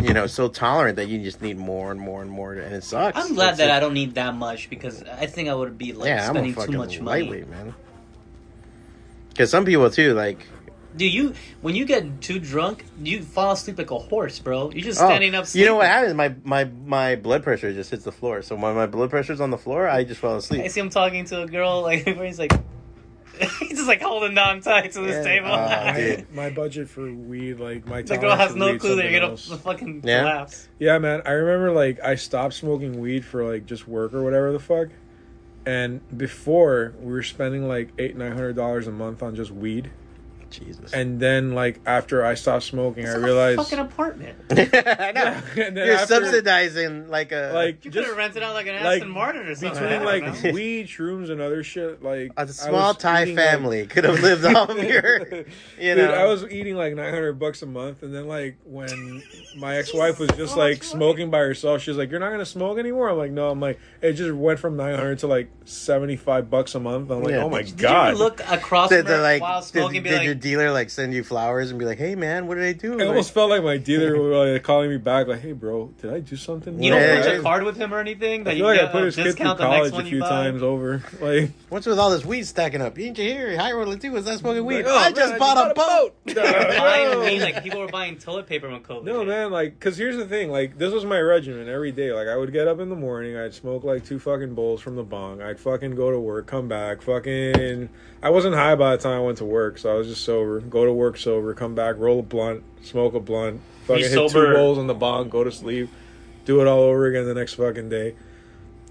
you 0.03 0.13
know, 0.13 0.27
so 0.27 0.47
tolerant 0.47 0.95
that 0.97 1.07
you 1.07 1.19
just 1.23 1.41
need 1.41 1.57
more 1.57 1.91
and 1.91 1.99
more 1.99 2.21
and 2.21 2.29
more, 2.31 2.53
and 2.53 2.73
it 2.75 2.83
sucks. 2.83 3.17
I'm 3.19 3.33
glad 3.35 3.49
It's 3.49 3.57
that 3.59 3.67
like- 3.69 3.77
I 3.77 3.79
don't 3.79 3.93
need 3.93 4.15
that 4.15 4.33
much 4.35 4.69
because 4.69 5.03
I 5.03 5.25
think 5.25 5.49
I 5.49 5.53
would 5.55 5.77
be 5.77 5.93
like 5.93 6.07
yeah, 6.09 6.29
spending 6.29 6.53
too 6.53 6.77
much 6.77 6.99
money. 6.99 7.43
man. 7.45 7.73
Because 9.29 9.49
some 9.51 9.65
people 9.65 9.89
too, 9.89 10.13
like 10.13 10.39
do 10.95 11.05
you 11.07 11.33
when 11.61 11.75
you 11.75 11.85
get 11.85 12.21
too 12.21 12.39
drunk, 12.39 12.83
you 13.03 13.21
fall 13.21 13.51
asleep 13.51 13.77
like 13.77 13.91
a 13.91 13.99
horse, 13.99 14.39
bro. 14.39 14.71
You're 14.71 14.83
just 14.83 14.99
Oh, 14.99 15.05
standing 15.05 15.35
up. 15.35 15.45
You 15.53 15.65
know 15.65 15.75
what 15.75 15.83
sleeping. 15.85 15.91
happens? 15.93 16.13
My 16.15 16.35
my 16.43 16.63
my 16.85 17.15
blood 17.15 17.43
pressure 17.43 17.71
just 17.71 17.91
hits 17.91 18.03
the 18.03 18.11
floor. 18.11 18.41
So 18.41 18.55
when 18.55 18.73
my 18.75 18.87
blood 18.87 19.11
pressure's 19.11 19.39
on 19.39 19.51
the 19.51 19.57
floor, 19.59 19.87
I 19.87 20.03
just 20.03 20.19
fall 20.19 20.37
asleep. 20.37 20.63
I 20.63 20.67
see 20.69 20.79
him 20.79 20.89
talking 20.89 21.25
to 21.25 21.43
a 21.43 21.47
girl 21.47 21.81
like 21.89 22.05
where 22.05 22.25
he's 22.25 22.39
like, 22.39 22.51
he's 23.59 23.69
just 23.77 23.87
like 23.87 24.01
holding 24.01 24.37
on 24.37 24.61
tight 24.61 24.91
to 24.93 25.01
this 25.01 25.15
Yeah. 25.25 25.33
table. 25.33 25.49
Ah, 25.51 25.83
oh, 25.87 25.93
my, 25.93 26.25
my 26.33 26.49
budget 26.49 26.89
for 26.89 27.11
weed, 27.11 27.59
like 27.59 27.85
my 27.87 28.01
the 28.01 28.17
girl 28.17 28.35
has 28.35 28.55
no 28.55 28.77
clue 28.77 28.95
that 28.95 29.03
you're 29.09 29.19
gonna 29.19 29.31
else. 29.31 29.47
fucking 29.61 30.01
Yeah. 30.03 30.21
collapse. 30.21 30.67
Yeah, 30.79 30.97
man. 30.97 31.21
I 31.25 31.31
remember 31.31 31.71
like 31.71 31.99
I 32.03 32.15
stopped 32.15 32.53
smoking 32.55 32.99
weed 32.99 33.23
for 33.25 33.51
like 33.51 33.65
just 33.65 33.87
work 33.87 34.13
or 34.13 34.23
whatever 34.23 34.51
the 34.51 34.59
fuck. 34.59 34.89
And 35.65 35.99
before 36.17 36.93
we 37.01 37.11
were 37.11 37.23
spending 37.23 37.67
like 37.67 37.89
eight 37.97 38.15
nine 38.15 38.31
hundred 38.31 38.55
dollars 38.55 38.87
a 38.87 38.91
month 38.91 39.21
on 39.21 39.35
just 39.35 39.51
weed. 39.51 39.91
Jesus. 40.49 40.93
And 40.93 41.19
then 41.19 41.53
like 41.53 41.79
after 41.85 42.25
I 42.25 42.33
stopped 42.35 42.63
smoking, 42.63 43.03
It's 43.03 43.11
I 43.13 43.17
like 43.17 43.21
a 43.21 43.25
realized 43.25 43.57
fucking 43.61 43.79
apartment. 43.79 44.37
I 44.51 44.55
know. 44.55 44.61
Yeah, 44.65 45.41
and 45.67 45.77
then 45.77 45.85
You're 45.87 45.95
after- 45.95 46.15
subsidizing 46.15 47.09
like 47.09 47.31
a 47.31 47.51
like 47.53 47.75
You 47.85 47.91
could 47.91 47.93
just 47.93 48.07
have 48.09 48.17
rented 48.17 48.43
out 48.43 48.53
like 48.53 48.67
an 48.67 48.75
like, 48.83 49.01
Aston 49.01 49.09
Martin 49.09 49.47
or 49.47 49.55
something. 49.55 49.81
between 49.83 50.01
I 50.01 50.03
like 50.03 50.23
don't 50.25 50.43
know. 50.43 50.51
weed, 50.51 50.87
shrooms, 50.87 51.29
and 51.29 51.41
other 51.41 51.63
shit. 51.63 52.01
Like 52.03 52.31
a 52.37 52.47
small 52.47 52.93
Thai 52.93 53.23
eating, 53.23 53.35
like- 53.35 53.45
family 53.45 53.87
could 53.87 54.03
have 54.03 54.19
lived 54.21 54.45
off 54.55 54.69
of 54.69 54.77
your. 54.83 55.19
You 55.79 55.95
Dude, 55.95 55.97
know, 55.97 56.13
I 56.13 56.25
was 56.25 56.43
eating 56.45 56.75
like 56.75 56.95
nine 56.95 57.13
hundred 57.13 57.33
bucks 57.39 57.61
a 57.61 57.65
month, 57.65 58.03
and 58.03 58.13
then 58.13 58.27
like 58.27 58.57
when 58.63 59.21
my 59.57 59.77
ex 59.77 59.93
wife 59.93 60.19
was 60.19 60.29
just 60.31 60.53
so 60.53 60.59
like 60.59 60.77
much 60.79 60.87
smoking 60.87 61.29
by 61.29 61.39
herself, 61.39 61.81
she's 61.81 61.95
like, 61.97 62.09
"You're 62.11 62.19
not 62.19 62.31
gonna 62.31 62.45
smoke 62.45 62.77
anymore." 62.77 63.09
I'm 63.09 63.17
like, 63.17 63.31
"No." 63.31 63.49
I'm 63.49 63.59
like, 63.59 63.79
it 64.01 64.13
just 64.13 64.33
went 64.33 64.59
from 64.59 64.75
nine 64.77 64.95
hundred 64.95 65.19
to 65.19 65.27
like 65.27 65.49
seventy 65.65 66.15
five 66.15 66.49
bucks 66.49 66.75
a 66.75 66.79
month. 66.79 67.09
I'm 67.11 67.21
like, 67.23 67.31
Yeah. 67.31 67.43
"Oh 67.43 67.49
my 67.49 67.63
Did 67.63 67.77
god!" 67.77 68.03
you 68.05 68.09
ever 68.11 68.17
look 68.17 68.39
across 68.49 68.89
Did, 68.89 69.01
from 69.03 69.11
the, 69.11 69.17
her 69.17 69.21
like, 69.23 69.41
while 69.41 69.61
did, 69.61 69.67
smoking? 69.67 69.97
and 69.97 70.05
did 70.05 70.19
be 70.19 70.25
your 70.25 70.33
like, 70.33 70.36
dealer 70.37 70.71
like 70.71 70.89
send 70.89 71.13
you 71.13 71.23
flowers 71.23 71.69
and 71.71 71.77
be 71.79 71.85
like, 71.85 71.97
"Hey 71.97 72.15
man, 72.15 72.47
what 72.47 72.55
did 72.55 72.63
I 72.65 72.73
do?" 72.73 72.93
It 72.93 72.99
Like, 72.99 73.07
almost 73.09 73.33
felt 73.33 73.49
like 73.49 73.63
my 73.63 73.77
dealer 73.77 74.17
was 74.21 74.53
like, 74.53 74.63
calling 74.63 74.89
me 74.89 74.97
back, 74.97 75.27
like, 75.27 75.41
"Hey, 75.41 75.51
bro, 75.51 75.87
did 76.01 76.13
I 76.13 76.19
do 76.19 76.35
something?" 76.35 76.81
you 76.81 76.91
don't 76.91 77.01
Yeah, 77.01 77.31
a 77.31 77.41
card 77.41 77.63
with 77.63 77.75
him 77.77 77.93
or 77.93 77.99
anything? 77.99 78.41
I 78.41 78.43
That 78.45 78.49
feel 78.51 78.57
you 78.59 78.63
like 78.65 78.79
I 78.89 78.91
put 78.91 79.01
a 79.01 79.05
his 79.07 79.15
kid 79.15 79.23
through 79.23 79.33
the 79.33 79.43
next 79.53 79.59
college 79.91 79.93
a 79.93 80.03
few 80.09 80.19
times 80.21 80.63
over. 80.63 81.03
Like, 81.21 81.51
What's 81.69 81.85
with 81.85 81.99
all 81.99 82.11
this 82.11 82.23
weed 82.23 82.43
stacking 82.45 82.81
up? 82.81 82.97
You 82.97 83.07
ain't 83.07 83.17
you 83.17 83.23
here? 83.25 83.57
High 83.57 83.71
roller 83.73 83.97
too. 83.97 84.11
Was 84.11 84.25
that 84.25 84.39
smoking 84.39 84.63
weed? 84.65 84.77
like, 84.77 84.85
oh, 84.87 84.97
I 84.97 85.03
man, 85.05 85.15
just 85.15 85.37
bought 85.37 85.71
a 85.71 85.73
boat. 85.73 86.15
Buying 86.35 87.11
No. 87.11 87.19
weed, 87.21 87.41
like 87.41 87.63
people 87.63 87.79
were 87.79 87.87
buying 87.87 88.17
toilet 88.17 88.47
paper 88.47 88.69
when 88.69 88.81
COVID. 88.81 89.03
No 89.03 89.19
hit. 89.19 89.27
man, 89.27 89.51
like, 89.51 89.79
cause 89.79 89.97
here's 89.97 90.15
the 90.15 90.25
thing, 90.25 90.51
like, 90.51 90.77
this 90.77 90.93
was 90.93 91.03
my 91.05 91.19
regimen 91.19 91.67
every 91.67 91.91
day. 91.91 92.11
Like, 92.13 92.27
I 92.27 92.35
would 92.37 92.53
get 92.53 92.67
up 92.67 92.79
in 92.79 92.89
the 92.89 92.95
morning, 92.95 93.35
I'd 93.37 93.53
smoke 93.53 93.83
like 93.83 94.05
two 94.05 94.19
fucking 94.19 94.53
bowls 94.53 94.81
from 94.81 94.95
the 94.95 95.03
bong, 95.03 95.41
I'd 95.41 95.59
fucking 95.59 95.95
go 95.95 96.11
to 96.11 96.19
work, 96.19 96.47
come 96.47 96.67
back, 96.67 97.01
fucking. 97.01 97.89
I 98.21 98.29
wasn't 98.29 98.55
high 98.55 98.75
by 98.75 98.95
the 98.95 99.01
time 99.01 99.13
I 99.17 99.19
went 99.21 99.37
to 99.39 99.45
work, 99.45 99.77
so 99.77 99.91
I 99.91 99.93
was 99.95 100.07
just 100.07 100.23
sober. 100.27 100.59
Go 100.59 100.85
to 100.85 100.91
work 100.93 101.17
sober, 101.17 101.53
come 101.53 101.73
back, 101.73 101.95
roll 101.97 102.19
a 102.19 102.23
blunt, 102.23 102.61
smoke 102.83 103.13
a 103.15 103.19
blunt, 103.19 103.61
fucking 103.85 104.03
You 104.03 104.09
hit 104.09 104.29
sober- 104.29 104.47
two 104.49 104.53
bowls 104.53 104.77
on 104.77 104.85
the 104.87 104.93
bong, 104.93 105.29
go 105.29 105.43
to 105.43 105.51
sleep, 105.51 105.89
do 106.45 106.61
it 106.61 106.67
all 106.67 106.81
over 106.81 107.07
again 107.07 107.25
the 107.25 107.33
next 107.33 107.55
fucking 107.55 107.89
day. 107.89 108.13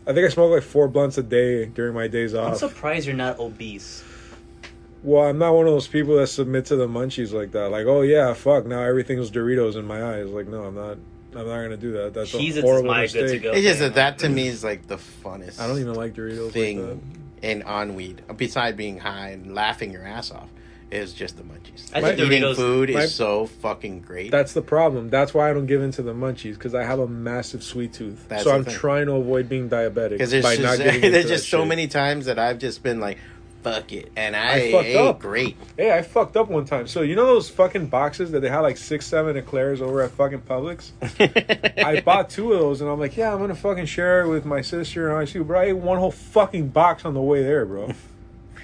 I 0.07 0.13
think 0.13 0.25
I 0.27 0.29
smoked 0.29 0.53
like 0.53 0.63
four 0.63 0.89
blunts 0.89 1.19
a 1.19 1.23
day 1.23 1.67
during 1.67 1.95
my 1.95 2.09
days 2.09 2.35
off. 2.35 2.53
I'm 2.53 2.59
surprised 2.59 3.07
you're 3.07 3.17
not 3.17 3.39
obese. 3.39 4.03
Well, 5.03 5.25
I'm 5.29 5.39
not 5.39 5.55
one 5.55 5.67
of 5.67 5.73
those 5.73 5.87
people 5.89 6.17
that 6.17 6.27
submit 6.29 6.65
to 6.67 6.77
the 6.77 6.89
munchies 6.89 7.33
like 7.33 7.53
that. 7.53 7.71
Like, 7.71 7.87
oh 7.87 8.03
yeah, 8.03 8.33
fuck, 8.35 8.67
now 8.67 8.83
everything's 8.83 9.31
Doritos 9.31 9.77
in 9.77 9.85
my 9.85 10.03
eyes. 10.03 10.29
Like, 10.31 10.49
no, 10.49 10.65
I'm 10.65 10.75
not. 10.75 10.99
I'm 11.35 11.47
not 11.47 11.61
gonna 11.63 11.77
do 11.77 11.93
that. 11.93 12.15
That's 12.15 12.33
a 12.33 12.39
Cheez-Its 12.39 12.57
is 12.59 12.63
horrible 12.65 12.89
my 12.89 13.03
mistake. 13.03 13.27
good 13.27 13.33
to 13.33 13.39
go. 13.41 13.53
It's 13.53 13.63
just 13.67 13.81
that 13.81 13.95
that 13.97 14.19
to 14.21 14.29
me 14.31 14.49
is 14.49 14.65
like 14.65 14.87
the 14.87 14.97
funnest. 14.97 15.61
I 15.61 15.67
don't 15.67 15.79
even 15.81 15.95
like 15.95 16.15
Doritos 16.15 16.45
like 16.45 16.47
that. 16.47 16.53
thing 16.53 17.01
in 17.43 17.63
on 17.65 17.95
weed. 17.95 18.23
Besides 18.37 18.75
being 18.77 18.99
high 18.99 19.31
and 19.31 19.55
laughing 19.55 19.93
your 19.93 20.05
ass 20.07 20.31
off, 20.31 20.49
is 20.91 21.13
just 21.13 21.37
the 21.37 21.43
munchies. 21.43 21.91
I 21.95 22.01
think 22.01 22.19
Eating 22.21 22.43
Doritos- 22.43 22.57
food 22.57 22.91
my- 22.95 23.01
is 23.03 23.15
so 23.15 23.47
fucking 23.47 24.01
great. 24.03 24.31
That's 24.31 24.53
the 24.53 24.63
problem. 24.63 25.11
That's 25.11 25.35
why 25.35 25.51
I 25.51 25.53
don't 25.53 25.67
give 25.67 25.83
into 25.83 26.03
the 26.03 26.15
munchies 26.15 26.55
because 26.55 26.75
I 26.75 26.85
have 26.85 26.99
a 27.01 27.09
massive 27.09 27.63
sweet 27.63 27.93
tooth. 27.93 28.25
That's 28.29 28.45
so 28.45 28.51
the 28.51 28.55
I'm 28.57 28.65
thing. 28.65 28.75
trying 28.75 29.07
to 29.07 29.13
avoid 29.13 29.49
being 29.49 29.69
diabetic 29.69 30.11
because 30.11 30.31
there's 30.31 30.45
by 30.45 30.57
not 30.57 30.61
just, 30.63 30.79
getting 30.79 30.95
into 30.97 31.11
there's 31.11 31.25
that 31.25 31.29
just 31.31 31.49
so 31.49 31.59
shit. 31.61 31.69
many 31.69 31.87
times 31.89 32.27
that 32.27 32.39
I've 32.39 32.59
just 32.61 32.83
been 32.85 33.01
like, 33.01 33.19
"Fuck 33.65 33.93
it," 33.93 34.13
and 34.17 34.37
I, 34.37 34.53
I 34.53 34.71
fucked 34.73 34.87
ate 34.87 34.97
up. 34.97 35.19
great. 35.19 35.57
Hey, 35.77 35.91
I 35.93 36.03
fucked 36.03 36.37
up 36.37 36.49
one 36.49 36.67
time. 36.67 36.87
So 36.87 37.03
you 37.03 37.17
know 37.17 37.27
those 37.27 37.49
fucking 37.51 37.87
boxes 37.87 38.31
that 38.31 38.41
they 38.41 38.49
had 38.49 38.61
like 38.61 38.77
six, 38.77 39.07
seven 39.07 39.37
eclairs 39.37 39.83
over 39.83 40.03
at 40.03 40.13
fucking 40.13 40.43
Publix. 40.43 40.93
I 41.85 42.01
bought 42.01 42.31
two 42.31 42.53
of 42.53 42.61
those, 42.61 42.81
and 42.81 42.89
I'm 42.89 43.01
like, 43.01 43.17
yeah, 43.17 43.33
I'm 43.33 43.41
gonna 43.41 43.57
fucking 43.57 43.87
share 43.87 44.23
it 44.23 44.29
with 44.29 44.45
my 44.45 44.61
sister 44.63 45.09
and 45.11 45.19
I 45.19 45.25
see, 45.25 45.41
bro. 45.41 45.59
I 45.61 45.65
ate 45.65 45.73
one 45.77 45.99
whole 45.99 46.13
fucking 46.13 46.69
box 46.69 47.05
on 47.05 47.15
the 47.15 47.21
way 47.23 47.43
there, 47.43 47.67
bro. 47.67 47.93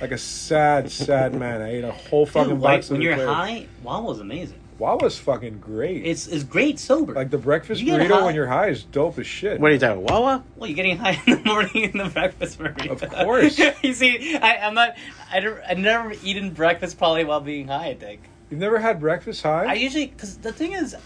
Like 0.01 0.13
a 0.13 0.19
sad, 0.19 0.91
sad 0.91 1.35
man. 1.35 1.61
I 1.63 1.71
ate 1.77 1.85
a 1.85 1.93
whole 1.93 2.27
fucking 2.27 2.55
Dude, 2.55 2.61
like, 2.63 2.81
box. 2.81 2.91
when 2.91 2.97
of 3.01 3.03
you're 3.05 3.13
eclairs. 3.13 3.31
high, 3.31 3.67
Wawa's 3.83 4.21
amazing. 4.21 4.59
Wawa's 4.79 5.17
fucking 5.19 5.61
great. 5.61 6.05
It's 6.05 6.27
it's 6.27 6.43
great 6.43 6.79
sober. 6.81 7.13
like 7.15 7.31
the 7.31 7.39
breakfast 7.39 7.81
You 7.81 7.87
get 7.87 8.01
burrito 8.01 8.15
high- 8.19 8.25
when 8.25 8.35
you're 8.35 8.49
high 8.49 8.69
is 8.69 8.83
dope 8.83 9.19
as 9.19 9.27
shit. 9.29 9.61
What 9.61 9.71
are 9.71 9.75
you 9.75 9.79
talking? 9.79 10.03
About, 10.03 10.13
Wawa? 10.23 10.45
well, 10.57 10.69
you're 10.69 10.75
getting 10.75 10.97
high 10.97 11.21
in 11.27 11.43
the 11.43 11.45
morning 11.49 11.85
in 11.93 11.99
the 11.99 12.07
breakfast 12.09 12.59
burrito. 12.59 12.91
Of 13.01 13.09
course. 13.11 13.59
you 13.83 13.93
see, 13.95 14.37
I, 14.37 14.57
I'm 14.67 14.75
not. 14.75 14.97
I 15.31 15.39
don't, 15.41 15.59
I 15.69 15.75
never 15.75 16.15
eaten 16.25 16.51
breakfast 16.51 16.99
probably 16.99 17.25
while 17.25 17.41
being 17.41 17.69
high. 17.69 17.89
I 17.91 17.95
think 17.95 18.23
You've 18.51 18.61
never 18.61 18.79
had 18.79 18.99
breakfast 18.99 19.43
high? 19.43 19.67
I 19.67 19.75
usually 19.75 20.07
because 20.07 20.37
the 20.39 20.53
thing 20.53 20.73
is, 20.73 20.97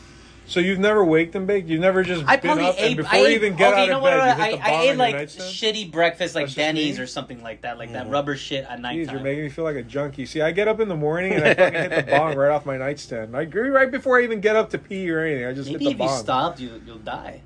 so 0.47 0.61
you've 0.61 0.79
never 0.79 1.05
waked 1.05 1.35
and 1.35 1.47
baked? 1.47 1.69
You've 1.69 1.81
never 1.81 2.03
just 2.03 2.25
I 2.27 2.37
been 2.37 2.51
probably 2.53 2.65
up 2.67 2.75
ate. 2.79 2.87
and 2.87 2.97
before 2.97 3.15
I 3.15 3.19
you 3.19 3.27
ate, 3.27 3.35
even 3.35 3.57
get 3.57 3.73
okay, 3.73 3.83
out 3.83 3.85
you 3.85 3.91
know 3.91 3.99
of 3.99 4.05
bed, 4.05 4.19
I, 4.21 4.27
you 4.27 4.35
hit 4.53 4.59
the 4.61 4.65
I 4.65 4.71
bomb 4.71 4.71
ate 4.71 4.79
on 4.81 4.87
your 4.87 4.97
like 4.97 5.15
nightstand? 5.17 5.55
shitty 5.55 5.93
breakfast, 5.93 6.35
like 6.35 6.43
That's 6.45 6.55
just 6.55 6.57
Denny's 6.67 6.99
me. 6.99 7.05
or 7.05 7.07
something 7.07 7.43
like 7.43 7.63
that, 7.63 7.79
like 7.79 7.89
Mm-hmm. 7.91 7.95
that 7.95 8.11
rubber 8.11 8.37
shit 8.37 8.65
at 8.65 8.79
Jeez, 8.79 8.83
night. 8.83 8.97
you're 9.13 9.21
making 9.21 9.45
me 9.45 9.49
feel 9.51 9.65
like 9.65 9.77
a 9.77 9.83
junkie. 9.83 10.27
See, 10.27 10.41
I 10.41 10.51
get 10.53 10.69
up 10.69 10.81
in 10.81 10.89
the 10.89 10.97
morning 10.97 11.33
and 11.33 11.45
I 11.45 11.55
fucking 11.55 11.81
hit 11.91 12.07
the 12.07 12.11
bong 12.13 12.37
right 12.37 12.51
off 12.51 12.65
my 12.67 12.77
nightstand. 12.77 13.37
I 13.37 13.43
agree 13.43 13.69
right 13.69 13.91
before 13.91 14.19
I 14.19 14.23
even 14.25 14.41
get 14.41 14.57
up 14.57 14.71
to 14.71 14.79
pee 14.79 15.11
or 15.11 15.21
anything. 15.21 15.47
I 15.47 15.53
just 15.53 15.71
Maybe 15.71 15.85
hit 15.85 15.93
if 15.93 15.99
the 15.99 16.05
you 16.05 16.09
bong. 16.11 16.19
stopped, 16.23 16.61
you 16.61 16.81
you'll 16.87 16.99
die. 16.99 17.43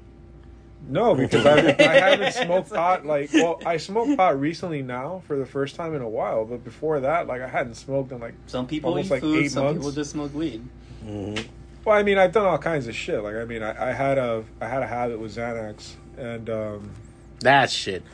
No, 0.89 1.15
because 1.15 1.45
I, 1.45 1.57
haven't- 1.61 1.81
I 1.89 2.11
haven't 2.11 2.33
smoked 2.33 2.71
pot 2.71 3.05
like 3.05 3.31
well, 3.35 3.61
I 3.67 3.77
smoked 3.77 4.17
pot 4.17 4.41
recently 4.41 4.81
now 4.83 5.23
for 5.27 5.37
the 5.37 5.45
first 5.47 5.77
time 5.77 5.95
in 5.95 6.01
a 6.03 6.09
while, 6.09 6.45
but 6.47 6.65
before 6.65 7.01
that, 7.01 7.27
like 7.27 7.43
I 7.43 7.49
hadn't 7.49 7.75
smoked 7.75 8.13
in 8.13 8.19
like. 8.21 8.35
Some 8.47 8.67
people 8.67 8.91
Almost 8.91 9.07
eat 9.09 9.11
like 9.11 9.21
food. 9.21 9.45
eight 9.45 9.51
Some 9.51 9.65
months. 9.65 9.79
people 9.79 9.93
just 9.93 10.11
smoke 10.11 10.35
weed. 10.35 10.63
Well, 11.91 11.99
I 11.99 12.05
mean, 12.05 12.19
I've 12.19 12.31
done 12.31 12.47
all 12.47 12.57
kinds 12.57 12.87
of 12.87 12.95
shit. 12.95 13.21
Like, 13.21 13.35
I 13.35 13.45
mean, 13.45 13.65
I, 13.65 13.91
I 13.91 13.93
had 13.93 14.17
a 14.17 14.45
I 14.61 14.69
had 14.69 14.85
a 14.85 14.87
habit 14.87 15.19
with 15.19 15.35
Xanax, 15.35 15.95
and 16.17 16.49
um, 16.49 16.91
That's 17.41 17.73
shit. 17.73 18.05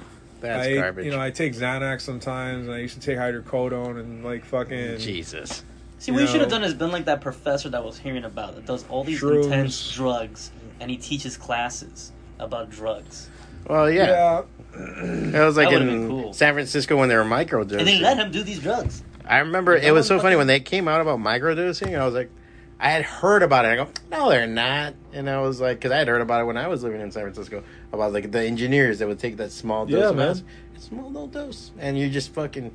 That's 0.40 0.66
I 0.66 0.76
garbage. 0.76 1.04
you 1.04 1.10
know 1.10 1.20
I 1.20 1.30
take 1.30 1.52
Xanax 1.52 2.00
sometimes, 2.00 2.68
and 2.68 2.74
I 2.74 2.78
used 2.78 2.94
to 2.94 3.00
take 3.00 3.18
hydrocodone 3.18 4.00
and 4.00 4.24
like 4.24 4.46
fucking 4.46 4.96
Jesus. 4.96 5.62
See, 5.98 6.10
what 6.10 6.22
you 6.22 6.26
should 6.26 6.40
have 6.40 6.48
done 6.48 6.64
is 6.64 6.72
been 6.72 6.90
like 6.90 7.04
that 7.04 7.20
professor 7.20 7.68
that 7.68 7.84
was 7.84 7.98
hearing 7.98 8.24
about 8.24 8.54
that 8.54 8.64
does 8.64 8.86
all 8.88 9.04
these 9.04 9.20
Shrooms. 9.20 9.44
intense 9.44 9.92
drugs, 9.92 10.52
and 10.80 10.90
he 10.90 10.96
teaches 10.96 11.36
classes 11.36 12.12
about 12.38 12.70
drugs. 12.70 13.28
Well, 13.68 13.90
yeah. 13.90 14.42
yeah. 14.74 15.38
It 15.38 15.44
was 15.44 15.58
like 15.58 15.68
That 15.68 15.82
in 15.82 15.86
been 15.86 16.08
cool. 16.08 16.32
San 16.32 16.54
Francisco 16.54 16.96
when 16.96 17.10
they 17.10 17.16
were 17.16 17.24
microdosing. 17.24 17.80
And 17.80 17.86
they 17.86 18.00
let 18.00 18.16
him 18.16 18.30
do 18.30 18.42
these 18.42 18.58
drugs. 18.58 19.02
I 19.26 19.40
remember 19.40 19.76
it 19.76 19.92
was 19.92 20.06
so 20.06 20.18
funny 20.18 20.36
when 20.36 20.46
they 20.46 20.60
came 20.60 20.88
out 20.88 21.02
about 21.02 21.18
microdosing. 21.18 21.98
I 21.98 22.06
was 22.06 22.14
like, 22.14 22.30
I 22.78 22.90
had 22.90 23.02
heard 23.04 23.42
about 23.42 23.64
it. 23.64 23.68
I 23.68 23.76
go, 23.76 23.88
no, 24.10 24.28
they're 24.28 24.46
not. 24.46 24.94
And 25.14 25.30
I 25.30 25.40
was 25.40 25.60
like, 25.60 25.78
because 25.78 25.92
I 25.92 25.96
had 25.98 26.08
heard 26.08 26.20
about 26.20 26.42
it 26.42 26.44
when 26.44 26.56
I 26.58 26.68
was 26.68 26.82
living 26.82 27.00
in 27.00 27.10
San 27.10 27.22
Francisco 27.22 27.62
about 27.92 28.12
like 28.12 28.30
the 28.32 28.42
engineers 28.42 28.98
that 28.98 29.08
would 29.08 29.18
take 29.18 29.38
that 29.38 29.50
small 29.50 29.86
dose 29.86 29.98
Yeah, 30.00 30.08
of 30.10 30.16
man. 30.16 30.28
acid. 30.28 30.44
Small 30.78 31.06
little 31.10 31.26
dose, 31.26 31.70
and 31.78 31.98
you 31.98 32.10
just 32.10 32.34
fucking 32.34 32.70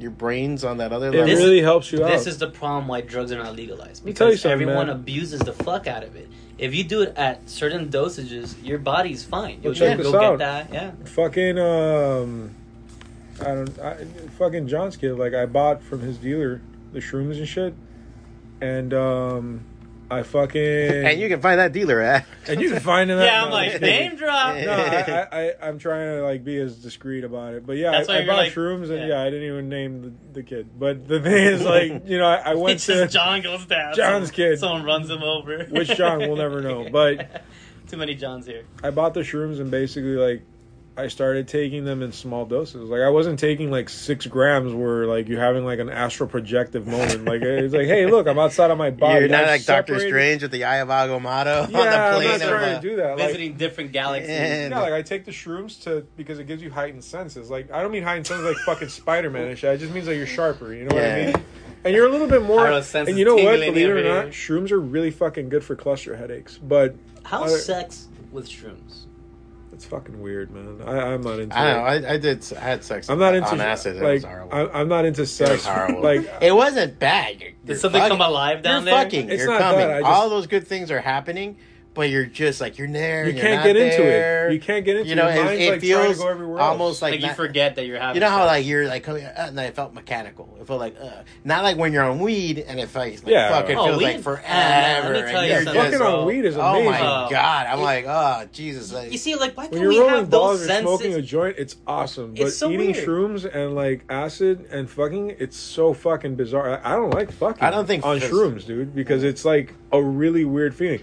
your 0.00 0.10
brains 0.10 0.64
on 0.64 0.78
that 0.78 0.90
other 0.92 1.08
It 1.08 1.12
level. 1.12 1.26
This- 1.26 1.38
really 1.38 1.60
helps 1.60 1.92
you 1.92 2.02
out. 2.02 2.10
This 2.10 2.26
is 2.26 2.38
the 2.38 2.48
problem 2.48 2.88
why 2.88 3.02
drugs 3.02 3.30
are 3.30 3.36
not 3.42 3.54
legalized 3.54 4.04
me 4.04 4.12
tell 4.14 4.28
you 4.28 4.32
because 4.32 4.42
something, 4.42 4.62
everyone 4.62 4.86
man. 4.86 4.96
abuses 4.96 5.40
the 5.40 5.52
fuck 5.52 5.86
out 5.86 6.02
of 6.02 6.16
it. 6.16 6.28
If 6.58 6.74
you 6.74 6.82
do 6.82 7.02
it 7.02 7.12
at 7.16 7.48
certain 7.48 7.88
dosages, 7.90 8.54
your 8.64 8.78
body's 8.78 9.22
fine. 9.22 9.60
You'll, 9.62 9.72
Well, 9.72 9.74
check 9.74 9.98
you'll 9.98 10.12
this 10.12 10.12
get 10.12 10.22
out. 10.22 10.38
that. 10.38 10.72
Yeah. 10.72 10.90
fucking 11.04 11.58
um, 11.58 12.54
I 13.40 13.44
don't, 13.44 13.78
I, 13.80 13.96
fucking 14.38 14.66
John's 14.66 14.96
kid. 14.96 15.12
Like 15.18 15.34
I 15.34 15.44
bought 15.46 15.82
from 15.82 16.00
his 16.00 16.16
dealer 16.16 16.62
the 16.92 17.00
shrooms 17.00 17.36
and 17.38 17.46
shit, 17.46 17.74
and 18.62 18.94
um, 18.94 19.64
I 20.10 20.22
fucking 20.22 20.60
and 20.62 21.20
you 21.20 21.28
can 21.28 21.40
find 21.40 21.58
that 21.58 21.72
dealer 21.72 22.00
at. 22.00 22.26
and 22.46 22.60
you 22.60 22.70
can 22.70 22.80
find 22.80 23.10
him. 23.10 23.18
at- 23.20 23.24
Yeah, 23.26 23.42
I'm 23.44 23.48
no, 23.50 23.54
like 23.54 23.80
name 23.80 24.16
drop. 24.16 24.56
No, 24.56 24.70
I, 24.72 24.76
I, 24.76 25.28
I, 25.48 25.54
I'm 25.68 25.78
trying 25.78 26.16
to 26.18 26.22
like 26.22 26.44
be 26.44 26.58
as 26.58 26.76
discreet 26.76 27.24
about 27.24 27.54
it, 27.54 27.66
but 27.66 27.76
yeah, 27.76 27.92
That's 27.92 28.08
I, 28.08 28.12
why 28.12 28.16
I 28.16 28.20
you're 28.22 28.32
bought 28.32 28.38
like- 28.38 28.52
shrooms, 28.52 28.90
and 28.90 29.00
yeah. 29.00 29.06
yeah. 29.08 29.22
I 29.22 29.30
didn't 29.30 29.48
even 29.48 29.68
name 29.68 30.02
the, 30.02 30.12
the 30.40 30.42
kid. 30.42 30.68
But 30.78 31.08
the 31.08 31.20
thing 31.20 31.32
is, 31.46 31.62
like, 31.62 32.06
you 32.08 32.18
know, 32.18 32.26
I, 32.26 32.50
I 32.50 32.54
went 32.54 32.76
It's 32.76 32.86
to 32.86 32.92
just 32.94 33.12
John 33.14 33.40
goes 33.42 33.64
down. 33.66 33.94
John's 33.94 34.28
someone, 34.28 34.30
kid. 34.50 34.58
Someone 34.58 34.84
runs 34.84 35.10
him 35.10 35.22
over. 35.22 35.64
which 35.64 35.88
John 35.96 36.18
we'll 36.18 36.36
never 36.36 36.60
know, 36.60 36.88
but 36.90 37.42
too 37.88 37.96
many 37.96 38.14
Johns 38.14 38.46
here. 38.46 38.64
I 38.82 38.90
bought 38.90 39.14
the 39.14 39.20
shrooms 39.20 39.60
and 39.60 39.70
basically 39.70 40.14
like 40.16 40.42
I 40.94 41.08
started 41.08 41.48
taking 41.48 41.86
them 41.86 42.02
in 42.02 42.12
small 42.12 42.44
doses. 42.44 42.90
Like 42.90 43.00
I 43.00 43.08
wasn't 43.08 43.38
taking 43.38 43.70
like 43.70 43.88
six 43.88 44.26
grams 44.26 44.74
where 44.74 45.06
like 45.06 45.26
you're 45.26 45.40
having 45.40 45.64
like 45.64 45.78
an 45.78 45.88
astral 45.88 46.28
projective 46.28 46.86
moment. 46.86 47.24
Like 47.24 47.40
it's 47.42 47.72
like, 47.72 47.86
hey, 47.86 48.06
look, 48.06 48.26
I'm 48.26 48.38
outside 48.38 48.70
of 48.70 48.76
my 48.76 48.90
body. 48.90 49.20
You're 49.20 49.28
not 49.28 49.44
I'm 49.44 49.46
like 49.48 49.64
Doctor 49.64 49.98
Strange 49.98 50.42
with 50.42 50.50
the 50.50 50.64
Eye 50.64 50.76
of 50.76 50.88
Agamotto 50.88 51.44
Yeah, 51.46 51.54
on 51.62 51.70
the 51.70 51.70
plane. 51.70 51.86
I'm 51.86 52.24
not 52.24 52.34
of, 52.34 52.40
trying 52.42 52.74
uh, 52.74 52.80
to 52.80 52.88
do 52.88 52.96
that. 52.96 53.16
Like, 53.16 53.26
Visiting 53.28 53.54
different 53.54 53.92
galaxies. 53.92 54.30
And- 54.30 54.70
yeah, 54.72 54.80
like 54.80 54.92
I 54.92 55.00
take 55.00 55.24
the 55.24 55.30
shrooms 55.30 55.82
to 55.84 56.06
because 56.16 56.38
it 56.38 56.46
gives 56.46 56.62
you 56.62 56.70
heightened 56.70 57.04
senses. 57.04 57.48
Like 57.48 57.72
I 57.72 57.80
don't 57.80 57.90
mean 57.90 58.02
heightened 58.02 58.26
senses 58.26 58.44
like 58.44 58.56
fucking 58.58 58.88
Spider 58.88 59.30
Man 59.30 59.48
and 59.48 59.58
shit. 59.58 59.74
It 59.74 59.78
just 59.78 59.94
means 59.94 60.06
like 60.06 60.18
you're 60.18 60.26
sharper. 60.26 60.74
You 60.74 60.84
know 60.84 60.94
what 60.94 61.04
I 61.04 61.24
mean? 61.26 61.42
And 61.84 61.94
you're 61.94 62.06
a 62.06 62.10
little 62.10 62.28
bit 62.28 62.42
more. 62.42 62.60
I 62.66 62.70
don't 62.70 62.94
know, 62.94 63.00
And 63.06 63.18
you 63.18 63.24
know 63.24 63.34
what? 63.34 63.58
Believe 63.58 63.88
it 63.88 63.90
or 63.90 64.04
not, 64.08 64.26
shrooms 64.26 64.70
are 64.70 64.78
really 64.80 65.10
fucking 65.10 65.48
good 65.48 65.64
for 65.64 65.74
cluster 65.74 66.16
headaches. 66.16 66.58
But 66.58 66.94
How's 67.24 67.52
Uh, 67.52 67.56
sex 67.58 68.08
with 68.30 68.46
shrooms? 68.48 69.06
It's 69.82 69.90
fucking 69.90 70.20
weird, 70.22 70.50
man. 70.52 70.80
I, 70.86 71.12
I'm 71.12 71.22
not 71.22 71.40
into. 71.40 71.56
I 71.58 71.70
it. 71.70 71.74
don't 71.74 72.02
know. 72.02 72.08
I, 72.08 72.12
I 72.14 72.18
did. 72.18 72.52
I 72.56 72.60
had 72.60 72.84
sex. 72.84 73.10
I'm 73.10 73.18
not 73.18 73.34
into 73.34 73.48
on 73.50 73.60
acid. 73.60 73.96
It 73.96 74.02
like 74.02 74.14
was 74.14 74.24
horrible. 74.24 74.54
I, 74.54 74.80
I'm 74.80 74.88
not 74.88 75.04
into 75.04 75.22
it 75.22 75.26
sex. 75.26 75.50
was 75.50 75.64
horrible. 75.66 76.02
Like 76.02 76.28
it 76.40 76.54
wasn't 76.54 76.98
bad. 77.00 77.40
You're, 77.40 77.50
Did 77.50 77.58
you're 77.64 77.76
something 77.78 78.00
fucking- 78.00 78.18
come 78.18 78.26
alive 78.26 78.62
down 78.62 78.84
you're 78.84 78.94
there? 78.94 79.04
fucking. 79.04 79.28
It's 79.30 79.42
you're 79.42 79.50
not 79.52 79.60
coming. 79.60 79.88
that, 79.88 80.00
just- 80.02 80.10
All 80.12 80.30
those 80.30 80.46
good 80.46 80.66
things 80.68 80.90
are 80.92 81.00
happening, 81.00 81.56
but 81.94 82.08
you're 82.10 82.24
just 82.26 82.60
like 82.60 82.78
you're 82.78 82.88
there. 82.90 83.24
you 83.24 83.30
and 83.30 83.38
you're 83.38 83.46
can't 83.46 83.56
not 83.60 83.66
get 83.66 83.76
into 83.76 84.02
there. 84.02 84.48
it. 84.48 84.54
You 84.54 84.60
can't 84.60 84.84
get 84.84 84.96
into 84.96 85.06
it. 85.06 85.10
You 85.10 85.14
know, 85.16 85.28
it. 85.28 85.34
Your 85.34 85.42
it, 85.42 85.46
mind's 85.46 85.62
it 85.62 85.70
like 85.70 85.80
trying 85.80 85.80
feels 86.04 86.16
to 86.18 86.22
go 86.22 86.28
everywhere 86.30 86.60
almost 86.60 86.88
else. 86.96 87.02
like, 87.02 87.20
Like, 87.20 87.30
you 87.30 87.34
forget 87.34 87.74
that 87.76 87.86
you're 87.86 87.98
having. 87.98 88.14
You 88.16 88.20
know 88.20 88.30
how 88.30 88.38
sex. 88.46 88.48
like 88.48 88.66
you're 88.66 88.86
like 88.88 89.02
coming, 89.02 89.24
uh, 89.24 89.34
and 89.48 89.60
I 89.60 89.70
felt 89.72 89.92
mechanical. 89.94 90.56
It 90.60 90.66
felt 90.66 90.80
like 90.80 90.96
uh, 91.00 91.10
not 91.44 91.62
like 91.64 91.76
when 91.76 91.92
you're 91.92 92.04
on 92.04 92.18
weed 92.18 92.58
and 92.60 92.80
it 92.80 92.88
feels 92.88 93.22
like 93.22 93.26
Yeah. 93.26 93.50
fuck. 93.50 93.68
It 93.70 93.76
Oh, 93.76 93.84
feels 93.86 93.98
weed- 93.98 94.04
like 94.04 94.16
uh, 94.18 94.22
forever. 94.22 95.14
let 95.14 95.24
me 95.26 95.30
tell 95.32 95.40
and 95.40 95.48
you 95.48 95.54
you're 95.54 95.64
just- 95.64 95.76
Fucking 95.76 95.98
bro. 95.98 96.20
on 96.20 96.26
weed 96.26 96.44
is 96.44 96.56
amazing. 96.56 96.86
Oh 96.86 96.90
my 96.90 97.00
Uh, 97.00 97.28
god! 97.28 97.66
I'm 97.66 97.78
it- 97.78 97.82
like, 97.82 98.04
oh 98.08 98.48
Jesus! 98.52 98.92
Like, 98.92 99.12
You 99.12 99.18
see, 99.18 99.34
like 99.34 99.56
why 99.56 99.64
when 99.64 99.70
can't 99.72 99.82
you're 99.82 99.88
we 99.90 99.98
rolling 99.98 100.14
have 100.14 100.30
those 100.30 100.40
balls 100.40 100.68
or 100.70 100.80
smoking 100.80 101.14
a 101.14 101.22
joint, 101.22 101.56
it's 101.58 101.76
awesome. 101.86 102.34
But 102.34 102.46
It's 102.46 102.56
so 102.56 102.70
eating 102.70 102.92
weird. 102.92 103.06
shrooms 103.06 103.54
and 103.54 103.74
like 103.74 104.04
acid 104.08 104.66
and 104.70 104.88
fucking, 104.88 105.36
it's 105.38 105.56
so 105.56 105.92
fucking 105.92 106.36
bizarre. 106.36 106.80
I 106.84 106.92
I 106.92 106.96
don't 106.96 107.12
like 107.12 107.32
fucking. 107.32 107.62
I 107.62 107.70
don't 107.70 107.86
think 107.86 108.04
on 108.06 108.18
shrooms, 108.20 108.66
dude, 108.66 108.94
because 108.94 109.22
it's 109.24 109.44
like 109.44 109.74
a 109.92 110.02
really 110.02 110.44
weird 110.44 110.74
feeling. 110.74 111.00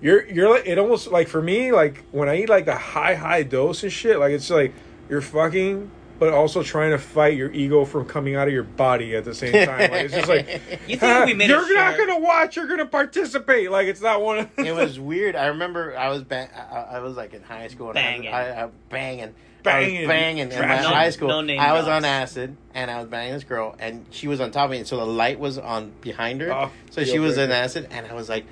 You're 0.00 0.26
you're 0.26 0.50
like 0.50 0.66
it 0.66 0.78
almost 0.78 1.10
like 1.10 1.28
for 1.28 1.40
me 1.40 1.72
like 1.72 2.04
when 2.10 2.28
I 2.28 2.42
eat 2.42 2.48
like 2.48 2.66
a 2.66 2.76
high 2.76 3.14
high 3.14 3.42
dose 3.42 3.82
and 3.82 3.92
shit 3.92 4.18
like 4.18 4.32
it's 4.32 4.50
like 4.50 4.74
you're 5.08 5.22
fucking 5.22 5.90
but 6.18 6.32
also 6.32 6.62
trying 6.62 6.90
to 6.90 6.98
fight 6.98 7.36
your 7.36 7.50
ego 7.52 7.84
from 7.84 8.04
coming 8.06 8.36
out 8.36 8.46
of 8.46 8.54
your 8.54 8.62
body 8.62 9.16
at 9.16 9.24
the 9.24 9.34
same 9.34 9.52
time. 9.52 9.90
Like 9.90 10.04
it's 10.04 10.14
just 10.14 10.28
like 10.28 10.46
you 10.88 10.96
think 10.96 11.26
we 11.26 11.34
made 11.34 11.48
you're 11.48 11.74
not 11.74 11.96
gonna 11.98 12.18
watch, 12.18 12.56
you're 12.56 12.66
gonna 12.66 12.86
participate. 12.86 13.70
Like 13.70 13.88
it's 13.88 14.00
not 14.00 14.20
one 14.22 14.38
of 14.38 14.48
it 14.58 14.72
was 14.76 14.98
weird. 15.00 15.36
I 15.36 15.46
remember 15.46 15.96
I 15.96 16.08
was 16.08 16.22
ba- 16.22 16.48
I, 16.54 16.96
I 16.96 17.00
was 17.00 17.16
like 17.16 17.34
in 17.34 17.42
high 17.42 17.68
school 17.68 17.88
and 17.88 17.94
Banging. 17.94 18.32
I, 18.32 18.42
was, 18.42 18.56
I, 18.56 18.64
I 18.64 18.68
banging. 18.90 19.34
Banging. 19.62 19.96
I 19.96 20.00
was 20.00 20.08
banging 20.08 20.38
in 20.38 20.48
my 20.50 20.54
Trashing. 20.54 20.82
high 20.84 21.10
school. 21.10 21.28
No 21.28 21.40
name 21.40 21.58
I 21.58 21.72
was 21.72 21.86
drops. 21.86 21.96
on 21.96 22.04
acid 22.04 22.56
and 22.74 22.90
I 22.90 23.00
was 23.00 23.08
banging 23.08 23.34
this 23.34 23.44
girl 23.44 23.74
and 23.78 24.06
she 24.10 24.28
was 24.28 24.40
on 24.40 24.50
top 24.50 24.66
of 24.66 24.70
me. 24.70 24.84
So 24.84 24.98
the 24.98 25.06
light 25.06 25.38
was 25.40 25.58
on 25.58 25.92
behind 26.00 26.42
her. 26.42 26.52
Oh, 26.52 26.70
so 26.90 27.02
she 27.04 27.18
was 27.18 27.38
in 27.38 27.50
acid 27.50 27.88
and 27.90 28.06
I 28.06 28.14
was 28.14 28.28
like, 28.28 28.44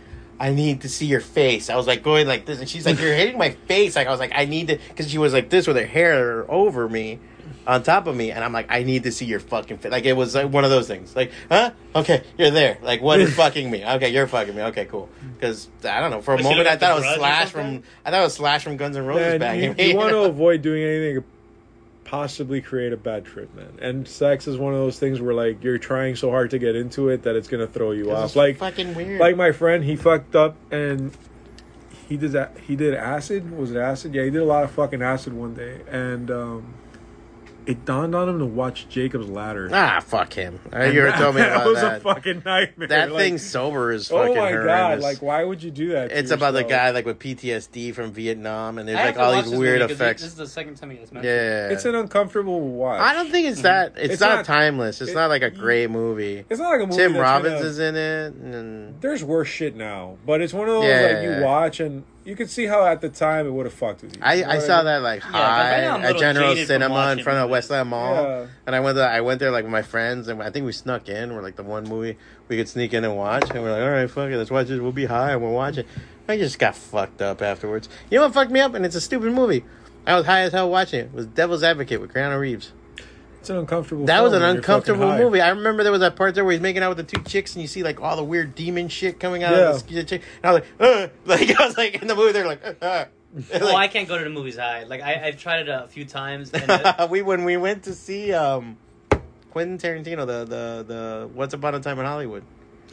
I 0.42 0.52
need 0.52 0.80
to 0.80 0.88
see 0.88 1.06
your 1.06 1.20
face. 1.20 1.70
I 1.70 1.76
was 1.76 1.86
like 1.86 2.02
going 2.02 2.26
like 2.26 2.44
this 2.46 2.58
and 2.58 2.68
she's 2.68 2.84
like, 2.84 2.98
you're 3.00 3.14
hitting 3.14 3.38
my 3.38 3.50
face. 3.50 3.94
Like 3.94 4.08
I 4.08 4.10
was 4.10 4.18
like, 4.20 4.32
I 4.34 4.44
need 4.44 4.66
to 4.68 4.76
because 4.88 5.08
she 5.08 5.16
was 5.18 5.32
like 5.32 5.48
this 5.50 5.68
with 5.68 5.76
her 5.76 5.86
hair 5.86 6.44
over 6.50 6.88
me. 6.88 7.20
On 7.64 7.80
top 7.84 8.08
of 8.08 8.16
me, 8.16 8.32
and 8.32 8.42
I'm 8.42 8.52
like, 8.52 8.66
I 8.70 8.82
need 8.82 9.04
to 9.04 9.12
see 9.12 9.24
your 9.24 9.38
fucking 9.38 9.78
face. 9.78 9.92
Like 9.92 10.04
it 10.04 10.14
was 10.14 10.34
like 10.34 10.48
one 10.52 10.64
of 10.64 10.70
those 10.70 10.88
things. 10.88 11.14
Like, 11.14 11.30
huh? 11.48 11.70
Okay, 11.94 12.24
you're 12.36 12.50
there. 12.50 12.78
Like, 12.82 13.00
what 13.02 13.20
is 13.20 13.32
fucking 13.36 13.70
me? 13.70 13.84
Okay, 13.86 14.08
you're 14.08 14.26
fucking 14.26 14.52
me. 14.56 14.62
Okay, 14.62 14.84
cool. 14.86 15.08
Because 15.34 15.68
I 15.84 16.00
don't 16.00 16.10
know. 16.10 16.20
For 16.22 16.32
a 16.32 16.36
Was 16.38 16.44
she 16.44 16.50
moment, 16.50 16.66
I 16.66 16.76
thought 16.76 16.90
it 16.90 16.94
was 17.02 17.12
or 17.12 17.18
Slash 17.18 17.52
something? 17.52 17.82
from. 17.82 17.90
I 18.04 18.10
thought 18.10 18.20
it 18.20 18.24
was 18.24 18.34
Slash 18.34 18.64
from 18.64 18.76
Guns 18.78 18.96
N' 18.96 19.06
Roses 19.06 19.22
Man, 19.22 19.38
banging 19.38 19.62
you, 19.64 19.74
me. 19.74 19.90
you 19.92 19.96
want 19.96 20.10
to 20.10 20.18
avoid 20.22 20.62
doing 20.62 20.82
anything 20.82 21.24
possibly 22.12 22.60
create 22.60 22.92
a 22.92 22.96
bad 22.96 23.24
trip, 23.24 23.54
man. 23.54 23.78
And 23.80 24.06
sex 24.06 24.46
is 24.46 24.58
one 24.58 24.74
of 24.74 24.78
those 24.78 24.98
things 24.98 25.18
where 25.18 25.32
like 25.32 25.64
you're 25.64 25.78
trying 25.78 26.14
so 26.14 26.28
hard 26.28 26.50
to 26.50 26.58
get 26.58 26.76
into 26.76 27.08
it 27.08 27.22
that 27.22 27.36
it's 27.36 27.48
gonna 27.48 27.66
throw 27.66 27.92
you 27.92 28.12
off. 28.12 28.36
Like 28.36 28.58
fucking 28.58 28.94
weird. 28.94 29.18
like 29.18 29.34
my 29.34 29.50
friend, 29.50 29.82
he 29.82 29.96
fucked 29.96 30.36
up 30.36 30.54
and 30.70 31.16
he 32.06 32.18
did 32.18 32.32
that. 32.32 32.54
He 32.66 32.76
did 32.76 32.92
acid. 32.92 33.50
Was 33.56 33.70
it 33.70 33.78
acid? 33.78 34.14
Yeah, 34.14 34.24
he 34.24 34.30
did 34.30 34.42
a 34.42 34.44
lot 34.44 34.62
of 34.62 34.70
fucking 34.72 35.00
acid 35.00 35.32
one 35.32 35.54
day, 35.54 35.80
and 35.90 36.30
um, 36.30 36.74
it 37.66 37.84
dawned 37.84 38.14
on 38.14 38.28
him 38.28 38.38
to 38.40 38.46
watch 38.46 38.88
Jacob's 38.88 39.28
Ladder. 39.28 39.68
ah, 39.72 40.00
fuck 40.00 40.32
him. 40.32 40.58
Uh, 40.74 40.84
you 40.84 41.06
ever 41.06 41.16
told 41.16 41.34
me 41.36 41.40
that 41.42 41.52
about 41.56 41.66
was 41.66 41.80
that. 41.80 41.96
a 41.98 42.00
fucking 42.00 42.42
nightmare. 42.44 42.88
that 42.88 43.12
Like, 43.12 43.20
thing 43.22 43.38
sober 43.38 43.92
is 43.92 44.08
fucking 44.08 44.32
Oh 44.32 44.34
fucking 44.40 44.58
my 44.58 44.64
god! 44.64 45.00
Like, 45.00 45.22
why 45.22 45.44
would 45.44 45.62
you 45.62 45.70
do 45.70 45.90
that? 45.90 46.10
to 46.10 46.18
it's 46.18 46.30
about 46.30 46.52
the 46.52 46.64
guy 46.64 46.90
like 46.90 47.04
with 47.06 47.18
PTSD 47.18 47.94
from 47.94 48.12
Vietnam, 48.12 48.78
and 48.78 48.88
there's 48.88 48.98
I 48.98 49.04
like 49.06 49.18
all 49.18 49.40
these 49.42 49.50
weird 49.52 49.82
effects. 49.82 50.22
This 50.22 50.32
is 50.32 50.36
the 50.36 50.46
second 50.46 50.76
time 50.76 50.90
you 50.90 50.98
guys 50.98 51.12
mentioned. 51.12 51.32
it. 51.32 51.36
yeah, 51.36 51.68
It's 51.74 51.84
an 51.84 51.94
uncomfortable 51.94 52.60
watch. 52.60 53.00
I 53.00 53.12
don't 53.14 53.30
think 53.30 53.46
it's 53.46 53.62
that. 53.62 53.94
It's, 53.96 54.14
It's 54.14 54.20
not, 54.20 54.36
not- 54.36 54.44
timeless. 54.44 55.00
It's 55.00 55.10
it- 55.12 55.14
not 55.14 55.28
like 55.30 55.42
a 55.42 55.50
great 55.50 55.90
movie. 55.90 56.44
It's 56.50 56.60
not 56.60 56.70
like 56.70 56.80
a 56.82 56.86
movie. 56.86 56.96
Tim 56.96 57.16
Robbins 57.16 57.54
gonna- 57.54 57.66
is 57.66 57.78
in 57.78 57.96
it, 57.96 58.34
and 58.34 59.00
There's 59.00 59.22
worse 59.24 59.48
shit 59.48 59.76
now, 59.76 60.16
but 60.26 60.40
it's 60.40 60.52
one 60.52 60.68
of 60.68 60.74
those 60.74 60.84
Yeah. 60.84 61.00
like 61.20 61.22
you 61.38 61.44
watch 61.44 61.80
and 61.80 62.04
you 62.24 62.36
could 62.36 62.48
see 62.50 62.66
how 62.66 62.84
at 62.86 63.00
the 63.00 63.08
time 63.08 63.46
it 63.46 63.50
would 63.50 63.66
have 63.66 63.72
fucked 63.74 64.02
with 64.02 64.16
you. 64.16 64.22
I, 64.22 64.34
You 64.34 64.42
know 64.42 64.48
I 64.50 64.54
what 64.56 64.62
saw 64.64 64.76
mean? 64.78 64.84
that 64.86 65.02
like 65.02 65.22
Yeah, 65.24 65.30
'cause 65.30 65.34
right 65.34 65.80
now 65.80 65.94
I'm 65.94 66.00
high 66.02 66.06
a 66.06 66.10
at 66.14 66.18
General 66.18 66.56
Cinema 66.56 67.12
in 67.12 67.22
front 67.22 67.38
of 67.38 67.42
movies. 67.44 67.50
Westland 67.52 67.88
Mall, 67.90 68.14
Yeah. 68.14 68.46
and 68.66 68.76
I 68.76 68.80
went 68.80 68.96
there. 68.96 69.08
I 69.08 69.20
went 69.20 69.40
there 69.40 69.50
like 69.50 69.64
with 69.64 69.72
my 69.72 69.82
friends, 69.82 70.28
and 70.28 70.42
I 70.42 70.50
think 70.50 70.64
we 70.66 70.72
snuck 70.72 71.08
in. 71.08 71.34
We're 71.34 71.42
like 71.42 71.56
the 71.56 71.62
one 71.62 71.84
movie 71.84 72.16
we 72.48 72.56
could 72.56 72.68
sneak 72.68 72.94
in 72.94 73.04
and 73.04 73.16
watch, 73.16 73.50
and 73.50 73.62
we're 73.62 73.72
like, 73.72 73.82
all 73.82 73.90
right, 73.90 74.10
fuck 74.10 74.30
it, 74.30 74.36
let's 74.36 74.50
watch 74.50 74.70
it. 74.70 74.80
We'll 74.80 74.92
be 74.92 75.06
high 75.06 75.32
and 75.32 75.42
we'll 75.42 75.52
watch 75.52 75.78
it. 75.78 75.86
I 76.28 76.36
just 76.38 76.58
got 76.58 76.76
fucked 76.76 77.20
up 77.20 77.42
afterwards. 77.42 77.88
You 78.10 78.18
know 78.18 78.24
what 78.26 78.34
fucked 78.34 78.50
me 78.52 78.60
up? 78.60 78.74
And 78.74 78.86
it's 78.86 78.94
a 78.94 79.00
stupid 79.00 79.32
movie. 79.32 79.64
I 80.06 80.14
was 80.16 80.26
high 80.26 80.40
as 80.42 80.52
hell 80.52 80.70
watching 80.70 81.00
it. 81.00 81.06
It 81.06 81.14
was 81.14 81.26
Devil's 81.26 81.62
Advocate 81.62 82.00
with 82.00 82.12
Keanu 82.12 82.38
Reeves. 82.38 82.72
It's 83.42 83.50
an 83.50 83.56
uncomfortable. 83.56 84.04
That 84.06 84.22
was 84.22 84.34
an 84.34 84.40
when 84.40 84.48
you're 84.50 84.56
uncomfortable 84.58 85.08
high. 85.10 85.18
movie. 85.18 85.40
I 85.40 85.48
remember 85.48 85.82
there 85.82 85.90
was 85.90 86.02
that 86.02 86.14
part 86.14 86.36
there 86.36 86.44
where 86.44 86.52
he's 86.52 86.60
making 86.60 86.84
out 86.84 86.96
with 86.96 86.98
the 87.08 87.16
two 87.16 87.24
chicks, 87.24 87.56
and 87.56 87.62
you 87.62 87.66
see 87.66 87.82
like 87.82 88.00
all 88.00 88.14
the 88.14 88.22
weird 88.22 88.54
demon 88.54 88.86
shit 88.86 89.18
coming 89.18 89.42
out 89.42 89.50
Yeah. 89.50 89.70
of 89.70 89.84
the 89.84 90.04
chick. 90.04 90.22
And 90.44 90.50
I 90.50 90.52
was 90.52 90.62
like, 90.62 90.80
uh, 90.80 91.08
like 91.24 91.60
I 91.60 91.66
was 91.66 91.76
like 91.76 92.00
in 92.00 92.06
the 92.06 92.14
movie, 92.14 92.30
they're 92.30 92.46
like, 92.46 92.64
uh, 92.80 93.06
oh, 93.60 93.74
I 93.74 93.88
can't 93.88 94.06
go 94.06 94.16
to 94.16 94.22
the 94.22 94.30
movies 94.30 94.56
high. 94.56 94.84
Like 94.84 95.00
I, 95.02 95.26
I've 95.26 95.40
tried 95.40 95.62
it 95.62 95.68
a 95.68 95.88
few 95.88 96.04
times. 96.04 96.52
And 96.52 96.62
it, 96.70 97.10
we 97.10 97.22
when 97.22 97.44
we 97.44 97.56
went 97.56 97.82
to 97.82 97.94
see 97.94 98.32
um 98.32 98.76
Quentin 99.50 99.76
Tarantino, 99.76 100.24
the 100.24 100.44
the 100.44 100.84
the 100.86 101.30
Once 101.34 101.52
Upon 101.52 101.74
a 101.74 101.80
Time 101.80 101.98
in 101.98 102.04
Hollywood. 102.06 102.44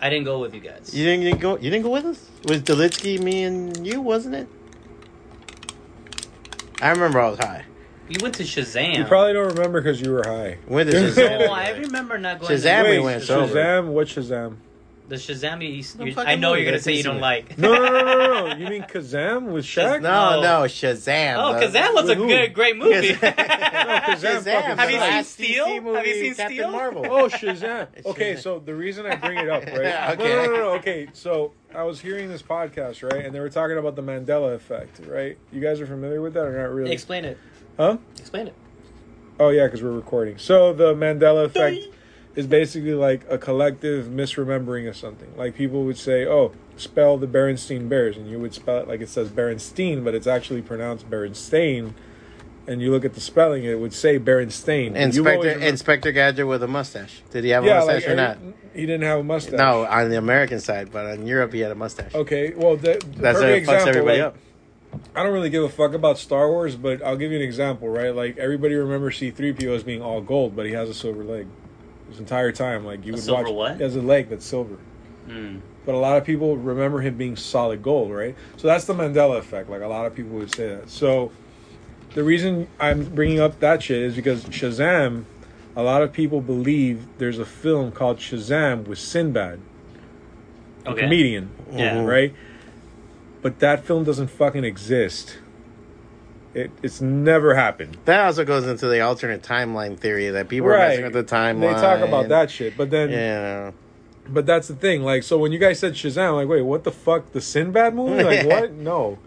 I 0.02 0.10
didn't 0.10 0.26
go 0.26 0.39
with 0.39 0.56
you 0.56 0.62
guys. 0.62 0.95
You 0.95 1.06
didn't, 1.06 1.22
you 1.22 1.30
didn't 1.30 1.41
go. 1.41 1.58
You 1.58 1.70
didn't 1.70 1.84
go 1.84 1.91
with 1.91 2.06
us. 2.06 2.28
It 2.41 2.50
was 2.50 2.62
Delitsky, 2.64 3.22
me, 3.22 3.43
and 3.43 3.86
you, 3.86 4.02
wasn't 4.02 4.34
it? 4.34 4.47
I 6.82 6.89
remember 6.89 7.20
I 7.20 7.30
was 7.30 7.38
high. 7.38 7.66
You 8.10 8.18
went 8.22 8.36
to 8.36 8.43
Shazam. 8.43 8.97
You 8.97 9.05
probably 9.05 9.34
don't 9.34 9.53
remember 9.55 9.82
because 9.82 10.01
you 10.01 10.12
were 10.12 10.24
high. 10.26 10.57
Went 10.68 10.89
to 10.91 10.97
Shazam. 11.12 11.47
Oh, 11.47 11.53
I 11.53 11.70
remember 11.72 12.18
not 12.18 12.39
going. 12.39 12.51
Shazam, 12.57 12.84
to 12.84 12.89
we 12.89 12.95
the 12.97 13.03
went 13.03 13.22
Shazam. 13.24 13.26
sober. 13.28 13.53
Shazam. 13.53 13.88
What 13.88 14.07
Shazam? 14.07 14.55
The 15.07 15.16
Shazam. 15.16 15.62
You, 15.64 16.05
you, 16.05 16.14
I 16.20 16.36
know 16.36 16.53
you're 16.53 16.66
gonna 16.66 16.80
say 16.80 16.93
you 16.93 17.01
don't 17.01 17.20
like. 17.20 17.57
No, 17.57 17.74
no, 17.74 17.82
no, 17.84 18.03
no, 18.03 18.47
no. 18.49 18.55
You 18.57 18.68
mean 18.68 18.84
Kazam 18.84 19.45
with 19.51 19.66
Shaq? 19.66 20.01
No, 20.01 20.39
No. 20.39 20.41
no, 20.41 20.66
Shazam. 20.66 21.36
Oh, 21.38 21.60
the- 21.60 21.66
Kazam 21.66 21.93
was 21.95 22.03
a 22.05 22.07
With 22.10 22.18
who? 22.20 22.28
good, 22.28 22.53
great 22.53 22.78
movie. 22.78 23.10
Shazam. 23.14 23.34
Kazam 24.16 24.43
fucking 24.43 24.78
Have 24.78 24.89
you 24.91 24.99
seen 24.99 25.10
last 25.10 25.32
Steel? 25.32 25.66
DC 25.66 25.95
Have 25.95 26.05
you 26.07 26.14
seen 26.14 26.36
Captain 26.36 26.57
Steel? 26.57 26.72
Marvel. 26.72 27.05
Oh, 27.10 27.28
Shazam. 27.28 27.88
Okay, 28.05 28.36
so 28.36 28.60
the 28.60 28.76
reason 28.76 29.05
I 29.07 29.16
bring 29.16 29.38
it 29.39 29.49
up, 29.49 29.66
right? 29.66 29.82
Yeah, 29.84 30.16
No, 30.18 30.24
okay. 30.24 30.36
no, 30.36 30.45
no, 30.45 30.55
no, 30.57 30.70
Okay, 30.76 31.07
so 31.14 31.53
I 31.74 31.84
was 31.84 31.99
hearing 31.99 32.30
this 32.30 32.41
podcast, 32.43 33.01
right, 33.12 33.26
and 33.26 33.34
they 33.34 33.39
were 33.39 33.49
talking 33.49 33.78
about 33.78 33.95
the 33.95 34.03
Mandela 34.03 34.53
effect, 34.53 35.01
right? 35.07 35.38
You 35.51 35.60
guys 35.62 35.82
are 35.82 35.88
familiar 35.88 36.22
with 36.22 36.34
that 36.36 36.45
or 36.45 36.55
not 36.57 36.72
really? 36.74 36.91
Explain 36.91 37.26
it. 37.26 37.38
Huh? 37.80 37.97
Explain 38.17 38.47
it. 38.47 38.53
Oh 39.39 39.49
yeah, 39.49 39.65
because 39.67 39.82
we're 39.82 39.91
recording. 39.91 40.38
So 40.38 40.73
the 40.73 40.93
Mandela 40.93 41.45
effect 41.45 41.77
is 42.36 42.45
basically 42.45 42.93
like 42.93 43.21
a 43.30 43.38
collective 43.38 44.07
misremembering 44.07 44.89
of 44.89 44.97
something. 44.97 45.32
Like 45.38 45.55
people 45.55 45.86
would 45.86 45.97
say, 45.97 46.25
"Oh, 46.25 46.51
spell 46.75 47.17
the 47.17 47.25
Berenstein 47.25 47.88
Bears," 47.88 48.17
and 48.17 48.30
you 48.30 48.38
would 48.38 48.53
spell 48.53 48.80
it 48.80 48.88
like 48.89 48.99
it 48.99 49.07
says 49.07 49.30
Berenstein, 49.30 50.03
but 50.03 50.13
it's 50.13 50.27
actually 50.27 50.61
pronounced 50.61 51.09
Berenstain. 51.09 51.93
And 52.67 52.82
you 52.84 52.91
look 52.91 53.03
at 53.05 53.13
the 53.15 53.21
spelling, 53.21 53.63
it 53.63 53.80
would 53.80 53.93
say 53.93 54.19
Berenstain. 54.19 54.93
but 54.93 54.99
you 54.99 55.01
always 55.01 55.15
Inspector 55.15 55.39
remember- 55.47 55.65
Inspector 55.65 56.11
Gadget 56.11 56.45
with 56.47 56.61
a 56.61 56.67
mustache. 56.67 57.21
Did 57.32 57.43
he 57.45 57.49
have 57.51 57.63
a 57.63 57.67
mustache 57.67 57.88
like 57.95 58.03
or 58.03 58.11
every- 58.11 58.15
not? 58.23 58.38
he 58.75 58.82
didn't 58.86 59.03
have 59.03 59.19
a 59.19 59.23
mustache. 59.23 59.57
No, 59.57 59.86
on 59.86 60.09
the 60.09 60.17
American 60.17 60.59
side, 60.59 60.91
but 60.91 61.05
on 61.05 61.25
Europe 61.25 61.53
he 61.53 61.61
had 61.61 61.71
a 61.71 61.75
mustache. 61.75 62.13
Okay, 62.13 62.53
well, 62.55 62.75
the, 62.75 62.99
the 63.15 63.21
That's 63.21 63.39
perfect 63.39 63.67
what 63.67 63.73
fucks 63.73 63.80
example, 63.80 63.88
everybody 63.89 64.21
like, 64.21 64.27
up. 64.27 64.38
I 65.16 65.24
don't 65.24 65.34
really 65.34 65.50
give 65.50 65.64
a 65.64 65.70
fuck 65.70 65.94
about 65.94 66.18
Star 66.18 66.50
Wars, 66.50 66.76
but 66.76 67.02
I'll 67.04 67.18
give 67.18 67.32
you 67.32 67.38
an 67.38 67.44
example, 67.44 67.90
right? 67.90 68.14
Like 68.16 68.38
everybody 68.38 68.76
remembers 68.76 69.18
C-3PO 69.18 69.76
as 69.76 69.84
being 69.84 70.02
all 70.02 70.22
gold, 70.22 70.56
but 70.56 70.66
he 70.66 70.72
has 70.74 70.90
a 70.90 70.94
silver 70.94 71.24
leg. 71.24 71.48
This 72.10 72.20
entire 72.20 72.52
time, 72.52 72.86
like 72.86 73.06
you 73.06 73.12
A 73.14 73.16
would 73.16 73.24
silver 73.24 73.44
watch, 73.44 73.52
what? 73.54 73.78
he 73.78 73.84
has 73.84 73.96
a 73.96 74.02
leg 74.02 74.30
that's 74.30 74.46
silver. 74.46 74.78
Mm. 75.28 75.62
But 75.86 75.96
a 75.96 75.98
lot 76.00 76.18
of 76.18 76.26
people 76.26 76.58
remember 76.58 77.02
him 77.02 77.18
being 77.18 77.36
solid 77.36 77.84
gold, 77.84 78.12
right? 78.12 78.36
So 78.58 78.68
that's 78.68 78.86
the 78.86 78.94
Mandela 78.94 79.38
effect. 79.38 79.70
Like 79.70 79.82
a 79.82 79.88
lot 79.88 80.06
of 80.06 80.16
people 80.16 80.32
would 80.38 80.52
say 80.52 80.68
that. 80.76 80.90
So 80.90 81.32
the 82.16 82.24
reason 82.24 82.68
I'm 82.80 83.04
bringing 83.06 83.40
up 83.40 83.60
that 83.60 83.84
shit 83.84 84.02
is 84.02 84.16
because 84.16 84.46
Shazam, 84.46 85.26
a 85.76 85.84
lot 85.84 86.02
of 86.02 86.12
people 86.12 86.42
believe 86.42 87.06
there's 87.20 87.38
a 87.40 87.46
film 87.46 87.92
called 87.92 88.18
Shazam 88.18 88.88
with 88.88 88.98
Sinbad, 89.00 89.60
a 90.86 90.90
Okay. 90.92 91.02
comedian, 91.02 91.50
Yeah. 91.72 92.04
Right? 92.04 92.34
But 93.42 93.60
that 93.60 93.86
film 93.86 94.04
doesn't 94.04 94.28
fucking 94.28 94.64
exist. 94.64 95.38
It, 96.54 96.72
it's 96.82 97.00
never 97.00 97.54
happened. 97.56 97.98
That 98.06 98.26
also 98.26 98.44
goes 98.44 98.66
into 98.66 98.88
the 98.88 99.02
alternate 99.02 99.44
timeline 99.44 99.98
theory 99.98 100.30
that 100.32 100.50
people 100.50 100.70
are 100.70 100.78
messing 100.78 101.04
with 101.04 101.14
the 101.14 101.24
timeline. 101.24 101.62
They 101.76 101.82
talk 101.82 102.00
about 102.02 102.30
that 102.30 102.50
shit, 102.52 102.76
but 102.76 102.90
then, 102.90 103.12
Yeah. 103.12 103.72
but 104.28 104.46
that's 104.48 104.68
the 104.68 104.76
thing. 104.76 105.04
Like, 105.04 105.22
so 105.24 105.38
when 105.38 105.52
you 105.52 105.60
guys 105.60 105.80
said 105.80 105.94
Shazam, 105.94 106.30
I'm 106.30 106.36
like, 106.36 106.48
wait, 106.48 106.64
what 106.64 106.84
the 106.84 106.92
fuck? 106.92 107.32
The 107.34 107.40
Sinbad 107.42 107.94
movie? 107.94 108.24
Like, 108.24 108.46
what? 108.48 108.72
No. 108.72 109.20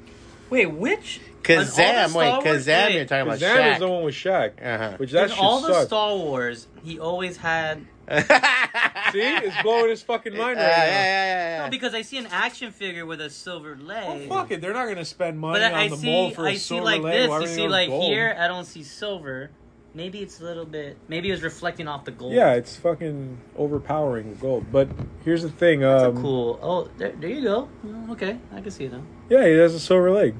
Wait, 0.50 0.66
which? 0.66 1.20
Kazam, 1.42 1.56
on 1.56 1.58
all 1.58 1.62
the 1.62 2.08
Star 2.08 2.18
wait, 2.18 2.44
Wars- 2.44 2.66
Kazam, 2.66 2.94
you're 2.94 3.04
talking 3.04 3.26
about 3.28 3.38
Shazam 3.38 3.56
Shaq. 3.56 3.72
is 3.74 3.78
the 3.78 3.88
one 3.88 4.02
with 4.04 4.14
Shaq, 4.14 4.50
Uh-huh. 4.74 4.94
which 4.98 5.10
that 5.12 5.30
in 5.30 5.38
all 5.38 5.60
the 5.60 5.72
sucked. 5.74 5.86
Star 5.86 6.16
Wars, 6.16 6.66
he 6.84 6.98
always 6.98 7.36
had. 7.38 7.86
See, 9.12 9.20
it's 9.20 9.62
blowing 9.62 9.90
his 9.90 10.02
fucking 10.02 10.36
mind 10.36 10.56
right 10.58 10.62
yeah, 10.64 10.76
now. 10.76 10.84
yeah, 10.84 11.04
yeah, 11.04 11.56
yeah. 11.58 11.64
No, 11.64 11.70
because 11.70 11.94
I 11.94 12.02
see 12.02 12.18
an 12.18 12.26
action 12.30 12.72
figure 12.72 13.04
with 13.06 13.20
a 13.20 13.30
silver 13.30 13.76
leg. 13.76 14.28
Well, 14.28 14.40
fuck 14.40 14.50
it. 14.50 14.60
They're 14.60 14.72
not 14.72 14.88
gonna 14.88 15.04
spend 15.04 15.38
money 15.38 15.60
But 15.60 15.72
on 15.72 15.78
I 15.78 15.88
the 15.88 15.96
see, 15.96 16.10
mold 16.10 16.34
for 16.34 16.46
a 16.46 16.50
I 16.50 16.52
see 16.54 16.58
silver 16.58 16.84
like 16.84 17.02
leg. 17.02 17.12
this. 17.14 17.28
Why 17.28 17.40
You 17.40 17.46
they 17.46 17.52
see, 17.54 17.64
on 17.64 17.70
like 17.70 17.88
gold? 17.88 18.04
here, 18.12 18.36
I 18.38 18.48
don't 18.48 18.64
see 18.64 18.82
silver. 18.82 19.50
Maybe 19.94 20.20
it's 20.20 20.40
a 20.40 20.44
little 20.44 20.64
bit. 20.64 20.96
Maybe 21.08 21.28
it 21.28 21.32
was 21.32 21.42
reflecting 21.42 21.86
off 21.86 22.06
the 22.06 22.12
gold. 22.12 22.32
Yeah, 22.32 22.54
it's 22.54 22.76
fucking 22.76 23.38
overpowering 23.56 24.30
with 24.30 24.40
gold. 24.40 24.66
But 24.72 24.88
here's 25.24 25.42
the 25.42 25.50
thing. 25.50 25.80
That's 25.80 26.04
Um, 26.04 26.16
a 26.16 26.20
cool. 26.20 26.58
Oh, 26.62 26.88
there, 26.96 27.12
there 27.12 27.28
you 27.28 27.42
go. 27.42 27.68
Oh, 27.86 28.12
Okay, 28.12 28.38
I 28.54 28.60
can 28.62 28.70
see 28.70 28.84
it 28.84 28.92
now. 28.92 29.02
Yeah, 29.28 29.46
he 29.46 29.52
has 29.52 29.74
a 29.74 29.80
silver 29.80 30.10
leg. 30.10 30.34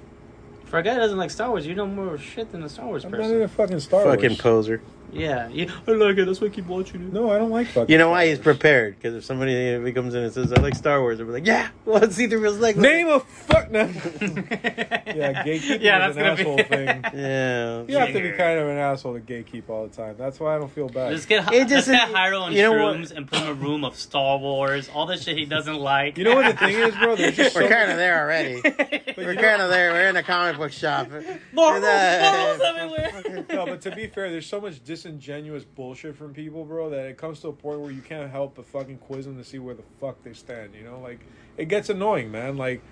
For 0.64 0.78
a 0.78 0.82
guy 0.82 0.94
that 0.94 1.00
doesn't 1.00 1.18
like 1.18 1.30
Star 1.30 1.50
Wars, 1.50 1.66
you 1.66 1.74
know 1.74 1.86
more 1.86 2.16
shit 2.16 2.50
than 2.50 2.62
a 2.62 2.68
Star 2.70 2.86
Wars 2.86 3.04
I'm 3.04 3.10
not 3.10 3.18
person. 3.20 3.36
in 3.36 3.42
a 3.42 3.48
fucking 3.48 3.80
Star 3.80 4.04
Wars. 4.04 4.14
Fucking 4.14 4.30
Wars. 4.30 4.40
poser. 4.40 4.82
Yeah, 5.12 5.48
you, 5.48 5.70
I 5.86 5.90
like 5.92 6.16
it. 6.16 6.24
That's 6.24 6.40
why 6.40 6.46
I 6.46 6.50
keep 6.50 6.66
watching 6.66 7.02
it. 7.02 7.12
no, 7.12 7.30
I 7.30 7.38
don't 7.38 7.50
like 7.50 7.66
fucking. 7.66 7.92
You 7.92 7.98
know 7.98 8.10
why 8.10 8.28
he's 8.28 8.38
prepared? 8.38 8.96
Because 8.96 9.14
if 9.14 9.24
somebody 9.24 9.52
if 9.54 9.84
he 9.84 9.92
comes 9.92 10.14
in 10.14 10.24
and 10.24 10.32
says, 10.32 10.52
I 10.52 10.60
like 10.60 10.74
Star 10.74 11.00
Wars, 11.02 11.18
they'll 11.18 11.26
be 11.26 11.32
like, 11.34 11.46
yeah, 11.46 11.68
well, 11.84 12.00
let's 12.00 12.16
see 12.16 12.26
the 12.26 12.38
real 12.38 12.52
leg. 12.52 12.76
Name 12.78 13.08
a 13.08 13.20
fuck. 13.20 13.70
No. 13.70 13.80
yeah, 13.82 15.44
gatekeeping 15.44 15.80
Yeah, 15.82 16.08
is 16.08 16.14
that's 16.14 16.16
an 16.16 16.22
gonna 16.22 16.30
asshole 16.32 16.56
be. 16.56 16.62
thing. 16.64 16.86
Yeah. 17.14 17.82
You 17.88 17.96
have 17.98 18.08
to 18.12 18.20
be 18.22 18.30
kind 18.32 18.58
of 18.58 18.68
an 18.68 18.78
asshole 18.78 19.14
to 19.14 19.20
gatekeep 19.20 19.68
all 19.68 19.86
the 19.86 19.94
time. 19.94 20.14
That's 20.18 20.40
why 20.40 20.56
I 20.56 20.58
don't 20.58 20.70
feel 20.72 20.88
bad. 20.88 21.12
Let's 21.12 21.26
get, 21.26 21.46
It 21.52 21.58
let's 21.58 21.70
just- 21.70 21.88
get 21.88 22.08
Jayro 22.08 22.42
on 22.42 22.52
you 22.52 22.62
know 22.62 22.72
what? 22.72 22.96
shrooms 22.96 23.12
and 23.12 23.28
put 23.28 23.38
him 23.40 23.44
in 23.48 23.50
a 23.50 23.54
room 23.54 23.84
of 23.84 23.96
Star 23.96 24.38
Wars, 24.38 24.88
all 24.94 25.06
the 25.06 25.16
shit 25.16 25.36
he 25.36 25.44
doesn't 25.44 25.76
like. 25.78 26.16
You 26.18 26.24
know 26.24 26.36
what 26.36 26.52
the 26.52 26.56
thing 26.56 26.76
is, 26.76 26.94
bro? 26.96 27.16
There's 27.16 27.36
just 27.36 27.54
so 27.54 27.62
We're 27.62 27.68
kind 27.68 27.90
of 27.90 27.96
there 27.98 28.20
already. 28.22 28.60
We're 29.16 29.34
kind 29.34 29.60
of 29.62 29.70
there. 29.70 29.92
We're 29.92 30.08
in 30.08 30.16
a 30.16 30.22
comic 30.22 30.56
book 30.56 30.72
shop. 30.72 31.08
Marbles, 31.52 31.84
Uh, 31.84 32.56
marbles 32.58 32.62
everywhere. 32.66 33.44
no, 33.52 33.66
but 33.66 33.80
to 33.82 33.94
be 33.94 34.06
fair, 34.06 34.30
there's 34.30 34.46
so 34.46 34.60
much 34.60 34.82
disingenuous 35.02 35.64
bullshit 35.64 36.16
from 36.16 36.32
people, 36.32 36.64
bro, 36.64 36.90
that 36.90 37.06
it 37.06 37.16
comes 37.16 37.40
to 37.40 37.48
a 37.48 37.52
point 37.52 37.80
where 37.80 37.90
you 37.90 38.00
can't 38.00 38.30
help 38.30 38.54
but 38.54 38.64
fucking 38.66 38.98
quiz 38.98 39.24
them 39.24 39.36
to 39.36 39.44
see 39.44 39.58
where 39.58 39.74
the 39.74 39.82
fuck 40.00 40.22
they 40.22 40.32
stand. 40.32 40.74
You 40.74 40.84
know, 40.84 41.00
like 41.00 41.20
it 41.56 41.66
gets 41.66 41.90
annoying, 41.90 42.30
man. 42.30 42.56
Like, 42.56 42.82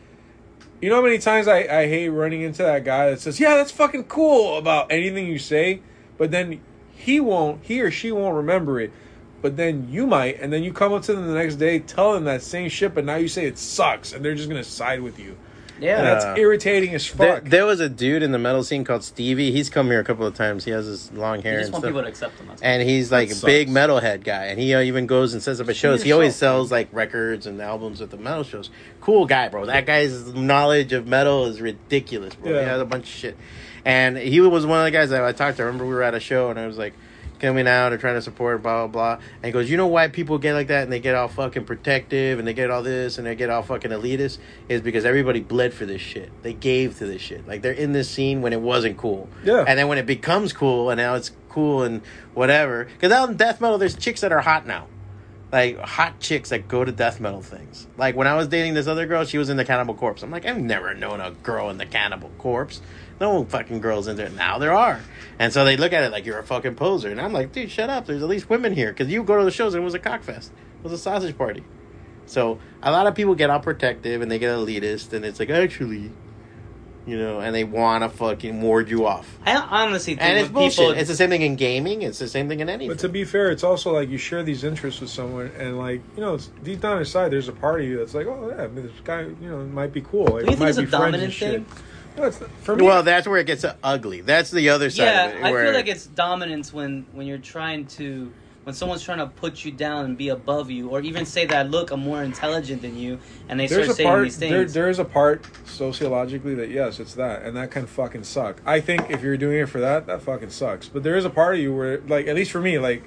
you 0.83 0.89
know 0.89 0.97
how 0.97 1.03
many 1.03 1.19
times 1.19 1.47
I 1.47 1.59
I 1.59 1.87
hate 1.87 2.09
running 2.09 2.43
into 2.43 2.63
that 2.63 2.85
guy 2.85 3.11
that 3.11 3.21
says, 3.21 3.39
"Yeah, 3.39 3.55
that's 3.55 3.71
fucking 3.71 4.05
cool" 4.05 4.59
about 4.59 4.91
anything 4.91 5.27
you 5.27 5.39
say, 5.39 5.83
but 6.19 6.31
then 6.33 6.61
he 6.93 7.21
won't, 7.21 7.65
he 7.65 7.81
or 7.81 7.91
she 7.91 8.11
won't 8.11 8.35
remember 8.35 8.81
it. 8.81 8.93
But 9.41 9.57
then 9.57 9.89
you 9.89 10.07
might, 10.07 10.39
and 10.41 10.53
then 10.53 10.63
you 10.63 10.73
come 10.73 10.93
up 10.93 11.03
to 11.03 11.15
them 11.15 11.27
the 11.27 11.35
next 11.35 11.57
day, 11.57 11.79
tell 11.79 12.13
them 12.13 12.25
that 12.25 12.43
same 12.43 12.69
shit, 12.69 12.95
but 12.95 13.07
now 13.07 13.17
you 13.17 13.29
say 13.29 13.47
it 13.47 13.57
sucks, 13.57 14.13
and 14.13 14.23
they're 14.23 14.35
just 14.35 14.49
gonna 14.49 14.65
side 14.65 15.01
with 15.01 15.19
you. 15.19 15.39
And 15.81 15.85
Yeah. 15.89 16.03
that's 16.03 16.25
Yeah. 16.25 16.37
irritating 16.37 16.95
as 16.95 17.07
fuck. 17.07 17.45
there 17.45 17.65
was 17.65 17.81
a 17.81 17.89
dude 17.89 18.23
in 18.23 18.33
the 18.33 18.39
metal 18.39 18.63
scene 18.63 18.85
called 18.85 19.03
Stevie. 19.03 19.51
He's 19.51 19.71
come 19.71 19.87
here 19.87 19.99
a 20.01 20.05
couple 20.05 20.27
of 20.27 20.35
times. 20.35 20.65
He 20.65 20.71
has 20.73 20.85
his 20.87 21.11
long 21.13 21.37
You 21.37 21.43
hair 21.43 21.55
just 21.61 21.67
and 21.69 21.73
want 21.73 21.83
stuff. 21.83 21.89
people 21.91 22.03
to 22.03 22.09
accept 22.09 22.39
him. 22.39 22.51
And 22.63 22.83
he's 22.89 23.11
like 23.11 23.31
a 23.31 23.35
big 23.47 23.69
metalhead 23.71 24.23
guy, 24.23 24.45
and 24.47 24.61
he 24.61 24.75
uh, 24.75 24.81
even 24.83 25.07
goes 25.07 25.33
and 25.33 25.43
sets 25.43 25.59
up 25.61 25.69
at 25.69 25.77
shows. 25.77 26.03
He 26.03 26.13
always 26.13 26.37
sells 26.37 26.71
like 26.71 26.89
records 26.93 27.47
and 27.47 27.61
albums 27.61 28.01
at 28.03 28.11
the 28.11 28.17
metal 28.19 28.45
shows. 28.45 28.69
Cool 29.01 29.25
guy, 29.27 29.49
bro. 29.49 29.67
That 29.67 29.87
guy's 29.87 30.35
knowledge 30.35 30.93
of 30.93 31.07
metal 31.07 31.47
is 31.47 31.61
ridiculous, 31.61 32.35
bro. 32.35 32.53
He 32.53 32.59
Yeah. 32.59 32.65
has 32.67 32.81
a 32.81 32.85
bunch 32.85 33.05
of 33.05 33.11
shit, 33.15 33.37
and 33.85 34.19
he 34.19 34.41
was 34.41 34.67
one 34.67 34.79
of 34.81 34.85
the 34.85 34.91
guys 34.91 35.11
that 35.11 35.25
I 35.25 35.33
talked 35.33 35.57
to. 35.57 35.63
I 35.63 35.67
remember 35.67 35.87
we 35.87 35.95
were 35.95 36.03
at 36.03 36.15
a 36.15 36.21
show, 36.21 36.51
and 36.51 36.59
I 36.59 36.67
was 36.67 36.77
like 36.77 36.93
coming 37.41 37.67
out 37.67 37.93
or 37.93 37.99
trying 37.99 38.15
to 38.15 38.23
support, 38.23 38.63
blah 38.63 38.87
blah 38.87 39.17
blah. 39.17 39.25
And 39.37 39.45
he 39.47 39.51
goes, 39.51 39.71
"You 39.71 39.77
know 39.77 39.87
why 39.87 40.09
people 40.09 40.39
get 40.39 40.55
like 40.55 40.69
that, 40.69 40.85
and 40.85 40.93
they 40.93 41.01
get 41.01 41.15
all 41.15 41.29
fucking 41.29 41.65
protective, 41.65 42.39
and 42.39 42.47
they 42.47 42.53
get 42.55 42.71
all 42.71 42.83
this, 42.83 43.19
and 43.19 43.27
they 43.27 43.35
get 43.35 43.51
all 43.51 43.63
fucking 43.63 43.91
elitist, 43.91 44.39
is 44.69 44.81
because 44.81 45.05
everybody 45.05 45.41
bled 45.41 45.73
for 45.75 45.87
this 45.87 46.01
shit. 46.01 46.31
They 46.43 46.53
gave 46.53 46.99
to 46.99 47.07
this 47.07 47.23
shit. 47.23 47.49
Like 47.49 47.63
they're 47.63 47.73
in 47.73 47.93
this 47.93 48.09
scene 48.11 48.43
when 48.43 48.53
it 48.53 48.61
wasn't 48.61 48.97
cool, 48.97 49.29
Yeah. 49.45 49.65
and 49.67 49.79
then 49.79 49.89
when 49.89 49.99
it 49.99 50.07
becomes 50.07 50.53
cool 50.53 50.91
and 50.91 50.99
now 50.99 51.15
it's 51.15 51.33
cool 51.49 51.83
and 51.83 52.01
whatever 52.35 52.85
because 52.85 53.11
out 53.11 53.29
in 53.29 53.37
death 53.37 53.61
metal 53.61 53.77
there's 53.77 53.97
chicks 53.97 54.21
that 54.21 54.31
are 54.31 54.41
hot 54.41 54.67
now 54.69 54.87
like 55.53 55.79
hot 55.79 56.21
chicks 56.21 56.51
that 56.51 56.69
go 56.69 56.85
to 56.85 56.93
death 56.93 57.21
metal 57.21 57.43
things. 57.43 57.87
Like 57.97 58.17
when 58.17 58.27
i 58.27 58.35
was 58.35 58.49
dating 58.49 58.75
this 58.75 58.87
other 58.87 59.07
girl 59.07 59.25
she 59.25 59.39
was 59.39 59.49
in 59.49 59.57
the 59.57 59.65
cannibal 59.65 59.95
corpse. 59.95 60.23
I'm 60.23 60.31
like 60.31 60.47
i've 60.47 60.59
never 60.59 60.95
known 60.95 61.21
a 61.21 61.31
girl 61.31 61.71
in 61.71 61.79
the 61.79 61.87
cannibal 61.87 62.31
corpse. 62.39 62.81
No 63.21 63.45
fucking 63.45 63.81
girls 63.81 64.09
in 64.09 64.17
there. 64.17 64.31
Now 64.31 64.59
there 64.59 64.73
are. 64.73 65.01
And 65.39 65.53
so 65.53 65.65
they 65.65 65.77
look 65.77 65.93
at 65.93 66.05
it 66.05 66.13
like 66.13 66.25
you're 66.25 66.39
a 66.39 66.45
fucking 66.45 66.77
poser. 66.77 67.11
And 67.11 67.21
i'm 67.21 67.33
like 67.33 67.53
dude 67.53 67.71
shut 67.71 67.91
up. 67.91 68.07
There's 68.07 68.23
at 68.23 68.29
least 68.29 68.49
women 68.49 68.75
here. 68.75 68.93
Because 68.93 69.09
you 69.09 69.23
go 69.23 69.39
to 69.39 69.45
the 69.45 69.51
shows 69.51 69.75
and 69.75 69.83
it 69.83 69.85
was 69.85 69.95
a 69.95 69.99
cockfest 69.99 70.51
it 70.51 70.85
was 70.85 70.93
a 70.93 70.99
sausage 70.99 71.37
party. 71.37 71.63
So 72.27 72.59
a 72.83 72.93
lot 72.93 73.07
of 73.07 73.15
people 73.15 73.35
get 73.35 73.51
all 73.51 73.61
protective 73.61 74.23
and 74.23 74.31
they 74.31 74.39
get 74.39 74.51
elitist 74.51 75.13
and 75.13 75.25
it's 75.25 75.41
like 75.41 75.51
actually 75.51 76.13
you 77.11 77.19
know, 77.19 77.41
and 77.41 77.53
they 77.53 77.65
want 77.65 78.05
to 78.05 78.09
fucking 78.09 78.63
ward 78.63 78.89
you 78.89 79.05
off. 79.05 79.29
I 79.45 79.57
honestly 79.57 80.15
think 80.15 80.23
And 80.23 80.39
it's 80.39 80.49
bullshit. 80.49 80.79
people 80.79 80.93
It's 80.93 81.09
the 81.09 81.17
same 81.17 81.29
thing 81.31 81.43
in 81.43 81.57
gaming. 81.57 82.03
It's 82.03 82.21
the 82.21 82.29
same 82.29 82.49
thing 82.49 82.61
in 82.61 82.69
anything. 82.69 82.89
But 82.89 83.01
to 83.01 83.09
be 83.09 83.25
fair, 83.25 83.51
it's 83.51 83.65
also 83.65 83.93
like 83.93 84.09
you 84.09 84.17
share 84.17 84.45
these 84.45 84.63
interests 84.63 85.01
with 85.01 85.11
someone, 85.11 85.51
and 85.59 85.77
like 85.77 86.01
you 86.15 86.21
know, 86.21 86.35
it's 86.35 86.47
deep 86.63 86.81
down 86.81 86.99
inside, 86.99 87.31
there's 87.31 87.49
a 87.49 87.53
part 87.53 87.81
of 87.81 87.87
you 87.87 87.99
that's 87.99 88.15
like, 88.15 88.29
oh 88.29 88.55
yeah, 88.57 88.63
I 88.63 88.69
mean, 88.69 88.87
this 88.87 88.93
guy, 89.03 89.23
you 89.23 89.37
know, 89.51 89.65
might 89.65 89.93
be 89.93 90.03
cool. 90.03 90.25
Like, 90.27 90.45
Do 90.45 90.53
you 90.53 90.57
think 90.57 90.61
might 90.61 90.69
it's 90.69 90.79
a 90.79 90.83
be 90.83 90.87
friends 90.87 91.03
dominant 91.05 91.35
thing? 91.35 91.67
No, 92.17 92.25
it's 92.25 92.41
for 92.63 92.77
me. 92.77 92.85
well, 92.85 93.03
that's 93.03 93.27
where 93.27 93.39
it 93.39 93.47
gets 93.47 93.65
ugly. 93.83 94.21
That's 94.21 94.51
the 94.51 94.69
other 94.71 94.91
side 94.91 95.05
yeah, 95.05 95.25
of 95.27 95.35
it. 95.37 95.45
I 95.45 95.65
feel 95.65 95.73
like 95.75 95.89
it's 95.89 96.07
dominance 96.07 96.73
when 96.73 97.07
when 97.13 97.27
you're 97.27 97.39
trying 97.39 97.87
to 97.87 98.33
when 98.71 98.77
someone's 98.77 99.03
trying 99.03 99.19
to 99.19 99.27
put 99.27 99.65
you 99.65 99.73
down 99.73 100.05
and 100.05 100.17
be 100.17 100.29
above 100.29 100.71
you, 100.71 100.91
or 100.91 101.01
even 101.01 101.27
say 101.27 101.45
that 101.45 101.73
look, 101.73 101.91
I'm 101.91 101.99
more 101.99 102.23
intelligent 102.23 102.83
than 102.83 102.97
you, 102.97 103.19
and 103.49 103.59
they 103.59 103.67
there's 103.67 103.87
start 103.87 103.97
saying 103.97 104.09
part 104.09 104.23
these 104.23 104.39
there, 104.39 104.61
things. 104.61 104.75
there 104.75 104.89
is 104.89 105.01
a 105.01 105.05
part 105.05 105.45
sociologically 105.65 106.55
that 106.55 106.71
yes 106.71 107.01
it's 107.01 107.15
that 107.15 107.43
and 107.43 107.57
that 107.57 107.71
can 107.71 107.87
fucking 107.87 108.23
suck 108.23 108.61
i 108.67 108.79
think 108.81 109.11
if 109.11 109.23
you're 109.23 109.37
doing 109.37 109.59
it 109.59 109.67
for 109.67 109.81
that 109.81 110.07
that 110.07 110.21
fucking 110.21 110.51
sucks 110.51 110.89
but 110.89 111.03
there 111.03 111.17
is 111.17 111.25
a 111.25 111.31
part 111.31 111.55
of 111.55 111.61
you 111.61 111.75
where 111.75 112.01
like 112.03 112.27
at 112.27 112.37
least 112.37 112.51
for 112.51 112.61
me 112.61 112.79
like 112.79 113.03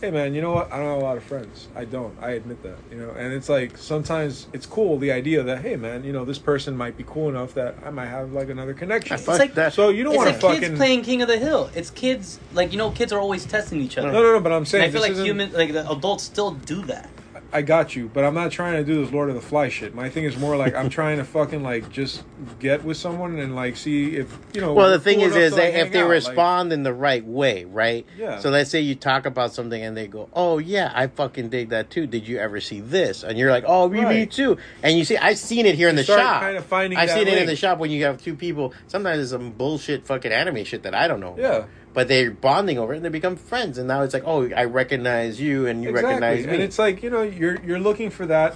hey 0.00 0.10
man 0.10 0.34
you 0.34 0.42
know 0.42 0.52
what 0.52 0.70
i 0.72 0.76
don't 0.76 0.86
have 0.86 0.98
a 0.98 1.04
lot 1.04 1.16
of 1.16 1.22
friends 1.22 1.68
i 1.74 1.84
don't 1.84 2.14
i 2.20 2.32
admit 2.32 2.62
that 2.62 2.76
you 2.90 2.96
know 2.98 3.10
and 3.12 3.32
it's 3.32 3.48
like 3.48 3.78
sometimes 3.78 4.46
it's 4.52 4.66
cool 4.66 4.98
the 4.98 5.10
idea 5.10 5.42
that 5.42 5.62
hey 5.62 5.74
man 5.76 6.04
you 6.04 6.12
know 6.12 6.24
this 6.24 6.38
person 6.38 6.76
might 6.76 6.96
be 6.98 7.04
cool 7.06 7.28
enough 7.30 7.54
that 7.54 7.74
i 7.84 7.88
might 7.90 8.06
have 8.06 8.32
like 8.32 8.50
another 8.50 8.74
connection 8.74 9.14
It's 9.14 9.26
like- 9.26 9.54
that. 9.54 9.72
so 9.72 9.88
you 9.88 10.04
don't 10.04 10.12
it's 10.14 10.18
want 10.18 10.28
like 10.30 10.40
to 10.40 10.46
kids 10.48 10.60
fucking 10.64 10.76
playing 10.76 11.02
King 11.02 11.22
of 11.22 11.28
the 11.28 11.38
Hill. 11.38 11.70
It's 11.74 11.90
kids 11.90 12.38
like 12.52 12.72
you 12.72 12.78
know, 12.78 12.90
kids 12.90 13.12
are 13.12 13.20
always 13.20 13.46
testing 13.46 13.80
each 13.80 13.96
other. 13.96 14.12
no 14.12 14.20
no 14.22 14.32
no 14.34 14.40
but 14.40 14.52
i'm 14.52 14.58
And 14.58 14.68
saying 14.68 14.84
I 14.84 14.86
feel 14.90 15.00
this 15.00 15.02
like 15.02 15.12
isn't- 15.12 15.24
human, 15.24 15.52
like 15.52 15.72
the 15.72 15.90
adults 15.90 16.24
still 16.24 16.50
do 16.52 16.82
that. 16.82 17.08
I 17.56 17.62
got 17.62 17.96
you, 17.96 18.10
but 18.12 18.22
I'm 18.22 18.34
not 18.34 18.50
trying 18.50 18.74
to 18.74 18.84
do 18.84 19.02
this 19.02 19.10
Lord 19.14 19.30
of 19.30 19.34
the 19.34 19.40
Fly 19.40 19.70
shit. 19.70 19.94
My 19.94 20.10
thing 20.10 20.24
is 20.24 20.36
more 20.36 20.58
like 20.58 20.74
I'm 20.74 20.90
trying 21.00 21.16
to 21.16 21.24
fucking 21.24 21.62
like 21.62 21.90
just 21.90 22.22
get 22.58 22.84
with 22.84 22.98
someone 22.98 23.38
and 23.38 23.54
like 23.56 23.78
see 23.78 24.14
if 24.16 24.38
you 24.52 24.60
know. 24.60 24.74
Well, 24.74 24.90
the 24.90 25.00
thing 25.00 25.20
cool 25.20 25.28
is, 25.28 25.36
is 25.36 25.52
to, 25.52 25.56
they, 25.56 25.74
if 25.80 25.90
they 25.90 26.00
out, 26.00 26.04
like- 26.04 26.10
respond 26.10 26.72
in 26.74 26.82
the 26.82 26.92
right 26.92 27.24
way, 27.24 27.64
right? 27.64 28.04
Yeah. 28.18 28.40
So 28.40 28.50
let's 28.50 28.68
say 28.70 28.80
you 28.80 28.94
talk 28.94 29.24
about 29.24 29.54
something 29.54 29.82
and 29.82 29.96
they 29.96 30.06
go, 30.06 30.28
"Oh 30.34 30.58
yeah, 30.58 30.92
I 30.94 31.06
fucking 31.06 31.48
dig 31.48 31.70
that 31.70 31.88
too. 31.88 32.06
Did 32.06 32.28
you 32.28 32.38
ever 32.38 32.60
see 32.60 32.80
this?" 32.80 33.22
And 33.22 33.38
you're 33.38 33.50
like, 33.50 33.64
"Oh, 33.66 33.88
me, 33.88 34.00
me 34.00 34.04
Right. 34.04 34.30
too." 34.30 34.58
And 34.82 34.98
you 34.98 35.06
see, 35.06 35.16
I've 35.16 35.38
seen 35.38 35.64
it 35.64 35.76
here 35.76 35.88
in 35.88 35.94
You 35.94 36.00
the 36.02 36.04
start 36.04 36.20
shop. 36.20 36.42
kinda 36.42 36.60
finding 36.60 36.98
I've 36.98 37.08
that 37.08 37.14
seen 37.18 37.28
it 37.28 37.38
in 37.38 37.46
the 37.46 37.56
shop 37.56 37.78
when 37.78 37.90
you 37.90 38.04
have 38.04 38.22
two 38.22 38.34
people. 38.34 38.74
Sometimes 38.86 39.20
it's 39.22 39.30
some 39.30 39.52
bullshit 39.52 40.04
fucking 40.06 40.30
anime 40.30 40.62
shit 40.64 40.82
that 40.82 40.94
I 40.94 41.08
don't 41.08 41.20
know. 41.20 41.36
Yeah. 41.38 41.64
But 41.96 42.08
they're 42.08 42.30
bonding 42.30 42.76
over 42.76 42.92
it 42.92 42.96
and 42.96 43.04
they 43.06 43.08
become 43.08 43.36
friends. 43.36 43.78
And 43.78 43.88
now 43.88 44.02
it's 44.02 44.12
like, 44.12 44.24
oh, 44.26 44.50
I 44.54 44.64
recognize 44.64 45.40
you 45.40 45.66
and 45.66 45.82
you 45.82 45.92
recognize 45.92 46.44
me. 46.44 46.52
and 46.52 46.62
it's 46.62 46.78
like 46.78 47.02
you 47.02 47.08
know 47.08 47.22
you're 47.22 47.58
you're 47.64 47.78
looking 47.78 48.10
for 48.10 48.26
that 48.26 48.54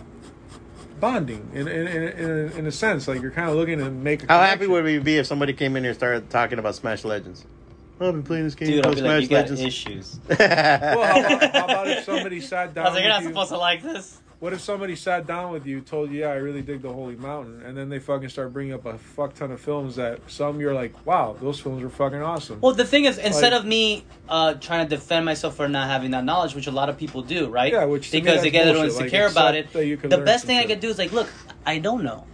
bonding 1.00 1.50
in 1.54 1.66
in 1.66 1.86
in, 1.86 2.02
in, 2.02 2.30
a, 2.30 2.58
in 2.58 2.66
a 2.66 2.70
sense 2.70 3.08
like 3.08 3.22
you're 3.22 3.30
kind 3.30 3.48
of 3.48 3.56
looking 3.56 3.78
to 3.78 3.90
make. 3.90 4.24
A 4.24 4.26
How 4.26 4.42
happy 4.42 4.66
would 4.66 4.84
we 4.84 4.98
be 4.98 5.16
if 5.16 5.26
somebody 5.26 5.54
came 5.54 5.74
in 5.76 5.84
here 5.84 5.92
and 5.92 5.98
started 5.98 6.28
talking 6.28 6.58
about 6.58 6.74
Smash 6.74 7.02
Legends? 7.02 7.46
Oh, 7.98 8.08
I've 8.08 8.12
been 8.12 8.22
playing 8.24 8.44
this 8.44 8.54
game 8.54 8.68
Dude, 8.68 8.78
I'll 8.80 8.92
called 8.92 8.96
be 8.96 9.02
like, 9.08 9.20
you 9.22 9.26
Smash 9.28 9.48
got 9.48 9.50
Legends. 9.50 9.60
issues. 9.62 10.20
Well, 10.28 10.36
how 10.38 11.36
about, 11.36 11.54
how 11.54 11.64
about 11.64 11.88
if 11.88 12.04
somebody 12.10 12.42
sat 12.42 12.74
down? 12.74 12.84
I 12.84 12.88
was 12.90 12.94
like, 12.94 13.04
you're 13.04 13.12
not 13.12 13.22
you, 13.22 13.28
supposed 13.28 13.48
to 13.52 13.56
like 13.56 13.82
this. 13.82 14.20
What 14.40 14.54
if 14.54 14.62
somebody 14.62 14.96
sat 14.96 15.26
down 15.26 15.52
with 15.52 15.66
you, 15.66 15.82
told 15.82 16.10
you, 16.10 16.20
"Yeah, 16.20 16.28
I 16.28 16.36
really 16.36 16.62
dig 16.62 16.80
the 16.80 16.90
Holy 16.90 17.14
Mountain," 17.14 17.62
and 17.62 17.76
then 17.76 17.90
they 17.90 17.98
fucking 17.98 18.30
start 18.30 18.54
bringing 18.54 18.72
up 18.72 18.86
a 18.86 18.96
fuck 18.96 19.34
ton 19.34 19.52
of 19.52 19.60
films 19.60 19.96
that 19.96 20.18
some 20.28 20.60
you're 20.60 20.72
like, 20.72 20.94
"Wow, 21.04 21.36
those 21.38 21.60
films 21.60 21.82
were 21.82 21.90
fucking 21.90 22.22
awesome." 22.22 22.58
Well, 22.62 22.72
the 22.72 22.86
thing 22.86 23.04
is, 23.04 23.18
instead 23.18 23.52
Like- 23.52 23.60
of 23.60 23.66
me 23.66 24.02
uh, 24.30 24.54
trying 24.54 24.88
to 24.88 24.96
defend 24.96 25.26
myself 25.26 25.56
for 25.56 25.68
not 25.68 25.88
having 25.88 26.12
that 26.12 26.24
knowledge, 26.24 26.54
which 26.54 26.66
a 26.66 26.70
lot 26.70 26.88
of 26.88 26.96
people 26.96 27.20
do, 27.20 27.48
right? 27.48 27.70
Yeah, 27.70 27.84
which 27.84 28.10
because 28.10 28.40
they 28.40 28.50
get 28.50 28.62
a 28.62 28.70
little 28.70 28.82
bullshit. 28.82 28.96
Like, 28.96 29.04
insecure 29.12 29.26
about 29.26 29.54
it. 29.56 29.70
that 29.74 29.84
you 29.84 29.98
can 29.98 30.08
The 30.08 30.18
best 30.18 30.46
thing 30.46 30.56
I 30.56 30.64
could 30.64 30.80
do 30.80 30.88
is 30.88 30.96
like, 30.96 31.12
look, 31.12 31.28
I 31.66 31.78
don't 31.78 32.02
know. 32.02 32.24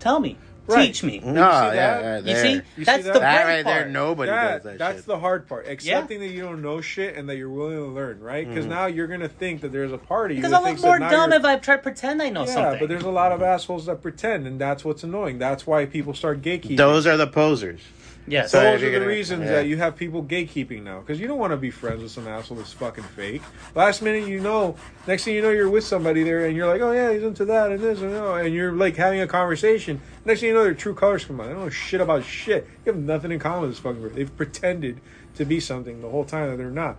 Tell 0.00 0.18
me. 0.18 0.36
Right. 0.66 0.86
Teach 0.86 1.02
me. 1.02 1.18
Mm-hmm. 1.18 1.34
No, 1.34 1.50
see 1.50 1.54
yeah, 1.56 1.70
that? 1.70 2.02
yeah, 2.02 2.16
You 2.18 2.22
there. 2.22 2.42
see, 2.44 2.52
You 2.76 2.84
that's 2.84 3.02
see 3.02 3.08
the 3.08 3.12
that? 3.14 3.20
that 3.20 3.44
great 3.44 3.54
right 3.56 3.64
there, 3.64 3.80
part. 3.82 3.90
nobody 3.90 4.30
that, 4.30 4.52
does 4.52 4.62
that 4.64 4.78
that's 4.78 4.98
shit. 4.98 5.06
the 5.06 5.18
hard 5.18 5.48
part. 5.48 5.66
Accepting 5.66 6.20
that 6.20 6.28
you 6.28 6.42
don't 6.42 6.62
know 6.62 6.80
shit 6.80 7.16
and 7.16 7.28
that 7.28 7.36
you're 7.36 7.50
willing 7.50 7.76
to 7.78 7.86
learn, 7.86 8.20
right? 8.20 8.46
Because 8.46 8.64
mm-hmm. 8.64 8.74
now 8.74 8.86
you're 8.86 9.08
gonna 9.08 9.28
think 9.28 9.60
that 9.62 9.72
there's 9.72 9.90
a 9.92 9.98
party 9.98 10.36
Because 10.36 10.52
that 10.52 10.58
I 10.58 10.60
look 10.60 10.66
thinks 10.68 10.82
more 10.82 10.98
now 11.00 11.10
dumb 11.10 11.30
you're- 11.30 11.40
if 11.40 11.44
I 11.44 11.56
try 11.56 11.76
to 11.76 11.82
pretend 11.82 12.22
I 12.22 12.28
know 12.30 12.44
yeah, 12.46 12.54
something. 12.54 12.78
but 12.78 12.88
there's 12.88 13.02
a 13.02 13.10
lot 13.10 13.32
of 13.32 13.42
assholes 13.42 13.86
that 13.86 14.02
pretend, 14.02 14.46
and 14.46 14.60
that's 14.60 14.84
what's 14.84 15.02
annoying. 15.02 15.38
That's 15.38 15.66
why 15.66 15.84
people 15.86 16.14
start 16.14 16.42
gatekeeping. 16.42 16.76
Those 16.76 17.06
are 17.08 17.16
the 17.16 17.26
posers. 17.26 17.80
Yes. 18.26 18.50
So- 18.50 18.60
Those 18.60 18.82
you're 18.82 18.98
the 19.00 19.06
reasons 19.06 19.44
yeah. 19.44 19.52
that 19.52 19.66
you 19.66 19.76
have 19.78 19.96
people 19.96 20.22
gatekeeping 20.22 20.82
now, 20.82 21.00
because 21.00 21.20
you 21.20 21.26
don't 21.26 21.38
want 21.38 21.52
to 21.52 21.56
be 21.56 21.70
friends 21.70 22.02
with 22.02 22.12
some 22.12 22.26
asshole 22.28 22.56
that's 22.56 22.72
fucking 22.72 23.04
fake. 23.04 23.42
Last 23.74 24.02
minute, 24.02 24.28
you 24.28 24.40
know, 24.40 24.76
next 25.06 25.24
thing 25.24 25.34
you 25.34 25.42
know, 25.42 25.50
you're 25.50 25.70
with 25.70 25.84
somebody 25.84 26.22
there, 26.22 26.46
and 26.46 26.56
you're 26.56 26.66
like, 26.66 26.80
oh 26.80 26.92
yeah, 26.92 27.12
he's 27.12 27.22
into 27.22 27.44
that 27.46 27.70
and 27.72 27.80
this 27.80 28.00
and 28.00 28.12
that, 28.14 28.44
and 28.44 28.54
you're 28.54 28.72
like 28.72 28.96
having 28.96 29.20
a 29.20 29.26
conversation. 29.26 30.00
Next 30.24 30.40
thing 30.40 30.50
you 30.50 30.54
know, 30.54 30.64
their 30.64 30.74
true 30.74 30.94
colors 30.94 31.24
come 31.24 31.40
out. 31.40 31.48
They 31.48 31.52
don't 31.52 31.64
know 31.64 31.70
shit 31.70 32.00
about 32.00 32.24
shit. 32.24 32.66
You 32.84 32.92
have 32.92 33.02
nothing 33.02 33.32
in 33.32 33.38
common 33.38 33.62
with 33.62 33.70
this 33.70 33.78
fucking. 33.80 34.00
person. 34.00 34.16
They've 34.16 34.36
pretended 34.36 35.00
to 35.36 35.44
be 35.44 35.60
something 35.60 36.00
the 36.00 36.08
whole 36.08 36.24
time 36.24 36.50
that 36.50 36.56
they're 36.56 36.70
not. 36.70 36.96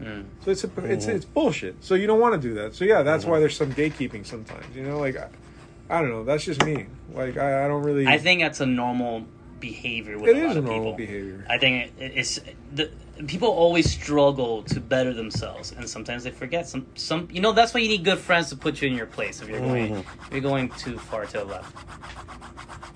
Mm. 0.00 0.24
So 0.44 0.50
it's 0.50 0.64
a, 0.64 0.70
it's 0.84 1.06
it's 1.06 1.24
bullshit. 1.24 1.82
So 1.82 1.94
you 1.94 2.06
don't 2.06 2.20
want 2.20 2.40
to 2.40 2.48
do 2.48 2.54
that. 2.54 2.74
So 2.74 2.84
yeah, 2.84 3.02
that's 3.02 3.24
why 3.24 3.40
there's 3.40 3.56
some 3.56 3.72
gatekeeping 3.72 4.26
sometimes. 4.26 4.66
You 4.74 4.82
know, 4.82 4.98
like 4.98 5.16
I, 5.16 5.28
I 5.88 6.00
don't 6.00 6.10
know. 6.10 6.24
That's 6.24 6.44
just 6.44 6.64
me. 6.64 6.86
Like 7.14 7.36
I, 7.36 7.64
I 7.64 7.68
don't 7.68 7.82
really. 7.82 8.06
I 8.06 8.18
think 8.18 8.42
that's 8.42 8.60
a 8.60 8.66
normal 8.66 9.24
behavior 9.60 10.18
with 10.18 10.30
it 10.30 10.36
a 10.36 10.40
lot 10.42 10.50
is 10.50 10.56
of 10.56 10.64
normal 10.64 10.92
people. 10.92 10.96
behavior. 11.06 11.46
I 11.48 11.58
think 11.58 11.92
it, 11.98 12.12
it's 12.14 12.40
the 12.72 12.90
people 13.26 13.48
always 13.48 13.90
struggle 13.90 14.62
to 14.64 14.80
better 14.80 15.12
themselves, 15.14 15.72
and 15.72 15.88
sometimes 15.88 16.24
they 16.24 16.30
forget. 16.30 16.68
Some, 16.68 16.86
some, 16.94 17.28
you 17.32 17.40
know, 17.40 17.52
that's 17.52 17.72
why 17.72 17.80
you 17.80 17.88
need 17.88 18.04
good 18.04 18.18
friends 18.18 18.50
to 18.50 18.56
put 18.56 18.82
you 18.82 18.88
in 18.88 18.94
your 18.94 19.06
place 19.06 19.40
if 19.40 19.48
you're 19.48 19.60
going, 19.60 19.92
Mm-hmm. 19.94 20.24
if 20.26 20.32
you're 20.32 20.40
going 20.42 20.68
too 20.70 20.98
far 20.98 21.24
to 21.26 21.32
the 21.38 21.44
left. 21.44 21.74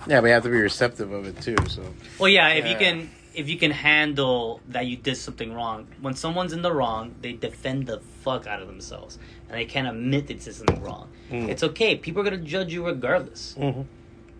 Yeah, 0.07 0.21
we 0.21 0.31
have 0.31 0.43
to 0.45 0.49
be 0.49 0.59
receptive 0.59 1.13
of 1.13 1.27
it 1.27 1.41
too. 1.41 1.57
So 1.69 1.83
Well, 2.19 2.29
yeah, 2.29 2.49
if 2.49 2.67
you 2.67 2.77
can, 2.77 3.11
if 3.35 3.49
you 3.49 3.57
can 3.59 3.71
handle 3.71 4.61
that 4.69 4.87
you 4.87 4.97
did 4.97 5.17
something 5.17 5.53
wrong. 5.55 5.87
When 6.01 6.15
someone's 6.15 6.53
in 6.53 6.63
the 6.63 6.73
wrong, 6.73 7.15
they 7.21 7.33
defend 7.33 7.87
the 7.87 8.01
fuck 8.23 8.47
out 8.47 8.61
of 8.61 8.67
themselves, 8.69 9.19
and 9.49 9.59
they 9.59 9.65
can't 9.67 9.87
admit 9.87 10.27
they 10.27 10.35
did 10.35 10.55
something 10.55 10.83
wrong. 10.83 11.09
Mm. 11.31 11.49
It's 11.49 11.63
okay. 11.63 11.97
People 11.97 12.23
are 12.23 12.25
gonna 12.25 12.39
judge 12.39 12.73
you 12.73 12.85
regardless. 12.85 13.55
Mhm. 13.59 13.87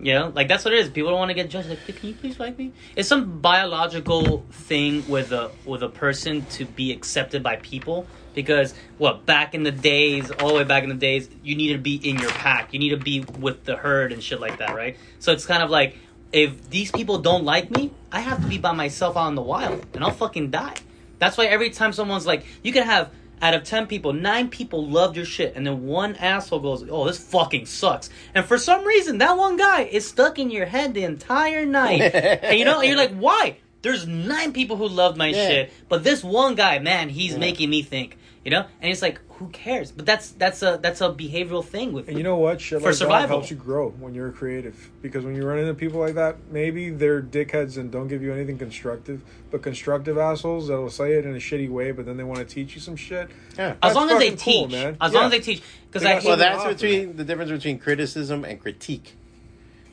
You 0.03 0.15
know, 0.15 0.33
like 0.35 0.49
that's 0.49 0.65
what 0.65 0.73
it 0.73 0.79
is. 0.79 0.89
People 0.89 1.11
don't 1.11 1.19
want 1.19 1.29
to 1.29 1.35
get 1.35 1.51
judged. 1.51 1.69
Like, 1.69 1.85
can 1.85 2.09
you 2.09 2.15
please 2.15 2.41
like 2.41 2.57
me? 2.57 2.73
It's 2.97 3.09
some 3.09 3.41
biological 3.41 4.47
thing 4.51 5.07
with 5.09 5.33
a 5.33 5.51
with 5.67 5.83
a 5.83 5.89
person 5.89 6.47
to 6.53 6.65
be 6.65 6.93
accepted 6.93 7.43
by 7.43 7.57
people. 7.57 8.07
Because 8.35 8.75
what 8.97 9.27
back 9.27 9.55
in 9.55 9.63
the 9.63 9.73
days, 9.73 10.31
all 10.31 10.49
the 10.49 10.55
way 10.55 10.65
back 10.65 10.85
in 10.85 10.89
the 10.89 10.95
days, 10.95 11.29
you 11.43 11.55
need 11.57 11.73
to 11.73 11.79
be 11.79 11.97
in 11.97 12.19
your 12.19 12.31
pack. 12.31 12.73
You 12.73 12.79
need 12.79 12.91
to 12.91 12.97
be 12.97 13.21
with 13.21 13.65
the 13.65 13.77
herd 13.77 14.13
and 14.13 14.23
shit 14.23 14.41
like 14.41 14.59
that, 14.59 14.75
right? 14.75 14.97
So 15.19 15.33
it's 15.33 15.45
kind 15.45 15.63
of 15.63 15.69
like 15.69 15.99
if 16.33 16.71
these 16.71 16.91
people 16.91 17.19
don't 17.19 17.45
like 17.45 17.71
me, 17.71 17.93
I 18.13 18.21
have 18.21 18.41
to 18.41 18.49
be 18.49 18.59
by 18.59 18.73
myself 18.73 19.17
out 19.17 19.29
in 19.29 19.35
the 19.35 19.43
wild, 19.43 19.85
and 19.95 20.05
I'll 20.05 20.13
fucking 20.13 20.51
die. 20.51 20.77
That's 21.19 21.37
why 21.37 21.47
every 21.47 21.71
time 21.71 21.93
someone's 21.93 22.27
like, 22.27 22.47
you 22.63 22.73
can 22.73 22.85
have 22.85 23.11
out 23.43 23.55
of 23.55 23.65
10 23.65 23.87
people, 23.87 24.13
9 24.13 24.49
people 24.49 24.87
loved 24.87 25.17
your 25.17 25.25
shit, 25.25 25.55
and 25.57 25.67
then 25.67 25.87
one 25.87 26.15
asshole 26.17 26.61
goes, 26.61 26.85
oh, 26.91 27.07
this 27.07 27.19
fucking 27.19 27.67
sucks. 27.67 28.11
And 28.35 28.45
for 28.45 28.59
some 28.59 28.85
reason, 28.85 29.19
that 29.19 29.37
one 29.37 29.57
guy 29.57 29.83
is 29.83 30.07
stuck 30.07 30.39
in 30.39 30.51
your 30.51 30.67
head 30.67 30.93
the 30.95 31.05
entire 31.05 31.65
night. 31.65 32.01
and 32.15 32.59
you 32.59 32.65
know, 32.65 32.83
you're 32.83 32.97
like, 32.97 33.15
why? 33.15 33.57
There's 33.83 34.07
9 34.07 34.53
people 34.53 34.77
who 34.77 34.89
loved 34.89 35.17
my 35.17 35.29
Yeah. 35.29 35.49
shit, 35.49 35.73
but 35.89 36.05
this 36.05 36.23
one 36.23 36.55
guy, 36.55 36.79
man, 36.81 37.09
he's 37.09 37.39
making 37.39 37.71
me 37.71 37.83
think. 37.83 38.19
You 38.45 38.51
know? 38.51 38.65
And 38.81 38.91
it's 38.91 39.03
like, 39.03 39.21
who 39.33 39.49
cares? 39.49 39.93
But 39.93 40.07
that's 40.07 40.31
that's 40.31 40.63
a 40.63 40.79
that's 40.81 41.03
a 41.03 41.11
behavioral 41.11 41.63
thing 41.65 41.93
with 41.93 42.09
And 42.09 42.17
you 42.17 42.23
know 42.25 42.37
what? 42.37 42.59
Shit 42.61 42.81
For 42.81 42.87
like 42.87 42.95
survival. 42.95 43.21
that 43.21 43.29
helps 43.29 43.51
you 43.51 43.57
grow 43.57 43.91
when 43.91 44.15
you're 44.15 44.33
creative. 44.33 44.91
Because 45.03 45.25
when 45.27 45.35
you 45.35 45.47
run 45.47 45.59
into 45.59 45.75
people 45.75 46.01
like 46.01 46.15
that, 46.15 46.37
maybe 46.51 46.89
they're 46.89 47.21
dickheads 47.21 47.77
and 47.77 47.91
don't 47.91 48.09
give 48.09 48.23
you 48.23 48.33
anything 48.33 48.57
constructive. 48.57 49.21
But 49.51 49.63
constructive 49.63 50.17
assholes 50.17 50.69
that'll 50.69 50.89
say 50.89 51.13
it 51.15 51.27
in 51.27 51.33
a 51.33 51.39
shitty 51.39 51.69
way, 51.69 51.93
but 51.93 52.07
then 52.07 52.17
they 52.17 52.25
want 52.25 52.39
to 52.39 52.47
teach 52.47 52.75
you 52.75 52.81
some 52.81 52.97
shit. 52.97 53.29
yeah. 53.59 53.75
as 53.83 53.95
long 53.95 54.09
as 54.11 54.19
they 54.19 54.31
cool, 54.31 54.69
teach. 54.69 54.73
man. 54.73 54.97
As 55.01 55.13
Yeah. 55.13 55.19
long 55.19 55.27
as 55.27 55.33
they 55.33 55.41
teach. 55.41 55.63
Because 55.91 56.05
I 56.07 56.21
Well, 56.27 56.37
that's 56.39 56.57
to 56.63 56.69
offer. 56.71 56.73
between 56.75 57.17
the 57.17 57.25
difference 57.25 57.51
between 57.51 57.79
criticism 57.79 58.45
and 58.45 58.59
critique. 58.61 59.17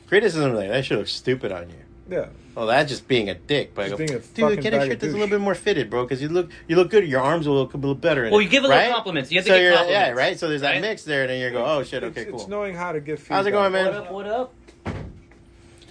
Criticism, 0.06 0.54
like 0.54 0.68
that 0.68 0.84
shit 0.86 0.96
looks 0.96 1.12
stupid 1.12 1.52
on 1.52 1.68
you. 1.68 1.74
Yeah. 2.08 2.26
Oh, 2.56 2.66
that's 2.66 2.90
just 2.90 3.06
being 3.06 3.28
a 3.28 3.34
dick. 3.34 3.74
But 3.74 3.82
I 3.84 3.88
Just 3.88 3.98
go, 3.98 4.06
being 4.06 4.18
a 4.18 4.22
dude, 4.22 4.34
fucking 4.36 4.60
get 4.60 4.74
a 4.74 4.76
shirt 4.80 4.92
of 4.94 5.00
that's 5.00 5.12
a 5.12 5.16
little 5.16 5.28
bit 5.28 5.40
more 5.40 5.54
fitted, 5.54 5.90
bro, 5.90 6.04
because 6.04 6.20
you 6.20 6.28
look 6.28 6.50
you 6.66 6.74
look 6.76 6.90
good. 6.90 7.06
Your 7.06 7.20
arms 7.20 7.46
will 7.46 7.56
look 7.56 7.74
a 7.74 7.76
little 7.76 7.94
better. 7.94 8.24
In 8.24 8.32
Well, 8.32 8.40
it, 8.40 8.44
you 8.44 8.48
give 8.48 8.64
a 8.64 8.66
little 8.66 8.82
right? 8.82 8.92
compliments. 8.92 9.30
You 9.30 9.38
have 9.38 9.44
to 9.44 9.50
so 9.50 9.54
give 9.56 9.62
you're, 9.62 9.72
compliments. 9.74 10.06
Yeah, 10.08 10.10
right. 10.12 10.38
So 10.38 10.48
there's 10.48 10.62
that 10.62 10.72
right? 10.72 10.80
mix 10.80 11.04
there, 11.04 11.22
and 11.22 11.30
then 11.30 11.40
you 11.40 11.50
go, 11.50 11.64
oh 11.64 11.82
shit, 11.84 12.02
okay, 12.02 12.22
it's 12.22 12.30
cool. 12.30 12.40
It's 12.40 12.48
knowing 12.48 12.74
how 12.74 12.92
to 12.92 13.00
give 13.00 13.20
feedback. 13.20 13.36
How's 13.36 13.46
it 13.46 13.50
going, 13.52 13.72
man? 13.72 13.86
What 13.86 13.94
up? 13.94 14.12
What 14.12 14.26
up? 14.26 14.54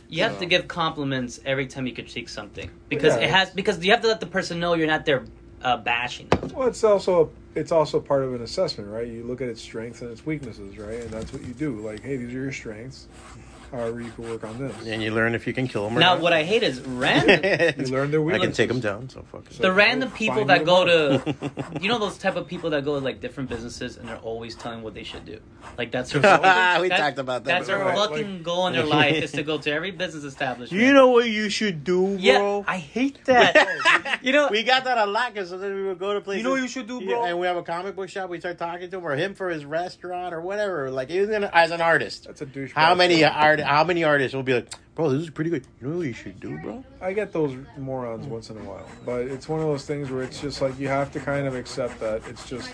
You 0.09 0.23
have 0.23 0.33
So- 0.33 0.39
to 0.39 0.45
give 0.45 0.67
compliments 0.67 1.39
every 1.45 1.67
time 1.67 1.85
you 1.87 1.93
critique 1.93 2.29
something 2.29 2.69
because 2.89 3.15
Yeah. 3.15 3.23
it 3.23 3.29
has 3.29 3.49
because 3.51 3.83
you 3.83 3.91
have 3.91 4.01
to 4.01 4.07
let 4.07 4.19
the 4.19 4.25
person 4.27 4.59
know 4.59 4.73
you're 4.73 4.87
not 4.87 5.05
there 5.05 5.23
uh, 5.61 5.77
bashing 5.77 6.27
them. 6.29 6.51
Well, 6.53 6.67
it's 6.67 6.83
also 6.83 7.31
it's 7.55 7.71
also 7.71 7.99
part 7.99 8.23
of 8.23 8.33
an 8.33 8.41
assessment, 8.41 8.89
right? 8.89 9.07
You 9.07 9.23
look 9.23 9.41
at 9.41 9.47
its 9.47 9.61
strengths 9.61 10.01
and 10.01 10.11
its 10.11 10.25
weaknesses, 10.25 10.77
right? 10.77 10.99
And 10.99 11.09
that's 11.11 11.33
what 11.33 11.43
you 11.43 11.53
do. 11.53 11.77
Like, 11.79 12.03
hey, 12.03 12.17
these 12.17 12.29
are 12.29 12.41
your 12.43 12.51
strengths. 12.51 13.07
However, 13.71 14.01
you 14.01 14.11
can 14.11 14.29
work 14.29 14.43
on 14.43 14.57
this. 14.59 14.75
And 14.87 15.03
you 15.03 15.11
learn 15.13 15.35
if 15.35 15.45
you 15.45 15.53
can 15.53 15.67
kill 15.67 15.83
them 15.85 15.97
or 15.97 15.99
not. 15.99 16.05
Now, 16.05 16.13
not. 16.15 16.23
what 16.23 16.33
I 16.33 16.43
hate 16.43 16.63
is 16.63 16.79
random. 16.81 17.41
You 17.87 17.91
learn 17.93 18.11
their 18.11 18.25
I 18.33 18.39
can 18.39 18.51
take 18.51 18.67
them 18.69 18.79
down, 18.79 19.09
so 19.09 19.23
fuck 19.31 19.45
it. 19.51 19.57
the 19.59 19.71
random 19.71 20.09
people 20.11 20.45
that 20.45 20.65
go 20.65 20.85
to 20.85 21.35
you 21.81 21.89
know 21.89 21.99
those 21.99 22.17
type 22.17 22.35
of 22.35 22.47
people 22.47 22.69
that 22.71 22.83
go 22.85 22.97
to 22.99 23.03
like 23.05 23.19
different 23.21 23.49
businesses 23.49 23.97
and 23.97 24.07
they're 24.07 24.17
always 24.17 24.55
telling 24.55 24.81
what 24.81 24.93
they 24.93 25.03
should 25.03 25.25
do 25.25 25.39
like 25.77 25.91
that's 25.91 26.11
their 26.11 26.21
we 26.21 26.27
that's- 26.27 26.99
talked 26.99 27.19
about 27.19 27.43
that. 27.43 27.51
that's 27.59 27.67
their 27.67 27.79
before. 27.83 27.95
fucking 28.07 28.33
Like- 28.35 28.43
goal 28.43 28.67
in 28.67 28.73
their 28.73 28.85
life 28.85 29.23
is 29.23 29.31
to 29.33 29.43
go 29.43 29.57
to 29.57 29.71
every 29.71 29.91
business 29.91 30.23
establishment 30.23 30.81
You 30.81 30.93
know 30.93 31.09
what 31.09 31.29
you 31.29 31.49
should 31.49 31.83
do, 31.83 32.01
bro? 32.15 32.17
yeah 32.17 32.63
i 32.67 32.77
hate 32.77 33.23
that 33.25 34.19
you 34.21 34.31
know 34.31 34.47
we 34.49 34.63
got 34.63 34.83
that 34.85 34.97
a 34.97 35.05
lot 35.05 35.33
because 35.33 35.49
sometimes 35.49 35.75
we 35.75 35.83
would 35.83 35.99
go 35.99 36.13
to 36.13 36.21
places. 36.21 36.37
You 36.39 36.43
know 36.43 36.51
what 36.51 36.61
you 36.61 36.67
should 36.67 36.87
do, 36.87 36.99
Yeah, 37.01 37.15
bro? 37.15 37.25
and 37.25 37.39
we 37.39 37.47
have 37.47 37.57
a 37.57 37.63
comic 37.63 37.95
book 37.95 38.09
shop. 38.09 38.29
We 38.29 38.39
start 38.39 38.57
talking 38.57 38.89
to 38.89 38.97
him, 38.97 39.05
or 39.05 39.15
him 39.15 39.33
for 39.35 39.49
his 39.49 39.65
restaurant, 39.65 40.33
or 40.33 40.41
whatever. 40.41 40.89
Like 40.89 41.09
even 41.11 41.43
as 41.43 41.71
an 41.71 41.81
artist, 41.81 42.25
That's 42.25 42.41
a 42.41 42.45
douche. 42.45 42.71
how 42.73 42.95
many 42.95 43.23
art? 43.59 43.69
How 43.69 43.83
many 43.83 44.03
artists 44.03 44.35
will 44.35 44.43
be 44.43 44.53
like, 44.53 44.69
bro, 44.95 45.09
this 45.09 45.21
is 45.21 45.29
pretty 45.29 45.49
good. 45.49 45.65
You 45.81 45.87
know 45.89 45.97
what 45.97 46.07
you 46.07 46.13
should 46.13 46.39
do, 46.39 46.57
bro? 46.59 46.83
I 47.01 47.13
get 47.13 47.31
those 47.31 47.55
morons 47.77 48.25
once 48.27 48.49
in 48.49 48.57
a 48.57 48.63
while, 48.63 48.87
but 49.05 49.21
it's 49.21 49.47
one 49.47 49.59
of 49.59 49.65
those 49.67 49.85
things 49.85 50.09
where 50.11 50.23
it's 50.23 50.39
just 50.41 50.61
like 50.61 50.77
you 50.79 50.87
have 50.87 51.11
to 51.13 51.19
kind 51.19 51.45
of 51.47 51.55
accept 51.55 51.99
that 51.99 52.21
it's 52.27 52.47
just 52.49 52.71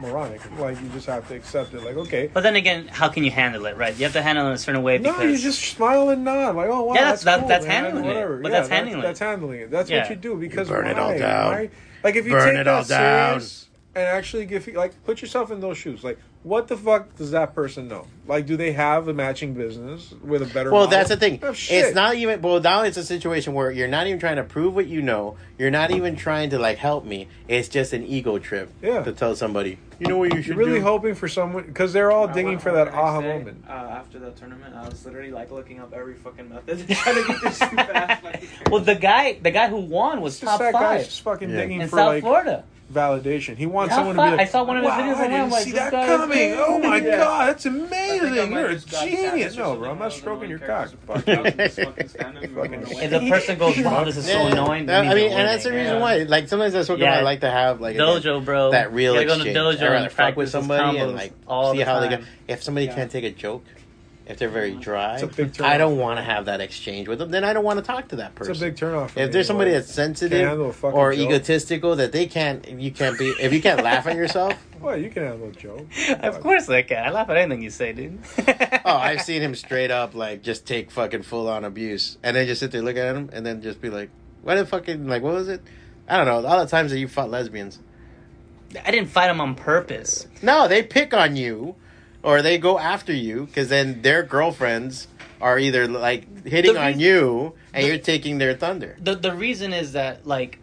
moronic. 0.00 0.40
Like 0.58 0.80
you 0.80 0.88
just 0.90 1.06
have 1.06 1.26
to 1.28 1.34
accept 1.34 1.74
it. 1.74 1.82
Like 1.82 1.96
okay, 1.96 2.30
but 2.32 2.42
then 2.42 2.56
again 2.56 2.88
how 2.88 3.08
can 3.08 3.24
you 3.24 3.30
handle 3.30 3.66
it 3.66 3.76
right 3.76 3.94
you 3.96 4.04
have 4.04 4.12
to 4.14 4.22
handle 4.22 4.46
it 4.46 4.48
in 4.48 4.54
a 4.54 4.58
certain 4.58 4.82
way 4.82 4.98
no, 4.98 5.12
because 5.12 5.30
you 5.32 5.38
just 5.38 5.60
smile 5.60 6.08
and 6.10 6.24
nod. 6.24 6.56
Like 6.56 6.68
oh 6.70 6.84
wow, 6.84 6.94
Yeah, 6.94 7.04
that's 7.04 7.22
that's- 7.24 7.24
that- 7.24 7.40
cool, 7.40 7.48
that's 7.48 7.66
man, 7.66 7.84
handling 7.84 8.04
it. 8.04 8.08
Whatever. 8.08 8.36
But 8.38 8.52
yeah, 8.52 8.58
that's 8.58 8.68
handling 8.70 8.98
it. 8.98 9.02
That's 9.02 9.20
handling 9.20 9.60
it. 9.60 9.70
That's 9.70 9.90
Yeah. 9.90 10.00
what 10.02 10.10
you 10.10 10.16
do 10.16 10.36
because 10.36 10.68
you 10.68 10.74
burn 10.74 10.86
it 10.86 10.96
why? 10.96 11.02
all 11.02 11.18
down. 11.18 11.50
Why? 11.52 11.70
Like 12.04 12.16
if 12.16 12.26
you 12.26 12.32
Burn 12.32 12.48
take 12.54 12.60
it 12.60 12.64
that 12.64 12.68
all 12.68 12.84
down. 12.84 13.40
serious 13.40 13.68
and 13.94 14.04
actually 14.06 14.46
give 14.46 14.66
you 14.66 14.72
like 14.74 15.02
put 15.04 15.20
yourself 15.20 15.50
in 15.50 15.60
those 15.60 15.78
shoes. 15.78 16.02
Like 16.02 16.18
what 16.42 16.68
the 16.68 16.76
fuck 16.76 17.14
does 17.16 17.30
that 17.30 17.54
person 17.54 17.88
know? 17.88 18.06
Like 18.26 18.46
do 18.46 18.56
they 18.56 18.72
have 18.72 19.08
a 19.08 19.14
matching 19.14 19.54
business 19.54 20.12
with 20.22 20.42
a 20.42 20.46
better? 20.46 20.70
Well, 20.70 20.84
model? 20.84 20.90
that's 20.90 21.08
the 21.08 21.16
thing. 21.16 21.40
Oh, 21.42 21.52
shit. 21.52 21.86
It's 21.86 21.94
not 21.94 22.14
even. 22.14 22.40
Well, 22.40 22.60
now 22.60 22.82
it's 22.82 22.96
a 22.96 23.04
situation 23.04 23.52
where 23.52 23.70
you're 23.70 23.88
not 23.88 24.06
even 24.06 24.20
trying 24.20 24.36
to 24.36 24.44
prove 24.44 24.74
what 24.74 24.86
you 24.86 25.02
know. 25.02 25.36
You're 25.58 25.70
not 25.72 25.90
even 25.90 26.16
trying 26.16 26.50
to 26.50 26.58
like 26.58 26.78
help 26.78 27.04
me. 27.04 27.28
It's 27.48 27.68
just 27.68 27.92
an 27.92 28.04
ego 28.04 28.38
trip. 28.38 28.70
Yeah. 28.80 29.02
To 29.02 29.12
tell 29.12 29.34
somebody, 29.34 29.78
you 29.98 30.06
know 30.06 30.18
what 30.18 30.32
you 30.34 30.40
should 30.42 30.56
You're 30.56 30.64
really 30.66 30.78
do. 30.78 30.84
hoping 30.84 31.14
for 31.14 31.26
someone 31.28 31.64
because 31.64 31.92
they're 31.92 32.10
all 32.12 32.28
I 32.28 32.32
digging 32.32 32.58
for 32.58 32.72
that 32.72 32.92
the 32.92 32.94
aha 32.96 33.20
day, 33.20 33.26
moment. 33.38 33.64
Uh, 33.68 33.72
after 33.72 34.18
the 34.20 34.30
tournament, 34.32 34.74
I 34.74 34.88
was 34.88 35.04
literally 35.04 35.30
like 35.32 35.50
looking 35.50 35.80
up 35.80 35.92
every 35.92 36.14
fucking 36.14 36.48
method 36.48 36.86
to 36.88 36.94
try 36.94 37.12
to 37.14 37.24
get 37.26 37.40
this 37.42 37.58
shoe 37.58 37.76
back. 37.76 38.22
Like, 38.24 38.44
well 38.70 38.80
the 38.80 38.94
guy 38.94 39.38
the 39.42 39.50
guy 39.50 39.68
who 39.68 39.78
won 39.80 40.20
was 40.20 40.38
just 40.40 40.50
top 40.50 40.60
that 40.60 40.72
guy's 40.72 40.82
five 40.82 41.04
just 41.06 41.20
fucking 41.22 41.50
Yeah. 41.50 41.56
digging 41.56 41.80
in 41.82 41.88
for 41.88 41.96
South 41.96 42.08
like 42.08 42.22
florida 42.22 42.64
validation. 42.92 43.56
He 43.56 43.66
wants 43.66 43.90
Yeah, 43.92 43.96
someone 43.96 44.16
to 44.16 44.22
be 44.22 44.30
like, 44.30 44.40
I 44.40 44.44
saw 44.44 44.64
one 44.64 44.76
of 44.76 44.82
his 44.84 44.90
wow, 44.90 44.98
videos 45.00 45.16
I 45.16 45.24
and 45.24 45.34
I'm 45.34 45.40
didn't 45.40 45.50
like, 45.52 45.64
see 45.64 45.72
that 45.72 45.90
coming. 45.92 46.54
Oh 46.58 46.78
my 46.78 46.96
Yeah. 46.98 47.16
god, 47.16 47.48
that's 47.48 47.66
I 47.66 47.70
think 47.70 47.82
I 47.84 47.86
amazing. 47.86 48.52
You're 48.52 48.66
a 48.68 48.78
genius. 48.78 49.56
No, 49.56 49.76
bro, 49.76 49.90
I'm 49.90 49.98
not 49.98 50.12
stroking 50.12 50.50
your 50.50 50.58
cock. 50.58 50.90
Fuck 51.06 51.24
cares?" 51.24 51.26
you. 51.26 51.34
I 51.34 51.42
was 51.42 51.54
just 51.54 51.80
fucking 51.80 52.08
standing 52.08 52.44
and 52.44 52.54
Fucking- 52.54 52.70
going 52.70 52.84
away. 52.92 53.04
if 53.04 53.10
the 53.10 53.28
person 53.30 53.58
goes 53.58 53.78
wow 53.78 54.04
this 54.04 54.16
is 54.16 54.26
so 54.26 54.46
annoying 54.46 54.86
That- 54.86 55.02
that 55.02 55.12
I 55.12 55.14
mean, 55.14 55.32
and 55.32 55.48
that's 55.48 55.64
the 55.64 55.70
reason 55.72 55.94
Yeah. 55.94 56.00
why. 56.00 56.16
Like 56.24 56.48
sometimes 56.48 56.72
that's 56.74 56.88
what 56.88 56.98
Yeah. 56.98 57.18
I 57.18 57.22
like 57.22 57.40
to 57.40 57.50
have. 57.50 57.80
Like 57.80 57.94
again, 57.94 58.06
dojo 58.06 58.44
bro 58.44 58.70
that 58.72 58.92
real 58.92 59.14
You 59.14 59.20
gotta 59.26 59.34
exchange. 59.40 59.54
go 59.54 59.72
to 59.72 59.76
dojo 59.78 59.80
I'd 59.82 59.90
rather 59.92 60.04
and 60.06 60.12
fuck 60.12 60.36
with 60.36 60.50
somebody 60.50 60.98
and 60.98 61.10
combos 61.12 61.14
like 61.16 61.32
all 61.48 61.72
see 61.72 61.80
how 61.80 62.00
they 62.00 62.08
time. 62.08 62.20
go. 62.20 62.26
If 62.48 62.62
somebody 62.62 62.88
can't 62.88 63.10
take 63.10 63.24
a 63.24 63.30
joke, 63.30 63.64
if 64.26 64.38
they're 64.38 64.48
very 64.48 64.72
dry, 64.74 65.14
It's 65.14 65.22
a 65.24 65.26
big 65.26 65.52
turn 65.54 65.66
I 65.66 65.78
don't 65.78 65.98
want 65.98 66.18
to 66.18 66.22
have 66.22 66.44
that 66.46 66.60
exchange 66.60 67.08
with 67.08 67.18
them. 67.18 67.30
Then 67.30 67.44
I 67.44 67.52
don't 67.52 67.64
want 67.64 67.78
to 67.78 67.84
talk 67.84 68.08
to 68.08 68.16
that 68.16 68.34
person. 68.34 68.52
It's 68.52 68.62
a 68.62 68.64
big 68.66 68.76
turnoff. 68.76 69.10
for 69.10 69.20
if 69.20 69.26
me, 69.28 69.32
there's 69.32 69.46
somebody 69.46 69.72
that's 69.72 69.92
sensitive 69.92 70.46
handle 70.46 70.70
a 70.70 70.72
fucking 70.72 70.98
or 70.98 71.12
joke. 71.12 71.20
egotistical 71.28 71.96
that 71.96 72.12
they 72.12 72.26
can't, 72.26 72.66
you 72.68 72.90
can't 72.92 73.18
be. 73.18 73.30
If 73.40 73.52
you 73.52 73.60
can't 73.60 73.82
laugh 73.84 74.06
at 74.06 74.16
yourself, 74.16 74.54
Well, 74.80 74.96
you 74.96 75.10
can 75.10 75.24
handle 75.24 75.48
a 75.48 75.52
joke. 75.52 75.86
of 76.20 76.40
course 76.40 76.68
I 76.68 76.82
can 76.82 77.04
I 77.04 77.10
laugh 77.10 77.28
at 77.30 77.36
anything 77.36 77.62
you 77.62 77.70
say 77.70 77.92
dude 77.92 78.18
oh, 78.84 78.96
I've 78.96 79.22
seen 79.22 79.42
him 79.42 79.54
straight 79.54 79.90
up 79.90 80.14
like 80.14 80.42
just 80.42 80.66
take 80.66 80.90
fucking 80.90 81.22
full 81.22 81.48
on 81.48 81.64
abuse, 81.64 82.18
and 82.22 82.36
then 82.36 82.46
just 82.46 82.60
sit 82.60 82.70
there 82.70 82.82
look 82.82 82.96
at 82.96 83.14
him, 83.16 83.30
and 83.32 83.44
then 83.44 83.60
just 83.62 83.80
be 83.80 83.90
like, 83.90 84.10
"What 84.42 84.54
the 84.56 84.66
fucking 84.66 85.06
like? 85.08 85.22
What 85.22 85.34
was 85.34 85.48
it? 85.48 85.62
I 86.08 86.16
don't 86.16 86.26
know. 86.26 86.48
All 86.48 86.58
the 86.64 86.70
times 86.70 86.90
that 86.90 86.98
you 86.98 87.08
fought 87.08 87.30
lesbians, 87.30 87.78
I 88.84 88.90
didn't 88.90 89.08
fight 89.08 89.28
them 89.28 89.40
on 89.40 89.54
purpose 89.54 90.26
no, 90.42 90.66
they 90.68 90.82
pick 90.82 91.12
on 91.14 91.36
you, 91.36 91.76
or 92.22 92.42
they 92.42 92.58
go 92.58 92.78
after 92.78 93.12
you 93.12 93.46
because 93.46 93.68
then 93.68 94.02
their 94.02 94.22
girlfriends 94.22 95.08
are 95.40 95.58
either 95.58 95.88
like 95.88 96.46
hitting 96.46 96.74
The 96.74 96.80
on 96.82 97.00
you, 97.00 97.54
and 97.74 97.82
the- 97.84 97.88
you're 97.88 97.98
taking 97.98 98.38
their 98.38 98.54
thunder. 98.54 98.96
the 99.00 99.14
the 99.14 99.34
reason 99.34 99.72
is 99.72 99.92
that 99.92 100.26
like 100.26 100.58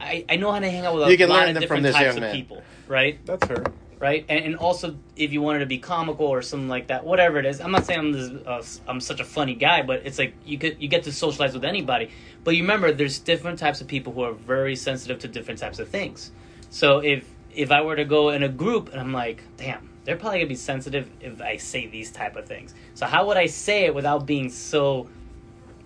I, 0.00 0.24
I 0.28 0.36
know 0.36 0.50
how 0.50 0.60
to 0.60 0.70
hang 0.70 0.86
out 0.86 0.94
with 0.94 1.04
a 1.04 1.10
You 1.10 1.18
can 1.18 1.28
lot 1.28 1.40
learn 1.40 1.48
of 1.48 1.54
them 1.54 1.62
from 1.68 1.82
different 1.82 1.82
this 1.84 1.94
types 1.94 2.04
young 2.06 2.16
of 2.16 2.20
man. 2.22 2.34
people, 2.34 2.62
right? 2.88 3.18
That's 3.26 3.46
her. 3.48 3.64
Right, 3.98 4.24
and, 4.30 4.42
and 4.46 4.56
also 4.56 4.96
if 5.14 5.30
you 5.30 5.42
wanted 5.42 5.58
to 5.58 5.66
be 5.66 5.76
comical 5.76 6.24
or 6.24 6.40
something 6.40 6.70
like 6.70 6.86
that, 6.86 7.04
whatever 7.04 7.36
it 7.38 7.44
is. 7.44 7.60
I'm 7.60 7.70
not 7.70 7.84
saying 7.84 7.98
I'm 8.00 8.12
this, 8.12 8.30
uh, 8.46 8.62
I'm 8.90 8.98
such 8.98 9.20
a 9.20 9.24
funny 9.24 9.54
guy, 9.54 9.82
but 9.82 10.06
it's 10.06 10.18
like 10.18 10.32
you 10.46 10.56
could 10.56 10.80
you 10.80 10.88
get 10.88 11.02
to 11.04 11.12
socialize 11.12 11.52
with 11.52 11.66
anybody. 11.66 12.08
But 12.42 12.56
you 12.56 12.62
remember, 12.62 12.92
there's 12.92 13.18
different 13.18 13.58
types 13.58 13.82
of 13.82 13.88
people 13.88 14.14
who 14.14 14.22
are 14.22 14.32
very 14.32 14.74
sensitive 14.74 15.18
to 15.18 15.28
different 15.28 15.60
types 15.60 15.78
of 15.78 15.88
things. 15.90 16.30
So 16.70 17.00
if 17.00 17.28
if 17.54 17.70
I 17.70 17.82
were 17.82 17.94
to 17.96 18.06
go 18.06 18.30
in 18.30 18.42
a 18.42 18.48
group 18.48 18.88
and 18.90 18.98
I'm 18.98 19.12
like, 19.12 19.42
damn, 19.58 19.89
they're 20.10 20.16
probably 20.16 20.40
gonna 20.40 20.48
be 20.48 20.56
sensitive 20.56 21.08
if 21.20 21.40
I 21.40 21.56
say 21.56 21.86
these 21.86 22.10
type 22.10 22.34
of 22.34 22.44
things. 22.44 22.74
So 22.94 23.06
how 23.06 23.28
would 23.28 23.36
I 23.36 23.46
say 23.46 23.84
it 23.84 23.94
without 23.94 24.26
being 24.26 24.50
so 24.50 25.08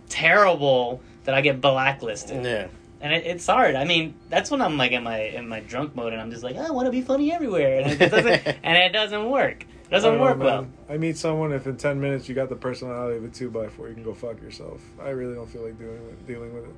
terrible 0.09 1.03
that 1.25 1.35
I 1.35 1.43
get 1.43 1.61
blacklisted? 1.61 2.43
Yeah, 2.43 2.69
and 3.03 3.13
it, 3.13 3.27
it's 3.27 3.47
hard. 3.47 3.75
I 3.75 3.85
mean, 3.85 4.15
that's 4.31 4.51
when 4.51 4.63
I'm 4.63 4.79
like 4.79 4.93
in 4.93 5.03
my 5.03 5.21
in 5.21 5.47
my 5.47 5.61
drunk 5.61 5.95
mode, 5.95 6.15
and 6.15 6.23
I'm 6.23 6.31
just 6.31 6.43
like, 6.43 6.57
ah, 6.59 6.65
I 6.67 6.71
want 6.71 6.87
to 6.87 6.91
be 6.91 7.03
funny 7.03 7.35
everywhere, 7.35 7.81
and 7.81 8.01
it 8.01 8.11
doesn't, 8.11 8.47
and 8.63 8.79
it 8.79 8.95
doesn't 8.95 9.29
work. 9.29 9.67
It 9.85 9.91
doesn't 9.91 10.13
don't 10.13 10.19
know, 10.19 10.25
work 10.25 10.39
well. 10.39 10.69
I 10.89 10.97
meet 10.97 11.19
someone 11.19 11.53
if 11.53 11.67
in 11.67 11.77
ten 11.77 12.01
minutes 12.01 12.27
you 12.27 12.35
got 12.35 12.49
the 12.49 12.57
personality 12.57 13.19
of 13.19 13.25
a 13.25 13.29
two 13.29 13.51
by 13.51 13.69
four, 13.69 13.89
you 13.89 13.95
can 13.95 14.05
go 14.05 14.15
fuck 14.15 14.41
yourself. 14.41 14.81
I 15.03 15.11
really 15.11 15.35
don't 15.35 15.51
feel 15.51 15.65
like 15.65 15.79
doing 15.79 16.01
dealing 16.27 16.55
with 16.55 16.65
it. 16.65 16.75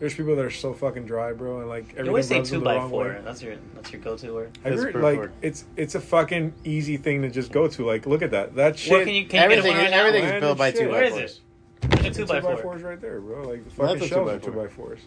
There's 0.00 0.14
people 0.14 0.36
that 0.36 0.44
are 0.44 0.50
so 0.50 0.74
fucking 0.74 1.06
dry, 1.06 1.32
bro, 1.32 1.60
and 1.60 1.68
like 1.68 1.96
You 1.96 2.06
always 2.06 2.28
say 2.28 2.36
everything 2.36 2.60
two 2.60 2.64
by 2.64 2.88
four. 2.88 3.04
way. 3.08 3.20
That's 3.24 3.42
your 3.42 3.56
that's 3.74 3.92
your 3.92 4.00
go 4.00 4.16
to 4.16 4.32
word. 4.32 4.58
I've 4.64 4.70
That's 4.76 4.82
heard, 4.84 5.02
like 5.02 5.18
word. 5.18 5.32
it's 5.42 5.64
it's 5.76 5.94
a 5.96 6.00
fucking 6.00 6.54
easy 6.64 6.96
thing 6.96 7.22
to 7.22 7.30
just 7.30 7.50
go 7.50 7.66
to. 7.68 7.84
Like, 7.86 8.06
look 8.06 8.22
at 8.22 8.30
that. 8.30 8.54
That 8.54 8.78
shit. 8.78 8.92
What 8.92 9.04
can 9.04 9.14
you 9.14 9.26
can 9.26 9.50
you 9.50 9.56
get 9.56 9.58
everything, 9.58 9.72
one 9.74 9.80
right 9.82 9.90
now? 9.90 10.06
everything 10.06 10.24
is 10.24 10.40
built 10.40 10.58
by 10.58 10.70
shit. 10.70 10.80
two 10.80 10.88
Where 10.90 11.00
by 11.00 11.06
is 11.06 11.12
fours. 11.14 11.40
it? 11.82 11.90
There's 11.90 12.06
a 12.06 12.10
The 12.10 12.14
two 12.14 12.26
by 12.26 12.40
four. 12.40 12.56
fours 12.58 12.82
right 12.82 13.00
there, 13.00 13.20
bro. 13.20 13.48
Like 13.48 13.64
the 13.64 13.70
fucking 13.70 13.98
that's 13.98 14.08
shelves 14.08 14.30
two 14.30 14.36
are 14.36 14.52
two 14.52 14.58
by 14.58 14.68
fours. 14.68 15.00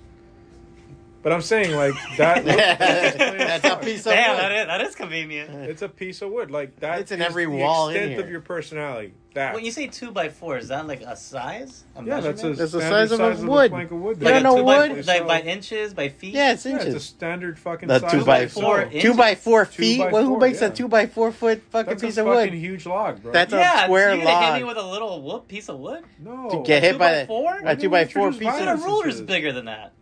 But 1.24 1.32
I'm 1.34 1.42
saying 1.42 1.76
like 1.76 1.94
that. 2.18 2.44
That's 2.46 3.66
a 3.66 3.78
piece 3.78 4.06
of 4.08 4.14
Damn, 4.14 4.32
wood. 4.32 4.40
that 4.40 4.52
is 4.52 4.66
that 4.68 4.82
is 4.82 4.96
convenient. 4.96 5.52
It's 5.70 5.82
a 5.84 5.90
piece 5.90 6.22
of 6.24 6.32
wood. 6.32 6.50
Like 6.50 6.80
that. 6.80 7.00
It's 7.02 7.12
in 7.12 7.22
is 7.22 7.28
every 7.28 7.46
the 7.46 7.52
wall 7.52 7.90
in 7.90 7.96
extent 7.96 8.12
here. 8.14 8.22
of 8.22 8.30
your 8.30 8.42
personality. 8.42 9.14
That. 9.34 9.54
When 9.54 9.64
you 9.64 9.72
say 9.72 9.88
two 9.88 10.12
by 10.12 10.28
four, 10.28 10.58
is 10.58 10.68
that 10.70 10.88
like 10.88 11.02
a 11.02 11.16
size? 11.16 11.86
A 11.96 12.04
yeah, 12.04 12.20
that's 12.20 12.26
a 12.44 12.48
measurement? 12.50 12.58
That's 12.58 12.72
the 12.74 12.82
standard 12.82 13.10
size 13.10 13.12
of 13.14 13.20
a 13.22 13.42
the 13.46 13.50
wood. 13.50 13.72
plank 13.72 13.92
of 13.92 14.00
wood. 14.02 14.18
You 14.20 14.26
like 14.26 14.34
don't 14.34 14.40
a 14.42 14.44
know 14.44 14.56
two 14.58 14.64
by 14.66 14.78
wood? 14.80 14.92
four, 15.06 15.14
like 15.14 15.28
by 15.28 15.42
inches, 15.42 15.94
by 15.94 16.10
feet. 16.10 16.34
Yeah, 16.34 16.52
it's 16.52 16.66
Yeah, 16.66 16.76
it's 16.76 16.84
a 16.84 16.88
inches. 16.88 17.06
standard 17.06 17.58
fucking 17.60 17.88
The 17.88 18.00
size. 18.00 18.12
two 18.12 18.26
by 18.26 18.40
of 18.40 18.52
four 18.52 18.82
stone. 18.82 18.92
inch- 18.92 19.02
Two 19.04 19.14
by 19.14 19.36
four 19.36 19.62
Inches? 19.62 19.76
feet. 19.76 19.98
Two 19.98 20.04
by 20.04 20.12
well, 20.12 20.24
who 20.24 20.30
four, 20.32 20.40
makes 20.40 20.60
yeah. 20.62 20.68
a 20.68 20.72
two 20.72 20.88
by 20.90 21.06
four 21.06 21.32
foot 21.32 21.62
fucking 21.70 21.90
That's 21.92 22.02
piece 22.02 22.18
a 22.18 22.22
of 22.22 22.28
fucking 22.28 22.52
wood? 22.52 22.60
huge 22.60 22.86
log, 22.86 23.22
bro. 23.24 23.32
That's 23.32 23.54
a 23.54 23.58
Yeah, 23.58 23.84
square 23.86 24.16
you're 24.16 24.26
gonna 24.26 24.46
hit 24.48 24.54
me 24.56 24.64
log. 24.66 24.76
with 24.76 24.84
a 24.84 24.88
little 24.90 25.22
wood 25.22 25.48
piece 25.48 25.70
of 25.70 25.80
wood. 25.80 26.04
no. 26.20 26.50
To 26.50 26.64
get 26.64 26.84
hit 26.84 26.94
Two 26.94 26.98
by 26.98 27.12
by 27.14 27.20
the 27.22 27.26
four? 27.28 27.62
a 27.64 27.76
two 27.78 27.90
by 27.90 28.06
four 28.06 28.32
piece 28.34 28.42
What 28.42 28.48
of 28.56 28.60
kind 28.60 28.66
violence 28.66 28.82
of 28.82 28.88
ruler's 28.88 29.22
bigger 29.22 29.54
than 29.54 29.66
that? 29.66 29.94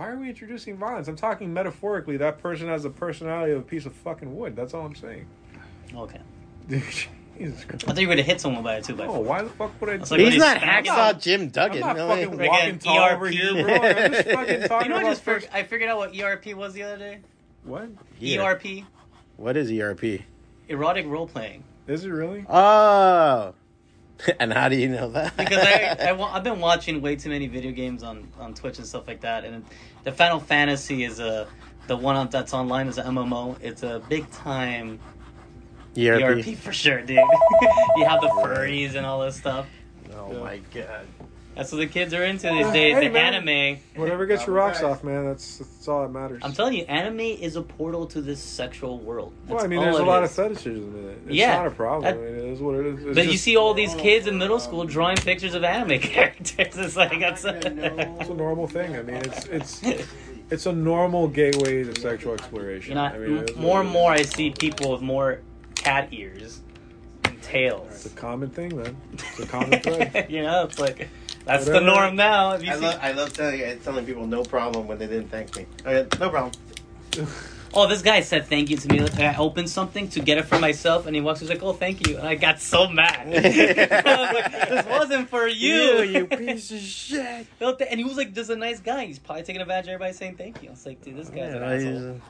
Why 0.00 0.08
are 0.08 0.16
we 0.16 0.30
introducing 0.30 0.78
violence? 0.78 1.08
I'm 1.08 1.16
talking 1.16 1.52
metaphorically. 1.52 2.16
That 2.16 2.38
person 2.38 2.68
has 2.68 2.84
the 2.84 2.88
personality 2.88 3.52
of 3.52 3.58
a 3.58 3.62
piece 3.62 3.84
of 3.84 3.92
fucking 3.94 4.34
wood. 4.34 4.56
That's 4.56 4.72
all 4.72 4.86
I'm 4.86 4.94
saying. 4.94 5.26
Okay, 5.94 6.20
Jesus 6.70 7.64
Christ. 7.66 7.84
I 7.84 7.88
thought 7.92 7.98
you 8.00 8.08
were 8.08 8.14
gonna 8.14 8.22
hit 8.22 8.40
someone 8.40 8.62
by 8.62 8.76
a 8.76 8.82
two 8.82 8.94
by 8.94 9.04
Oh, 9.04 9.16
four. 9.16 9.24
why 9.24 9.42
the 9.42 9.50
fuck 9.50 9.78
would 9.78 9.90
I? 9.90 9.96
That's 9.98 10.08
do 10.08 10.16
like 10.16 10.24
that? 10.24 10.32
He's 10.32 10.40
when 10.40 10.54
not 10.54 10.56
he's 10.84 10.90
hacksaw 10.90 11.12
back- 11.12 11.20
Jim 11.20 11.40
I'm 11.42 11.48
Duggan. 11.50 11.80
not 11.80 11.96
no 11.98 12.08
fucking 12.08 12.38
way. 12.38 12.48
walking 12.48 12.66
Again, 12.68 12.78
tall 12.78 12.98
over 13.10 13.28
here, 13.28 13.52
bro. 13.62 13.74
I'm 13.74 14.12
just 14.12 14.28
fucking 14.30 14.60
talking 14.68 14.84
You 14.86 14.88
know, 14.88 14.96
I 14.96 15.00
about 15.02 15.10
just 15.10 15.22
fig- 15.22 15.34
first. 15.42 15.48
I 15.52 15.62
figured 15.64 15.90
out 15.90 15.98
what 15.98 16.18
ERP 16.18 16.46
was 16.56 16.72
the 16.72 16.82
other 16.84 16.96
day. 16.96 17.18
What 17.64 17.90
Yeah. 18.18 18.40
ERP, 18.42 18.84
What 19.36 19.58
is 19.58 19.70
ERP? 19.70 20.22
erotic 20.68 21.04
role 21.08 21.26
playing. 21.26 21.62
is 21.86 22.06
it 22.06 22.08
really? 22.08 22.46
Oh. 22.48 23.52
and 24.40 24.52
how 24.52 24.68
do 24.68 24.76
you 24.76 24.88
know 24.88 25.10
that? 25.10 25.36
Because 25.36 25.58
I, 25.58 25.96
I, 26.10 26.36
I've 26.36 26.44
been 26.44 26.60
watching 26.60 27.00
way 27.00 27.16
too 27.16 27.28
many 27.30 27.46
video 27.46 27.72
games 27.72 28.02
on, 28.02 28.28
on 28.38 28.54
Twitch 28.54 28.78
and 28.78 28.86
stuff 28.86 29.06
like 29.08 29.20
that, 29.22 29.44
and 29.44 29.64
the 30.04 30.12
Final 30.12 30.40
Fantasy 30.40 31.04
is 31.04 31.20
a 31.20 31.48
the 31.86 31.96
one 31.96 32.28
that's 32.30 32.54
online 32.54 32.86
is 32.86 32.98
an 32.98 33.14
MMO. 33.14 33.56
It's 33.60 33.82
a 33.82 34.00
big 34.08 34.30
time 34.30 35.00
ERP. 35.98 36.46
ERP 36.46 36.56
for 36.56 36.72
sure, 36.72 37.00
dude. 37.00 37.16
you 37.96 38.04
have 38.04 38.20
the 38.20 38.28
furries 38.28 38.94
and 38.94 39.04
all 39.04 39.20
this 39.20 39.36
stuff. 39.36 39.66
Oh 40.14 40.32
Yeah. 40.32 40.38
my 40.38 40.58
god. 40.72 41.06
That's 41.60 41.72
what 41.72 41.78
the 41.78 41.86
kids 41.88 42.14
are 42.14 42.24
into 42.24 42.48
these 42.48 42.64
Uh, 42.64 42.72
days. 42.72 42.94
hey, 42.94 43.08
the 43.08 43.12
man. 43.12 43.34
anime. 43.34 43.80
Whatever 43.94 44.24
gets 44.24 44.46
your 44.46 44.56
rocks 44.56 44.82
off, 44.82 45.04
man. 45.04 45.26
That's 45.26 45.58
that's 45.58 45.86
all 45.88 46.00
that 46.00 46.08
matters. 46.10 46.40
I'm 46.42 46.54
telling 46.54 46.72
you, 46.72 46.84
anime 46.84 47.20
is 47.20 47.54
a 47.56 47.60
portal 47.60 48.06
to 48.06 48.22
this 48.22 48.40
sexual 48.42 48.98
world. 48.98 49.34
well, 49.46 49.62
I 49.62 49.66
mean, 49.66 49.78
all 49.80 49.84
there's 49.84 49.96
a 49.98 50.02
it 50.02 50.06
lot 50.06 50.24
is. 50.24 50.30
of 50.30 50.36
fetishism 50.36 50.96
in 50.96 51.08
it. 51.10 51.18
It's 51.26 51.34
Yeah, 51.34 51.56
not 51.58 51.66
a 51.66 51.70
problem. 51.70 52.04
that- 52.04 52.14
I 52.14 52.30
mean, 52.30 52.34
it 52.38 52.44
is 52.54 52.60
what 52.62 52.76
it 52.76 52.86
is. 52.86 53.04
It's 53.04 53.14
But 53.14 53.26
you 53.26 53.32
just- 53.32 53.44
see 53.44 53.56
all 53.58 53.74
these 53.74 53.94
kids 53.96 54.26
in 54.26 54.38
middle 54.38 54.58
school 54.58 54.84
drawing 54.84 55.18
pictures 55.18 55.52
of 55.54 55.62
anime 55.62 55.98
characters. 56.00 56.78
It's 56.78 56.96
like 56.96 57.20
that's 57.20 57.44
it's 57.46 58.30
a 58.30 58.34
normal 58.34 58.66
thing. 58.66 58.96
I 58.96 59.02
mean, 59.02 59.16
it's 59.16 59.44
it's 59.44 59.82
it's 60.50 60.64
a 60.64 60.72
normal 60.72 61.28
gateway 61.28 61.84
to 61.84 62.00
sexual 62.00 62.32
exploration. 62.32 62.92
You 62.92 62.94
know, 62.94 63.02
I 63.04 63.18
mean, 63.18 63.36
it 63.36 63.50
is 63.50 63.56
m- 63.58 63.62
what 63.62 63.66
more 63.66 63.80
and 63.80 63.88
is. 63.90 63.92
more 63.92 64.10
I 64.12 64.22
see 64.22 64.50
people 64.50 64.92
with 64.92 65.02
more 65.02 65.40
cat 65.74 66.08
ears 66.12 66.62
and 67.24 67.40
tails. 67.42 67.86
It's 67.90 68.06
a 68.06 68.10
common 68.16 68.48
thing, 68.48 68.74
man. 68.78 68.96
It's 69.12 69.40
a 69.40 69.46
common 69.46 69.78
thread. 69.80 70.26
you 70.30 70.40
know, 70.42 70.64
it's 70.64 70.78
like 70.78 71.08
that's 71.44 71.64
the 71.66 71.80
norm 71.80 72.16
now. 72.16 72.52
If 72.52 72.64
you 72.64 72.72
I 72.72 72.76
see- 72.76 72.82
love, 72.82 72.98
I 73.02 73.12
love 73.12 73.32
telling 73.32 73.62
uh, 73.62 73.76
telling 73.82 74.06
people 74.06 74.26
no 74.26 74.42
problem 74.42 74.86
when 74.86 74.98
they 74.98 75.06
didn't 75.06 75.28
thank 75.28 75.56
me. 75.56 75.66
Okay, 75.84 76.06
no 76.18 76.30
problem. 76.30 76.52
oh, 77.74 77.88
this 77.88 78.02
guy 78.02 78.20
said 78.20 78.46
thank 78.46 78.70
you 78.70 78.76
to 78.76 78.88
me. 78.88 79.00
Like, 79.00 79.18
I 79.18 79.36
opened 79.36 79.68
something 79.70 80.08
to 80.10 80.20
get 80.20 80.38
it 80.38 80.44
for 80.44 80.58
myself, 80.58 81.06
and 81.06 81.14
he 81.16 81.22
walks. 81.22 81.40
He's 81.40 81.48
like, 81.48 81.62
"Oh, 81.62 81.72
thank 81.72 82.06
you," 82.06 82.18
and 82.18 82.26
I 82.26 82.34
got 82.34 82.60
so 82.60 82.88
mad. 82.88 83.26
I 83.26 83.32
was 83.32 84.34
like, 84.34 84.68
"This 84.68 84.86
wasn't 84.86 85.28
for 85.28 85.46
you, 85.48 86.02
you 86.02 86.26
piece 86.26 86.70
of 86.70 86.80
shit. 86.80 87.46
And 87.60 87.98
he 87.98 88.04
was 88.04 88.16
like, 88.16 88.34
"This 88.34 88.44
is 88.44 88.50
a 88.50 88.56
nice 88.56 88.80
guy. 88.80 89.06
He's 89.06 89.18
probably 89.18 89.42
taking 89.44 89.62
advantage 89.62 89.86
of 89.86 89.94
everybody 89.94 90.12
saying 90.12 90.36
thank 90.36 90.62
you." 90.62 90.68
I 90.68 90.72
was 90.72 90.86
like, 90.86 91.02
"Dude, 91.02 91.16
this 91.16 91.30
guy's 91.30 91.54
an 91.54 91.62
I, 91.62 91.76
asshole." 91.76 92.20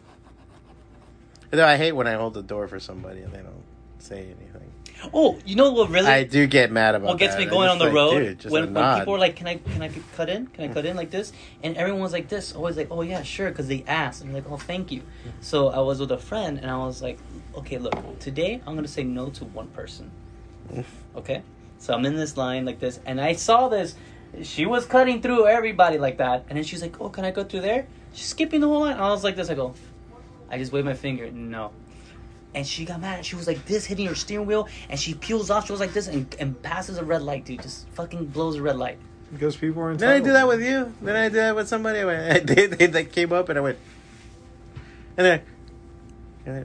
no, 1.53 1.67
I 1.67 1.77
hate 1.77 1.93
when 1.93 2.07
I 2.07 2.15
hold 2.15 2.35
the 2.35 2.43
door 2.43 2.69
for 2.69 2.79
somebody 2.79 3.23
and 3.23 3.33
they 3.33 3.41
don't 3.41 3.65
say 3.99 4.19
anything. 4.21 4.70
Oh, 5.13 5.39
you 5.45 5.57
know 5.57 5.71
what 5.71 5.91
really? 5.91 6.07
I 6.07 6.25
do 6.25 6.47
get 6.47 6.71
mad 6.71 6.95
about 6.95 7.09
what 7.09 7.19
gets 7.19 7.35
that. 7.35 7.41
me 7.41 7.47
going 7.47 7.69
on 7.69 7.79
the 7.79 7.87
like, 7.87 7.95
road 7.95 8.39
dude, 8.39 8.51
when, 8.51 8.75
when 8.75 8.99
people 8.99 9.15
are 9.15 9.19
like, 9.19 9.37
"Can 9.37 9.47
I 9.47 9.57
can 9.57 9.83
I 9.83 9.91
cut 10.17 10.29
in? 10.29 10.47
Can 10.49 10.71
I 10.71 10.73
cut 10.73 10.85
in 10.85 10.97
like 10.97 11.11
this?" 11.11 11.33
And 11.63 11.77
everyone's 11.77 12.13
like 12.13 12.29
this, 12.29 12.55
always 12.55 12.77
like, 12.77 12.89
"Oh 12.91 13.03
yeah, 13.03 13.23
sure," 13.23 13.49
because 13.49 13.69
they 13.69 13.85
asked. 13.87 14.21
And 14.21 14.31
I'm 14.31 14.35
like, 14.35 14.51
"Oh, 14.51 14.57
thank 14.57 14.93
you." 14.93 15.03
So 15.41 15.69
I 15.69 15.79
was 15.81 16.01
with 16.01 16.13
a 16.13 16.19
friend, 16.19 16.59
and 16.59 16.71
I 16.71 16.77
was 16.77 17.03
like, 17.03 17.19
"Okay, 17.57 17.79
look, 17.79 18.19
today 18.19 18.61
I'm 18.67 18.75
gonna 18.75 18.89
say 18.89 19.05
no 19.05 19.31
to 19.31 19.45
one 19.45 19.69
person." 19.69 20.11
Okay, 21.17 21.43
so 21.79 21.93
I'm 21.93 22.07
in 22.07 22.15
this 22.15 22.37
line 22.37 22.65
like 22.65 22.79
this, 22.79 23.01
and 23.05 23.21
I 23.21 23.33
saw 23.33 23.69
this. 23.69 23.97
She 24.43 24.65
was 24.65 24.87
cutting 24.87 25.21
through 25.21 25.49
everybody 25.49 25.99
like 25.99 26.19
that, 26.19 26.45
and 26.49 26.57
then 26.57 26.65
she's 26.65 26.83
like, 26.83 27.01
"Oh, 27.01 27.09
can 27.09 27.25
I 27.25 27.33
go 27.33 27.43
through 27.43 27.63
there?" 27.63 27.89
She's 28.13 28.27
skipping 28.27 28.61
the 28.61 28.69
whole 28.69 28.81
line. 28.81 28.97
I 28.97 29.09
was 29.11 29.25
like 29.25 29.37
this. 29.37 29.51
I 29.51 29.55
go, 29.55 29.75
I 30.51 30.59
just 30.59 30.73
wave 30.73 30.85
my 30.85 30.95
finger, 30.95 31.31
no. 31.31 31.73
And 32.55 32.67
she 32.67 32.85
got 32.85 33.01
mad. 33.01 33.25
She 33.25 33.37
was 33.37 33.47
like 33.47 33.65
this, 33.67 33.85
hitting 33.87 34.07
her 34.07 34.15
steering 34.17 34.47
wheel, 34.47 34.67
and 34.89 34.99
she 34.99 35.15
peels 35.15 35.51
off. 35.51 35.67
She 35.67 35.73
was 35.73 35.81
like 35.81 35.93
this, 35.93 36.09
and, 36.09 36.35
and 36.41 36.61
passes 36.63 36.99
a 36.99 37.05
red 37.05 37.23
light, 37.23 37.45
dude. 37.45 37.63
Just 37.63 37.87
fucking 37.91 38.27
blows 38.27 38.57
a 38.57 38.63
red 38.63 38.77
light. 38.77 38.99
Because 39.33 39.55
people 39.57 39.83
are 39.83 39.93
Did 39.95 40.03
I 40.03 40.17
entitled. 40.17 40.27
do 40.27 40.33
that 40.33 40.49
with 40.49 40.61
you? 40.63 40.93
Then 41.01 41.15
I 41.15 41.29
do 41.29 41.37
that 41.37 41.55
with 41.55 41.69
somebody? 41.69 42.01
I 42.01 42.05
went, 42.05 42.47
they, 42.49 42.67
they, 42.67 42.87
they 42.87 43.05
came 43.05 43.33
up 43.33 43.49
and 43.49 43.59
I 43.59 43.63
went, 43.63 43.79
and 45.17 45.25
then, 45.27 45.43
and 46.47 46.57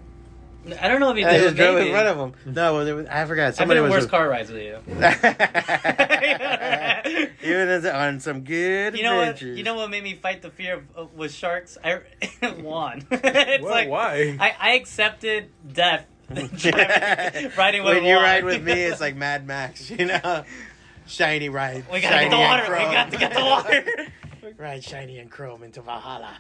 then 0.66 0.80
I 0.82 0.88
don't 0.88 1.00
know 1.00 1.12
if 1.12 1.18
you 1.18 1.28
I 1.28 1.34
did. 1.34 1.38
just 1.42 1.48
with 1.50 1.58
drove 1.58 1.76
in 1.78 1.84
Baby. 1.84 1.92
front 1.92 2.08
of 2.08 2.18
them. 2.18 2.34
No, 2.56 2.84
there 2.84 2.96
was, 2.96 3.06
I 3.06 3.24
forgot. 3.26 3.44
I've 3.50 3.52
been 3.52 3.56
Somebody 3.58 3.78
in 3.78 3.84
was 3.84 3.92
worse 3.92 4.02
with- 4.06 4.10
car 4.12 4.28
rides 4.28 4.50
with 4.52 4.64
you. 4.64 4.80
Even 7.44 7.68
as- 7.70 7.86
on 7.86 8.20
some 8.20 8.44
good 8.44 8.98
You 8.98 9.04
know 9.04 9.18
what? 9.18 9.42
You 9.42 9.64
know 9.64 9.76
what 9.76 9.90
made 9.90 10.04
me 10.04 10.14
fight 10.16 10.42
the 10.42 10.50
fear 10.50 10.76
of, 10.76 10.84
of 10.96 11.14
with 11.14 11.34
sharks? 11.34 11.78
I 11.84 12.00
won. 12.62 13.06
it's 13.12 13.64
What? 13.64 13.72
like 13.72 13.90
Why? 13.90 14.38
I, 14.40 14.56
I 14.60 14.72
accepted 14.76 15.50
death. 15.72 16.06
driving, 16.34 17.52
riding 17.58 17.84
with 17.84 17.96
when 17.96 18.04
you 18.04 18.16
Juan. 18.16 18.24
ride 18.24 18.44
with 18.46 18.64
me, 18.64 18.74
it's 18.74 19.00
like 19.00 19.16
Mad 19.16 19.46
Max, 19.46 19.92
you 19.92 20.06
know. 20.06 20.44
Shiny 21.08 21.50
ride. 21.50 21.86
we 21.92 22.02
gotta 22.02 22.16
shiny 22.16 22.30
get 22.30 22.32
the 22.32 22.38
water. 22.38 22.64
We 22.64 22.78
got 22.80 23.12
to 23.12 23.18
get 23.18 23.34
the 23.34 23.42
water. 23.42 24.54
Ride 24.58 24.84
shiny 24.84 25.20
and 25.20 25.30
chrome 25.30 25.62
into 25.62 25.82
Valhalla. 25.82 26.38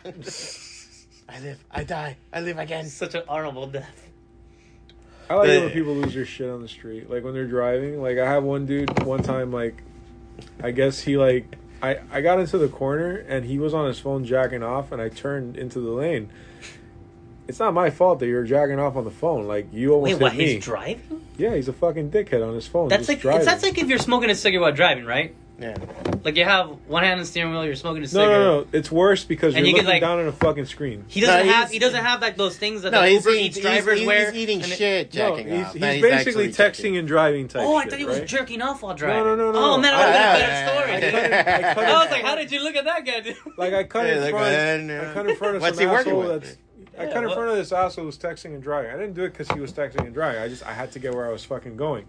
I 1.30 1.40
live, 1.40 1.64
I 1.72 1.84
die, 1.84 2.18
I 2.34 2.42
live 2.42 2.58
again. 2.58 2.86
Such 2.88 3.14
an 3.16 3.24
honorable 3.28 3.68
death. 3.68 4.10
I 5.30 5.36
like 5.36 5.50
it 5.50 5.60
when 5.62 5.72
people 5.72 5.94
lose 5.96 6.14
their 6.14 6.26
shit 6.26 6.50
on 6.50 6.62
the 6.62 6.68
street, 6.68 7.10
like 7.10 7.24
when 7.24 7.34
they're 7.34 7.48
driving. 7.48 8.02
Like 8.02 8.18
I 8.20 8.26
have 8.30 8.44
one 8.44 8.66
dude 8.66 9.04
one 9.04 9.22
time, 9.24 9.52
like 9.52 9.84
I 10.62 10.72
guess 10.72 11.00
he 11.02 11.18
like 11.18 11.58
I 11.82 12.00
I 12.12 12.22
got 12.22 12.40
into 12.40 12.58
the 12.58 12.68
corner 12.68 13.16
and 13.16 13.46
he 13.46 13.60
was 13.60 13.74
on 13.74 13.88
his 13.88 14.00
phone 14.00 14.26
jacking 14.26 14.64
off, 14.64 14.92
and 14.92 15.02
I 15.02 15.10
turned 15.10 15.58
into 15.58 15.80
the 15.80 15.92
lane. 15.92 16.30
It's 17.48 17.60
not 17.60 17.76
my 17.76 17.92
fault 17.92 18.20
that 18.20 18.28
you're 18.28 18.44
jacking 18.44 18.80
off 18.80 18.96
on 18.96 19.04
the 19.04 19.12
phone. 19.12 19.48
Like 19.48 19.68
you 19.72 19.94
almost 19.94 20.14
Wait, 20.14 20.14
hit 20.14 20.22
what? 20.22 20.36
me. 20.36 20.54
He's 20.56 20.64
driving? 20.64 21.26
yeah, 21.38 21.56
he's 21.56 21.68
a 21.68 21.74
fucking 21.74 22.10
dickhead 22.12 22.48
on 22.48 22.56
his 22.56 22.68
phone. 22.68 22.88
That's 22.90 23.08
like 23.08 23.22
driving. 23.22 23.46
that's 23.46 23.64
like 23.64 23.78
if 23.78 23.88
you're 23.88 24.00
smoking 24.00 24.30
a 24.30 24.36
cigarette 24.36 24.62
while 24.62 24.72
driving, 24.72 25.06
right? 25.06 25.36
Yeah. 25.58 25.78
Like 26.26 26.36
you 26.36 26.44
have 26.44 26.68
one 26.88 27.04
hand 27.04 27.14
on 27.14 27.20
the 27.20 27.26
steering 27.26 27.52
wheel, 27.52 27.64
you're 27.64 27.76
smoking 27.76 28.00
a 28.00 28.02
no, 28.02 28.08
cigarette. 28.08 28.30
no, 28.32 28.44
no. 28.44 28.62
no. 28.62 28.68
It's 28.74 28.92
worse 28.92 29.24
because 29.24 29.56
And 29.56 29.66
you're 29.66 29.70
you 29.78 29.82
get, 29.82 29.86
looking 29.86 30.02
like- 30.02 30.02
down 30.02 30.20
at 30.20 30.28
a 30.28 30.32
fucking 30.34 30.66
screen. 30.66 31.06
He 31.08 31.22
doesn't 31.22 31.46
No, 31.48 31.54
have 31.54 31.62
he's- 31.70 31.72
he 31.72 31.80
doesn't 31.80 32.04
have 32.04 32.22
like 32.22 32.36
those 32.36 32.58
things 32.58 32.82
that 32.82 32.92
No, 32.92 33.02
the 33.02 33.08
he's, 33.08 33.24
Uber 33.26 33.30
eating, 33.36 33.46
Eats 33.46 33.56
he's, 33.56 33.64
drivers 33.64 34.00
he's, 34.00 34.08
wear. 34.08 34.32
he's 34.32 34.42
eating 34.42 34.64
and 34.64 34.72
it- 34.72 34.78
shit, 34.78 35.14
No, 35.14 35.30
jacking 35.38 35.52
he's, 35.56 35.66
off. 35.66 35.72
he's 35.74 35.82
Not- 35.82 36.02
basically 36.02 36.12
actually 36.12 36.48
texting 36.50 37.00
and 37.00 37.08
driving 37.08 37.48
type. 37.48 37.64
Oh, 37.66 37.76
I 37.78 37.84
shit, 37.84 37.90
thought 37.92 38.00
he 38.00 38.06
was 38.06 38.20
right? 38.20 38.28
jerking 38.28 38.62
off 38.62 38.82
while 38.82 38.96
driving. 38.96 39.24
no, 39.24 39.36
no, 39.36 39.52
no. 39.54 39.58
Oh 39.60 39.78
man, 39.78 39.94
I 39.94 39.98
would 40.06 40.14
have 40.16 40.40
been 40.40 40.44
a 40.44 40.46
Ah, 40.46 40.46
better 40.46 40.52
I 40.52 41.00
story. 41.00 41.12
cut 41.12 41.32
it- 41.32 41.34
I 41.34 41.74
cut 41.74 41.84
it- 41.84 41.90
I 41.90 41.94
was 42.04 42.12
like, 42.12 42.24
how 42.24 42.36
did 42.36 42.52
you 42.52 42.64
look 42.64 42.76
at 42.76 42.84
that 42.86 43.06
guy, 43.06 43.20
dude? 43.22 43.38
Like 43.58 43.74
I 43.74 43.84
cut 43.86 44.08
Yeah, 44.08 44.16
in 44.16 44.22
like, 44.24 44.32
front. 44.32 44.46
man, 44.88 44.92
I 44.92 45.06
uh, 45.06 45.14
cut 45.14 45.30
in 45.30 45.36
front 45.38 45.56
of 45.56 45.62
what's 45.62 45.78
some 45.78 45.88
he 45.88 45.92
working 45.94 46.12
asshole 46.14 46.34
with? 46.34 46.44
that's. 46.44 46.58
I 47.00 47.06
cut 47.08 47.18
in 47.24 47.26
what- 47.30 47.36
front 47.36 47.50
of 47.52 47.56
this 47.58 47.72
asshole 47.72 48.04
who 48.04 48.06
was 48.08 48.18
texting 48.18 48.54
and 48.56 48.62
driving. 48.64 48.92
I 48.92 48.96
didn't 48.98 49.14
do 49.14 49.24
it 49.24 49.30
because 49.32 49.50
he 49.52 49.60
was 49.62 49.72
texting 49.72 50.06
and 50.06 50.14
driving. 50.14 50.42
I 50.42 50.48
just 50.50 50.66
I 50.66 50.74
had 50.74 50.92
to 50.94 51.00
get 51.00 51.14
where 51.14 51.26
I 51.28 51.32
was 51.32 51.44
fucking 51.46 51.78
going. 51.78 52.06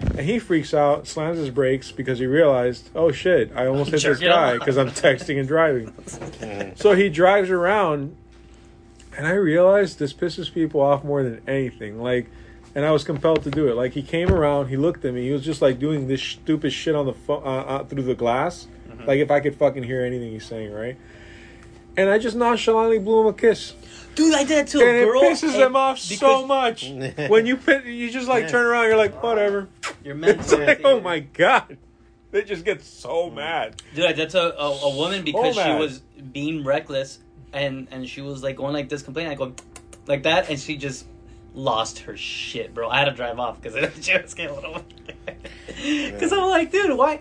And 0.00 0.20
he 0.20 0.38
freaks 0.38 0.74
out, 0.74 1.06
slams 1.06 1.38
his 1.38 1.50
brakes 1.50 1.92
because 1.92 2.18
he 2.18 2.26
realized, 2.26 2.90
oh 2.94 3.12
shit, 3.12 3.52
I 3.54 3.66
almost 3.66 3.90
hit 3.90 4.02
this 4.02 4.02
Jerking 4.02 4.28
guy 4.28 4.58
because 4.58 4.76
I'm 4.76 4.90
texting 4.90 5.38
and 5.38 5.48
driving. 5.48 5.92
So 6.76 6.94
he 6.94 7.08
drives 7.08 7.50
around, 7.50 8.16
and 9.16 9.26
I 9.26 9.32
realized 9.32 9.98
this 9.98 10.12
pisses 10.12 10.52
people 10.52 10.80
off 10.80 11.04
more 11.04 11.22
than 11.22 11.40
anything. 11.46 12.00
Like, 12.02 12.28
and 12.74 12.84
I 12.84 12.90
was 12.90 13.04
compelled 13.04 13.44
to 13.44 13.50
do 13.50 13.68
it. 13.68 13.76
Like 13.76 13.92
he 13.92 14.02
came 14.02 14.30
around, 14.30 14.68
he 14.68 14.76
looked 14.76 15.04
at 15.04 15.14
me, 15.14 15.22
he 15.26 15.30
was 15.30 15.44
just 15.44 15.62
like 15.62 15.78
doing 15.78 16.08
this 16.08 16.20
stupid 16.22 16.72
shit 16.72 16.94
on 16.94 17.06
the 17.06 17.12
phone 17.12 17.42
uh, 17.44 17.60
uh, 17.60 17.84
through 17.84 18.02
the 18.02 18.16
glass, 18.16 18.66
like 19.06 19.20
if 19.20 19.30
I 19.30 19.38
could 19.40 19.54
fucking 19.54 19.84
hear 19.84 20.04
anything 20.04 20.32
he's 20.32 20.44
saying, 20.44 20.72
right? 20.72 20.96
And 21.96 22.10
I 22.10 22.18
just 22.18 22.36
nonchalantly 22.36 22.98
blew 22.98 23.20
him 23.20 23.26
a 23.28 23.32
kiss, 23.32 23.74
Dude, 24.14 24.34
I 24.34 24.44
did 24.44 24.66
that 24.66 24.68
to 24.68 24.78
and 24.78 24.88
a 24.88 25.02
it 25.02 25.04
girl. 25.04 25.22
pisses 25.22 25.52
and- 25.52 25.62
them 25.62 25.76
off 25.76 25.98
so 25.98 26.46
much. 26.46 26.88
when 27.28 27.46
you 27.46 27.56
pit, 27.56 27.84
you 27.84 28.10
just 28.10 28.28
like 28.28 28.48
turn 28.48 28.64
around, 28.66 28.86
you're 28.86 28.96
like 28.96 29.22
whatever. 29.22 29.68
You're 30.04 30.14
meant 30.14 30.38
It's 30.40 30.50
to. 30.50 30.58
like 30.64 30.80
oh 30.84 31.00
my 31.00 31.20
god, 31.20 31.78
they 32.30 32.42
just 32.42 32.64
get 32.64 32.82
so 32.82 33.30
mad. 33.30 33.80
Dude, 33.94 34.04
I 34.06 34.12
did 34.12 34.30
to 34.30 34.40
a, 34.60 34.70
a 34.70 34.96
woman 34.96 35.24
because 35.24 35.54
she 35.54 35.60
man. 35.60 35.78
was 35.78 35.98
being 36.00 36.64
reckless, 36.64 37.18
and 37.52 37.88
and 37.90 38.08
she 38.08 38.20
was 38.20 38.42
like 38.42 38.56
going 38.56 38.72
like 38.74 38.88
this, 38.88 39.02
complaining, 39.02 39.32
I 39.32 39.34
go 39.34 39.54
like 40.06 40.22
that, 40.24 40.48
and 40.50 40.58
she 40.58 40.76
just 40.76 41.06
lost 41.54 42.00
her 42.00 42.16
shit, 42.16 42.74
bro. 42.74 42.88
I 42.88 42.98
had 42.98 43.04
to 43.06 43.12
drive 43.12 43.38
off 43.38 43.60
because 43.60 43.74
she 44.04 44.12
was 44.22 44.34
getting 44.34 44.52
a 44.52 44.54
little. 44.54 44.82
Because 45.66 46.32
I'm 46.32 46.48
like, 46.48 46.70
dude, 46.70 46.96
why? 46.96 47.20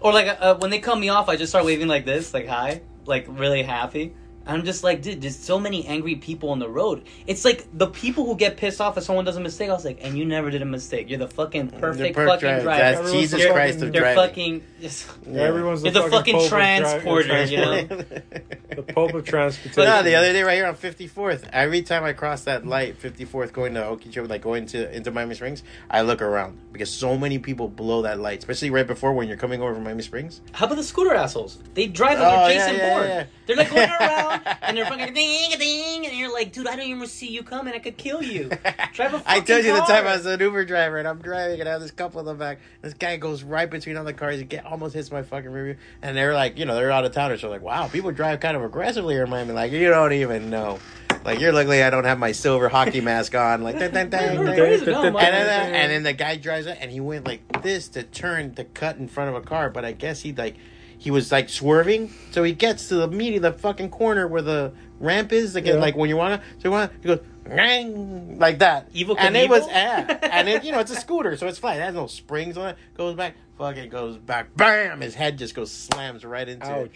Or 0.00 0.12
like 0.12 0.36
uh, 0.40 0.56
when 0.56 0.70
they 0.70 0.78
cut 0.78 0.98
me 0.98 1.08
off, 1.08 1.28
I 1.28 1.36
just 1.36 1.50
start 1.52 1.64
waving 1.64 1.88
like 1.88 2.04
this, 2.04 2.32
like 2.34 2.46
hi, 2.46 2.82
like 3.06 3.26
really 3.28 3.62
happy. 3.62 4.14
I'm 4.48 4.64
just 4.64 4.82
like, 4.82 5.02
dude, 5.02 5.20
there's 5.20 5.38
so 5.38 5.60
many 5.60 5.86
angry 5.86 6.16
people 6.16 6.48
on 6.50 6.58
the 6.58 6.68
road. 6.68 7.06
It's 7.26 7.44
like 7.44 7.66
the 7.72 7.86
people 7.86 8.24
who 8.24 8.34
get 8.34 8.56
pissed 8.56 8.80
off 8.80 8.96
if 8.96 9.04
someone 9.04 9.24
does 9.26 9.36
a 9.36 9.40
mistake. 9.40 9.68
I 9.68 9.74
was 9.74 9.84
like, 9.84 9.98
and 10.02 10.16
you 10.16 10.24
never 10.24 10.50
did 10.50 10.62
a 10.62 10.64
mistake. 10.64 11.10
You're 11.10 11.18
the 11.18 11.28
fucking 11.28 11.68
perfect 11.68 12.16
perf 12.16 12.26
fucking 12.26 12.40
driver. 12.40 12.62
driver. 12.62 12.80
That's 12.80 12.98
Everyone's 13.00 13.20
Jesus 13.30 13.42
the 13.42 13.50
Christ 13.50 13.82
of 13.82 13.92
They're 13.92 14.00
driving. 14.00 14.16
fucking. 14.28 14.64
Just, 14.80 15.06
Yeah, 15.28 15.42
everyone's 15.42 15.82
the, 15.82 15.90
You're 15.90 16.02
the 16.04 16.10
fucking 16.10 16.34
Pope 16.34 16.42
of 16.44 16.48
transporter, 16.48 17.44
you 17.44 17.56
know? 17.58 17.82
the 17.82 18.84
Pope 18.94 19.12
of 19.14 19.24
transportation. 19.24 19.84
no, 19.84 20.02
the 20.02 20.14
other 20.14 20.32
day 20.32 20.42
right 20.42 20.54
here 20.54 20.66
on 20.66 20.76
54th. 20.76 21.48
Every 21.52 21.82
time 21.82 22.04
I 22.04 22.12
cross 22.14 22.44
that 22.44 22.66
light, 22.66 23.00
54th, 23.00 23.52
going 23.52 23.74
to 23.74 23.84
Okeechobee, 23.84 24.28
like 24.28 24.42
going 24.42 24.66
to 24.66 24.90
into 24.94 25.10
Miami 25.10 25.34
Springs, 25.34 25.62
I 25.90 26.02
look 26.02 26.22
around 26.22 26.58
because 26.72 26.90
so 26.90 27.18
many 27.18 27.38
people 27.38 27.68
blow 27.68 28.02
that 28.02 28.18
light, 28.18 28.38
especially 28.38 28.70
right 28.70 28.86
before 28.86 29.12
when 29.12 29.28
you're 29.28 29.36
coming 29.36 29.60
over 29.60 29.74
from 29.74 29.84
Miami 29.84 30.02
Springs. 30.02 30.40
How 30.52 30.66
about 30.66 30.76
the 30.76 30.84
scooter 30.84 31.12
assholes? 31.14 31.58
They 31.74 31.86
drive 31.86 32.18
oh, 32.18 32.22
like 32.22 32.32
Oh, 32.32 32.46
they're 32.48 32.54
yeah, 32.54 32.66
Jason 32.68 32.76
yeah, 32.78 32.94
Bourne. 32.94 33.08
yeah. 33.08 33.24
They're 33.46 33.56
like 33.56 33.70
going 33.70 33.90
around 33.90 34.37
and 34.62 34.76
they're 34.76 34.86
fucking 34.86 35.14
ding 35.14 35.52
a 35.52 35.56
ding, 35.56 36.06
and 36.06 36.16
you're 36.16 36.32
like, 36.32 36.52
dude, 36.52 36.66
I 36.66 36.76
don't 36.76 36.86
even 36.86 37.06
see 37.06 37.28
you 37.28 37.42
coming. 37.42 37.74
I 37.74 37.78
could 37.78 37.96
kill 37.96 38.22
you. 38.22 38.48
Drive 38.92 39.14
a 39.14 39.22
I 39.26 39.40
told 39.40 39.64
you 39.64 39.72
the 39.72 39.78
fucking 39.80 39.94
time. 39.94 40.06
I 40.06 40.16
was 40.16 40.26
an 40.26 40.40
Uber 40.40 40.64
driver 40.64 40.98
and 40.98 41.08
I'm 41.08 41.18
driving 41.18 41.60
and 41.60 41.68
I 41.68 41.72
have 41.72 41.80
this 41.80 41.90
couple 41.90 42.20
in 42.20 42.26
the 42.26 42.34
back. 42.34 42.58
This 42.82 42.94
guy 42.94 43.16
goes 43.16 43.42
right 43.42 43.68
between 43.68 43.96
all 43.96 44.04
the 44.04 44.12
cars. 44.12 44.38
He 44.38 44.44
get 44.44 44.64
almost 44.64 44.94
hits 44.94 45.10
my 45.10 45.22
fucking 45.22 45.50
rear 45.50 45.64
view. 45.64 45.76
And 46.02 46.16
they're 46.16 46.34
like, 46.34 46.58
you 46.58 46.64
know, 46.64 46.74
they're 46.74 46.90
out 46.90 47.04
of 47.04 47.12
towners. 47.12 47.40
So 47.40 47.50
like, 47.50 47.62
wow, 47.62 47.88
people 47.88 48.12
drive 48.12 48.40
kind 48.40 48.56
of 48.56 48.62
aggressively 48.62 49.14
here 49.14 49.24
in 49.24 49.30
Miami. 49.30 49.52
Like, 49.52 49.72
you 49.72 49.88
don't 49.88 50.12
even 50.12 50.50
know. 50.50 50.78
Like, 51.24 51.40
you're 51.40 51.52
luckily 51.52 51.82
I 51.82 51.90
don't 51.90 52.04
have 52.04 52.18
my 52.18 52.32
silver 52.32 52.68
hockey 52.68 53.00
mask 53.00 53.34
on. 53.34 53.62
Like, 53.62 53.78
dang, 53.78 53.92
dang, 53.92 54.10
dang, 54.10 54.36
dang. 54.36 54.46
And 54.48 55.16
then, 55.16 55.74
and 55.74 55.92
then 55.92 56.02
the 56.04 56.12
guy 56.12 56.36
drives 56.36 56.66
up 56.66 56.76
and 56.80 56.90
he 56.90 57.00
went 57.00 57.26
like 57.26 57.62
this 57.62 57.88
to 57.88 58.02
turn 58.02 58.54
to 58.54 58.64
cut 58.64 58.96
in 58.96 59.08
front 59.08 59.30
of 59.30 59.36
a 59.36 59.40
car. 59.44 59.70
But 59.70 59.84
I 59.84 59.92
guess 59.92 60.20
he 60.22 60.32
like 60.32 60.56
he 60.98 61.10
was 61.10 61.30
like 61.32 61.48
swerving, 61.48 62.12
so 62.32 62.42
he 62.42 62.52
gets 62.52 62.88
to 62.88 62.96
the 62.96 63.04
of 63.36 63.42
the 63.42 63.52
fucking 63.52 63.90
corner 63.90 64.26
where 64.26 64.42
the 64.42 64.72
ramp 65.00 65.32
is. 65.32 65.54
Like, 65.54 65.66
Yeah. 65.66 65.74
like 65.74 65.96
when 65.96 66.08
you 66.10 66.16
wanna, 66.16 66.42
so 66.58 66.62
you 66.64 66.70
wanna, 66.70 66.90
he 67.00 67.06
goes 67.08 67.20
"Rang," 67.44 68.38
like 68.38 68.58
that. 68.58 68.88
Evil 68.92 69.16
and 69.18 69.36
it 69.36 69.48
was 69.48 69.66
yeah, 69.68 70.18
and 70.22 70.48
it 70.48 70.64
you 70.64 70.72
know 70.72 70.80
it's 70.80 70.90
a 70.90 70.96
scooter, 70.96 71.36
so 71.36 71.46
it's 71.46 71.58
flat. 71.58 71.76
It 71.78 71.82
has 71.82 71.94
no 71.94 72.06
springs 72.06 72.56
on 72.58 72.70
it. 72.70 72.76
Goes 72.96 73.14
back, 73.14 73.34
fucking 73.56 73.88
goes 73.90 74.16
back, 74.18 74.54
bam! 74.56 75.00
His 75.00 75.14
head 75.14 75.38
just 75.38 75.54
goes 75.54 75.70
slams 75.70 76.24
right 76.24 76.48
into 76.48 76.80
it. 76.80 76.92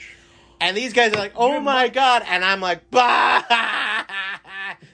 And 0.61 0.77
these 0.77 0.93
guys 0.93 1.13
are 1.13 1.19
like, 1.19 1.33
"Oh 1.37 1.59
my 1.61 1.89
god!" 1.89 2.23
And 2.29 2.45
I'm 2.45 2.61
like, 2.61 2.91
"Bah!" 2.91 3.43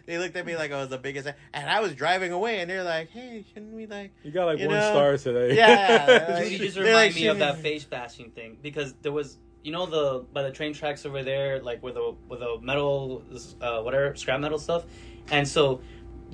They 0.06 0.18
looked 0.18 0.36
at 0.36 0.44
me 0.46 0.56
like 0.56 0.72
I 0.72 0.78
was 0.78 0.88
the 0.88 0.98
biggest, 0.98 1.28
and 1.52 1.70
I 1.70 1.80
was 1.80 1.94
driving 1.94 2.32
away, 2.32 2.60
and 2.60 2.70
they're 2.70 2.82
like, 2.84 3.10
"Hey, 3.10 3.44
shouldn't 3.48 3.72
we 3.74 3.86
like?" 3.86 4.12
You 4.24 4.30
got 4.30 4.46
like 4.46 4.58
You 4.58 4.68
one 4.68 4.76
know? 4.76 4.90
star 4.90 5.16
today. 5.16 5.56
Yeah. 5.56 6.40
Dude, 6.42 6.52
you 6.52 6.58
just 6.58 6.76
remind 6.76 6.94
like 6.94 7.14
me 7.14 7.26
of 7.26 7.38
that 7.38 7.56
shooting- 7.56 7.62
face 7.62 7.84
bashing 7.84 8.30
thing 8.30 8.58
because 8.62 8.94
there 9.02 9.12
was, 9.12 9.38
you 9.62 9.72
know, 9.72 9.86
the 9.86 10.24
by 10.32 10.42
the 10.42 10.50
train 10.50 10.72
tracks 10.72 11.04
over 11.06 11.22
there, 11.22 11.60
like 11.60 11.82
with 11.82 11.94
the 11.94 12.14
with 12.28 12.40
the 12.40 12.58
metal, 12.62 13.22
uh, 13.60 13.80
whatever 13.82 14.14
scrap 14.16 14.40
metal 14.40 14.58
stuff, 14.58 14.84
and 15.30 15.46
so 15.46 15.80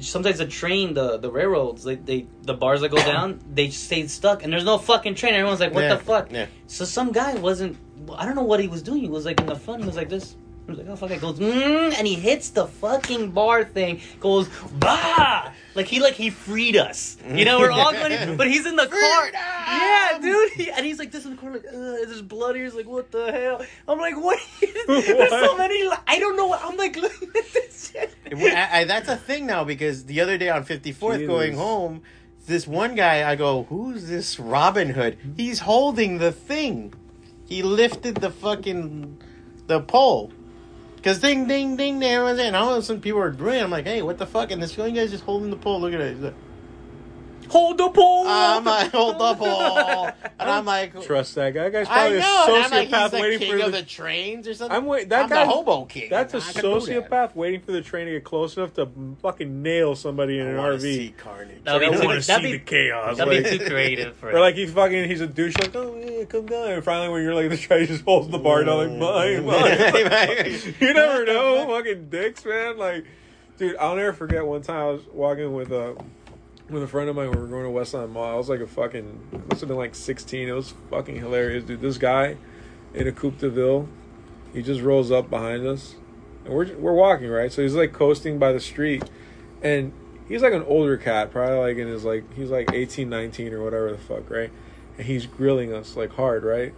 sometimes 0.00 0.38
the 0.38 0.46
train, 0.46 0.94
the 0.94 1.18
the 1.18 1.30
railroads, 1.30 1.86
like 1.86 2.04
they 2.04 2.26
the 2.42 2.54
bars 2.54 2.80
that 2.82 2.90
go 2.90 2.96
down, 3.14 3.40
they 3.52 3.70
stay 3.70 4.06
stuck, 4.06 4.42
and 4.42 4.52
there's 4.52 4.64
no 4.64 4.78
fucking 4.78 5.14
train. 5.14 5.34
Everyone's 5.34 5.60
like, 5.60 5.72
"What 5.74 5.82
Yeah, 5.84 5.94
the 5.96 6.04
fuck?" 6.04 6.30
yeah. 6.32 6.46
So 6.66 6.84
some 6.84 7.12
guy 7.12 7.34
wasn't. 7.36 7.76
I 8.16 8.26
don't 8.26 8.34
know 8.34 8.42
what 8.42 8.60
he 8.60 8.68
was 8.68 8.82
doing. 8.82 9.00
He 9.00 9.08
was 9.08 9.24
like 9.24 9.40
in 9.40 9.46
the 9.46 9.56
front. 9.56 9.80
He 9.82 9.86
was 9.86 9.96
like 9.96 10.08
this. 10.08 10.36
Was 10.66 10.78
like, 10.78 10.86
"Oh 10.88 10.96
fuck!" 10.96 11.10
It 11.10 11.20
goes, 11.20 11.38
mm, 11.38 11.94
and 11.94 12.06
he 12.06 12.14
hits 12.14 12.48
the 12.50 12.66
fucking 12.66 13.32
bar 13.32 13.64
thing. 13.64 14.00
Goes, 14.18 14.48
bah! 14.72 15.52
Like 15.74 15.86
he 15.86 16.00
like 16.00 16.14
he 16.14 16.30
freed 16.30 16.76
us. 16.76 17.18
You 17.26 17.44
know, 17.44 17.58
we're 17.58 17.70
all 17.70 17.92
going, 17.92 18.36
but 18.38 18.46
he's 18.46 18.64
in 18.64 18.76
the 18.76 18.86
car. 18.86 19.30
Yeah, 19.32 20.18
dude. 20.22 20.52
He, 20.52 20.70
and 20.70 20.86
he's 20.86 20.98
like 20.98 21.10
this 21.10 21.26
in 21.26 21.32
the 21.32 21.36
corner, 21.36 21.56
like, 21.56 21.70
there's 21.70 22.22
blood 22.22 22.56
here. 22.56 22.64
He's 22.64 22.74
like, 22.74 22.86
what 22.86 23.10
the 23.10 23.30
hell? 23.30 23.66
I'm 23.86 23.98
like, 23.98 24.16
what? 24.16 24.38
there's 24.86 25.30
so 25.30 25.56
many. 25.58 25.86
I 26.06 26.18
don't 26.18 26.36
know. 26.36 26.46
what 26.46 26.64
I'm 26.64 26.76
like 26.76 26.96
looking 27.04 27.28
at 27.28 27.52
this 27.52 27.92
shit. 27.92 28.14
I, 28.32 28.80
I, 28.80 28.84
that's 28.84 29.08
a 29.08 29.16
thing 29.16 29.46
now 29.46 29.64
because 29.64 30.04
the 30.04 30.20
other 30.20 30.38
day 30.38 30.48
on 30.48 30.64
54th 30.64 31.26
going 31.26 31.54
home, 31.54 32.02
this 32.46 32.66
one 32.66 32.94
guy, 32.94 33.28
I 33.28 33.36
go, 33.36 33.64
who's 33.64 34.08
this 34.08 34.38
Robin 34.38 34.90
Hood? 34.90 35.18
He's 35.36 35.60
holding 35.60 36.18
the 36.18 36.32
thing. 36.32 36.94
He 37.46 37.62
lifted 37.62 38.16
the 38.16 38.30
fucking, 38.30 39.20
the 39.66 39.80
pole. 39.80 40.32
Cause 41.04 41.18
ding, 41.18 41.46
ding, 41.46 41.76
ding, 41.76 41.98
there 41.98 42.24
it. 42.38 42.46
And 42.46 42.56
all 42.56 42.72
of 42.72 42.78
a 42.78 42.82
sudden 42.82 43.02
people 43.02 43.20
were 43.20 43.30
doing. 43.30 43.62
I'm 43.62 43.70
like, 43.70 43.84
hey, 43.84 44.00
what 44.00 44.16
the 44.16 44.26
fuck? 44.26 44.50
And 44.50 44.62
this 44.62 44.74
guy's 44.74 45.10
just 45.10 45.24
holding 45.24 45.50
the 45.50 45.56
pole. 45.56 45.78
Look 45.78 45.92
at 45.92 46.00
it. 46.00 46.34
He's 47.44 47.46
like, 47.46 47.52
Hold 47.52 47.78
the 47.78 47.88
pole. 47.90 48.24
I'm 48.26 48.64
like, 48.64 48.90
hold 48.92 49.18
the 49.18 49.34
pole. 49.34 50.06
And 50.06 50.50
I'm 50.50 50.64
like, 50.64 51.02
Trust 51.06 51.34
that 51.36 51.54
guy. 51.54 51.68
That 51.68 51.72
guy's 51.72 51.88
I 51.88 51.92
probably 51.92 52.18
know. 52.18 52.46
a 52.48 52.54
And 52.54 52.64
I'm 52.64 52.70
like, 52.70 52.88
sociopath 52.88 53.02
he's 53.02 53.10
the 53.10 53.20
waiting 53.20 53.38
king 53.38 53.50
for 53.58 53.64
of 53.66 53.72
the. 53.72 53.78
the 53.78 53.84
trains 53.84 54.48
or 54.48 54.54
something. 54.54 54.76
I'm 54.76 54.86
wait. 54.86 55.08
That 55.08 55.24
I'm 55.24 55.28
guy. 55.28 55.44
the 55.44 55.50
hobo 55.50 55.84
king. 55.84 56.08
That's 56.10 56.34
a 56.34 56.38
I 56.38 56.40
can 56.40 56.62
do 56.62 56.80
that. 56.80 57.10
sociopath 57.10 57.34
waiting 57.34 57.60
for 57.60 57.72
the 57.72 57.82
train 57.82 58.06
to 58.06 58.12
get 58.12 58.24
close 58.24 58.56
enough 58.56 58.74
to 58.74 58.88
fucking 59.22 59.62
nail 59.62 59.94
somebody 59.94 60.38
in 60.38 60.46
I 60.46 60.50
an 60.50 60.56
wanna 60.56 60.74
RV. 60.76 60.80
see 60.80 61.14
carnage. 61.16 61.64
That'd 61.64 61.82
I 61.88 61.90
be 61.90 61.96
too, 62.00 62.06
want 62.06 62.20
to 62.20 62.26
that'd 62.26 62.44
see 62.44 62.52
be, 62.52 62.58
the 62.58 62.64
chaos. 62.64 63.16
that'd 63.18 63.34
like- 63.34 63.44
be 63.52 63.58
too 63.58 63.64
creative 63.66 64.16
for 64.16 64.30
Or 64.34 64.40
like 64.40 64.54
he 64.56 64.66
fucking 64.66 65.08
he's 65.08 65.20
a 65.20 65.26
douche 65.26 65.54
like 65.58 65.74
oh 65.76 65.96
yeah 65.96 66.24
come 66.24 66.46
down 66.46 66.68
and 66.70 66.84
finally 66.84 67.08
when 67.08 67.22
you're 67.22 67.34
like 67.34 67.50
the 67.50 67.56
train 67.56 67.86
just 67.86 68.04
holds 68.04 68.28
the 68.28 68.38
bar 68.38 68.64
down 68.64 68.76
like 68.78 68.98
mine 68.98 69.44
mine 69.46 70.60
you 70.80 70.94
never 70.94 71.24
know 71.24 71.66
fucking 71.68 72.08
dicks 72.08 72.44
man 72.44 72.76
like 72.78 73.04
dude 73.58 73.76
I'll 73.76 73.96
never 73.96 74.12
forget 74.12 74.44
one 74.46 74.62
time 74.62 74.76
I 74.76 74.90
was 74.90 75.02
walking 75.12 75.52
with 75.54 75.70
a 75.72 75.96
with 76.70 76.82
a 76.82 76.86
friend 76.86 77.08
of 77.10 77.16
mine 77.16 77.30
we 77.30 77.36
were 77.36 77.46
going 77.46 77.64
to 77.64 77.70
Westland 77.70 78.12
Mall 78.12 78.32
I 78.32 78.36
was 78.36 78.48
like 78.48 78.60
a 78.60 78.66
fucking 78.66 79.44
must 79.48 79.60
have 79.60 79.68
been 79.68 79.76
like 79.76 79.94
16 79.94 80.48
it 80.48 80.52
was 80.52 80.74
fucking 80.90 81.16
hilarious 81.16 81.64
dude. 81.64 81.80
This 81.80 81.98
guy 81.98 82.36
in 82.94 83.06
a 83.06 83.12
Coupe 83.12 83.38
de 83.38 83.50
Ville 83.50 83.88
he 84.52 84.62
just 84.62 84.80
rolls 84.80 85.10
up 85.10 85.28
behind 85.28 85.66
us 85.66 85.94
and 86.44 86.54
we're 86.54 86.74
we're 86.76 86.94
walking 86.94 87.28
right? 87.28 87.52
So 87.52 87.62
he's 87.62 87.74
like 87.74 87.92
coasting 87.92 88.38
by 88.38 88.52
the 88.52 88.60
street 88.60 89.02
and 89.62 89.92
he's 90.28 90.42
like 90.42 90.52
an 90.54 90.62
older 90.62 90.96
cat 90.96 91.30
probably 91.30 91.58
like 91.58 91.76
in 91.76 91.86
his 91.88 92.04
like 92.04 92.32
he's 92.34 92.50
like 92.50 92.70
18 92.72 93.08
19 93.10 93.52
or 93.52 93.62
whatever 93.62 93.90
the 93.92 93.98
fuck 93.98 94.30
right? 94.30 94.50
And 94.96 95.06
he's 95.06 95.26
grilling 95.26 95.72
us 95.72 95.96
like 95.96 96.12
hard 96.14 96.44
right? 96.44 96.72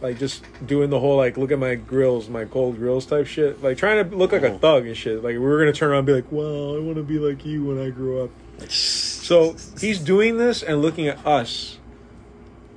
Like 0.00 0.18
just 0.18 0.44
doing 0.64 0.88
the 0.88 0.98
whole 1.00 1.18
like 1.18 1.36
look 1.36 1.52
at 1.52 1.58
my 1.58 1.74
grills 1.74 2.30
my 2.30 2.46
cold 2.46 2.76
grills 2.78 3.04
type 3.04 3.26
shit. 3.26 3.62
Like 3.62 3.76
trying 3.76 4.08
to 4.08 4.16
look 4.16 4.32
like 4.32 4.42
a 4.44 4.52
Oh. 4.54 4.58
thug 4.58 4.86
and 4.86 4.96
shit. 4.96 5.22
Like 5.22 5.32
we 5.34 5.38
were 5.40 5.58
gonna 5.58 5.74
turn 5.74 5.90
around 5.90 5.98
and 5.98 6.06
be 6.06 6.14
like 6.14 6.32
Well, 6.32 6.74
i 6.76 6.78
want 6.78 6.96
to 6.96 7.02
be 7.02 7.18
like 7.18 7.44
you 7.44 7.64
when 7.66 7.78
i 7.78 7.90
grow 7.90 8.24
up 8.24 8.30
so 8.68 9.56
he's 9.80 9.98
doing 9.98 10.36
this 10.36 10.62
and 10.62 10.82
looking 10.82 11.08
at 11.08 11.24
us 11.26 11.78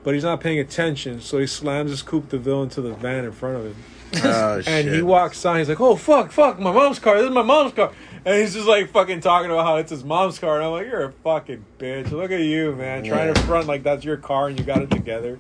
but 0.04 0.14
he's 0.14 0.24
not 0.24 0.40
paying 0.42 0.60
attention 0.60 1.20
so 1.22 1.38
he 1.40 1.48
slams 1.48 1.90
his 1.92 2.02
coupe 2.02 2.30
de 2.30 2.38
ville 2.38 2.64
into 2.64 2.82
the 2.82 2.94
van 2.94 3.26
in 3.26 3.32
front 3.32 3.56
of 3.58 3.64
him 3.66 3.76
Oh, 4.24 4.62
and 4.68 4.88
he 4.88 5.02
walks 5.02 5.44
on. 5.44 5.58
He's 5.58 5.68
like, 5.70 5.82
"Oh 5.82 5.96
fuck, 5.96 6.32
fuck, 6.32 6.60
my 6.60 6.72
mom's 6.72 7.00
car. 7.00 7.16
This 7.18 7.26
is 7.30 7.34
my 7.34 7.42
mom's 7.42 7.74
car." 7.74 7.92
And 8.24 8.40
he's 8.40 8.54
just 8.54 8.68
like 8.68 8.92
fucking 8.92 9.22
talking 9.22 9.50
about 9.50 9.66
how 9.66 9.78
it's 9.78 9.90
his 9.90 10.04
mom's 10.04 10.38
car. 10.38 10.58
And 10.58 10.66
I'm 10.66 10.72
like, 10.72 10.86
"You're 10.86 11.06
a 11.06 11.12
fucking 11.12 11.66
bitch. 11.80 12.12
Look 12.12 12.30
at 12.30 12.42
you, 12.42 12.74
man, 12.76 13.04
trying 13.06 13.34
to 13.34 13.40
front 13.42 13.66
like 13.66 13.82
that's 13.82 14.06
your 14.06 14.18
car 14.18 14.50
and 14.50 14.60
you 14.60 14.64
got 14.64 14.84
it 14.84 14.92
together." 14.92 15.40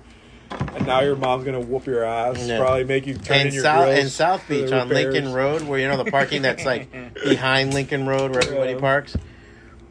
And 0.50 0.88
now 0.88 1.02
your 1.02 1.16
mom's 1.16 1.46
gonna 1.46 1.60
whoop 1.60 1.86
your 1.86 2.04
ass. 2.04 2.48
Yeah. 2.48 2.58
Probably 2.58 2.84
make 2.84 3.06
you 3.06 3.14
turn 3.14 3.42
and 3.42 3.50
in 3.50 3.54
your 3.54 3.62
South 3.64 3.90
and 3.90 4.10
South 4.10 4.48
Beach 4.50 4.72
on. 4.72 4.90
Lincoln 4.90 5.32
Road, 5.34 5.62
where 5.62 5.78
you 5.80 5.88
know 5.88 6.04
the 6.04 6.10
parking 6.10 6.42
that's 6.42 6.66
like 6.66 6.92
behind 7.24 7.76
Lincoln 7.76 8.08
Road, 8.08 8.32
where 8.32 8.42
everybody 8.42 8.72
Yeah. 8.74 8.80
parks. 8.80 9.16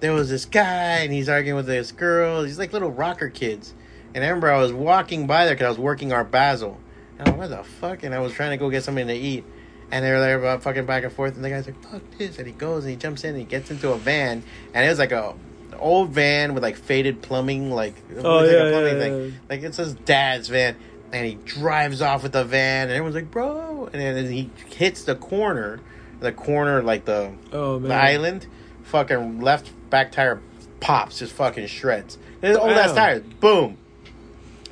There 0.02 0.12
was 0.12 0.28
this 0.28 0.44
guy, 0.44 0.98
and 0.98 1.12
he's 1.12 1.28
arguing 1.28 1.56
with 1.56 1.66
this 1.66 1.92
girl. 1.92 2.42
He's 2.44 2.58
like 2.58 2.72
little 2.72 2.90
rocker 2.90 3.30
kids. 3.30 3.72
And 4.14 4.22
I 4.22 4.26
remember 4.28 4.50
I 4.50 4.58
was 4.58 4.72
walking 4.72 5.26
by 5.26 5.46
there 5.46 5.54
because 5.54 5.64
I 5.64 5.68
was 5.70 5.78
working 5.78 6.12
our 6.12 6.24
Basil. 6.24 6.78
And 7.18 7.28
I'm 7.28 7.38
like, 7.38 7.50
what 7.50 7.56
the 7.56 7.64
fuck? 7.64 8.02
And 8.02 8.14
I 8.14 8.18
was 8.18 8.32
trying 8.32 8.50
to 8.50 8.56
go 8.58 8.68
get 8.68 8.82
something 8.84 9.06
to 9.06 9.14
eat. 9.14 9.44
And 9.90 10.04
they 10.04 10.10
were 10.10 10.20
there 10.20 10.38
about 10.38 10.58
uh, 10.58 10.60
fucking 10.60 10.84
back 10.86 11.04
and 11.04 11.12
forth. 11.12 11.34
And 11.36 11.44
the 11.44 11.48
guy's 11.50 11.66
like, 11.66 11.82
fuck 11.84 12.02
this. 12.18 12.36
And 12.38 12.46
he 12.46 12.52
goes 12.52 12.84
and 12.84 12.90
he 12.90 12.96
jumps 12.96 13.24
in 13.24 13.30
and 13.30 13.38
he 13.38 13.44
gets 13.44 13.70
into 13.70 13.90
a 13.92 13.96
van. 13.96 14.42
And 14.74 14.84
it 14.84 14.88
was 14.88 14.98
like 14.98 15.12
a 15.12 15.34
old 15.78 16.10
van 16.10 16.52
with 16.54 16.62
like 16.62 16.76
faded 16.76 17.22
plumbing, 17.22 17.70
like, 17.70 17.94
Oh, 18.18 18.38
like 18.38 18.50
yeah, 18.50 18.56
a 18.64 18.70
plumbing 18.70 18.94
yeah, 18.94 19.00
thing. 19.00 19.24
yeah. 19.26 19.30
Like 19.48 19.62
it 19.62 19.74
says 19.74 19.94
dad's 19.94 20.48
van. 20.48 20.76
And 21.12 21.24
he 21.26 21.34
drives 21.36 22.02
off 22.02 22.22
with 22.22 22.32
the 22.32 22.44
van. 22.44 22.88
And 22.88 22.92
everyone's 22.92 23.14
like, 23.14 23.30
bro. 23.30 23.88
And 23.92 24.02
then 24.02 24.30
he 24.32 24.50
hits 24.74 25.04
the 25.04 25.14
corner. 25.14 25.78
The 26.20 26.32
corner, 26.32 26.82
like 26.82 27.04
the 27.04 27.32
Oh 27.52 27.78
man, 27.80 27.88
the 27.88 27.94
island, 27.96 28.46
fucking 28.92 29.40
left 29.40 29.70
back 29.90 30.12
tire 30.12 30.40
pops, 30.80 31.18
just 31.18 31.32
fucking 31.32 31.66
shreds. 31.66 32.18
This 32.40 32.56
old 32.56 32.70
ass 32.70 32.92
tire, 32.92 33.20
boom. 33.20 33.78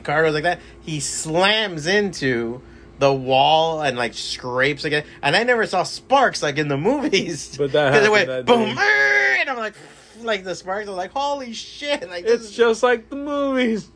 Car 0.04 0.22
goes 0.24 0.34
like 0.34 0.44
that. 0.44 0.60
He 0.82 1.00
slams 1.00 1.86
into 1.86 2.60
the 2.98 3.12
wall 3.12 3.80
and 3.82 3.96
like 3.96 4.14
scrapes 4.14 4.84
again. 4.84 5.04
And 5.22 5.34
I 5.34 5.42
never 5.42 5.66
saw 5.66 5.82
sparks 5.84 6.42
like 6.42 6.58
in 6.58 6.68
the 6.68 6.76
movies. 6.76 7.56
But 7.56 7.72
that 7.72 7.92
'Cause 7.94 8.02
it 8.06 8.10
happened 8.10 8.12
went 8.12 8.26
that 8.28 8.46
boom, 8.46 8.74
day. 8.76 9.36
and 9.40 9.50
I'm 9.50 9.56
like, 9.56 9.74
like 10.20 10.44
the 10.44 10.54
sparks. 10.54 10.86
I 10.86 10.90
was 10.90 10.96
like, 10.98 11.12
holy 11.12 11.52
shit! 11.54 12.08
Like 12.08 12.24
this 12.24 12.40
It's 12.40 12.50
is- 12.50 12.56
just 12.56 12.82
like 12.82 13.08
the 13.10 13.16
movies. 13.16 13.90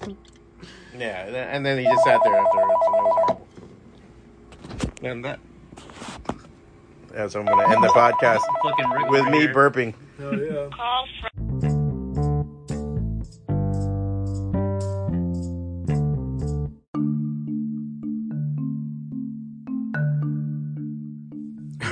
yeah. 0.98 1.24
and 1.26 1.64
then- 1.66 1.78
he 1.78 1.84
just 1.84 2.04
sat 2.04 2.20
there 2.24 2.34
afterwards, 2.36 2.50
and 2.54 2.62
it 2.62 2.66
was 2.66 2.86
horrible. 2.88 3.46
And 5.02 5.24
that. 5.24 5.38
Yeah, 7.14 7.28
so 7.28 7.40
I'm 7.40 7.46
gonna 7.46 7.72
end 7.72 7.82
the 7.84 7.88
podcast 7.88 8.40
with 9.10 9.24
me 9.28 9.46
burping. 9.46 9.94
Oh 10.20 10.32
yeah. 10.32 10.68
Call 10.76 11.06
from 11.20 11.74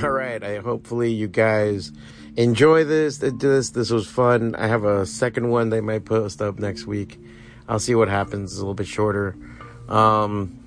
All 0.03 0.09
right. 0.09 0.41
I 0.43 0.59
hopefully 0.59 1.11
you 1.11 1.27
guys 1.27 1.91
enjoy 2.37 2.85
this. 2.85 3.17
This 3.17 3.69
this 3.71 3.89
was 3.89 4.07
fun. 4.07 4.55
I 4.55 4.67
have 4.67 4.85
a 4.85 5.05
second 5.05 5.49
one 5.49 5.69
they 5.69 5.81
might 5.81 6.05
post 6.05 6.41
up 6.41 6.59
next 6.59 6.87
week. 6.87 7.19
I'll 7.67 7.79
see 7.79 7.95
what 7.95 8.07
happens. 8.07 8.51
It's 8.51 8.57
a 8.57 8.61
little 8.61 8.73
bit 8.73 8.87
shorter. 8.87 9.35
Um, 9.89 10.62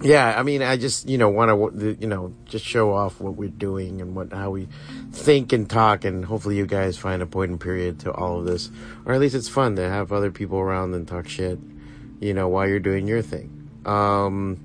yeah, 0.00 0.34
I 0.38 0.42
mean, 0.42 0.62
I 0.62 0.76
just 0.76 1.08
you 1.08 1.18
know 1.18 1.28
want 1.28 1.78
to 1.78 1.96
you 2.00 2.06
know 2.06 2.34
just 2.46 2.64
show 2.64 2.92
off 2.92 3.20
what 3.20 3.34
we're 3.34 3.48
doing 3.48 4.00
and 4.00 4.14
what 4.16 4.32
how 4.32 4.50
we 4.50 4.68
think 5.12 5.52
and 5.52 5.68
talk, 5.68 6.04
and 6.04 6.24
hopefully 6.24 6.56
you 6.56 6.66
guys 6.66 6.96
find 6.96 7.22
a 7.22 7.26
point 7.26 7.50
and 7.50 7.60
period 7.60 8.00
to 8.00 8.12
all 8.12 8.40
of 8.40 8.46
this, 8.46 8.70
or 9.04 9.12
at 9.12 9.20
least 9.20 9.34
it's 9.34 9.48
fun 9.48 9.76
to 9.76 9.88
have 9.88 10.12
other 10.12 10.30
people 10.30 10.58
around 10.58 10.94
and 10.94 11.06
talk 11.06 11.28
shit, 11.28 11.58
you 12.20 12.32
know, 12.32 12.48
while 12.48 12.66
you're 12.66 12.80
doing 12.80 13.06
your 13.06 13.22
thing. 13.22 13.68
Um, 13.84 14.58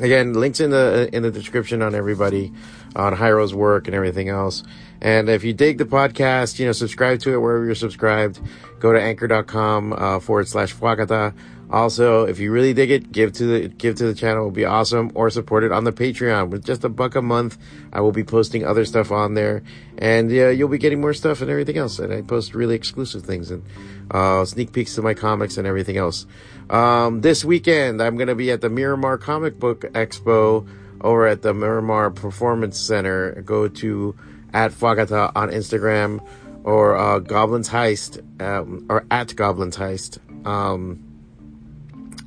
again 0.00 0.32
links 0.32 0.58
in 0.60 0.70
the 0.70 1.08
in 1.12 1.22
the 1.22 1.30
description 1.30 1.80
on 1.80 1.94
everybody 1.94 2.52
on 2.96 3.14
Jayro's 3.14 3.54
work 3.54 3.86
and 3.86 3.94
everything 3.94 4.28
else 4.28 4.64
and 5.00 5.28
if 5.28 5.44
you 5.44 5.52
dig 5.52 5.78
the 5.78 5.84
podcast 5.84 6.58
you 6.58 6.66
know 6.66 6.72
subscribe 6.72 7.20
to 7.20 7.32
it 7.32 7.36
wherever 7.36 7.64
you're 7.64 7.76
subscribed 7.76 8.40
go 8.84 8.92
to 8.92 9.00
anchor.com 9.00 9.94
uh, 9.94 10.20
forward 10.20 10.46
slash 10.46 10.74
FWACATA. 10.74 11.32
Also 11.70 12.24
if 12.24 12.38
you 12.38 12.52
really 12.52 12.72
dig 12.74 12.90
it 12.90 13.12
give 13.12 13.32
to 13.34 13.44
the 13.46 13.68
give 13.68 13.96
to 13.96 14.06
the 14.06 14.14
channel. 14.14 14.44
Would 14.46 14.54
be 14.54 14.64
awesome. 14.64 15.10
Or 15.14 15.30
support 15.30 15.64
it 15.64 15.72
on 15.72 15.84
the 15.84 15.92
patreon. 15.92 16.50
With 16.50 16.64
just 16.64 16.84
a 16.84 16.88
buck 16.88 17.14
a 17.14 17.22
month 17.22 17.58
i 17.92 18.00
will 18.00 18.12
be 18.12 18.24
posting 18.24 18.64
other 18.64 18.84
stuff 18.84 19.10
on 19.10 19.34
there. 19.34 19.62
And 19.98 20.30
you'll 20.30 20.68
be 20.68 20.78
getting 20.78 21.00
more 21.00 21.14
stuff 21.14 21.40
and 21.40 21.50
everything 21.50 21.78
else. 21.78 21.98
And 21.98 22.12
i 22.12 22.22
post 22.22 22.54
really 22.54 22.74
exclusive 22.74 23.22
things 23.22 23.50
and 23.50 23.64
uh, 24.10 24.44
sneak 24.44 24.72
peeks 24.72 24.94
to 24.96 25.02
my 25.02 25.14
comics 25.14 25.56
and 25.56 25.66
everything 25.66 25.96
else. 25.96 26.26
Um, 26.70 27.20
this 27.20 27.44
weekend, 27.44 28.02
I'm 28.02 28.16
going 28.16 28.28
to 28.28 28.34
be 28.34 28.50
at 28.50 28.60
the 28.60 28.70
Miramar 28.70 29.18
Comic 29.18 29.58
Book 29.58 29.82
Expo 29.82 30.66
over 31.00 31.26
at 31.26 31.42
the 31.42 31.52
Miramar 31.52 32.10
Performance 32.10 32.78
Center. 32.78 33.42
Go 33.42 33.68
to 33.68 34.16
at 34.52 34.72
FWACATA 34.72 35.32
on 35.34 35.50
Instagram 35.50 36.26
or 36.64 36.96
uh, 36.96 37.18
Goblins 37.18 37.68
Heist 37.68 38.22
um, 38.40 38.86
or 38.88 39.04
at 39.10 39.34
Goblins 39.36 39.76
Heist. 39.76 40.18
Um, 40.46 41.03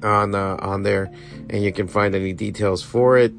on 0.03 0.35
uh, 0.35 0.57
on 0.59 0.83
there, 0.83 1.11
and 1.49 1.63
you 1.63 1.71
can 1.71 1.87
find 1.87 2.15
any 2.15 2.33
details 2.33 2.83
for 2.83 3.17
it. 3.17 3.33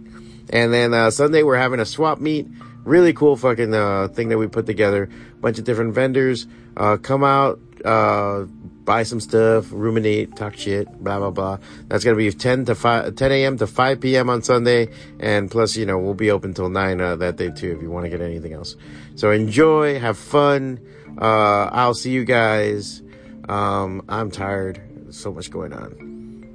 And 0.51 0.72
then 0.72 0.94
uh, 0.94 1.10
Sunday, 1.10 1.43
we're 1.43 1.56
having 1.56 1.80
a 1.80 1.86
swap 1.86 2.20
meet. 2.20 2.47
Really 2.85 3.12
cool 3.12 3.36
fucking 3.36 3.74
uh, 3.74 4.09
thing 4.09 4.30
that 4.30 4.39
we 4.39 4.47
put 4.47 4.66
together. 4.66 5.10
Bunch 5.40 5.59
of 5.59 5.64
different 5.64 5.94
vendors. 5.94 6.47
Uh, 6.76 6.97
come 6.97 7.22
out, 7.22 7.60
uh, 7.85 8.44
buy 8.89 9.02
some 9.02 9.20
stuff, 9.20 9.70
ruminate, 9.70 10.35
talk 10.36 10.56
shit, 10.56 10.89
blah 11.02 11.18
blah 11.18 11.30
blah. 11.30 11.59
That's 11.89 12.05
gonna 12.05 12.16
be 12.16 12.30
10 12.30 12.64
to 12.66 12.74
5, 12.74 13.16
10 13.16 13.32
a.m. 13.32 13.59
to 13.59 13.66
5 13.66 14.01
p.m. 14.01 14.30
on 14.30 14.43
Sunday, 14.43 14.89
and 15.20 15.51
plus, 15.51 15.76
you 15.76 15.85
know, 15.85 15.98
we'll 15.98 16.14
be 16.14 16.30
open 16.30 16.55
till 16.55 16.70
9 16.70 17.01
uh, 17.01 17.16
that 17.16 17.36
day 17.36 17.51
too 17.51 17.72
if 17.72 17.82
you 17.82 17.90
want 17.90 18.05
to 18.05 18.10
get 18.10 18.22
anything 18.22 18.55
else. 18.55 18.76
So 19.16 19.30
enjoy, 19.30 19.98
have 19.98 20.16
fun. 20.16 20.80
Uh, 21.20 21.68
I'll 21.70 21.94
see 21.94 22.12
you 22.12 22.24
guys. 22.24 23.02
Um, 23.48 24.02
I'm 24.09 24.30
tired. 24.30 24.80
So 25.10 25.32
much 25.32 25.51
going 25.51 25.72
on. 25.72 26.07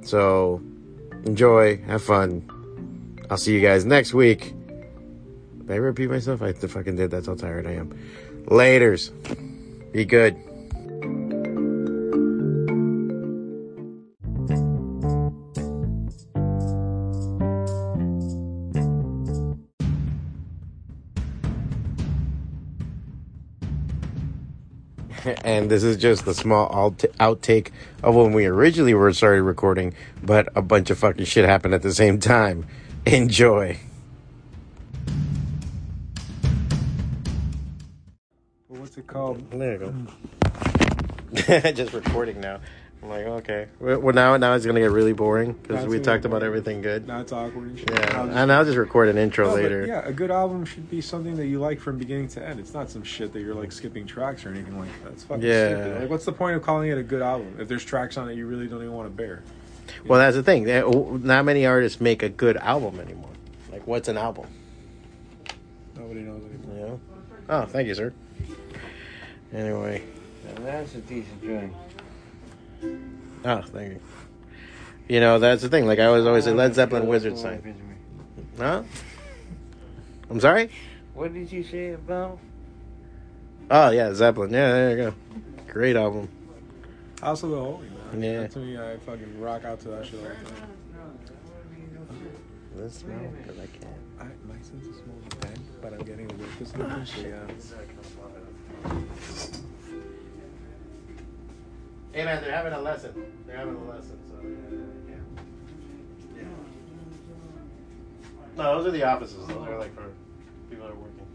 So 0.04 0.62
enjoy, 1.24 1.78
have 1.86 2.02
fun. 2.02 2.48
I'll 3.30 3.38
see 3.38 3.54
you 3.54 3.60
guys 3.60 3.84
next 3.84 4.14
week. 4.14 4.54
Did 5.58 5.70
I 5.70 5.76
repeat 5.76 6.10
myself? 6.10 6.42
I 6.42 6.52
fucking 6.52 6.96
did. 6.96 7.10
That's 7.10 7.26
how 7.26 7.34
tired 7.34 7.66
I 7.66 7.72
am. 7.72 7.98
Laters. 8.46 9.10
Be 9.92 10.04
good. 10.04 10.36
And 25.64 25.70
this 25.70 25.82
is 25.82 25.96
just 25.96 26.26
a 26.26 26.34
small 26.34 26.70
out- 26.74 26.98
outtake 27.18 27.70
of 28.02 28.14
when 28.14 28.34
we 28.34 28.44
originally 28.44 28.92
were 28.92 29.10
started 29.14 29.44
recording, 29.44 29.94
but 30.22 30.46
a 30.54 30.60
bunch 30.60 30.90
of 30.90 30.98
fucking 30.98 31.24
shit 31.24 31.46
happened 31.46 31.72
at 31.72 31.80
the 31.80 31.94
same 31.94 32.20
time. 32.20 32.66
Enjoy. 33.06 33.78
What's 38.68 38.98
it 38.98 39.06
called? 39.06 39.50
There 39.52 39.72
you 39.72 39.78
go. 39.78 39.88
Hmm. 39.88 41.68
just 41.74 41.94
recording 41.94 42.42
now. 42.42 42.60
I'm 43.04 43.10
like, 43.10 43.26
okay. 43.26 43.66
Well, 43.80 44.00
well, 44.00 44.14
now 44.14 44.34
now 44.38 44.54
it's 44.54 44.64
gonna 44.64 44.80
get 44.80 44.90
really 44.90 45.12
boring 45.12 45.52
because 45.52 45.86
we 45.86 45.98
talked 46.00 46.22
get 46.22 46.30
about 46.30 46.42
everything 46.42 46.80
good. 46.80 47.06
Now 47.06 47.20
it's 47.20 47.32
awkward 47.32 47.68
and 47.68 47.78
shit. 47.78 47.90
Yeah, 47.90 47.96
I'll 48.18 48.26
just- 48.26 48.38
and 48.38 48.50
I'll 48.52 48.64
just 48.64 48.78
record 48.78 49.10
an 49.10 49.18
intro 49.18 49.44
No, 49.46 49.52
but 49.56 49.62
later. 49.62 49.84
yeah, 49.86 50.06
a 50.06 50.12
good 50.12 50.30
album 50.30 50.64
should 50.64 50.88
be 50.88 51.02
something 51.02 51.36
that 51.36 51.44
you 51.46 51.58
like 51.60 51.80
from 51.80 51.98
beginning 51.98 52.28
to 52.28 52.42
end. 52.46 52.58
It's 52.58 52.72
not 52.72 52.88
some 52.90 53.02
shit 53.02 53.34
that 53.34 53.40
you're 53.42 53.54
like 53.54 53.72
skipping 53.72 54.06
tracks 54.06 54.46
or 54.46 54.48
anything 54.48 54.78
like 54.78 54.88
that. 55.02 55.12
It's 55.12 55.22
fucking 55.24 55.44
Yeah. 55.44 55.68
stupid. 55.82 56.00
Like, 56.00 56.10
what's 56.10 56.24
the 56.24 56.32
point 56.32 56.56
of 56.56 56.62
calling 56.62 56.90
it 56.90 56.96
a 56.96 57.02
good 57.02 57.20
album 57.20 57.56
if 57.58 57.68
there's 57.68 57.84
tracks 57.84 58.16
on 58.16 58.30
it 58.30 58.36
you 58.36 58.46
really 58.46 58.68
don't 58.68 58.80
even 58.80 58.94
want 58.94 59.10
to 59.10 59.14
bear? 59.14 59.42
Well, 60.06 60.18
that's 60.18 60.34
the 60.36 60.42
thing. 60.42 60.66
Eh, 60.68 60.80
Not 60.80 61.44
many 61.44 61.66
artists 61.66 62.00
make 62.00 62.22
a 62.22 62.30
good 62.30 62.56
album 62.56 62.98
anymore. 63.00 63.28
Like, 63.70 63.86
what's 63.86 64.08
an 64.08 64.16
album? 64.16 64.46
Nobody 65.94 66.20
knows 66.20 66.40
anymore. 66.42 66.74
You 66.74 66.80
know? 66.86 67.00
Oh, 67.50 67.66
thank 67.66 67.86
you, 67.86 67.94
sir. 67.94 68.14
Anyway, 69.52 70.02
That's 70.62 70.94
a 70.94 70.98
decent 70.98 71.42
joint. 71.44 71.72
Oh, 73.44 73.62
thank 73.62 73.92
you. 73.92 74.00
You 75.08 75.20
know, 75.20 75.38
that's 75.38 75.62
the 75.62 75.68
thing. 75.68 75.86
Like 75.86 75.98
I 75.98 76.08
was 76.10 76.26
always 76.26 76.44
say, 76.44 76.52
Led 76.52 76.74
Zeppelin 76.74 77.06
wizard 77.06 77.38
sign. 77.38 77.74
Huh? 78.58 78.82
I'm 80.30 80.40
sorry. 80.40 80.70
What 81.14 81.32
did 81.32 81.52
you 81.52 81.62
say 81.62 81.92
about? 81.92 82.38
Oh 83.70 83.90
yeah, 83.90 84.12
Zeppelin. 84.14 84.50
Yeah, 84.52 84.72
there 84.72 84.90
you 84.90 84.96
go. 84.96 85.14
Great 85.68 85.96
album. 85.96 86.28
House 87.20 87.42
of 87.42 87.50
the 87.50 87.56
Holy, 87.56 87.88
man. 88.12 88.22
Yeah. 88.22 88.40
That 88.40 88.50
to 88.52 88.58
me, 88.60 88.78
I 88.78 88.96
fucking 88.98 89.40
rock 89.40 89.64
out 89.64 89.80
to 89.80 89.88
that 89.88 90.06
shit 90.06 90.20
all 90.20 90.28
the 90.28 90.34
time. 90.50 90.74
Let's 92.76 92.98
smell 92.98 93.18
because 93.38 93.58
I 93.58 93.66
can't. 93.66 93.94
I, 94.20 94.24
my 94.46 94.60
sense 94.62 94.86
of 94.86 94.94
smell 94.94 95.16
is 95.28 95.34
bad, 95.38 95.58
but 95.80 95.92
I'm 95.92 96.00
getting 96.00 96.30
a 96.30 96.34
whiff 96.34 96.58
this 96.58 96.76
looking, 96.76 97.04
so 97.06 97.20
yeah. 97.20 97.46
Hey 102.14 102.24
man, 102.24 102.40
they're 102.44 102.54
having 102.54 102.72
a 102.72 102.80
lesson. 102.80 103.12
They're 103.44 103.56
having 103.56 103.74
a 103.74 103.84
lesson, 103.90 104.16
so 104.28 104.34
yeah. 104.40 105.16
yeah. 106.36 106.44
No, 108.56 108.78
those 108.78 108.86
are 108.86 108.92
the 108.92 109.02
offices. 109.02 109.44
Those 109.48 109.66
are 109.66 109.80
like 109.80 109.92
for 109.96 110.12
people 110.70 110.86
that 110.86 110.92
are 110.92 110.96
working. 110.96 111.26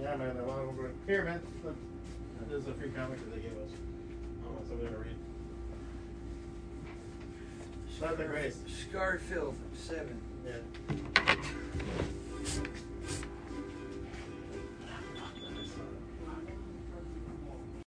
Yeah, 0.00 0.16
man. 0.16 0.34
they're 0.34 0.46
all 0.46 0.60
over. 0.60 0.90
Here, 1.06 1.24
man. 1.24 1.42
This 2.48 2.62
is 2.62 2.68
a 2.68 2.72
free 2.72 2.88
comic 2.88 3.18
that 3.18 3.34
they 3.34 3.42
gave 3.42 3.52
us. 3.58 3.70
Oh, 4.46 4.56
somebody 4.66 4.88
gonna 4.88 5.04
read. 5.04 5.14
Not. 8.00 8.16
Scarfield, 8.66 9.54
seven. 9.74 10.18
Yeah. 10.44 10.52